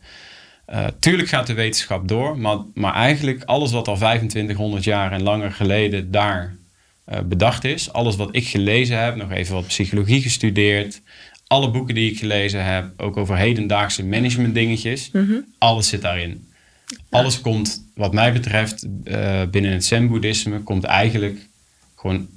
eh, 0.66 0.86
tuurlijk 0.98 1.28
gaat 1.28 1.46
de 1.46 1.54
wetenschap 1.54 2.08
door, 2.08 2.38
maar, 2.38 2.58
maar 2.74 2.94
eigenlijk 2.94 3.44
alles 3.44 3.72
wat 3.72 3.88
al 3.88 3.96
2500 3.96 4.84
jaar 4.84 5.12
en 5.12 5.22
langer 5.22 5.52
geleden 5.52 6.10
daar 6.10 6.56
eh, 7.04 7.20
bedacht 7.20 7.64
is, 7.64 7.92
alles 7.92 8.16
wat 8.16 8.28
ik 8.36 8.46
gelezen 8.46 9.02
heb, 9.02 9.16
nog 9.16 9.30
even 9.30 9.54
wat 9.54 9.66
psychologie 9.66 10.22
gestudeerd, 10.22 11.00
alle 11.46 11.70
boeken 11.70 11.94
die 11.94 12.10
ik 12.10 12.18
gelezen 12.18 12.64
heb, 12.64 12.92
ook 12.96 13.16
over 13.16 13.36
hedendaagse 13.36 14.04
management 14.04 14.54
dingetjes, 14.54 15.10
alles 15.58 15.88
zit 15.88 16.02
daarin. 16.02 16.48
Alles 17.10 17.40
komt, 17.40 17.84
wat 17.94 18.12
mij 18.12 18.32
betreft, 18.32 18.86
binnen 19.50 19.72
het 19.72 19.84
Zen-boeddhisme, 19.84 20.58
komt 20.58 20.84
eigenlijk 20.84 21.48
gewoon 21.96 22.28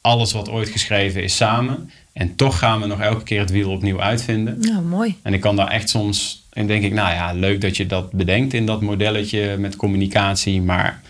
alles 0.00 0.32
wat 0.32 0.48
ooit 0.48 0.68
geschreven 0.68 1.22
is 1.22 1.36
samen. 1.36 1.90
En 2.12 2.36
toch 2.36 2.58
gaan 2.58 2.80
we 2.80 2.86
nog 2.86 3.00
elke 3.00 3.22
keer 3.22 3.40
het 3.40 3.50
wiel 3.50 3.70
opnieuw 3.70 4.00
uitvinden. 4.00 4.60
Nou, 4.60 4.82
mooi. 4.82 5.18
En 5.22 5.34
ik 5.34 5.40
kan 5.40 5.56
daar 5.56 5.68
echt 5.70 5.88
soms, 5.88 6.46
en 6.50 6.66
denk 6.66 6.84
ik, 6.84 6.92
nou 6.92 7.14
ja, 7.14 7.32
leuk 7.32 7.60
dat 7.60 7.76
je 7.76 7.86
dat 7.86 8.12
bedenkt 8.12 8.54
in 8.54 8.66
dat 8.66 8.80
modelletje 8.80 9.56
met 9.56 9.76
communicatie. 9.76 10.62
Maar 10.62 11.00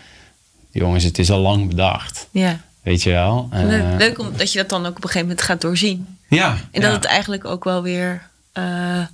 jongens, 0.71 1.03
het 1.03 1.19
is 1.19 1.31
al 1.31 1.39
lang 1.39 1.67
bedacht. 1.67 2.27
Ja. 2.31 2.61
Weet 2.83 3.03
je 3.03 3.09
wel? 3.09 3.47
Eh, 3.51 3.63
Leuk, 3.63 3.99
leuk 3.99 4.19
omdat 4.19 4.51
je 4.51 4.57
dat 4.57 4.69
dan 4.69 4.81
ook 4.81 4.89
op 4.89 4.95
een 4.95 5.01
gegeven 5.01 5.27
moment 5.27 5.41
gaat 5.41 5.61
doorzien. 5.61 6.17
Ja. 6.29 6.57
En 6.71 6.81
dat 6.81 6.89
ja. 6.89 6.95
het 6.95 7.05
eigenlijk 7.05 7.45
ook 7.45 7.63
wel 7.63 7.81
weer... 7.81 8.29
eh, 8.51 9.05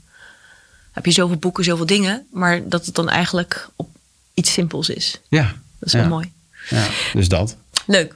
heb 0.91 1.05
je 1.05 1.11
zoveel 1.11 1.37
boeken, 1.37 1.63
zoveel 1.63 1.85
dingen... 1.85 2.25
maar 2.31 2.69
dat 2.69 2.85
het 2.85 2.95
dan 2.95 3.09
eigenlijk 3.09 3.69
op 3.75 3.89
iets 4.33 4.53
simpels 4.53 4.89
is. 4.89 5.19
Ja. 5.29 5.43
Dat 5.79 5.87
is 5.87 5.91
ja. 5.91 5.99
wel 5.99 6.09
mooi. 6.09 6.31
Ja, 6.69 6.87
dus 7.13 7.27
dat. 7.27 7.57
Leuk. 7.85 8.15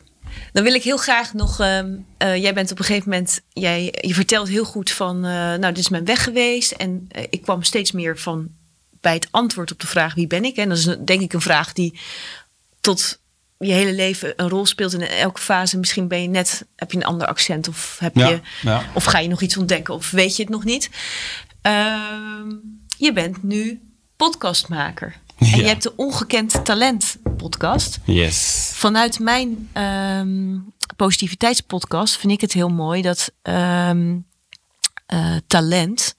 Dan 0.53 0.63
wil 0.63 0.73
ik 0.73 0.84
heel 0.84 0.97
graag 0.97 1.34
nog. 1.34 1.59
ehm, 1.59 1.91
eh, 2.17 2.36
jij 2.36 2.53
bent 2.53 2.71
op 2.71 2.79
een 2.79 2.86
gegeven 2.86 3.09
moment. 3.09 3.41
Jij, 3.49 3.93
je 4.01 4.13
vertelt 4.13 4.47
heel 4.47 4.65
goed 4.65 4.91
van. 4.91 5.15
eh, 5.15 5.32
nou, 5.32 5.59
dit 5.59 5.77
is 5.77 5.89
mijn 5.89 6.05
weg 6.05 6.23
geweest. 6.23 6.71
En 6.71 7.05
eh, 7.09 7.23
ik 7.29 7.41
kwam 7.41 7.63
steeds 7.63 7.91
meer 7.91 8.17
van. 8.19 8.49
bij 9.01 9.13
het 9.13 9.27
antwoord 9.32 9.71
op 9.71 9.79
de 9.79 9.88
vraag: 9.88 10.13
wie 10.13 10.27
ben 10.27 10.45
ik? 10.45 10.55
En 10.57 10.69
dat 10.69 10.77
is 10.77 10.84
denk 11.05 11.21
ik 11.21 11.34
een 11.34 11.41
vraag 11.41 11.73
die. 11.73 11.99
tot 12.82 13.19
je 13.57 13.71
hele 13.71 13.93
leven 13.93 14.34
een 14.36 14.49
rol 14.49 14.65
speelt. 14.65 14.93
In 14.93 15.01
elke 15.01 15.41
fase. 15.41 15.77
Misschien 15.77 16.07
ben 16.07 16.21
je 16.21 16.27
net. 16.27 16.65
heb 16.75 16.91
je 16.91 16.97
een 16.97 17.05
ander 17.05 17.27
accent. 17.27 17.67
Of, 17.67 17.97
heb 17.99 18.15
Ja, 18.15 18.27
je, 18.29 18.39
ja. 18.61 18.86
of 18.93 19.03
ga 19.03 19.19
je 19.19 19.27
nog 19.27 19.41
iets 19.41 19.57
ontdekken. 19.57 19.93
Of 19.93 20.11
weet 20.11 20.36
je 20.36 20.41
het 20.43 20.51
nog 20.51 20.63
niet. 20.63 20.89
Ehm, 21.61 22.49
je 22.97 23.13
bent 23.13 23.43
nu 23.43 23.82
podcastmaker. 24.15 25.15
En 25.41 25.47
Ja. 25.47 25.55
je 25.55 25.63
hebt 25.63 25.83
de 25.83 25.95
ongekend 25.95 26.65
talent 26.65 27.17
podcast. 27.37 27.99
Yes. 28.05 28.69
Vanuit 28.73 29.19
mijn 29.19 29.69
ehm, 29.73 30.57
positiviteitspodcast 30.95 32.17
vind 32.17 32.31
ik 32.33 32.41
het 32.41 32.53
heel 32.53 32.69
mooi 32.69 33.01
dat 33.01 33.31
ehm, 33.41 34.17
eh, 35.05 35.35
talent, 35.47 36.15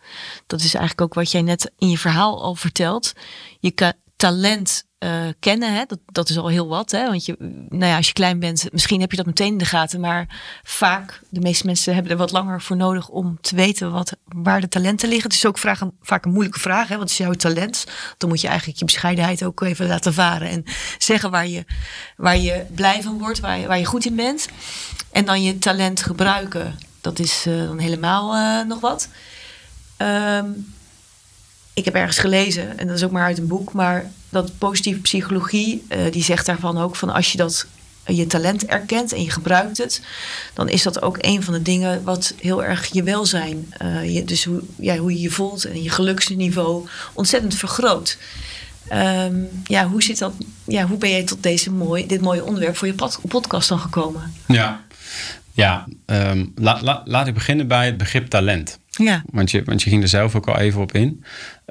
dat 0.47 0.61
is 0.61 0.75
eigenlijk 0.75 1.01
ook 1.01 1.15
wat 1.15 1.31
jij 1.31 1.43
net 1.43 1.71
in 1.79 1.91
je 1.91 1.99
verhaal 1.99 2.43
al 2.43 2.55
vertelt. 2.55 3.13
Je 3.61 3.71
kan 3.71 3.93
talent 4.17 4.85
eh, 5.03 5.29
kennen, 5.39 5.75
hè? 5.75 5.85
Dat, 5.87 5.99
dat 6.07 6.29
is 6.29 6.39
al 6.39 6.49
heel 6.49 6.69
wat. 6.69 6.91
Hè? 6.91 7.07
Want 7.07 7.25
je, 7.25 7.37
nou 7.69 7.85
ja, 7.85 7.97
als 7.97 8.07
je 8.07 8.13
klein 8.13 8.39
bent, 8.39 8.73
misschien 8.73 9.01
heb 9.01 9.11
je 9.11 9.17
dat 9.17 9.27
meteen 9.27 9.53
in 9.53 9.59
de 9.59 9.65
gaten. 9.65 10.01
Maar 10.01 10.27
vaak, 10.63 11.21
de 11.29 11.41
meeste 11.41 11.67
mensen 11.67 11.95
hebben 11.95 12.13
er 12.13 12.19
wat 12.19 12.31
langer 12.31 12.63
voor 12.63 12.77
nodig 12.77 13.09
om 13.09 13.39
te 13.41 13.57
weten 13.57 13.93
wat, 13.93 14.17
waar 14.25 14.61
de 14.61 14.69
talenten 14.69 15.09
liggen. 15.09 15.29
Het 15.29 15.39
is 15.39 15.47
ook 15.47 15.59
vraag, 15.59 15.81
vaak 16.03 16.25
een 16.25 16.33
moeilijke 16.33 16.61
vraag. 16.61 16.89
Hè? 16.89 16.99
Wat 16.99 17.11
is 17.11 17.17
jouw 17.17 17.33
talent? 17.33 17.87
Dan 18.19 18.29
moet 18.29 18.41
je 18.41 18.49
eigenlijk 18.49 18.79
je 18.79 18.85
bescheidenheid 18.85 19.45
ook 19.45 19.61
even 19.61 19.87
laten 19.87 20.15
varen. 20.15 20.49
En 20.49 20.65
zeggen 20.99 21.31
waar 21.31 21.47
je, 21.47 21.65
waar 22.17 22.39
je 22.39 22.65
blij 22.75 23.03
van 23.03 23.19
wordt, 23.19 23.41
waar 23.41 23.59
je, 23.59 23.67
waar 23.67 23.79
je 23.79 23.85
goed 23.85 24.05
in 24.05 24.17
bent. 24.17 24.49
En 25.13 25.25
dan 25.25 25.43
je 25.43 25.59
talent 25.59 26.03
gebruiken. 26.03 26.79
Dat 27.01 27.19
is 27.19 27.47
uh, 27.47 27.67
dan 27.67 27.79
helemaal 27.79 28.35
uh, 28.37 28.67
nog 28.67 28.81
wat. 28.81 29.09
Um, 29.99 30.75
ik 31.75 31.85
heb 31.85 31.95
ergens 31.95 32.19
gelezen, 32.19 32.79
en 32.79 32.87
dat 32.87 32.97
is 32.97 33.05
ook 33.05 33.11
maar 33.11 33.25
uit 33.25 33.39
een 33.39 33.47
boek, 33.47 33.73
maar 33.73 34.11
dat 34.33 34.59
positieve 34.59 35.01
psychologie, 35.01 35.85
uh, 35.89 35.99
die 36.11 36.23
zegt 36.23 36.47
daarvan 36.47 36.79
ook 36.79 36.97
van 36.97 37.11
als 37.11 37.33
je 37.33 37.39
dat 37.39 37.67
je 38.07 38.27
talent 38.27 38.67
erkent 38.67 39.13
en 39.13 39.23
je 39.23 39.31
gebruikt 39.31 39.79
het, 39.79 40.03
dan 40.55 40.69
is 40.69 40.83
dat 40.83 41.03
ook 41.03 41.17
een 41.21 41.43
van 41.43 41.55
de 41.55 41.63
dingen 41.63 42.03
wat 42.03 42.35
heel 42.41 42.65
erg 42.65 42.93
je 42.93 43.03
welzijn, 43.03 43.73
uh, 43.83 44.15
je, 44.15 44.25
dus 44.25 44.45
hoe, 44.45 44.63
ja, 44.77 44.97
hoe 44.97 45.13
je 45.13 45.21
je 45.21 45.31
voelt 45.31 45.65
en 45.65 45.83
je 45.83 45.91
geluksniveau 45.91 46.87
ontzettend 47.13 47.55
vergroot. 47.55 48.19
Um, 48.93 49.49
ja, 49.65 49.89
hoe, 49.89 50.03
zit 50.03 50.19
dat, 50.19 50.33
ja, 50.67 50.87
hoe 50.87 50.99
ben 50.99 51.11
jij 51.11 51.25
tot 51.25 51.43
deze 51.43 51.71
mooi, 51.71 52.07
dit 52.07 52.21
mooie 52.21 52.45
onderwerp 52.45 52.77
voor 52.77 52.87
je 52.87 52.95
pod, 52.95 53.21
podcast 53.29 53.69
dan 53.69 53.79
gekomen? 53.79 54.35
Ja, 54.47 54.85
ja 55.53 55.87
um, 56.07 56.53
la, 56.55 56.79
la, 56.83 57.03
laat 57.05 57.27
ik 57.27 57.35
beginnen 57.35 57.69
bij 57.69 57.87
het 57.87 57.97
begrip 57.97 58.27
talent. 58.27 58.79
Ja. 58.91 59.23
Want, 59.31 59.51
je, 59.51 59.63
want 59.65 59.83
je 59.83 59.91
ging 59.91 60.03
er 60.03 60.09
zelf 60.09 60.35
ook 60.35 60.49
al 60.49 60.59
even 60.59 60.81
op 60.81 60.93
in. 60.93 61.25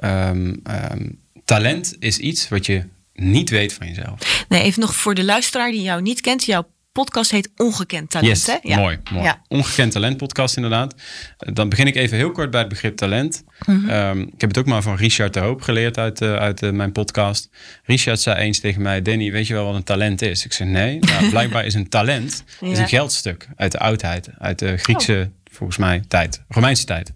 Um, 0.04 0.62
um, 0.92 1.20
talent 1.54 1.96
is 1.98 2.18
iets 2.18 2.48
wat 2.48 2.66
je 2.66 2.84
niet 3.14 3.50
weet 3.50 3.72
van 3.72 3.86
jezelf. 3.86 4.44
Nee, 4.48 4.62
even 4.62 4.80
nog 4.80 4.94
voor 4.94 5.14
de 5.14 5.24
luisteraar 5.24 5.70
die 5.70 5.82
jou 5.82 6.02
niet 6.02 6.20
kent. 6.20 6.44
Jouw 6.44 6.70
podcast 6.92 7.30
heet 7.30 7.50
Ongekend 7.56 8.10
Talent. 8.10 8.30
Yes, 8.30 8.46
hè? 8.46 8.56
Ja. 8.62 8.76
mooi. 8.76 8.98
mooi. 9.10 9.24
Ja. 9.24 9.42
Ongekend 9.48 9.92
Talent 9.92 10.16
podcast 10.16 10.56
inderdaad. 10.56 10.94
Dan 11.36 11.68
begin 11.68 11.86
ik 11.86 11.94
even 11.94 12.16
heel 12.16 12.30
kort 12.30 12.50
bij 12.50 12.60
het 12.60 12.68
begrip 12.68 12.96
talent. 12.96 13.44
Mm 13.66 13.84
-hmm. 13.84 13.90
um, 13.90 14.20
ik 14.20 14.40
heb 14.40 14.50
het 14.50 14.58
ook 14.58 14.66
maar 14.66 14.82
van 14.82 14.96
Richard 14.96 15.34
de 15.34 15.40
Hoop 15.40 15.62
geleerd 15.62 15.98
uit, 15.98 16.20
uh, 16.20 16.34
uit 16.34 16.62
uh, 16.62 16.70
mijn 16.70 16.92
podcast. 16.92 17.50
Richard 17.84 18.20
zei 18.20 18.36
eens 18.36 18.60
tegen 18.60 18.82
mij, 18.82 19.02
Danny, 19.02 19.32
weet 19.32 19.46
je 19.46 19.54
wel 19.54 19.64
wat 19.64 19.74
een 19.74 19.84
talent 19.84 20.22
is? 20.22 20.44
Ik 20.44 20.52
zei, 20.52 20.68
nee. 20.68 20.98
Nou, 20.98 21.28
blijkbaar 21.30 21.64
is 21.64 21.74
een 21.74 21.88
talent 21.88 22.44
ja. 22.60 22.68
is 22.68 22.78
een 22.78 22.88
geldstuk 22.88 23.48
uit 23.56 23.72
de 23.72 23.78
oudheid. 23.78 24.28
Uit 24.38 24.58
de 24.58 24.76
Griekse, 24.76 25.28
oh. 25.28 25.54
volgens 25.56 25.78
mij, 25.78 26.02
tijd. 26.08 26.42
Romeinse 26.48 26.84
tijd. 26.84 27.12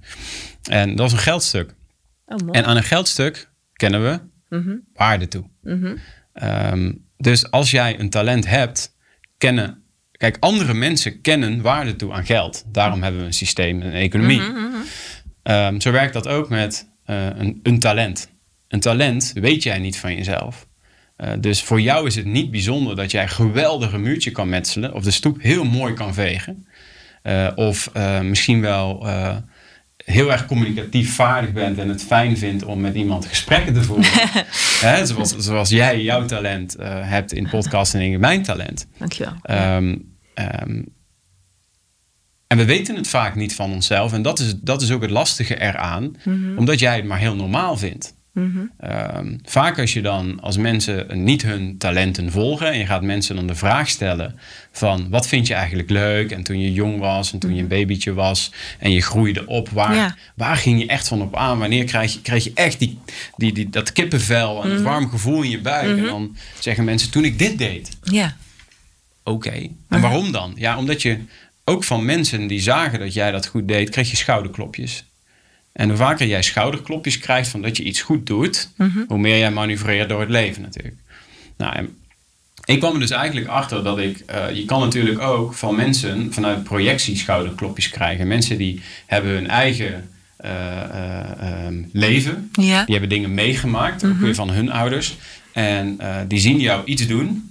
En 0.71 0.89
dat 0.89 0.99
was 0.99 1.13
een 1.13 1.19
geldstuk. 1.19 1.75
Oh, 2.27 2.49
en 2.51 2.65
aan 2.65 2.77
een 2.77 2.83
geldstuk 2.83 3.49
kennen 3.77 4.03
we 4.03 4.21
mm 4.57 4.63
-hmm. 4.63 4.83
waarde 4.95 5.29
toe. 5.29 5.45
-hmm. 5.63 5.99
um, 6.43 7.05
dus 7.17 7.51
als 7.51 7.71
jij 7.71 8.01
een 8.01 8.11
talent 8.11 8.47
hebt, 8.47 8.97
kennen. 9.39 9.85
Kijk, 10.13 10.37
andere 10.41 10.75
mensen 10.75 11.21
kennen 11.21 11.61
waarde 11.61 11.97
toe 11.97 12.13
aan 12.13 12.27
geld. 12.27 12.65
Daarom 12.73 13.03
hebben 13.03 13.21
we 13.21 13.27
een 13.27 13.33
systeem, 13.33 13.83
een 13.83 13.93
economie. 13.93 14.41
Mm 14.41 14.55
-hmm. 14.55 15.55
um, 15.55 15.81
zo 15.81 15.91
werkt 15.91 16.13
dat 16.13 16.29
ook 16.29 16.49
met 16.49 16.89
uh, 17.07 17.27
een, 17.27 17.61
een, 17.63 17.79
talent. 17.79 18.31
Een 18.69 18.81
talent 18.81 19.33
weet 19.35 19.63
jij 19.63 19.79
niet 19.79 19.99
van 19.99 20.15
jezelf. 20.15 20.67
Uh, 21.19 21.33
dus 21.41 21.63
voor 21.63 21.81
jou 21.81 22.07
is 22.07 22.15
het 22.17 22.25
niet 22.25 22.51
bijzonder 22.51 22.97
dat 22.97 23.11
jij 23.11 23.29
geweldig 23.29 23.93
een 23.93 24.03
muurtje 24.03 24.31
kan 24.31 24.49
metselen. 24.49 24.95
Of 24.95 25.03
de 25.05 25.11
stoep 25.11 25.43
heel 25.43 25.65
mooi 25.65 25.93
kan 25.95 26.15
vegen. 26.15 26.67
Uh, 27.23 27.53
of 27.55 27.93
misschien 28.23 28.61
wel 28.61 29.07
heel 30.07 30.33
erg 30.33 30.47
communicatief 30.47 31.15
vaardig 31.15 31.53
bent 31.53 31.79
en 31.79 31.89
het 31.89 32.03
fijn 32.03 32.39
vindt 32.39 32.65
om 32.65 32.81
met 32.81 32.95
iemand 32.95 33.27
gesprekken 33.27 33.75
te 33.75 33.83
voeren. 33.83 34.11
Hè, 34.87 35.07
zoals, 35.07 35.37
zoals 35.37 35.69
jij 35.69 36.03
jouw 36.03 36.25
talent 36.25 36.77
uh, 36.81 36.87
hebt 36.89 37.33
in 37.33 37.49
podcasten 37.49 38.01
en 38.01 38.21
mijn 38.21 38.43
talent. 38.43 38.87
Dankjewel. 38.99 39.33
Um, 39.51 40.15
um, 40.35 40.95
en 42.47 42.57
we 42.57 42.65
weten 42.65 42.97
het 42.97 43.09
vaak 43.09 43.35
niet 43.35 43.55
van 43.55 43.73
onszelf. 43.73 44.13
En 44.13 44.23
dat 44.23 44.39
is, 44.39 44.55
dat 44.61 44.83
is 44.83 44.91
ook 44.91 45.03
het 45.03 45.11
lastige 45.11 45.61
eraan. 45.61 46.03
Mhm. 46.03 46.31
Mm 46.31 46.45
-hmm. 46.45 46.59
Omdat 46.59 46.79
jij 46.79 46.97
het 46.97 47.05
maar 47.05 47.19
heel 47.19 47.37
normaal 47.37 47.77
vindt. 47.77 48.16
Mm 48.37 48.53
-hmm. 48.53 48.91
um, 49.17 49.41
vaak 49.45 49.79
als 49.79 49.93
je 49.93 50.03
dan 50.03 50.41
als 50.41 50.57
mensen 50.57 51.25
niet 51.25 51.43
hun 51.43 51.79
talenten 51.79 52.31
volgen 52.31 52.67
en 52.73 52.79
je 52.79 52.87
gaat 52.87 53.03
mensen 53.03 53.37
dan 53.37 53.47
de 53.47 53.55
vraag 53.55 53.89
stellen 53.89 54.39
van 54.73 55.07
wat 55.11 55.29
vind 55.29 55.47
je 55.47 55.55
eigenlijk 55.55 55.91
leuk 55.91 56.31
en 56.31 56.43
toen 56.43 56.61
je 56.61 56.73
jong 56.73 56.99
was 56.99 57.33
en 57.33 57.39
toen 57.39 57.55
je 57.55 57.63
een 57.63 57.69
babytje 57.69 58.15
was 58.15 58.53
en 58.79 58.91
je 58.91 59.03
groeide 59.03 59.47
op, 59.47 59.69
waar, 59.69 59.95
ja. 59.95 60.17
waar 60.35 60.57
ging 60.57 60.81
je 60.81 60.87
echt 60.87 61.09
van 61.09 61.23
op 61.23 61.37
aan? 61.37 61.59
Wanneer 61.59 61.85
krijg 61.85 62.13
je, 62.13 62.21
krijg 62.21 62.45
je 62.45 62.51
echt 62.55 62.79
die, 62.79 62.99
die, 63.37 63.53
die, 63.53 63.71
dat 63.71 63.93
kippenvel 63.93 64.63
en 64.63 64.67
Mhm. 64.67 64.77
het 64.77 64.85
warm 64.85 65.09
gevoel 65.09 65.43
in 65.43 65.51
je 65.51 65.61
buik? 65.61 65.87
Mm 65.87 65.95
-hmm. 65.95 66.05
En 66.05 66.11
dan 66.11 66.37
zeggen 66.59 66.85
mensen 66.85 67.11
toen 67.11 67.25
ik 67.25 67.39
dit 67.39 67.59
deed. 67.59 67.97
Ja. 68.03 68.37
Oké, 69.23 69.47
okay. 69.47 69.71
en 69.89 70.01
waarom 70.01 70.33
dan? 70.33 70.53
Ja, 70.57 70.79
omdat 70.79 71.03
je 71.03 71.19
ook 71.65 71.85
van 71.85 72.05
mensen 72.05 72.47
die 72.47 72.61
zagen 72.61 72.99
dat 72.99 73.15
jij 73.15 73.31
dat 73.31 73.47
goed 73.47 73.69
deed, 73.69 73.91
kreeg 73.91 74.11
je 74.11 74.17
schouderklopjes. 74.17 75.05
En 75.77 75.89
hoe 75.89 75.97
vaker 75.97 76.27
jij 76.27 76.43
schouderklopjes 76.43 77.19
krijgt 77.19 77.49
van 77.49 77.63
dat 77.63 77.77
je 77.77 77.83
iets 77.83 78.01
goed 78.01 78.27
doet, 78.27 78.71
mm 78.77 78.91
-hmm. 78.91 79.05
hoe 79.09 79.19
meer 79.19 79.39
jij 79.39 79.51
manoeuvreert 79.51 80.09
door 80.09 80.21
het 80.21 80.31
leven 80.31 80.63
natuurlijk. 80.63 80.97
Nou, 81.57 81.89
ik 82.65 82.79
kwam 82.79 82.95
er 82.95 83.01
dus 83.01 83.11
eigenlijk 83.11 83.47
achter 83.47 83.85
dat 83.85 83.99
ik, 83.99 84.23
uh, 84.31 84.51
je 84.57 84.65
kan 84.65 84.81
natuurlijk 84.81 85.21
ook 85.21 85.55
van 85.55 85.75
mensen 85.75 86.33
vanuit 86.33 86.65
projectie 86.65 87.17
schouderklopjes 87.17 87.89
krijgen. 87.89 88.27
Mensen 88.27 88.59
die 88.59 88.81
hebben 89.07 89.31
hun 89.31 89.49
eigen 89.49 90.09
uh, 90.45 90.51
uh, 90.51 91.67
um, 91.67 91.91
leven, 91.93 92.51
ja. 92.53 92.85
die 92.85 92.93
hebben 92.93 93.09
dingen 93.09 93.35
meegemaakt, 93.35 94.03
Mhm. 94.03 94.13
ook 94.13 94.19
weer 94.19 94.35
van 94.35 94.51
hun 94.51 94.71
ouders. 94.71 95.17
En 95.53 95.99
die 96.29 96.39
zien 96.39 96.61
jou 96.61 96.85
iets 96.85 97.07
doen 97.07 97.46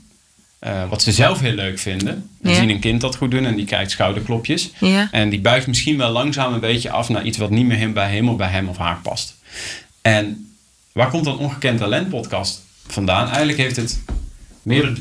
uh, 0.66 0.90
wat 0.90 1.02
ze 1.02 1.12
zelf 1.12 1.40
heel 1.40 1.54
leuk 1.54 1.80
vinden. 1.80 2.30
Ja. 2.42 2.54
zien 2.54 2.70
een 2.70 2.80
kind 2.80 3.02
dat 3.02 3.16
goed 3.16 3.32
doen 3.32 3.46
en 3.46 3.56
die 3.56 3.66
krijgt 3.66 3.92
schouderklopjes. 3.92 4.72
Ja. 4.80 5.08
En 5.12 5.30
die 5.30 5.42
buigt 5.42 5.68
misschien 5.68 5.98
wel 5.98 6.12
langzaam 6.12 6.54
een 6.54 6.60
beetje 6.60 6.92
af 6.92 7.10
naar 7.10 7.26
iets 7.26 7.38
wat 7.38 7.50
niet 7.50 7.66
meer 7.66 7.94
bij, 7.94 8.10
helemaal 8.10 8.36
bij 8.36 8.50
hem 8.50 8.70
of 8.70 8.78
haar 8.78 9.00
past. 9.04 9.36
En 10.02 10.50
waar 10.92 11.10
komt 11.10 11.24
dan 11.24 11.38
Ongekend 11.38 11.80
Talent 11.80 12.10
podcast 12.10 12.62
vandaan? 12.88 13.28
Eigenlijk 13.28 13.58
heeft 13.58 13.76
het 13.76 14.02
meerdere 14.62 14.92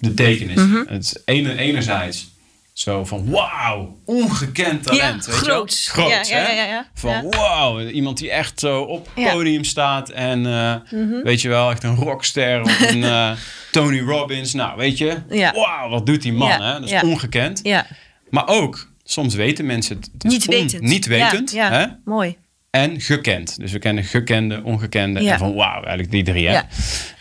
betekenissen. 0.00 0.68
Mhm. 0.68 0.92
Het 0.92 1.04
is 1.04 1.16
ene, 1.24 1.56
enerzijds 1.56 2.30
zo 2.78 3.04
van 3.04 3.30
wauw, 3.30 3.98
ongekend 4.04 4.82
talent. 4.82 5.24
Ja, 5.26 5.30
weet 5.32 5.40
groots. 5.40 5.84
Je 5.94 5.96
wel? 5.96 6.08
Groots, 6.10 6.28
Ja, 6.28 6.38
ja, 6.38 6.44
hè? 6.44 6.52
ja, 6.52 6.64
ja. 6.64 6.86
Van 6.94 7.30
wauw, 7.30 7.80
iemand 7.80 8.18
die 8.18 8.30
echt 8.30 8.60
zo 8.60 8.80
op 8.82 9.08
het 9.14 9.32
podium 9.32 9.64
staat 9.64 10.08
en 10.10 10.46
eh, 10.46 10.74
Mhm. 11.00 11.22
weet 11.22 11.40
je 11.40 11.48
wel, 11.48 11.70
echt 11.70 11.82
een 11.82 11.94
rockster 11.96 12.62
of 12.62 12.80
een 12.80 13.04
eh, 13.04 13.30
Tony 13.72 14.00
Robbins. 14.00 14.52
Nou, 14.54 14.76
weet 14.76 14.98
je, 14.98 15.16
wauw, 15.54 15.88
wat 15.88 16.06
doet 16.06 16.22
die 16.22 16.32
man, 16.32 16.50
hè? 16.62 16.80
Dat 16.80 16.90
is 16.90 17.02
ongekend. 17.02 17.60
Ja. 17.62 17.86
Maar 18.30 18.48
ook, 18.48 18.88
soms 19.04 19.34
weten 19.34 19.66
mensen 19.66 19.96
het, 19.96 20.10
Niet 20.24 20.44
wetend. 20.44 20.82
niet 20.82 21.06
wetend. 21.06 21.50
Ja, 21.52 21.70
Hè? 21.70 21.86
Mooi. 22.04 22.36
En 22.70 23.00
gekend. 23.00 23.58
Dus 23.60 23.72
we 23.72 23.78
kennen 23.78 24.04
gekende, 24.04 24.60
ongekende 24.64 25.20
Ja. 25.22 25.32
en 25.32 25.38
van 25.38 25.54
wauw, 25.54 25.74
eigenlijk 25.82 26.10
die 26.10 26.22
drie. 26.24 26.46
Hè? 26.46 26.52
Ja. 26.52 26.66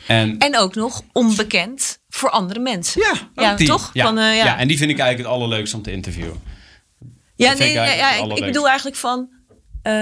En, 0.08 0.38
En 0.38 0.58
ook 0.58 0.76
nog 0.76 1.02
onbekend 1.14 2.00
voor 2.10 2.30
andere 2.30 2.60
mensen. 2.60 3.02
ja, 3.02 3.10
ook 3.12 3.44
Ja, 3.46 3.56
die. 3.56 3.68
toch? 3.68 3.90
Ja. 3.94 4.04
Van, 4.06 4.18
eh, 4.18 4.24
ja. 4.38 4.46
ja, 4.46 4.58
en 4.58 4.68
die 4.68 4.78
vind 4.78 4.92
ik 4.92 5.00
eigenlijk 5.00 5.30
het 5.30 5.40
allerleukste 5.40 5.76
om 5.76 5.82
te 5.82 5.92
interviewen. 5.92 6.42
Ja, 7.36 7.54
nee, 7.54 7.68
ik 7.70 7.74
ja, 7.76 8.14
ik, 8.36 8.46
bedoel 8.46 8.68
eigenlijk 8.68 8.98
van... 8.98 9.30
eh, 9.82 9.94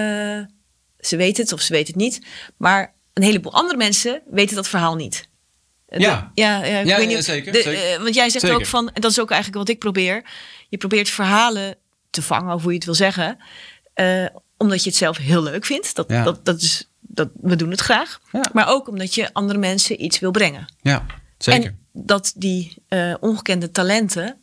ze 1.00 1.16
weten 1.18 1.44
het 1.44 1.54
of 1.54 1.62
ze 1.62 1.74
weten 1.74 1.94
het 1.94 2.02
niet. 2.04 2.26
Maar 2.58 2.94
een 3.14 3.24
heleboel 3.24 3.54
andere 3.54 3.78
mensen 3.78 4.22
weten 4.30 4.56
dat 4.56 4.68
verhaal 4.68 4.96
niet. 4.96 5.28
Eh, 5.88 6.00
Ja. 6.00 6.32
de- 6.34 6.42
ja, 6.42 6.66
ja, 6.66 6.80
ik 6.80 6.96
weet 6.96 7.08
niet, 7.08 7.24
zeker, 7.26 7.52
de- 7.52 7.62
zeker. 7.62 8.04
want 8.04 8.16
jij 8.16 8.30
zegt 8.30 8.44
Zeker. 8.46 8.60
ook 8.60 8.66
van... 8.66 8.90
En 8.94 9.02
dat 9.02 9.12
is 9.12 9.20
ook 9.20 9.32
eigenlijk 9.32 9.60
wat 9.60 9.70
ik 9.70 9.80
probeer. 9.80 10.24
Je 10.70 10.78
probeert 10.78 11.10
verhalen 11.10 11.76
te 12.10 12.22
vangen, 12.22 12.54
of 12.56 12.62
hoe 12.62 12.70
je 12.72 12.76
het 12.78 12.86
wil 12.86 12.94
zeggen. 12.96 13.38
Omdat 14.58 14.84
je 14.84 14.90
het 14.90 14.98
zelf 14.98 15.18
heel 15.18 15.44
leuk 15.44 15.66
vindt. 15.66 15.96
Dat, 15.96 16.10
Ja. 16.10 16.24
dat, 16.24 16.46
dat 16.46 16.62
is, 16.62 16.90
dat, 17.00 17.30
we 17.42 17.56
doen 17.56 17.72
het 17.72 17.82
graag. 17.82 18.20
Ja. 18.32 18.46
Maar 18.54 18.68
ook 18.68 18.88
omdat 18.88 19.16
je 19.16 19.34
andere 19.34 19.60
mensen 19.60 20.04
iets 20.04 20.20
wil 20.20 20.32
brengen. 20.32 20.66
Ja, 20.82 21.06
zeker. 21.38 21.66
En 21.66 21.80
dat 21.92 22.34
die 22.36 22.74
eh, 22.88 23.14
ongekende 23.20 23.72
talenten, 23.72 24.38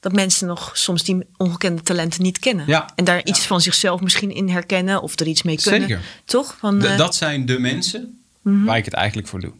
dat 0.00 0.12
mensen 0.12 0.46
nog 0.46 0.70
soms 0.76 1.04
die 1.04 1.26
ongekende 1.36 1.82
talenten 1.82 2.22
niet 2.22 2.38
kennen. 2.38 2.66
Ja. 2.66 2.90
En 2.94 3.04
daar 3.04 3.24
iets 3.24 3.46
van 3.46 3.60
zichzelf 3.60 4.00
misschien 4.00 4.30
in 4.34 4.48
herkennen 4.48 5.02
of 5.02 5.18
er 5.20 5.26
iets 5.26 5.42
mee 5.42 5.60
kunnen. 5.62 5.88
Zeker. 5.88 6.00
Toch? 6.24 6.56
Van, 6.58 6.84
eh, 6.84 6.96
dat 6.98 7.14
zijn 7.14 7.46
de 7.46 7.58
mensen 7.58 8.14
Mhm. 8.42 8.64
waar 8.64 8.76
ik 8.76 8.84
het 8.84 8.94
eigenlijk 8.94 9.28
voor 9.28 9.40
doe. 9.40 9.52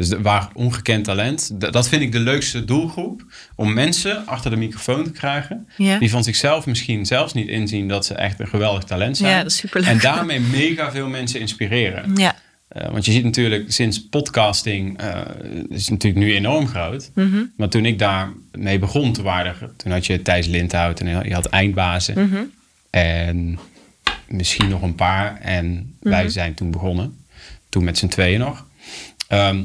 Dus 0.00 0.08
de, 0.08 0.20
waar 0.20 0.48
ongekend 0.54 1.04
talent, 1.04 1.60
dat 1.72 1.88
vind 1.88 2.02
ik 2.02 2.12
de 2.12 2.18
leukste 2.18 2.64
doelgroep. 2.64 3.24
Om 3.54 3.72
mensen 3.72 4.26
achter 4.26 4.50
de 4.50 4.56
microfoon 4.56 5.04
te 5.04 5.10
krijgen. 5.10 5.68
Ja. 5.76 5.98
Die 5.98 6.10
van 6.10 6.24
zichzelf 6.24 6.66
misschien 6.66 7.06
zelfs 7.06 7.32
niet 7.32 7.48
inzien 7.48 7.88
dat 7.88 8.06
ze 8.06 8.14
echt 8.14 8.40
een 8.40 8.48
geweldig 8.48 8.84
talent 8.84 9.16
zijn. 9.16 9.30
Ja, 9.30 9.42
dat 9.42 9.50
is 9.50 9.56
superleuk. 9.56 9.88
En 9.88 9.98
daarmee 9.98 10.40
mega 10.40 10.90
veel 10.90 11.08
mensen 11.08 11.40
inspireren. 11.40 12.16
ja. 12.16 12.36
Eh, 12.68 12.90
want 12.90 13.04
je 13.04 13.12
ziet 13.12 13.24
natuurlijk 13.24 13.72
sinds 13.72 14.08
podcasting 14.08 14.98
eh, 14.98 15.20
is 15.68 15.88
natuurlijk 15.88 16.24
nu 16.24 16.34
enorm 16.34 16.66
groot. 16.66 17.10
Mhm. 17.14 17.42
Maar 17.56 17.68
toen 17.68 17.84
ik 17.86 17.98
daar 17.98 18.28
mee 18.52 18.78
begon, 18.78 19.12
toen, 19.12 19.24
waren 19.24 19.54
er, 19.60 19.70
toen 19.76 19.92
had 19.92 20.06
je 20.06 20.22
Thijs 20.22 20.46
Lindhout 20.46 21.00
en 21.00 21.24
je 21.28 21.34
had 21.34 21.46
eindbazen. 21.46 22.24
Mhm. 22.28 22.42
En 22.90 23.58
misschien 24.28 24.68
nog 24.68 24.82
een 24.82 24.94
paar. 24.94 25.40
En 25.40 25.94
wij 26.00 26.22
Mhm. 26.22 26.30
zijn 26.32 26.54
toen 26.54 26.70
begonnen. 26.70 27.14
Toen 27.68 27.84
met 27.84 27.98
z'n 27.98 28.08
tweeën 28.08 28.38
nog. 28.40 28.66
Ehm, 29.28 29.62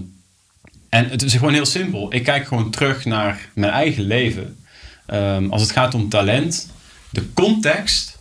en 0.96 1.10
het 1.10 1.22
is 1.24 1.34
gewoon 1.34 1.54
heel 1.54 1.66
simpel. 1.66 2.14
Ik 2.14 2.24
kijk 2.24 2.48
gewoon 2.48 2.70
terug 2.70 3.06
naar 3.06 3.50
mijn 3.54 3.72
eigen 3.72 4.04
leven. 4.04 4.58
Ehm, 5.06 5.48
als 5.50 5.62
het 5.62 5.72
gaat 5.72 5.94
om 5.94 6.10
talent, 6.10 6.70
de 7.10 7.24
context 7.34 8.18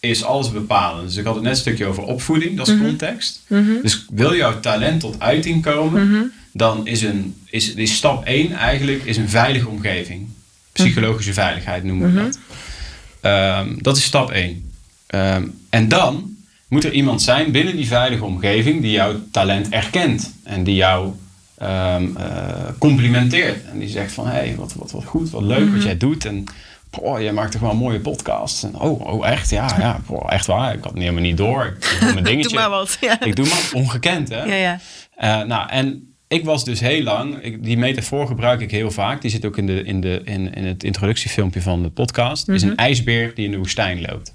is 0.00 0.24
alles 0.24 0.52
bepalend. 0.52 1.08
Dus 1.08 1.16
ik 1.16 1.24
had 1.24 1.34
het 1.34 1.42
net 1.42 1.52
een 1.52 1.58
stukje 1.58 1.86
over 1.86 2.02
opvoeding, 2.02 2.56
dat 2.56 2.68
is 2.68 2.74
Mhm. 2.74 2.84
context. 2.84 3.42
Dus 3.82 4.06
wil 4.10 4.34
jouw 4.36 4.60
talent 4.60 5.00
tot 5.00 5.20
uiting 5.20 5.62
komen, 5.62 6.08
Mhm. 6.10 6.22
dan 6.52 6.86
is, 6.86 7.02
een, 7.02 7.34
is, 7.46 7.74
is 7.74 7.94
stap 7.94 8.26
1 8.26 8.52
eigenlijk 8.52 9.04
is 9.04 9.16
een 9.16 9.28
veilige 9.28 9.68
omgeving. 9.68 10.28
Psychologische 10.72 11.32
veiligheid 11.32 11.84
noemen 11.84 12.14
we 12.14 12.22
dat. 12.22 12.38
Ehm, 13.20 13.68
dat 13.78 13.96
is 13.96 14.04
stap 14.04 14.30
1. 14.30 14.64
en 15.70 15.88
dan 15.88 16.36
moet 16.68 16.84
er 16.84 16.92
iemand 16.92 17.22
zijn 17.22 17.52
binnen 17.52 17.76
die 17.76 17.86
veilige 17.86 18.24
omgeving 18.24 18.82
die 18.82 18.90
jouw 18.90 19.20
talent 19.30 19.68
erkent 19.68 20.34
en 20.44 20.64
die 20.64 20.74
jou 20.74 21.12
eh, 21.60 22.68
complimenteert. 22.78 23.64
En 23.72 23.78
die 23.78 23.88
zegt 23.88 24.12
van, 24.12 24.26
hé, 24.26 24.32
hey, 24.32 24.54
wat, 24.56 24.74
wat, 24.74 24.90
wat 24.90 25.04
goed, 25.04 25.30
wat 25.30 25.42
leuk 25.42 25.72
wat 25.72 25.82
jij 25.82 25.96
doet. 25.96 26.24
En 26.24 26.44
oh, 27.00 27.20
jij 27.20 27.32
maakt 27.32 27.52
toch 27.52 27.60
wel 27.60 27.70
een 27.70 27.76
mooie 27.76 28.00
podcast. 28.00 28.64
En, 28.64 28.74
oh, 28.74 29.00
oh, 29.00 29.26
echt? 29.28 29.50
Ja, 29.50 29.76
ja 29.78 30.00
boah, 30.06 30.32
echt 30.32 30.46
waar. 30.46 30.74
Ik 30.74 30.82
had 30.82 30.92
het 30.92 31.00
helemaal 31.00 31.22
niet 31.22 31.36
door. 31.36 31.76
Ik 31.80 32.00
doe 32.00 32.12
mijn 32.12 32.24
dingetje. 32.30 32.48
Doe 32.48 32.58
maar 32.58 32.70
wat. 32.70 32.96
Ja. 33.00 33.20
Ik 33.24 33.36
doe 33.36 33.46
maar 33.48 33.70
ongekend, 33.72 34.28
hè? 34.28 34.42
Ja, 34.44 34.54
ja. 34.54 34.80
Eh, 35.16 35.46
nou, 35.46 35.68
en 35.70 36.14
ik 36.28 36.44
was 36.44 36.64
dus 36.64 36.80
heel 36.80 37.02
lang, 37.02 37.42
ik, 37.42 37.64
die 37.64 37.78
metafoor 37.78 38.26
gebruik 38.26 38.60
ik 38.60 38.70
heel 38.70 38.90
vaak. 38.90 39.22
Die 39.22 39.30
zit 39.30 39.44
ook 39.44 39.56
in, 39.58 39.66
de, 39.66 39.82
in, 39.84 40.00
de, 40.00 40.20
in, 40.24 40.54
in 40.54 40.64
het 40.64 40.84
introductiefilmpje 40.84 41.62
van 41.62 41.82
de 41.82 41.88
podcast. 41.90 42.48
is 42.48 42.62
Mhm. 42.62 42.70
een 42.70 42.76
ijsbeer 42.76 43.34
die 43.34 43.44
in 43.44 43.50
de 43.50 43.56
woestijn 43.58 44.00
loopt. 44.00 44.34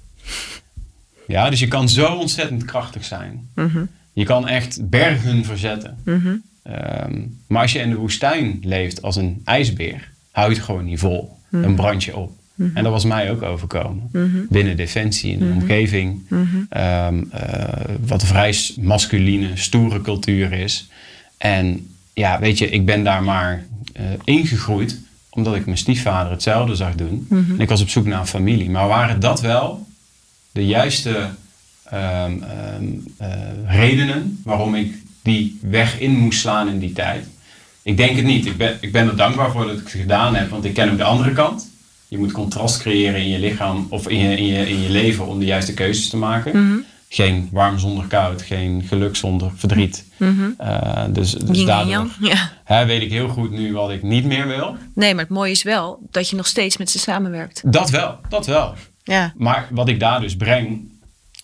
Ja, 1.26 1.50
dus 1.50 1.60
je 1.60 1.68
kan 1.68 1.88
zo 1.88 2.06
ontzettend 2.14 2.64
krachtig 2.64 3.04
zijn. 3.04 3.48
Mhm. 3.54 3.84
Je 4.12 4.24
kan 4.24 4.48
echt 4.48 4.88
bergen 4.90 5.44
verzetten. 5.44 5.98
Mhm. 6.04 6.34
Ehm, 6.68 7.20
maar 7.46 7.62
als 7.62 7.72
je 7.72 7.78
in 7.78 7.90
de 7.90 7.96
woestijn 7.96 8.58
leeft 8.62 9.02
als 9.02 9.16
een 9.16 9.40
ijsbeer, 9.44 10.10
hou 10.30 10.48
je 10.50 10.54
het 10.54 10.64
gewoon 10.64 10.84
niet 10.84 10.98
vol. 10.98 11.36
Mhm. 11.48 11.62
Dan 11.62 11.74
brand 11.74 12.04
je 12.04 12.16
op. 12.16 12.32
En 12.74 12.82
dat 12.82 12.92
was 12.92 13.04
mij 13.04 13.30
ook 13.30 13.42
overkomen. 13.42 14.10
Binnen 14.48 14.76
Defensie, 14.76 15.32
in 15.32 15.40
een 15.42 15.48
Mhm. 15.48 15.56
omgeving. 15.56 16.20
ehm, 16.68 17.22
eh, 17.30 17.84
wat 18.06 18.22
een 18.22 18.28
vrij 18.28 18.54
masculine, 18.80 19.50
stoere 19.54 20.00
cultuur 20.00 20.52
is. 20.52 20.88
En 21.38 21.86
ja, 22.14 22.38
weet 22.40 22.58
je, 22.58 22.68
ik 22.70 22.86
ben 22.86 23.04
daar 23.04 23.22
maar 23.22 23.64
eh, 23.92 24.04
ingegroeid 24.24 24.98
omdat 25.30 25.54
ik 25.54 25.64
mijn 25.64 25.78
stiefvader 25.78 26.32
hetzelfde 26.32 26.74
zag 26.74 26.94
doen. 26.94 27.26
Mhm. 27.28 27.50
En 27.52 27.60
ik 27.60 27.68
was 27.68 27.80
op 27.82 27.88
zoek 27.88 28.06
naar 28.06 28.20
een 28.20 28.26
familie. 28.26 28.70
Maar 28.70 28.88
waren 28.88 29.20
dat 29.20 29.40
wel 29.40 29.86
de 30.52 30.66
juiste 30.66 31.28
ehm, 31.84 32.32
eh, 33.16 33.28
redenen 33.66 34.40
waarom 34.44 34.74
ik 34.74 34.94
die 35.26 35.58
weg 35.62 36.00
in 36.00 36.10
moest 36.18 36.40
slaan 36.40 36.68
in 36.68 36.78
die 36.78 36.92
tijd? 36.92 37.26
Ik 37.82 37.96
denk 37.96 38.16
het 38.16 38.24
niet. 38.24 38.46
Ik 38.46 38.56
ben, 38.56 38.76
ik 38.80 38.92
ben 38.92 39.06
er 39.08 39.16
dankbaar 39.16 39.50
voor 39.50 39.62
dat 39.66 39.72
ik 39.72 39.78
het 39.78 39.90
gedaan 39.90 40.34
heb, 40.34 40.50
want 40.50 40.64
ik 40.64 40.74
ken 40.74 40.90
ook 40.90 40.96
de 40.96 41.04
andere 41.04 41.32
kant. 41.32 41.68
Je 42.08 42.18
moet 42.18 42.32
contrast 42.32 42.78
creëren 42.80 43.20
in 43.20 43.28
je 43.28 43.38
lichaam 43.38 43.86
of 43.90 44.08
in 44.08 44.18
je, 44.18 44.36
in 44.36 44.46
je, 44.46 44.68
in 44.68 44.82
je 44.82 44.90
leven 44.90 45.26
om 45.26 45.38
de 45.38 45.44
juiste 45.44 45.74
keuzes 45.74 46.08
te 46.08 46.16
maken. 46.16 46.64
Mhm. 46.66 46.76
Geen 47.08 47.48
warm 47.52 47.78
zonder 47.78 48.04
koud, 48.06 48.42
geen 48.42 48.82
geluk 48.88 49.16
zonder 49.16 49.50
verdriet. 49.56 50.04
Eh, 50.58 51.04
dus 51.10 51.30
dus 51.32 51.56
Mhm. 51.58 51.66
Daardoor. 51.66 52.06
Ja. 52.20 52.50
hè, 52.64 52.84
weet 52.86 53.02
ik 53.02 53.10
heel 53.10 53.28
goed 53.28 53.50
nu 53.50 53.72
wat 53.72 53.90
ik 53.90 54.02
niet 54.02 54.24
meer 54.24 54.46
wil. 54.46 54.76
Nee, 54.94 55.14
maar 55.14 55.24
het 55.24 55.32
mooie 55.32 55.50
is 55.50 55.62
wel 55.62 55.98
dat 56.10 56.30
je 56.30 56.36
nog 56.36 56.46
steeds 56.46 56.76
met 56.76 56.90
ze 56.90 56.98
samenwerkt. 56.98 57.62
Dat 57.64 57.90
wel, 57.90 58.16
dat 58.28 58.46
wel. 58.46 58.74
Ja. 59.02 59.32
Maar 59.36 59.68
wat 59.70 59.88
ik 59.88 60.00
daar 60.00 60.20
dus 60.20 60.36
breng, 60.36 60.90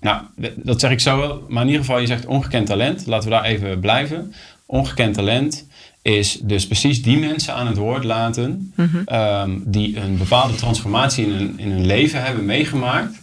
nou, 0.03 0.23
dat 0.57 0.81
zeg 0.81 0.91
ik 0.91 1.01
zo 1.01 1.17
wel. 1.19 1.45
Maar 1.49 1.63
in 1.63 1.69
ieder 1.69 1.85
geval, 1.85 2.01
je 2.01 2.07
zegt 2.07 2.27
ongekend 2.27 2.67
talent. 2.67 3.07
Laten 3.07 3.29
we 3.29 3.35
daar 3.35 3.45
even 3.45 3.81
blijven. 3.81 4.35
Ongekend 4.67 5.15
talent 5.15 5.67
is 6.03 6.39
dus 6.43 6.67
precies 6.67 7.03
die 7.03 7.19
mensen 7.19 7.55
aan 7.55 7.67
het 7.67 7.77
woord 7.77 8.05
laten 8.05 8.73
ehm, 9.07 9.51
die 9.65 9.97
een 9.97 10.17
bepaalde 10.19 10.55
transformatie 10.55 11.25
in 11.27 11.33
hun, 11.33 11.55
in 11.59 11.71
hun 11.71 11.87
leven 11.87 12.23
hebben 12.23 12.45
meegemaakt. 12.45 13.21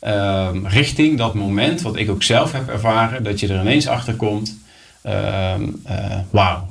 ehm, 0.00 0.66
richting 0.66 1.18
dat 1.18 1.34
moment 1.34 1.80
wat 1.82 1.96
ik 1.96 2.10
ook 2.10 2.22
zelf 2.22 2.52
heb 2.52 2.68
ervaren, 2.68 3.22
dat 3.24 3.40
je 3.40 3.48
er 3.48 3.60
ineens 3.60 3.86
achter 3.86 4.14
komt. 4.14 4.58
ehm, 5.02 5.62
eh, 5.84 6.18
Wauw, 6.30 6.70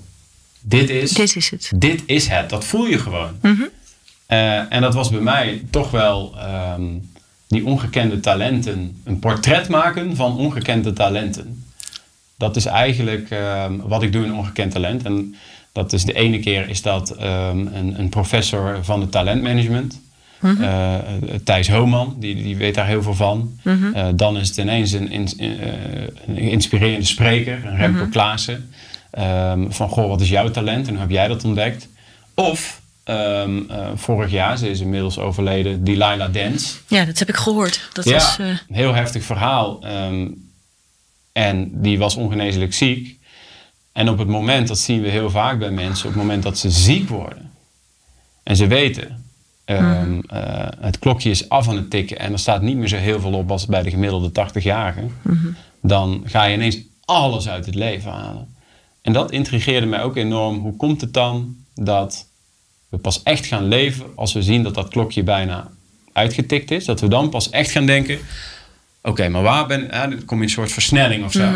dit 0.61 0.89
is, 0.89 1.11
Dit 1.11 1.35
is 1.35 1.49
het. 1.49 1.71
dit 1.75 2.03
is 2.05 2.27
het. 2.27 2.49
Dat 2.49 2.65
voel 2.65 2.85
je 2.85 2.97
gewoon. 2.99 3.31
Eh, 4.25 4.73
en 4.73 4.81
dat 4.81 4.93
was 4.93 5.09
bij 5.09 5.19
mij 5.21 5.63
toch 5.69 5.91
wel 5.91 6.35
die 7.51 7.65
ongekende 7.65 8.19
talenten. 8.19 9.01
Een 9.03 9.19
portret 9.19 9.67
maken 9.69 10.15
van 10.15 10.37
ongekende 10.37 10.93
talenten. 10.93 11.63
Dat 12.37 12.55
is 12.55 12.65
eigenlijk 12.65 13.29
ehm, 13.29 13.77
wat 13.77 14.03
ik 14.03 14.11
doe 14.11 14.25
in 14.25 14.33
ongekend 14.33 14.71
talent. 14.71 15.03
En 15.03 15.35
dat 15.71 15.93
is 15.93 16.05
de 16.05 16.13
ene 16.13 16.39
keer 16.39 16.69
is 16.69 16.81
dat 16.81 17.09
ehm, 17.09 17.57
een, 17.67 17.99
een 17.99 18.09
professor 18.09 18.79
van 18.81 19.01
het 19.01 19.11
talentmanagement. 19.11 20.01
Eh, 20.61 20.95
Thijs 21.43 21.69
Homan, 21.69 22.15
die, 22.19 22.35
die 22.35 22.57
weet 22.57 22.75
daar 22.75 22.87
heel 22.87 23.01
veel 23.03 23.13
van. 23.15 23.59
Eh, 23.93 24.07
dan 24.15 24.37
is 24.37 24.47
het 24.47 24.57
ineens 24.57 24.91
een, 24.91 25.11
ins- 25.11 25.35
eh, 25.35 25.47
een 26.27 26.37
inspirerende 26.37 27.05
spreker, 27.05 27.65
een 27.65 27.77
Remco 27.77 28.07
Klaassen. 28.11 28.69
Ehm, 29.11 29.69
van, 29.69 29.89
goh, 29.89 30.07
wat 30.07 30.21
is 30.21 30.29
jouw 30.29 30.49
talent 30.51 30.85
en 30.87 30.91
hoe 30.93 31.01
heb 31.01 31.09
jij 31.11 31.27
dat 31.27 31.43
ontdekt? 31.43 31.87
Of, 32.35 32.80
ehm, 33.03 33.61
eh, 33.69 33.89
vorig 33.95 34.31
jaar, 34.31 34.57
ze 34.57 34.69
is 34.69 34.79
inmiddels 34.79 35.19
overleden, 35.19 35.83
Delilah 35.83 36.33
Dance. 36.33 36.77
Ja, 36.87 37.05
dat 37.05 37.19
heb 37.19 37.29
ik 37.29 37.35
gehoord. 37.35 37.89
Dat 37.93 38.05
ja, 38.05 38.13
was... 38.13 38.39
eh, 38.39 38.47
een 38.47 38.57
heel 38.75 38.93
heftig 38.93 39.23
verhaal. 39.23 39.81
ehm, 39.83 40.27
en 41.31 41.81
die 41.81 41.97
was 41.97 42.15
ongeneeslijk 42.15 42.73
ziek. 42.73 43.19
En 43.91 44.09
op 44.09 44.17
het 44.17 44.27
moment, 44.27 44.67
dat 44.67 44.79
zien 44.79 45.01
we 45.01 45.09
heel 45.09 45.29
vaak 45.29 45.59
bij 45.59 45.71
mensen, 45.71 46.07
op 46.07 46.13
het 46.13 46.21
moment 46.21 46.43
dat 46.43 46.57
ze 46.57 46.69
ziek 46.69 47.09
worden 47.09 47.51
en 48.43 48.55
ze 48.55 48.67
weten, 48.67 49.25
ehm, 49.65 50.19
eh, 50.27 50.67
het 50.79 50.99
klokje 50.99 51.29
is 51.29 51.49
af 51.49 51.67
aan 51.69 51.75
het 51.75 51.89
tikken 51.89 52.19
en 52.19 52.31
er 52.31 52.39
staat 52.39 52.61
niet 52.61 52.77
meer 52.77 52.87
zo 52.87 52.95
heel 52.95 53.19
veel 53.19 53.33
op 53.33 53.51
als 53.51 53.65
bij 53.65 53.83
de 53.83 53.89
gemiddelde 53.89 54.31
80-jarige, 54.31 55.07
dan 55.81 56.21
ga 56.25 56.43
je 56.43 56.55
ineens 56.55 56.77
alles 57.05 57.49
uit 57.49 57.65
het 57.65 57.75
leven 57.75 58.11
halen. 58.11 58.55
En 59.01 59.13
dat 59.13 59.31
intrigeerde 59.31 59.85
mij 59.85 60.03
ook 60.03 60.15
enorm. 60.15 60.57
Hoe 60.59 60.75
komt 60.75 61.01
het 61.01 61.13
dan 61.13 61.55
dat 61.75 62.27
we 62.91 62.97
pas 62.97 63.23
echt 63.23 63.45
gaan 63.45 63.67
leven 63.67 64.05
als 64.15 64.33
we 64.33 64.41
zien 64.41 64.63
dat 64.63 64.75
dat 64.75 64.87
klokje 64.87 65.23
bijna 65.23 65.69
uitgetikt 66.13 66.71
is? 66.71 66.85
Dat 66.85 66.99
we 66.99 67.07
dan 67.07 67.29
pas 67.29 67.49
echt 67.49 67.71
gaan 67.71 67.85
denken: 67.85 68.19
oké, 69.01 69.29
maar 69.29 69.41
waar 69.41 69.67
ben 69.67 69.83
ik? 69.83 69.91
Dan 69.91 70.25
kom 70.25 70.37
je 70.37 70.43
in 70.43 70.49
een 70.49 70.49
soort 70.49 70.71
versnelling 70.71 71.23
of 71.25 71.31
zo. 71.31 71.51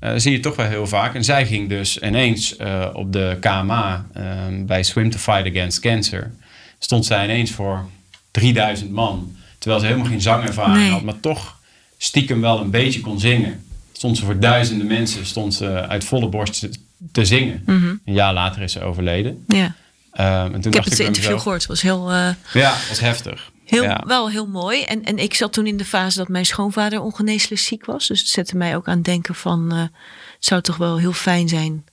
Eh, 0.00 0.12
zie 0.16 0.32
je 0.32 0.40
toch 0.40 0.56
wel 0.56 0.66
heel 0.66 0.86
vaak. 0.86 1.14
En 1.14 1.24
zij 1.24 1.46
ging 1.46 1.68
dus 1.68 1.98
ineens 1.98 2.56
eh, 2.56 2.86
op 2.92 3.12
de 3.12 3.36
KMA 3.40 4.06
ehm, 4.14 4.66
bij 4.66 4.82
Swim 4.82 5.10
to 5.10 5.18
Fight 5.18 5.46
Against 5.50 5.80
Cancer. 5.80 6.32
Stond 6.78 7.04
zij 7.06 7.24
ineens 7.24 7.50
voor 7.50 7.84
3000 8.30 8.90
man. 8.90 9.36
Terwijl 9.58 9.80
ze 9.82 9.86
helemaal 9.88 10.08
geen 10.10 10.20
zangervaring 10.20 10.76
Nee. 10.76 10.90
had, 10.90 11.02
maar 11.02 11.20
toch 11.20 11.58
stiekem 11.98 12.40
wel 12.40 12.60
een 12.60 12.70
beetje 12.70 13.00
kon 13.00 13.20
zingen. 13.20 13.64
Stond 13.92 14.16
ze 14.18 14.24
voor 14.24 14.38
duizenden 14.40 14.86
mensen, 14.86 15.26
stond 15.26 15.54
ze 15.54 15.66
uit 15.88 16.04
volle 16.04 16.28
borst 16.28 16.60
te- 16.60 16.70
te 17.12 17.24
zingen. 17.24 17.62
Een 17.66 18.00
jaar 18.14 18.32
later 18.34 18.62
is 18.62 18.72
ze 18.72 18.80
overleden. 18.82 19.44
ja. 19.48 19.74
Ehm, 20.14 20.54
Ik 20.54 20.74
heb 20.74 20.84
het 20.84 20.98
interview 20.98 21.14
mezelf, 21.16 21.42
gehoord. 21.42 21.60
Het 21.60 21.68
was 21.70 21.82
heel... 21.82 22.10
eh, 22.12 22.28
Ja, 22.52 22.76
was 22.88 23.00
heftig. 23.00 23.52
Heel, 23.64 23.82
ja. 23.82 24.02
Wel 24.06 24.30
heel 24.30 24.46
mooi. 24.46 24.82
En, 24.82 25.04
en 25.04 25.18
ik 25.18 25.34
zat 25.34 25.52
toen 25.52 25.66
in 25.66 25.76
de 25.76 25.84
fase 25.84 26.18
dat 26.18 26.28
mijn 26.28 26.46
schoonvader 26.46 27.00
ongeneeslijk 27.00 27.60
ziek 27.60 27.84
was. 27.84 28.06
Dus 28.06 28.18
het 28.18 28.28
zette 28.28 28.56
mij 28.56 28.76
ook 28.76 28.88
aan 28.88 28.96
het 28.96 29.04
denken 29.04 29.34
van... 29.34 29.72
eh, 29.72 29.78
het 29.78 29.90
zou 30.38 30.60
toch 30.60 30.76
wel 30.76 30.98
heel 30.98 31.12
fijn 31.12 31.48
zijn 31.48 31.84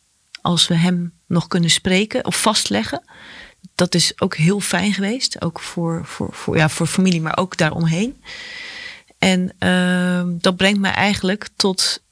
als 0.41 0.67
we 0.67 0.75
hem 0.75 1.13
nog 1.27 1.47
kunnen 1.47 1.69
spreken 1.69 2.25
of 2.25 2.41
vastleggen. 2.41 3.03
Dat 3.75 3.95
is 3.95 4.21
ook 4.21 4.35
heel 4.35 4.59
fijn 4.59 4.93
geweest. 4.93 5.41
Ook 5.41 5.59
voor, 5.59 6.05
voor, 6.05 6.29
voor, 6.33 6.57
ja, 6.57 6.69
voor 6.69 6.87
familie, 6.87 7.21
maar 7.21 7.37
ook 7.37 7.57
daaromheen. 7.57 8.23
En 9.17 9.53
ehm, 9.59 10.27
dat 10.37 10.55
brengt 10.55 10.79
mij 10.79 10.91
eigenlijk 10.93 11.47
tot 11.55 12.03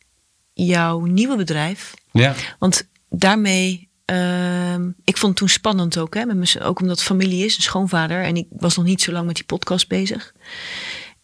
jouw 0.54 1.00
nieuwe 1.00 1.36
bedrijf. 1.36 1.94
Ja. 2.12 2.34
Want 2.60 2.88
daarmee, 3.10 3.89
ehm, 4.10 4.90
ik 5.04 5.18
vond 5.18 5.32
het 5.32 5.36
toen 5.36 5.50
spannend 5.50 5.98
ook, 5.98 6.14
hè, 6.14 6.26
met 6.26 6.62
ook 6.62 6.80
omdat 6.80 6.98
het 6.98 7.08
familie 7.08 7.46
is, 7.46 7.56
een 7.56 7.62
schoonvader. 7.62 8.24
En 8.24 8.36
ik 8.36 8.48
was 8.50 8.76
nog 8.76 8.86
niet 8.86 9.02
zo 9.02 9.12
lang 9.12 9.26
met 9.26 9.36
die 9.36 9.46
podcast 9.46 9.88
bezig. 9.88 10.34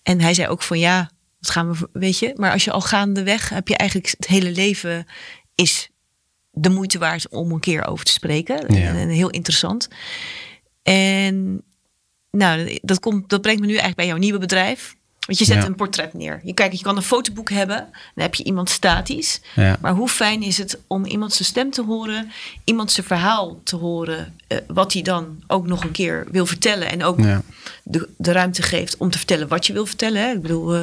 En 0.04 0.22
hij 0.22 0.34
zei 0.34 0.48
ook 0.48 0.62
van 0.62 0.80
ja, 0.80 1.10
dat 1.40 1.52
gaan 1.52 1.74
we, 1.74 1.90
weet 1.94 2.20
je. 2.20 2.34
Maar 2.36 2.52
als 2.52 2.64
je 2.64 2.72
al 2.72 2.82
gaandeweg 2.82 3.50
heb 3.50 3.68
je 3.68 3.78
eigenlijk 3.78 4.10
het 4.18 4.28
hele 4.28 4.52
leven 4.52 5.06
is 5.56 5.90
de 6.52 6.70
moeite 6.70 6.98
waard 6.98 7.30
om 7.30 7.52
een 7.52 7.60
keer 7.60 7.86
over 7.86 8.06
te 8.06 8.12
spreken. 8.12 8.74
Ja. 8.76 8.88
En, 8.88 8.96
en 8.96 9.10
heel 9.10 9.30
interessant. 9.30 9.88
En 10.84 11.64
nou, 12.32 12.80
dat, 12.82 13.00
komt, 13.00 13.30
dat 13.30 13.42
brengt 13.42 13.60
me 13.60 13.66
nu 13.66 13.72
eigenlijk 13.72 14.00
bij 14.00 14.08
jouw 14.08 14.18
nieuwe 14.18 14.40
bedrijf. 14.40 14.96
Want 15.26 15.38
je 15.40 15.46
zet 15.46 15.56
Ja. 15.58 15.66
een 15.66 15.76
portret 15.76 16.14
neer. 16.14 16.40
Je, 16.44 16.54
kijk, 16.54 16.72
je 16.74 16.82
kan 16.84 16.96
een 16.96 17.02
fotoboek 17.04 17.50
hebben. 17.50 17.78
Dan 18.16 18.24
heb 18.24 18.36
je 18.36 18.44
iemand 18.44 18.70
statisch. 18.70 19.42
Ja. 19.56 19.78
Maar 19.82 19.94
hoe 19.94 20.10
fijn 20.10 20.44
is 20.44 20.58
het 20.58 20.78
om 20.88 21.06
iemand 21.06 21.34
zijn 21.34 21.46
stem 21.48 21.72
te 21.72 21.84
horen. 21.84 22.32
Iemand 22.64 22.92
zijn 22.92 23.06
verhaal 23.08 23.60
te 23.64 23.76
horen. 23.76 24.34
eh, 24.48 24.58
wat 24.68 24.94
hij 24.94 25.02
dan 25.02 25.44
ook 25.48 25.68
nog 25.68 25.84
een 25.84 25.92
keer 25.92 26.28
wil 26.32 26.46
vertellen. 26.46 26.92
En 26.92 27.04
ook 27.04 27.20
Ja. 27.20 27.42
de, 27.84 28.10
de 28.18 28.32
ruimte 28.32 28.62
geeft 28.62 28.98
om 28.98 29.12
te 29.12 29.18
vertellen 29.18 29.48
wat 29.48 29.66
je 29.68 29.74
wil 29.74 29.86
vertellen. 29.86 30.22
Hè? 30.22 30.32
Ik 30.32 30.42
bedoel... 30.42 30.76
eh, 30.76 30.82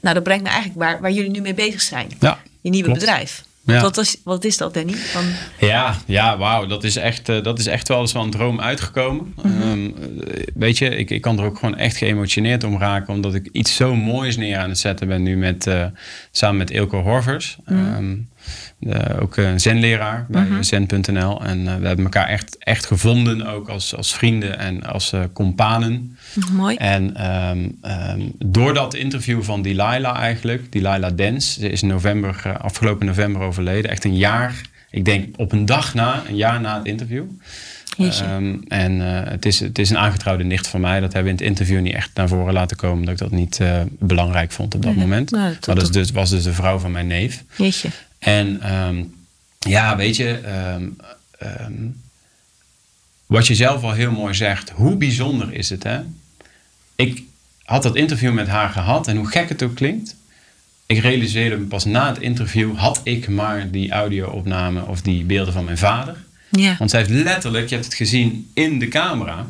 nou, 0.00 0.14
dat 0.14 0.22
brengt 0.22 0.42
me 0.42 0.48
eigenlijk 0.48 0.78
waar, 0.80 1.00
waar 1.00 1.10
jullie 1.12 1.30
nu 1.30 1.40
mee 1.40 1.54
bezig 1.54 1.80
zijn. 1.80 2.10
Ja, 2.20 2.42
Je 2.60 2.70
nieuwe 2.70 2.84
klopt. 2.88 3.00
bedrijf. 3.00 3.44
Ja. 3.64 3.90
Is, 3.96 4.16
wat 4.24 4.44
is 4.44 4.56
dat, 4.56 4.74
Danny? 4.74 4.92
Van, 4.92 5.22
Ja, 5.58 5.96
ja 6.06 6.38
wauw. 6.38 6.66
Dat 6.66 6.84
is 6.84 6.96
echt, 6.96 7.28
eh, 7.28 7.42
dat 7.42 7.58
is 7.58 7.66
echt 7.66 7.88
wel 7.88 8.00
eens 8.00 8.12
wel 8.12 8.22
een 8.22 8.30
droom 8.30 8.60
uitgekomen. 8.60 9.34
Mhm. 9.42 9.62
Ehm, 9.62 9.86
eh, 9.86 10.42
weet 10.54 10.78
je, 10.78 10.96
ik, 10.96 11.10
ik 11.10 11.20
kan 11.20 11.38
er 11.38 11.44
ook 11.44 11.58
gewoon 11.58 11.76
echt 11.76 11.96
geëmotioneerd 11.96 12.64
om 12.64 12.78
raken. 12.78 13.14
Omdat 13.14 13.34
ik 13.34 13.48
iets 13.52 13.74
zo 13.76 13.94
moois 13.94 14.36
neer 14.36 14.56
aan 14.58 14.68
het 14.68 14.78
zetten 14.78 15.08
ben 15.08 15.22
nu 15.22 15.36
met, 15.36 15.66
eh, 15.66 15.84
samen 16.30 16.56
met 16.56 16.70
Ilko 16.70 17.02
Horvers. 17.02 17.56
De- 17.66 18.24
ook 19.20 19.36
een 19.36 19.60
zenleraar 19.60 20.26
bij 20.28 20.46
zen.nl. 20.60 21.44
En 21.44 21.68
eh, 21.68 21.76
we 21.76 21.86
hebben 21.86 22.04
elkaar 22.04 22.26
echt, 22.28 22.56
echt 22.58 22.86
gevonden 22.86 23.46
ook 23.46 23.68
als, 23.68 23.96
als 23.96 24.14
vrienden 24.14 24.58
en 24.58 24.82
als 24.82 25.12
eh 25.12 25.20
companen. 25.32 26.16
mooi. 26.52 26.76
En 26.76 27.16
ehm, 27.16 27.68
ehm, 27.82 28.20
door 28.44 28.74
dat 28.74 28.94
interview 28.94 29.42
van 29.42 29.62
Delilah 29.62 30.16
eigenlijk, 30.18 30.72
Delilah 30.72 31.10
Dens, 31.16 31.54
ze 31.54 31.68
is 31.70 31.82
in 31.82 31.88
november, 31.88 32.40
eh, 32.44 32.54
afgelopen 32.60 33.06
november 33.06 33.42
overleden. 33.42 33.90
Echt 33.90 34.04
een 34.04 34.16
jaar, 34.16 34.60
ik 34.90 35.04
denk 35.04 35.34
op 35.36 35.52
een 35.52 35.66
dag 35.66 35.94
na, 35.94 36.22
een 36.28 36.36
jaar 36.36 36.60
na 36.60 36.76
het 36.76 36.86
interview. 36.86 37.24
Ehm, 38.20 38.56
en 38.68 39.00
eh, 39.00 39.30
het, 39.30 39.46
is, 39.46 39.60
het 39.60 39.78
is 39.78 39.90
een 39.90 39.98
aangetrouwde 39.98 40.44
nicht 40.44 40.66
van 40.66 40.80
mij. 40.80 41.00
Dat 41.00 41.12
hebben 41.12 41.32
we 41.36 41.38
in 41.38 41.46
het 41.46 41.58
interview 41.58 41.80
niet 41.82 41.94
echt 41.94 42.10
naar 42.14 42.28
voren 42.28 42.52
laten 42.52 42.76
komen. 42.76 43.04
Dat 43.04 43.12
ik 43.14 43.18
dat 43.20 43.30
niet 43.30 43.60
eh, 43.60 43.80
belangrijk 43.98 44.52
vond 44.52 44.74
op 44.74 44.82
dat 44.82 44.94
Nee, 44.94 45.00
moment. 45.04 45.30
nou, 45.30 45.52
dat- 45.52 45.66
maar 45.66 45.74
dat 45.74 45.84
is 45.84 45.90
dat- 45.90 46.02
dus, 46.02 46.10
was 46.12 46.30
dus 46.30 46.42
de 46.42 46.52
vrouw 46.52 46.78
van 46.78 46.90
mijn 46.90 47.06
neef. 47.06 47.44
Jeetje. 47.56 47.88
En 48.22 48.60
ehm, 48.60 49.04
ja, 49.58 49.96
weet 49.96 50.16
je, 50.16 50.38
ehm, 50.38 50.88
ehm, 51.38 51.72
wat 53.26 53.46
je 53.46 53.54
zelf 53.54 53.82
al 53.82 53.92
heel 53.92 54.10
mooi 54.12 54.34
zegt, 54.34 54.70
hoe 54.70 54.96
bijzonder 54.96 55.52
is 55.52 55.70
het, 55.70 55.82
hè? 55.82 56.00
Ik 56.96 57.22
had 57.62 57.82
dat 57.82 57.96
interview 57.96 58.32
met 58.32 58.48
haar 58.48 58.68
gehad 58.68 59.08
en 59.08 59.16
hoe 59.16 59.26
gek 59.30 59.48
het 59.48 59.62
ook 59.62 59.74
klinkt, 59.74 60.16
ik 60.86 60.98
realiseerde 60.98 61.56
me 61.56 61.64
pas 61.64 61.84
na 61.84 62.08
het 62.08 62.18
interview, 62.18 62.76
had 62.76 63.00
ik 63.04 63.28
maar 63.28 63.70
die 63.70 63.90
audio-opname 63.90 64.84
of 64.86 65.02
die 65.02 65.24
beelden 65.24 65.52
van 65.52 65.64
mijn 65.64 65.78
vader. 65.78 66.16
Ja. 66.50 66.76
Want 66.78 66.90
zij 66.90 67.00
heeft 67.00 67.12
letterlijk, 67.12 67.68
je 67.68 67.74
hebt 67.74 67.86
het 67.86 67.94
gezien 67.94 68.50
in 68.54 68.78
de 68.78 68.88
camera. 68.88 69.46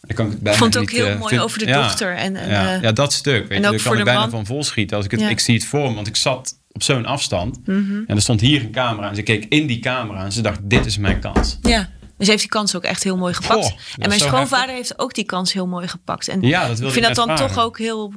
Dan 0.00 0.16
kan 0.16 0.26
ik 0.26 0.32
het 0.32 0.40
bijna 0.40 0.52
Ik 0.58 0.62
vond 0.62 0.74
het 0.74 0.82
ook 0.82 0.90
niet, 0.90 1.00
heel 1.00 1.08
eh, 1.10 1.18
mooi 1.18 1.28
vind- 1.28 1.42
over 1.42 1.58
de 1.58 1.66
ja, 1.66 1.82
dochter. 1.82 2.16
En, 2.16 2.36
en, 2.36 2.48
ja, 2.50 2.74
eh, 2.76 2.82
ja, 2.82 2.92
dat 2.92 3.12
stuk. 3.12 3.48
Weet 3.48 3.50
en 3.50 3.60
je, 3.62 3.66
ook 3.66 3.72
daar 3.74 3.82
kan 3.82 3.98
ik 3.98 4.04
bijna 4.04 4.20
man. 4.20 4.30
van 4.30 4.46
vol 4.46 4.64
schieten. 4.64 4.96
Als 4.96 5.04
ik, 5.04 5.10
het, 5.10 5.20
Ja. 5.20 5.28
ik 5.28 5.40
zie 5.40 5.54
het 5.54 5.64
voor 5.64 5.88
me, 5.88 5.94
want 5.94 6.06
ik 6.06 6.16
zat 6.16 6.56
op 6.74 6.82
zo'n 6.82 7.06
afstand. 7.06 7.66
Mhm. 7.66 8.02
En 8.06 8.16
er 8.16 8.22
stond 8.22 8.40
hier 8.40 8.60
een 8.60 8.70
camera. 8.70 9.08
En 9.08 9.14
ze 9.14 9.22
keek 9.22 9.44
in 9.48 9.66
die 9.66 9.78
camera 9.78 10.24
en 10.24 10.32
ze 10.32 10.40
dacht, 10.40 10.58
dit 10.62 10.86
is 10.86 10.98
mijn 10.98 11.20
kans. 11.20 11.58
Ja, 11.62 11.90
dus 12.18 12.26
heeft 12.26 12.40
die 12.40 12.48
kans 12.48 12.76
ook 12.76 12.82
echt 12.82 13.02
heel 13.02 13.16
mooi 13.16 13.34
gepakt. 13.34 13.64
Goh, 13.64 13.78
en 13.98 14.08
mijn 14.08 14.20
schoonvader 14.20 14.74
heeft 14.74 14.98
ook 14.98 15.14
die 15.14 15.24
kans 15.24 15.52
heel 15.52 15.66
mooi 15.66 15.88
gepakt. 15.88 16.28
En 16.28 16.40
Ja, 16.40 16.68
dat 16.68 16.78
ik 16.78 16.84
ik 16.86 16.92
vind 16.92 17.06
dat 17.06 17.14
dan 17.14 17.26
vragen. 17.26 17.46
toch 17.46 17.64
ook 17.64 17.78
heel, 17.78 18.12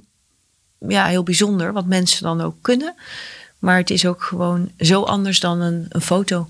ja, 0.88 1.06
heel 1.06 1.24
bijzonder, 1.24 1.74
wat 1.74 1.86
mensen 1.86 2.24
dan 2.24 2.42
ook 2.42 2.56
kunnen. 2.62 2.96
Maar 3.60 3.78
het 3.78 3.90
is 3.90 4.06
ook 4.06 4.24
gewoon 4.24 4.72
zo 4.78 5.04
anders 5.04 5.40
dan 5.40 5.62
een, 5.62 5.86
een 5.90 6.02
foto. 6.02 6.48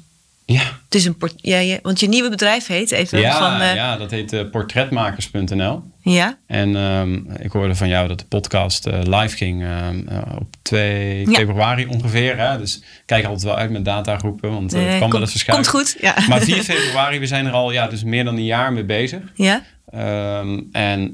Ja, 0.49 0.61
Het 0.85 0.95
is 0.95 1.05
een 1.05 1.17
port 1.17 1.33
ja, 1.35 1.57
ja, 1.57 1.79
want 1.81 1.99
je 1.99 2.07
nieuwe 2.07 2.29
bedrijf 2.29 2.67
heet 2.67 2.91
even 2.91 3.19
ja, 3.19 3.37
van. 3.37 3.61
eh, 3.61 3.75
ja 3.75 3.97
dat 3.97 4.11
heet 4.11 4.33
eh, 4.33 4.41
portretmakers.nl. 4.51 5.83
ja? 6.01 6.37
En 6.47 6.75
ehm, 6.75 7.13
ik 7.41 7.51
hoorde 7.51 7.75
van 7.75 7.87
jou 7.87 8.07
dat 8.07 8.19
de 8.19 8.25
podcast 8.25 8.85
eh, 8.85 8.99
live 9.03 9.37
ging 9.37 9.63
ehm, 9.63 10.07
eh, 10.07 10.17
op 10.39 10.47
2 10.61 11.19
Ja. 11.29 11.33
februari 11.33 11.85
ongeveer. 11.85 12.37
Hè? 12.37 12.57
Dus 12.57 12.81
kijk 13.05 13.23
altijd 13.25 13.43
wel 13.43 13.57
uit 13.57 13.71
met 13.71 13.85
datagroepen, 13.85 14.51
want 14.51 14.71
het 14.71 14.99
kan 14.99 15.09
wel 15.09 15.21
eens 15.21 15.31
verschuiven. 15.31 15.71
Komt 15.71 15.83
goed, 15.87 15.97
ja. 16.01 16.15
Maar 16.29 16.41
4 16.41 16.63
februari, 16.73 17.19
we 17.19 17.25
zijn 17.27 17.45
er 17.45 17.51
al 17.53 17.71
ja, 17.71 17.87
dus 17.87 18.03
meer 18.03 18.23
dan 18.23 18.35
een 18.35 18.45
jaar 18.45 18.73
mee 18.73 18.85
bezig. 18.85 19.19
Ja? 19.35 19.63
Ehm, 19.91 20.59
en 20.71 21.11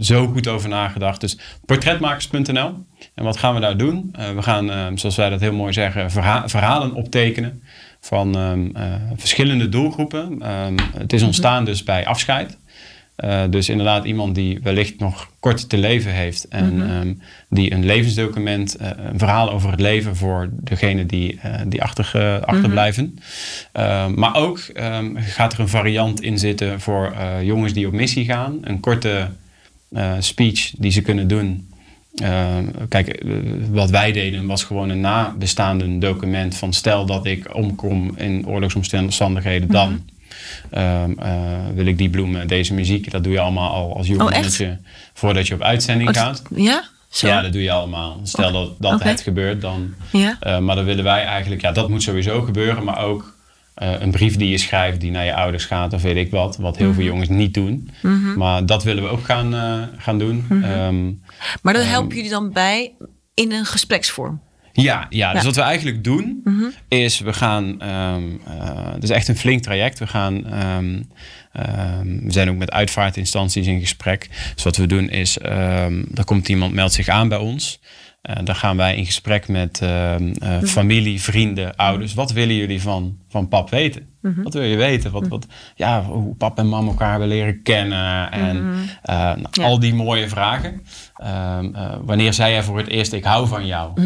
zo 0.00 0.26
goed 0.26 0.48
over 0.48 0.68
nagedacht. 0.68 1.20
Dus 1.20 1.38
portretmakers.nl. 1.66 2.84
En 3.14 3.24
wat 3.24 3.36
gaan 3.36 3.54
we 3.54 3.60
daar 3.60 3.76
doen? 3.76 4.14
We 4.34 4.42
gaan, 4.42 4.98
zoals 4.98 5.16
wij 5.16 5.30
dat 5.30 5.40
heel 5.40 5.52
mooi 5.52 5.72
zeggen, 5.72 6.10
verha- 6.10 6.48
verhalen 6.48 6.94
optekenen 6.94 7.62
van 8.00 8.36
ehm, 8.36 8.68
eh, 8.74 8.94
verschillende 9.16 9.68
doelgroepen. 9.68 10.42
Ehm, 10.42 10.76
het 10.96 11.12
is 11.12 11.22
ontstaan 11.22 11.64
dus 11.64 11.82
bij 11.82 12.06
afscheid. 12.06 12.58
Eh, 13.16 13.42
dus 13.50 13.68
inderdaad 13.68 14.04
iemand 14.04 14.34
die 14.34 14.60
wellicht 14.62 14.98
nog 14.98 15.30
kort 15.40 15.68
te 15.68 15.78
leven 15.78 16.12
heeft 16.12 16.48
en 16.48 16.90
ehm, 16.90 17.14
die 17.48 17.72
een 17.72 17.84
levensdocument, 17.84 18.74
eh, 18.74 18.90
een 19.10 19.18
verhaal 19.18 19.50
over 19.50 19.70
het 19.70 19.80
leven 19.80 20.16
voor 20.16 20.48
degene 20.52 21.06
die, 21.06 21.40
die 21.66 21.82
achter, 21.82 22.40
achterblijven. 22.44 23.18
Ehm, 23.72 24.14
maar 24.14 24.36
ook 24.36 24.60
gaat 25.16 25.52
er 25.52 25.60
een 25.60 25.68
variant 25.68 26.22
in 26.22 26.38
zitten 26.38 26.80
voor 26.80 27.14
jongens 27.42 27.72
die 27.72 27.86
op 27.86 27.92
missie 27.92 28.24
gaan. 28.24 28.58
Een 28.62 28.80
korte 28.80 29.28
speech 30.18 30.70
die 30.78 30.90
ze 30.90 31.02
kunnen 31.02 31.28
doen. 31.28 31.69
Ehm, 32.20 32.64
kijk, 32.88 33.08
eh, 33.08 33.32
wat 33.70 33.90
wij 33.90 34.12
deden 34.12 34.46
was 34.46 34.64
gewoon 34.64 34.88
een 34.88 35.00
nabestaande 35.00 35.98
document 35.98 36.56
van 36.56 36.72
stel 36.72 37.06
dat 37.06 37.26
ik 37.26 37.54
omkom 37.54 38.12
in 38.16 38.46
oorlogsomstandigheden, 38.46 39.68
dan 39.68 40.02
ehm, 40.70 41.12
eh, 41.18 41.32
wil 41.74 41.86
ik 41.86 41.98
die 41.98 42.10
bloemen, 42.10 42.48
deze 42.48 42.74
muziek. 42.74 43.10
Dat 43.10 43.24
doe 43.24 43.32
je 43.32 43.40
allemaal 43.40 43.70
al 43.72 43.96
als 43.96 44.06
jong 44.06 44.20
Oh, 44.22 44.30
mannetje 44.30 44.78
voordat 45.14 45.46
je 45.46 45.54
op 45.54 45.62
uitzending 45.62 46.08
Oh, 46.08 46.14
gaat. 46.14 46.42
ja? 46.54 46.84
Zo? 47.10 47.26
Ja, 47.26 47.42
dat 47.42 47.52
doe 47.52 47.62
je 47.62 47.70
allemaal. 47.70 48.20
Stel 48.22 48.52
dat, 48.52 48.70
dat 48.78 49.02
het 49.02 49.20
gebeurt, 49.20 49.60
dan. 49.60 49.94
Ja? 50.12 50.36
eh, 50.40 50.58
maar 50.58 50.76
dan 50.76 50.84
willen 50.84 51.04
wij 51.04 51.24
eigenlijk, 51.24 51.60
ja, 51.60 51.72
dat 51.72 51.88
moet 51.88 52.02
sowieso 52.02 52.42
gebeuren, 52.42 52.84
maar 52.84 52.98
ook 53.04 53.34
eh, 53.80 54.00
een 54.00 54.10
brief 54.10 54.36
die 54.36 54.48
je 54.48 54.58
schrijft 54.58 55.00
die 55.00 55.10
naar 55.10 55.24
je 55.24 55.34
ouders 55.34 55.64
gaat 55.64 55.92
of 55.92 56.02
weet 56.02 56.16
ik 56.16 56.30
wat, 56.30 56.56
wat 56.56 56.76
heel 56.76 56.86
Mhm. 56.86 56.96
veel 56.96 57.04
jongens 57.04 57.28
niet 57.28 57.54
doen. 57.54 57.90
Maar 58.36 58.66
dat 58.66 58.84
willen 58.84 59.02
we 59.02 59.08
ook 59.08 59.24
gaan, 59.24 59.54
eh, 59.54 59.82
gaan 59.98 60.18
doen. 60.18 60.44
Mhm. 60.48 60.64
Ehm, 60.64 61.04
Maar 61.62 61.74
dan 61.74 61.82
helpen 61.82 62.16
jullie 62.16 62.30
dan 62.30 62.52
bij 62.52 62.92
in 63.34 63.52
een 63.52 63.64
gespreksvorm. 63.64 64.40
Ja, 64.72 65.06
ja, 65.08 65.32
dus 65.32 65.44
wat 65.44 65.54
we 65.54 65.60
eigenlijk 65.60 66.04
doen 66.04 66.42
is 66.88 67.18
we 67.20 67.32
gaan, 67.32 67.80
ehm 67.80 68.22
eh, 68.46 68.92
het 68.92 69.02
is 69.02 69.10
echt 69.10 69.28
een 69.28 69.36
flink 69.36 69.62
traject. 69.62 69.98
We 69.98 70.06
gaan, 70.06 70.46
ehm, 70.46 71.02
ehm, 71.52 72.24
we 72.24 72.32
zijn 72.32 72.50
ook 72.50 72.56
met 72.56 72.70
uitvaartinstanties 72.70 73.66
in 73.66 73.80
gesprek. 73.80 74.28
Dus 74.54 74.64
wat 74.64 74.76
we 74.76 74.86
doen 74.86 75.08
is, 75.10 75.38
ehm 75.38 76.02
er 76.14 76.24
komt 76.24 76.48
iemand, 76.48 76.74
meldt 76.74 76.92
zich 76.92 77.08
aan 77.08 77.28
bij 77.28 77.38
ons. 77.38 77.80
Eh, 78.20 78.36
dan 78.44 78.54
gaan 78.54 78.76
wij 78.76 78.96
in 78.96 79.06
gesprek 79.06 79.48
met 79.48 79.80
ehm, 79.82 80.32
eh, 80.38 80.58
familie, 80.62 81.22
vrienden, 81.22 81.76
ouders. 81.76 82.14
Wat 82.14 82.32
willen 82.32 82.54
jullie 82.54 82.82
van, 82.82 83.18
van 83.28 83.48
pap 83.48 83.70
weten? 83.70 84.06
Wat 84.42 84.54
wil 84.54 84.62
je 84.62 84.76
weten? 84.76 85.10
Wat, 85.10 85.28
wat, 85.28 85.46
ja, 85.74 86.02
hoe 86.04 86.34
pap 86.34 86.58
en 86.58 86.66
mam 86.66 86.88
elkaar 86.88 87.10
hebben 87.10 87.28
leren 87.28 87.62
kennen. 87.62 88.30
En 88.30 88.74
eh, 89.02 89.16
nou, 89.16 89.46
Ja. 89.50 89.64
al 89.64 89.78
die 89.80 89.94
mooie 89.94 90.28
vragen. 90.28 90.82
Ehm, 91.16 91.74
eh, 91.74 91.96
wanneer 92.02 92.32
zei 92.32 92.52
jij 92.52 92.62
voor 92.62 92.78
het 92.78 92.88
eerst, 92.88 93.12
ik 93.12 93.24
hou 93.24 93.46
van 93.48 93.66
jou? 93.66 94.00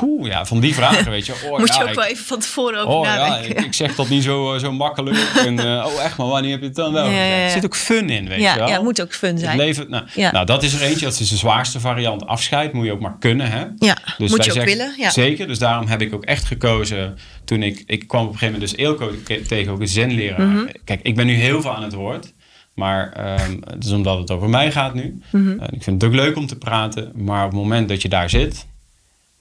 Poeh, 0.00 0.26
ja, 0.30 0.46
van 0.46 0.60
die 0.60 0.74
vragen, 0.74 1.10
weet 1.10 1.26
je. 1.26 1.32
Oh, 1.50 1.58
Moet 1.58 1.74
je 1.74 1.82
ook 1.82 1.88
ik- 1.88 1.94
wel 1.94 2.04
even 2.04 2.24
van 2.24 2.38
tevoren 2.38 2.78
over 2.80 2.92
Oh 2.92 3.04
ja, 3.04 3.38
ik, 3.38 3.60
ik 3.64 3.74
zeg 3.74 3.94
dat 3.94 4.08
niet 4.08 4.22
zo, 4.22 4.54
eh, 4.54 4.60
zo 4.60 4.72
makkelijk. 4.72 5.16
En, 5.46 5.58
eh, 5.66 5.86
oh 5.86 6.04
echt, 6.04 6.16
maar 6.16 6.26
wanneer 6.26 6.50
heb 6.50 6.60
je 6.60 6.66
het 6.66 6.74
dan 6.74 6.92
wel 6.92 7.04
Ja, 7.04 7.10
ja. 7.24 7.44
Er 7.44 7.50
zit 7.50 7.64
ook 7.64 7.76
fun 7.76 8.10
in, 8.10 8.28
weet 8.28 8.38
je 8.40 8.54
wel. 8.56 8.66
ja, 8.68 8.72
het 8.74 8.82
moet 8.82 9.02
ook 9.02 9.14
fun 9.14 9.30
Het 9.30 9.40
zijn. 9.40 9.56
leven, 9.56 9.90
nou, 9.90 10.04
nou, 10.14 10.46
dat 10.46 10.62
is 10.62 10.74
er 10.74 10.82
eentje. 10.82 11.04
Dat 11.06 11.20
is 11.20 11.28
de 11.28 11.36
zwaarste 11.36 11.80
variant. 11.80 12.26
Afscheid 12.26 12.72
moet 12.72 12.84
je 12.84 12.92
ook 12.92 13.00
maar 13.00 13.16
kunnen, 13.18 13.50
hè? 13.50 13.64
Ja, 13.78 13.96
Dus 14.18 14.18
moet 14.18 14.28
je 14.28 14.34
ook 14.36 14.42
zeggen- 14.42 14.64
willen. 14.64 15.12
Zeker, 15.12 15.46
dus 15.46 15.58
daarom 15.58 15.86
heb 15.86 16.00
ik 16.02 16.14
ook 16.14 16.24
echt 16.24 16.44
gekozen 16.44 17.18
toen 17.44 17.62
ik... 17.62 17.82
Ik 17.86 18.08
kwam 18.08 18.22
op 18.26 18.32
een 18.32 18.38
gegeven 18.38 18.54
moment 18.60 18.76
dus 18.76 18.86
Eelco 18.86 19.10
tegen, 19.46 19.72
ook 19.72 19.80
een 19.80 19.88
zenleraar. 19.88 20.46
Mhm. 20.46 20.66
Kijk, 20.84 21.00
ik 21.02 21.14
ben 21.16 21.26
nu 21.26 21.34
heel 21.34 21.60
veel 21.62 21.74
aan 21.74 21.82
het 21.82 21.94
woord. 21.94 22.32
Maar 22.74 23.12
ehm, 23.12 23.56
het 23.70 23.84
is 23.84 23.90
omdat 23.90 24.18
het 24.18 24.30
over 24.30 24.48
mij 24.48 24.72
gaat 24.72 24.94
nu. 24.94 25.20
Mhm. 25.32 25.50
Ik 25.50 25.82
vind 25.82 26.02
het 26.02 26.10
ook 26.10 26.16
leuk 26.16 26.36
om 26.36 26.46
te 26.46 26.58
praten. 26.58 27.12
Maar 27.14 27.44
op 27.44 27.50
het 27.50 27.60
moment 27.60 27.88
dat 27.88 28.02
je 28.02 28.08
daar 28.08 28.30
zit, 28.30 28.66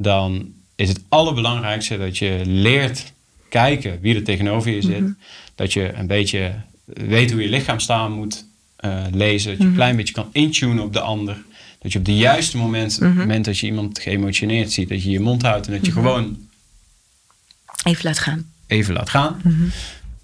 dan 0.01 0.53
is 0.75 0.89
het 0.89 1.01
allerbelangrijkste 1.09 1.97
dat 1.97 2.17
je 2.17 2.41
leert 2.45 3.11
kijken 3.49 3.97
wie 4.01 4.15
er 4.15 4.23
tegenover 4.23 4.71
je 4.71 4.81
zit. 4.81 4.99
Mhm. 4.99 5.11
Dat 5.55 5.73
je 5.73 5.93
een 5.93 6.07
beetje 6.07 6.53
weet 6.85 7.31
hoe 7.31 7.41
je 7.41 7.49
lichaamstaal 7.49 8.09
moet 8.09 8.45
eh, 8.75 9.03
lezen. 9.11 9.47
Dat 9.49 9.57
je 9.57 9.63
Mhm. 9.63 9.71
een 9.71 9.77
klein 9.77 9.95
beetje 9.95 10.13
kan 10.13 10.29
intunen 10.31 10.83
op 10.83 10.93
de 10.93 10.99
ander. 10.99 11.37
Dat 11.81 11.91
je 11.93 11.99
op 11.99 12.05
de 12.05 12.15
juiste 12.17 12.57
moment, 12.57 12.99
Mhm. 12.99 13.13
moment 13.17 13.45
dat 13.45 13.57
je 13.57 13.65
iemand 13.67 13.99
geëmotioneerd 13.99 14.71
ziet, 14.71 14.89
dat 14.89 15.03
je 15.03 15.09
je 15.09 15.19
mond 15.19 15.41
houdt 15.41 15.67
en 15.67 15.73
dat 15.73 15.85
je 15.85 15.91
gewoon 15.91 16.37
Even 17.83 18.03
laat 18.05 18.19
gaan. 18.19 18.51
even 18.67 18.93
laat 18.93 19.09
gaan. 19.09 19.41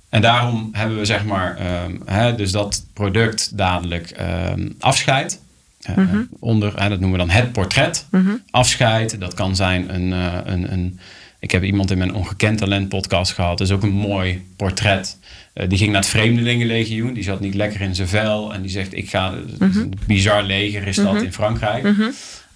En 0.10 0.22
daarom 0.22 0.70
hebben 0.72 0.98
we 0.98 1.06
zeg 1.06 1.26
maar, 1.26 1.58
ehm, 1.58 1.96
hè, 2.06 2.36
dus 2.36 2.52
dat 2.52 2.86
product 2.94 3.58
dadelijk 3.58 4.10
ehm, 4.10 4.70
afscheid. 4.80 5.42
Eh, 5.82 5.96
onder, 6.40 6.82
hè, 6.82 6.90
dat 6.90 7.00
noemen 7.00 7.20
we 7.20 7.26
dan 7.26 7.36
het 7.36 7.52
portret. 7.52 8.08
Afscheid, 8.50 9.20
dat 9.20 9.34
kan 9.34 9.56
zijn 9.56 9.94
een, 9.96 10.14
eh, 10.14 10.40
een, 10.44 10.72
een, 10.74 11.00
Ik 11.40 11.52
heb 11.52 11.64
iemand 11.64 11.92
in 11.92 11.98
mijn 11.98 12.14
Ongekend 12.14 12.58
Talent 12.58 12.90
podcast 12.90 13.32
gehad. 13.32 13.58
Dat 13.58 13.68
is 13.68 13.74
ook 13.74 13.84
een 13.84 13.90
mooi 13.90 14.46
portret. 14.56 15.18
Eh, 15.54 15.70
die 15.70 15.78
ging 15.78 15.92
naar 15.92 16.02
het 16.02 16.10
Vreemdelingenlegioen. 16.10 17.14
Die 17.14 17.24
zat 17.24 17.40
niet 17.40 17.56
lekker 17.56 17.82
in 17.82 17.96
zijn 17.96 18.08
vel. 18.08 18.54
En 18.54 18.62
die 18.62 18.72
zegt, 18.72 18.94
ik 18.94 19.10
ga... 19.10 19.34
Een 19.60 19.94
bizar 20.08 20.44
leger 20.44 20.88
is 20.88 20.96
dat 20.96 21.22
in 21.22 21.34
Frankrijk. 21.34 21.84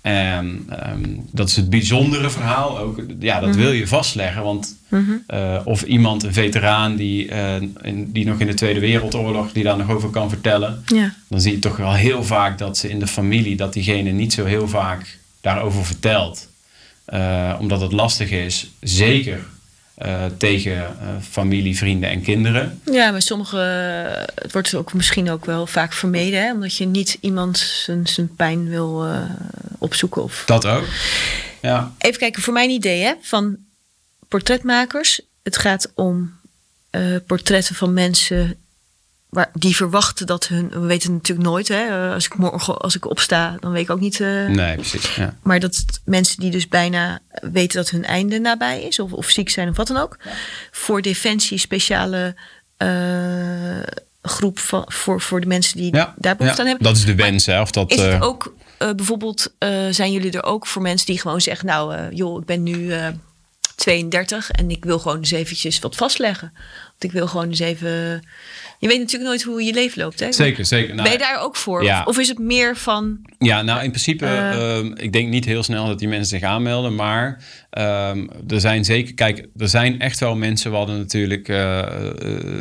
En 0.01 0.65
ehm, 0.69 1.03
dat 1.31 1.49
is 1.49 1.55
het 1.55 1.69
bijzondere 1.69 2.29
verhaal. 2.29 2.79
Ook, 2.79 3.01
ja, 3.19 3.39
dat 3.39 3.55
wil 3.55 3.71
je 3.71 3.87
vastleggen. 3.87 4.43
Want 4.43 4.77
eh, 5.27 5.61
of 5.63 5.83
iemand, 5.83 6.23
een 6.23 6.33
veteraan 6.33 6.95
die, 6.95 7.27
eh, 7.27 7.61
in, 7.81 8.11
die 8.11 8.25
nog 8.25 8.39
in 8.39 8.47
de 8.47 8.53
Tweede 8.53 8.79
Wereldoorlog, 8.79 9.51
die 9.51 9.63
daar 9.63 9.77
nog 9.77 9.89
over 9.89 10.09
kan 10.09 10.29
vertellen. 10.29 10.83
Ja. 10.85 11.13
Dan 11.27 11.41
zie 11.41 11.51
je 11.51 11.59
toch 11.59 11.77
wel 11.77 11.93
heel 11.93 12.23
vaak 12.23 12.57
dat 12.57 12.77
ze 12.77 12.89
in 12.89 12.99
de 12.99 13.07
familie, 13.07 13.55
dat 13.55 13.73
diegene 13.73 14.11
niet 14.11 14.33
zo 14.33 14.45
heel 14.45 14.67
vaak 14.67 15.19
daarover 15.41 15.85
vertelt. 15.85 16.49
Eh, 17.05 17.55
omdat 17.59 17.81
het 17.81 17.91
lastig 17.91 18.31
is, 18.31 18.71
zeker 18.79 19.39
eh, 20.01 20.25
tegen 20.37 20.77
eh, 20.77 21.07
familie, 21.29 21.77
vrienden 21.77 22.09
en 22.09 22.21
kinderen. 22.21 22.81
Ja, 22.91 23.11
maar 23.11 23.21
sommige, 23.21 23.57
het 24.35 24.51
wordt 24.51 24.75
ook 24.75 24.93
misschien 24.93 25.29
ook 25.29 25.45
wel 25.45 25.67
vaak 25.67 25.93
vermeden, 25.93 26.41
hè? 26.41 26.53
omdat 26.53 26.75
je 26.75 26.85
niet 26.85 27.17
iemand 27.19 27.57
zijn, 27.57 28.07
zijn 28.07 28.35
pijn 28.35 28.69
wil 28.69 29.05
eh, 29.05 29.21
opzoeken. 29.77 30.23
Of... 30.23 30.43
Dat 30.45 30.65
ook. 30.65 30.85
Ja, 31.61 31.91
Even 31.97 32.19
kijken, 32.19 32.41
voor 32.41 32.53
mijn 32.53 32.69
idee 32.69 33.03
hè, 33.03 33.13
van 33.21 33.57
portretmakers. 34.27 35.21
Het 35.43 35.57
gaat 35.57 35.91
om 35.95 36.33
eh, 36.89 37.15
portretten 37.27 37.75
van 37.75 37.93
mensen 37.93 38.55
waar, 39.31 39.49
die 39.53 39.75
verwachten 39.75 40.25
dat 40.25 40.47
hun. 40.47 40.69
We 40.69 40.79
weten 40.79 41.07
het 41.13 41.17
natuurlijk 41.21 41.47
nooit. 41.47 41.67
Hè? 41.67 42.05
Eh, 42.07 42.13
Als 42.13 42.25
ik 42.25 42.35
morgen 42.37 42.77
als 42.77 42.95
ik 42.95 43.09
opsta, 43.09 43.57
dan 43.59 43.71
weet 43.71 43.83
ik 43.83 43.89
ook 43.89 43.99
niet. 43.99 44.19
eh, 44.19 44.47
nee, 44.47 44.75
precies. 44.75 45.15
Ja. 45.15 45.35
Maar 45.43 45.59
dat 45.59 45.75
het 45.75 46.01
mensen 46.05 46.39
die 46.39 46.51
dus 46.51 46.67
bijna 46.67 47.19
weten 47.51 47.77
dat 47.77 47.89
hun 47.89 48.05
einde 48.05 48.39
nabij 48.39 48.81
is, 48.83 48.99
of, 48.99 49.11
of 49.13 49.29
ziek 49.29 49.49
zijn 49.49 49.69
of 49.69 49.75
wat 49.77 49.87
dan 49.87 49.97
ook. 49.97 50.17
Voor 50.71 51.01
Defensie 51.01 51.57
speciale 51.57 52.35
eh, 52.77 53.79
groep 54.21 54.59
van, 54.59 54.83
voor, 54.87 55.21
voor 55.21 55.41
de 55.41 55.47
mensen 55.47 55.77
die 55.77 55.95
Ja, 55.95 56.13
daar 56.17 56.35
behoefte 56.35 56.61
ja. 56.61 56.67
aan 56.67 56.69
hebben. 56.69 56.87
Dat 56.93 56.97
is 56.97 57.05
de 57.05 57.15
wens, 57.15 57.45
hè? 57.45 57.61
Of 57.61 57.71
dat, 57.71 57.91
Is 57.91 58.01
het 58.01 58.21
ook 58.21 58.53
bijvoorbeeld, 58.77 59.53
eh, 59.57 59.69
zijn 59.89 60.11
jullie 60.11 60.31
er 60.31 60.43
ook 60.43 60.67
voor 60.67 60.81
mensen 60.81 61.05
die 61.07 61.19
gewoon 61.19 61.41
zeggen, 61.41 61.65
nou 61.65 61.95
eh, 61.95 62.05
joh, 62.11 62.39
ik 62.39 62.45
ben 62.45 62.63
nu 62.63 62.91
eh 62.93 63.07
32 63.75 64.51
en 64.51 64.69
ik 64.69 64.85
wil 64.85 64.99
gewoon 64.99 65.17
eens 65.17 65.31
eventjes 65.31 65.79
wat 65.79 65.95
vastleggen. 65.95 66.51
Want 66.89 67.03
ik 67.03 67.11
wil 67.11 67.27
gewoon 67.27 67.47
eens 67.49 67.59
even. 67.59 68.23
Je 68.81 68.87
weet 68.87 68.99
natuurlijk 68.99 69.29
nooit 69.29 69.41
hoe 69.43 69.63
je 69.63 69.73
leven 69.73 70.01
loopt. 70.01 70.19
Hè? 70.19 70.31
Zeker, 70.31 70.65
zeker. 70.65 70.89
Nou, 70.95 71.03
ben 71.03 71.11
je 71.11 71.17
daar 71.23 71.41
ook 71.41 71.55
voor? 71.55 71.83
ja. 71.83 71.99
Of, 71.99 72.05
of 72.05 72.19
is 72.19 72.27
het 72.27 72.39
meer 72.39 72.77
van. 72.77 73.19
Ja, 73.39 73.61
nou 73.61 73.83
in 73.83 73.89
principe, 73.89 74.25
ehm, 74.25 74.91
ik 74.95 75.13
denk 75.13 75.29
niet 75.29 75.45
heel 75.45 75.63
snel 75.63 75.87
dat 75.87 75.99
die 75.99 76.07
mensen 76.07 76.39
zich 76.39 76.49
aanmelden. 76.49 76.95
Maar 76.95 77.43
ehm, 77.69 78.27
er 78.47 78.59
zijn 78.59 78.85
zeker, 78.85 79.13
kijk, 79.13 79.47
er 79.57 79.67
zijn 79.69 79.99
echt 79.99 80.19
wel 80.19 80.35
mensen. 80.35 80.71
We 80.71 80.77
hadden 80.77 80.97
natuurlijk 80.97 81.47
eh, 81.47 81.81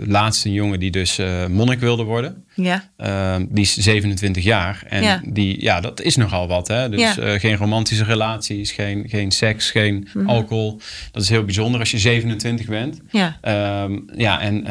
laatst 0.06 0.44
een 0.44 0.52
jongen 0.52 0.80
die 0.80 0.90
dus 0.90 1.18
eh, 1.18 1.47
monnik 1.47 1.80
wilde 1.80 2.02
worden. 2.02 2.44
Ja, 2.55 2.88
Ehm, 2.97 3.47
die 3.48 3.64
is 3.64 3.76
27 3.76 4.44
jaar. 4.44 4.82
En 4.88 5.02
Ja. 5.02 5.20
die, 5.28 5.62
ja, 5.62 5.80
dat 5.80 6.01
is 6.01 6.16
nogal 6.16 6.48
wat. 6.48 6.68
Hè? 6.68 6.88
Dus 6.88 7.01
Ja. 7.14 7.38
geen 7.38 7.56
romantische 7.56 8.05
relaties, 8.05 8.72
geen, 8.72 9.05
geen 9.09 9.30
seks, 9.30 9.70
geen 9.70 10.09
Mhm. 10.14 10.28
alcohol. 10.28 10.80
Dat 11.12 11.22
is 11.22 11.28
heel 11.28 11.44
bijzonder 11.44 11.80
als 11.80 11.90
je 11.90 11.98
27 11.98 12.66
bent. 12.66 13.01
ja, 13.10 13.38
ja, 14.16 14.40
en 14.40 14.64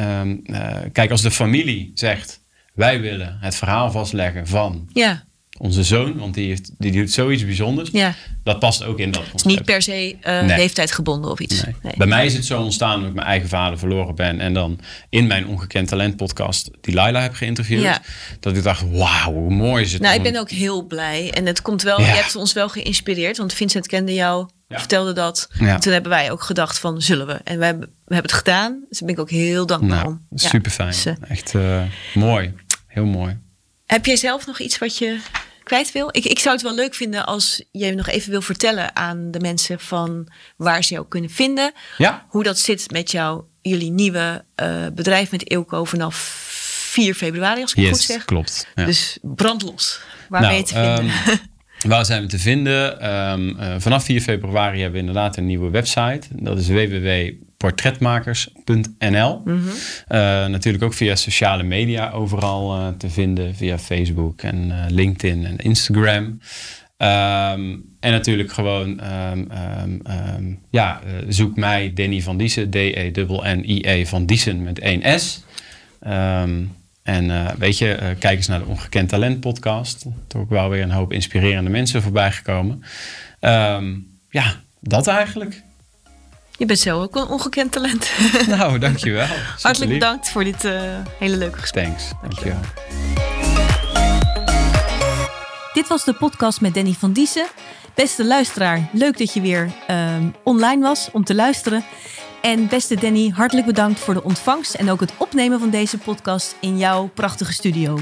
kijk, 0.91 1.11
als 1.11 1.21
de 1.21 1.31
familie 1.43 1.91
zegt: 1.93 2.41
wij 2.73 3.01
willen 3.01 3.37
het 3.41 3.55
verhaal 3.55 3.91
vastleggen 3.91 4.47
van 4.47 4.89
ja, 4.93 5.23
onze 5.57 5.83
zoon, 5.83 6.17
want 6.17 6.33
die, 6.33 6.47
heeft, 6.47 6.71
die 6.77 6.91
doet 6.91 7.11
zoiets 7.11 7.45
bijzonders. 7.45 7.89
ja. 7.91 8.15
Dat 8.43 8.59
past 8.59 8.83
ook 8.83 8.99
in 8.99 9.11
dat 9.11 9.21
Het 9.25 9.25
is 9.35 9.41
concept. 9.41 9.55
niet 9.55 9.65
per 9.65 9.81
se 9.81 10.17
eh, 10.21 10.41
Nee. 10.41 10.57
leeftijd 10.57 10.91
gebonden 10.91 11.31
of 11.31 11.39
iets. 11.39 11.63
Nee. 11.63 11.75
Nee. 11.81 11.93
Bij 11.97 12.07
mij 12.07 12.25
is 12.25 12.33
het 12.33 12.45
zo 12.45 12.61
ontstaan 12.61 12.99
dat 12.99 13.09
ik 13.09 13.15
mijn 13.15 13.27
eigen 13.27 13.49
vader 13.49 13.79
verloren 13.79 14.15
ben. 14.15 14.39
En 14.39 14.53
dan 14.53 14.79
in 15.09 15.27
mijn 15.27 15.47
Ongekend 15.47 15.87
Talent 15.87 16.15
podcast 16.15 16.69
die 16.81 16.93
Laila 16.93 17.21
heb 17.21 17.33
geïnterviewd. 17.33 17.81
Ja. 17.81 18.01
Dat 18.39 18.55
ik 18.57 18.63
dacht, 18.63 18.83
wauw, 18.91 19.33
hoe 19.33 19.49
mooi 19.53 19.83
is 19.83 19.93
het. 19.93 20.01
Nou, 20.01 20.15
ik 20.15 20.23
ben 20.23 20.35
ook 20.39 20.49
heel 20.49 20.85
blij. 20.85 21.31
En 21.31 21.45
het 21.45 21.61
komt 21.61 21.81
wel, 21.81 21.99
je 21.99 22.05
hebt 22.05 22.35
ons 22.35 22.53
wel 22.53 22.69
geïnspireerd. 22.69 23.37
Want 23.37 23.53
Vincent 23.53 23.87
kende 23.87 24.13
jou, 24.13 24.47
Ja. 24.69 24.79
vertelde 24.79 25.13
dat. 25.13 25.49
Ja. 25.59 25.73
En 25.73 25.79
toen 25.79 25.93
hebben 25.93 26.11
wij 26.11 26.31
ook 26.31 26.41
gedacht 26.43 26.79
van, 26.79 27.01
zullen 27.01 27.27
we? 27.27 27.33
En 27.33 27.59
we 27.59 27.65
hebben, 27.65 27.87
we 28.05 28.13
hebben 28.13 28.31
het 28.31 28.39
gedaan. 28.39 28.85
Dus 28.89 28.97
daar 28.99 29.07
ben 29.07 29.17
ik 29.17 29.21
ook 29.21 29.29
heel 29.29 29.65
dankbaar 29.65 29.97
Nou, 30.03 30.07
om. 30.07 30.25
Ja. 30.35 30.49
super 30.49 30.71
fijn. 30.71 30.89
Dus, 30.89 31.05
eh, 31.05 31.13
Echt 31.27 31.55
eh, 31.55 31.81
mooi. 32.13 32.53
Heel 32.87 33.05
mooi. 33.05 33.37
heb 33.85 34.05
jij 34.05 34.15
zelf 34.15 34.45
nog 34.45 34.59
iets 34.59 34.77
wat 34.77 34.97
je 34.97 35.19
kwijt 35.63 35.91
wil? 35.91 36.09
Ik, 36.11 36.25
ik 36.25 36.39
zou 36.39 36.55
het 36.55 36.63
wel 36.63 36.75
leuk 36.75 36.93
vinden 36.95 37.25
als 37.25 37.63
je 37.71 37.93
nog 37.95 38.07
even 38.07 38.31
wil 38.31 38.41
vertellen 38.41 38.95
aan 38.95 39.31
de 39.31 39.39
mensen 39.39 39.79
van 39.79 40.27
waar 40.57 40.83
ze 40.83 40.93
jou 40.93 41.05
kunnen 41.07 41.29
vinden. 41.29 41.71
Ja, 41.97 42.25
Hoe 42.29 42.43
dat 42.43 42.59
zit 42.59 42.91
met 42.91 43.11
jou, 43.11 43.43
jullie 43.61 43.91
nieuwe 43.91 44.45
eh, 44.55 44.85
bedrijf 44.93 45.31
met 45.31 45.49
Eelco 45.51 45.83
vanaf 45.83 46.15
4 46.91 47.13
februari, 47.13 47.61
als 47.61 47.73
ik 47.73 47.83
het 47.83 47.91
goed 47.91 48.01
zeg. 48.01 48.25
klopt. 48.25 48.67
Ja. 48.75 48.85
Dus 48.85 49.17
brandlos. 49.21 49.99
Waar 50.29 50.41
Nou, 50.41 50.53
je 50.53 50.65
vinden? 50.67 50.97
ehm, 51.25 51.35
waar 51.87 52.05
zijn 52.05 52.21
we 52.21 52.27
te 52.27 52.39
vinden? 52.39 53.01
Ehm, 53.01 53.59
eh, 53.59 53.75
vanaf 53.77 54.03
4 54.03 54.21
februari 54.21 54.81
hebben 54.81 55.01
we 55.01 55.07
inderdaad 55.07 55.37
een 55.37 55.45
nieuwe 55.45 55.69
website. 55.69 56.21
Dat 56.31 56.59
is 56.59 56.67
www.portretmakers.nl. 56.67 59.41
Mhm. 59.45 59.59
Eh, 60.07 60.19
natuurlijk 60.45 60.83
ook 60.83 60.93
via 60.93 61.15
sociale 61.15 61.63
media 61.63 62.11
overal 62.11 62.75
eh, 62.75 62.87
te 62.97 63.09
vinden. 63.09 63.55
Via 63.55 63.77
Facebook 63.77 64.41
en 64.41 64.73
LinkedIn 64.87 65.45
en 65.45 65.57
Instagram. 65.57 66.39
Ehm, 66.97 67.75
en 67.99 68.11
natuurlijk 68.11 68.51
gewoon, 68.51 68.99
ehm, 68.99 69.43
ja, 70.69 71.01
zoek 71.27 71.55
mij 71.55 71.93
Danny 71.93 72.21
van 72.21 72.37
Diesen. 72.37 72.69
D-E-N-N-I-E 72.69 74.05
van 74.05 74.25
Diesen 74.25 74.63
met 74.63 74.79
één 74.79 75.19
S. 75.19 75.43
Ehm, 75.99 76.61
en 77.09 77.31
eh, 77.31 77.53
weet 77.57 77.77
je, 77.77 77.93
eh, 77.93 78.19
kijk 78.19 78.37
eens 78.37 78.47
naar 78.47 78.59
de 78.59 78.65
Ongekend 78.65 79.09
Talent 79.09 79.39
podcast. 79.39 80.05
Toch 80.27 80.41
ook 80.41 80.49
wel 80.49 80.69
weer 80.69 80.81
een 80.81 80.91
hoop 80.91 81.13
inspirerende 81.13 81.69
mensen 81.69 82.01
voorbij 82.01 82.31
gekomen. 82.31 82.83
Ehm, 83.39 83.95
ja, 84.29 84.55
dat 84.79 85.07
eigenlijk. 85.07 85.61
Je 86.57 86.65
bent 86.65 86.79
zelf 86.79 87.03
ook 87.03 87.15
een 87.15 87.27
ongekend 87.27 87.71
talent. 87.71 88.11
nou, 88.47 88.79
dankjewel. 88.79 89.25
Hartelijk 89.27 89.59
Superlief. 89.59 89.99
bedankt 89.99 90.29
voor 90.29 90.43
dit 90.43 90.65
eh, 90.65 90.81
hele 91.19 91.37
leuke 91.37 91.57
gesprek. 91.57 91.85
Thanks. 91.85 92.11
Dankjewel. 92.21 92.59
Dit 95.73 95.87
was 95.87 96.03
de 96.05 96.13
podcast 96.13 96.61
met 96.61 96.73
Danny 96.73 96.93
van 96.93 97.13
Diesen. 97.13 97.47
Beste 97.95 98.25
luisteraar, 98.25 98.89
leuk 98.93 99.17
dat 99.17 99.33
je 99.33 99.41
weer 99.41 99.71
ehm, 99.87 100.23
online 100.43 100.81
was 100.81 101.09
om 101.11 101.23
te 101.23 101.35
luisteren. 101.35 101.83
En 102.41 102.67
beste 102.67 102.95
Danny, 102.95 103.29
hartelijk 103.35 103.67
bedankt 103.67 103.99
voor 103.99 104.13
de 104.13 104.23
ontvangst 104.23 104.73
en 104.73 104.89
ook 104.89 104.99
het 104.99 105.13
opnemen 105.17 105.59
van 105.59 105.69
deze 105.69 105.97
podcast 105.97 106.55
in 106.59 106.77
jouw 106.77 107.09
prachtige 107.13 107.53
studio. 107.53 107.99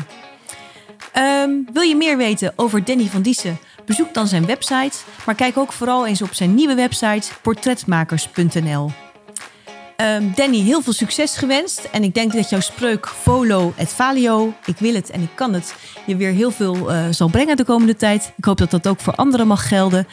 Ehm, 1.11 1.49
wil 1.73 1.81
je 1.81 1.95
meer 1.95 2.17
weten 2.17 2.53
over 2.55 2.83
Danny 2.83 3.05
van 3.05 3.21
Diesen? 3.21 3.59
Bezoek 3.85 4.13
dan 4.13 4.27
zijn 4.27 4.45
website, 4.45 4.97
maar 5.25 5.35
kijk 5.35 5.57
ook 5.57 5.71
vooral 5.71 6.07
eens 6.07 6.21
op 6.21 6.33
zijn 6.33 6.55
nieuwe 6.55 6.75
website 6.75 7.27
portretmakers.nl. 7.41 8.91
Ehm, 9.97 10.23
Danny, 10.35 10.57
heel 10.61 10.81
veel 10.81 10.93
succes 10.93 11.37
gewenst. 11.37 11.87
En 11.91 12.03
ik 12.03 12.13
denk 12.13 12.33
dat 12.33 12.49
jouw 12.49 12.59
spreuk 12.59 13.07
Volo 13.07 13.73
et 13.75 13.89
Valio, 13.89 14.53
ik 14.65 14.77
wil 14.77 14.93
het 14.93 15.09
en 15.09 15.21
ik 15.21 15.29
kan 15.35 15.53
het, 15.53 15.75
je 16.05 16.15
weer 16.15 16.31
heel 16.31 16.51
veel 16.51 16.91
eh, 16.91 17.05
zal 17.11 17.27
brengen 17.27 17.57
de 17.57 17.63
komende 17.63 17.95
tijd. 17.95 18.33
Ik 18.37 18.45
hoop 18.45 18.57
dat 18.57 18.71
dat 18.71 18.87
ook 18.87 18.99
voor 18.99 19.15
anderen 19.15 19.47
mag 19.47 19.67
gelden. 19.67 20.07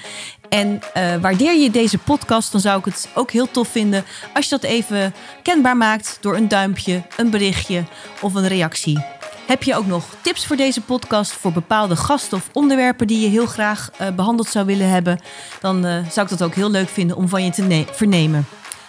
En 0.54 0.80
eh, 0.92 1.16
waardeer 1.16 1.54
je 1.54 1.70
deze 1.70 1.98
podcast, 1.98 2.52
dan 2.52 2.60
zou 2.60 2.78
ik 2.78 2.84
het 2.84 3.08
ook 3.14 3.30
heel 3.30 3.50
tof 3.50 3.68
vinden 3.68 4.04
als 4.34 4.44
je 4.44 4.50
dat 4.50 4.62
even 4.62 5.14
kenbaar 5.42 5.76
maakt 5.76 6.18
door 6.20 6.36
een 6.36 6.48
duimpje, 6.48 7.02
een 7.16 7.30
berichtje 7.30 7.84
of 8.20 8.34
een 8.34 8.48
reactie. 8.48 9.04
Heb 9.46 9.62
je 9.62 9.76
ook 9.76 9.86
nog 9.86 10.04
tips 10.20 10.46
voor 10.46 10.56
deze 10.56 10.80
podcast 10.80 11.32
voor 11.32 11.52
bepaalde 11.52 11.96
gasten 11.96 12.36
of 12.36 12.48
onderwerpen 12.52 13.06
die 13.06 13.20
je 13.20 13.28
heel 13.28 13.46
graag 13.46 13.90
eh, 13.98 14.08
behandeld 14.10 14.48
zou 14.48 14.66
willen 14.66 14.88
hebben? 14.88 15.20
Dan 15.60 15.86
eh, 15.86 16.08
zou 16.10 16.26
ik 16.26 16.38
dat 16.38 16.42
ook 16.42 16.54
heel 16.54 16.70
leuk 16.70 16.88
vinden 16.88 17.16
om 17.16 17.28
van 17.28 17.44
je 17.44 17.50
te 17.50 17.62
ne- 17.62 17.86
vernemen. 17.92 18.46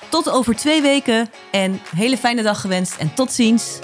Tot 0.10 0.30
over 0.30 0.56
twee 0.56 0.82
weken 0.82 1.30
en 1.52 1.80
hele 1.96 2.18
fijne 2.18 2.42
dag 2.42 2.62
gewenst 2.62 2.96
en 2.98 3.14
tot 3.14 3.32
ziens. 3.32 3.80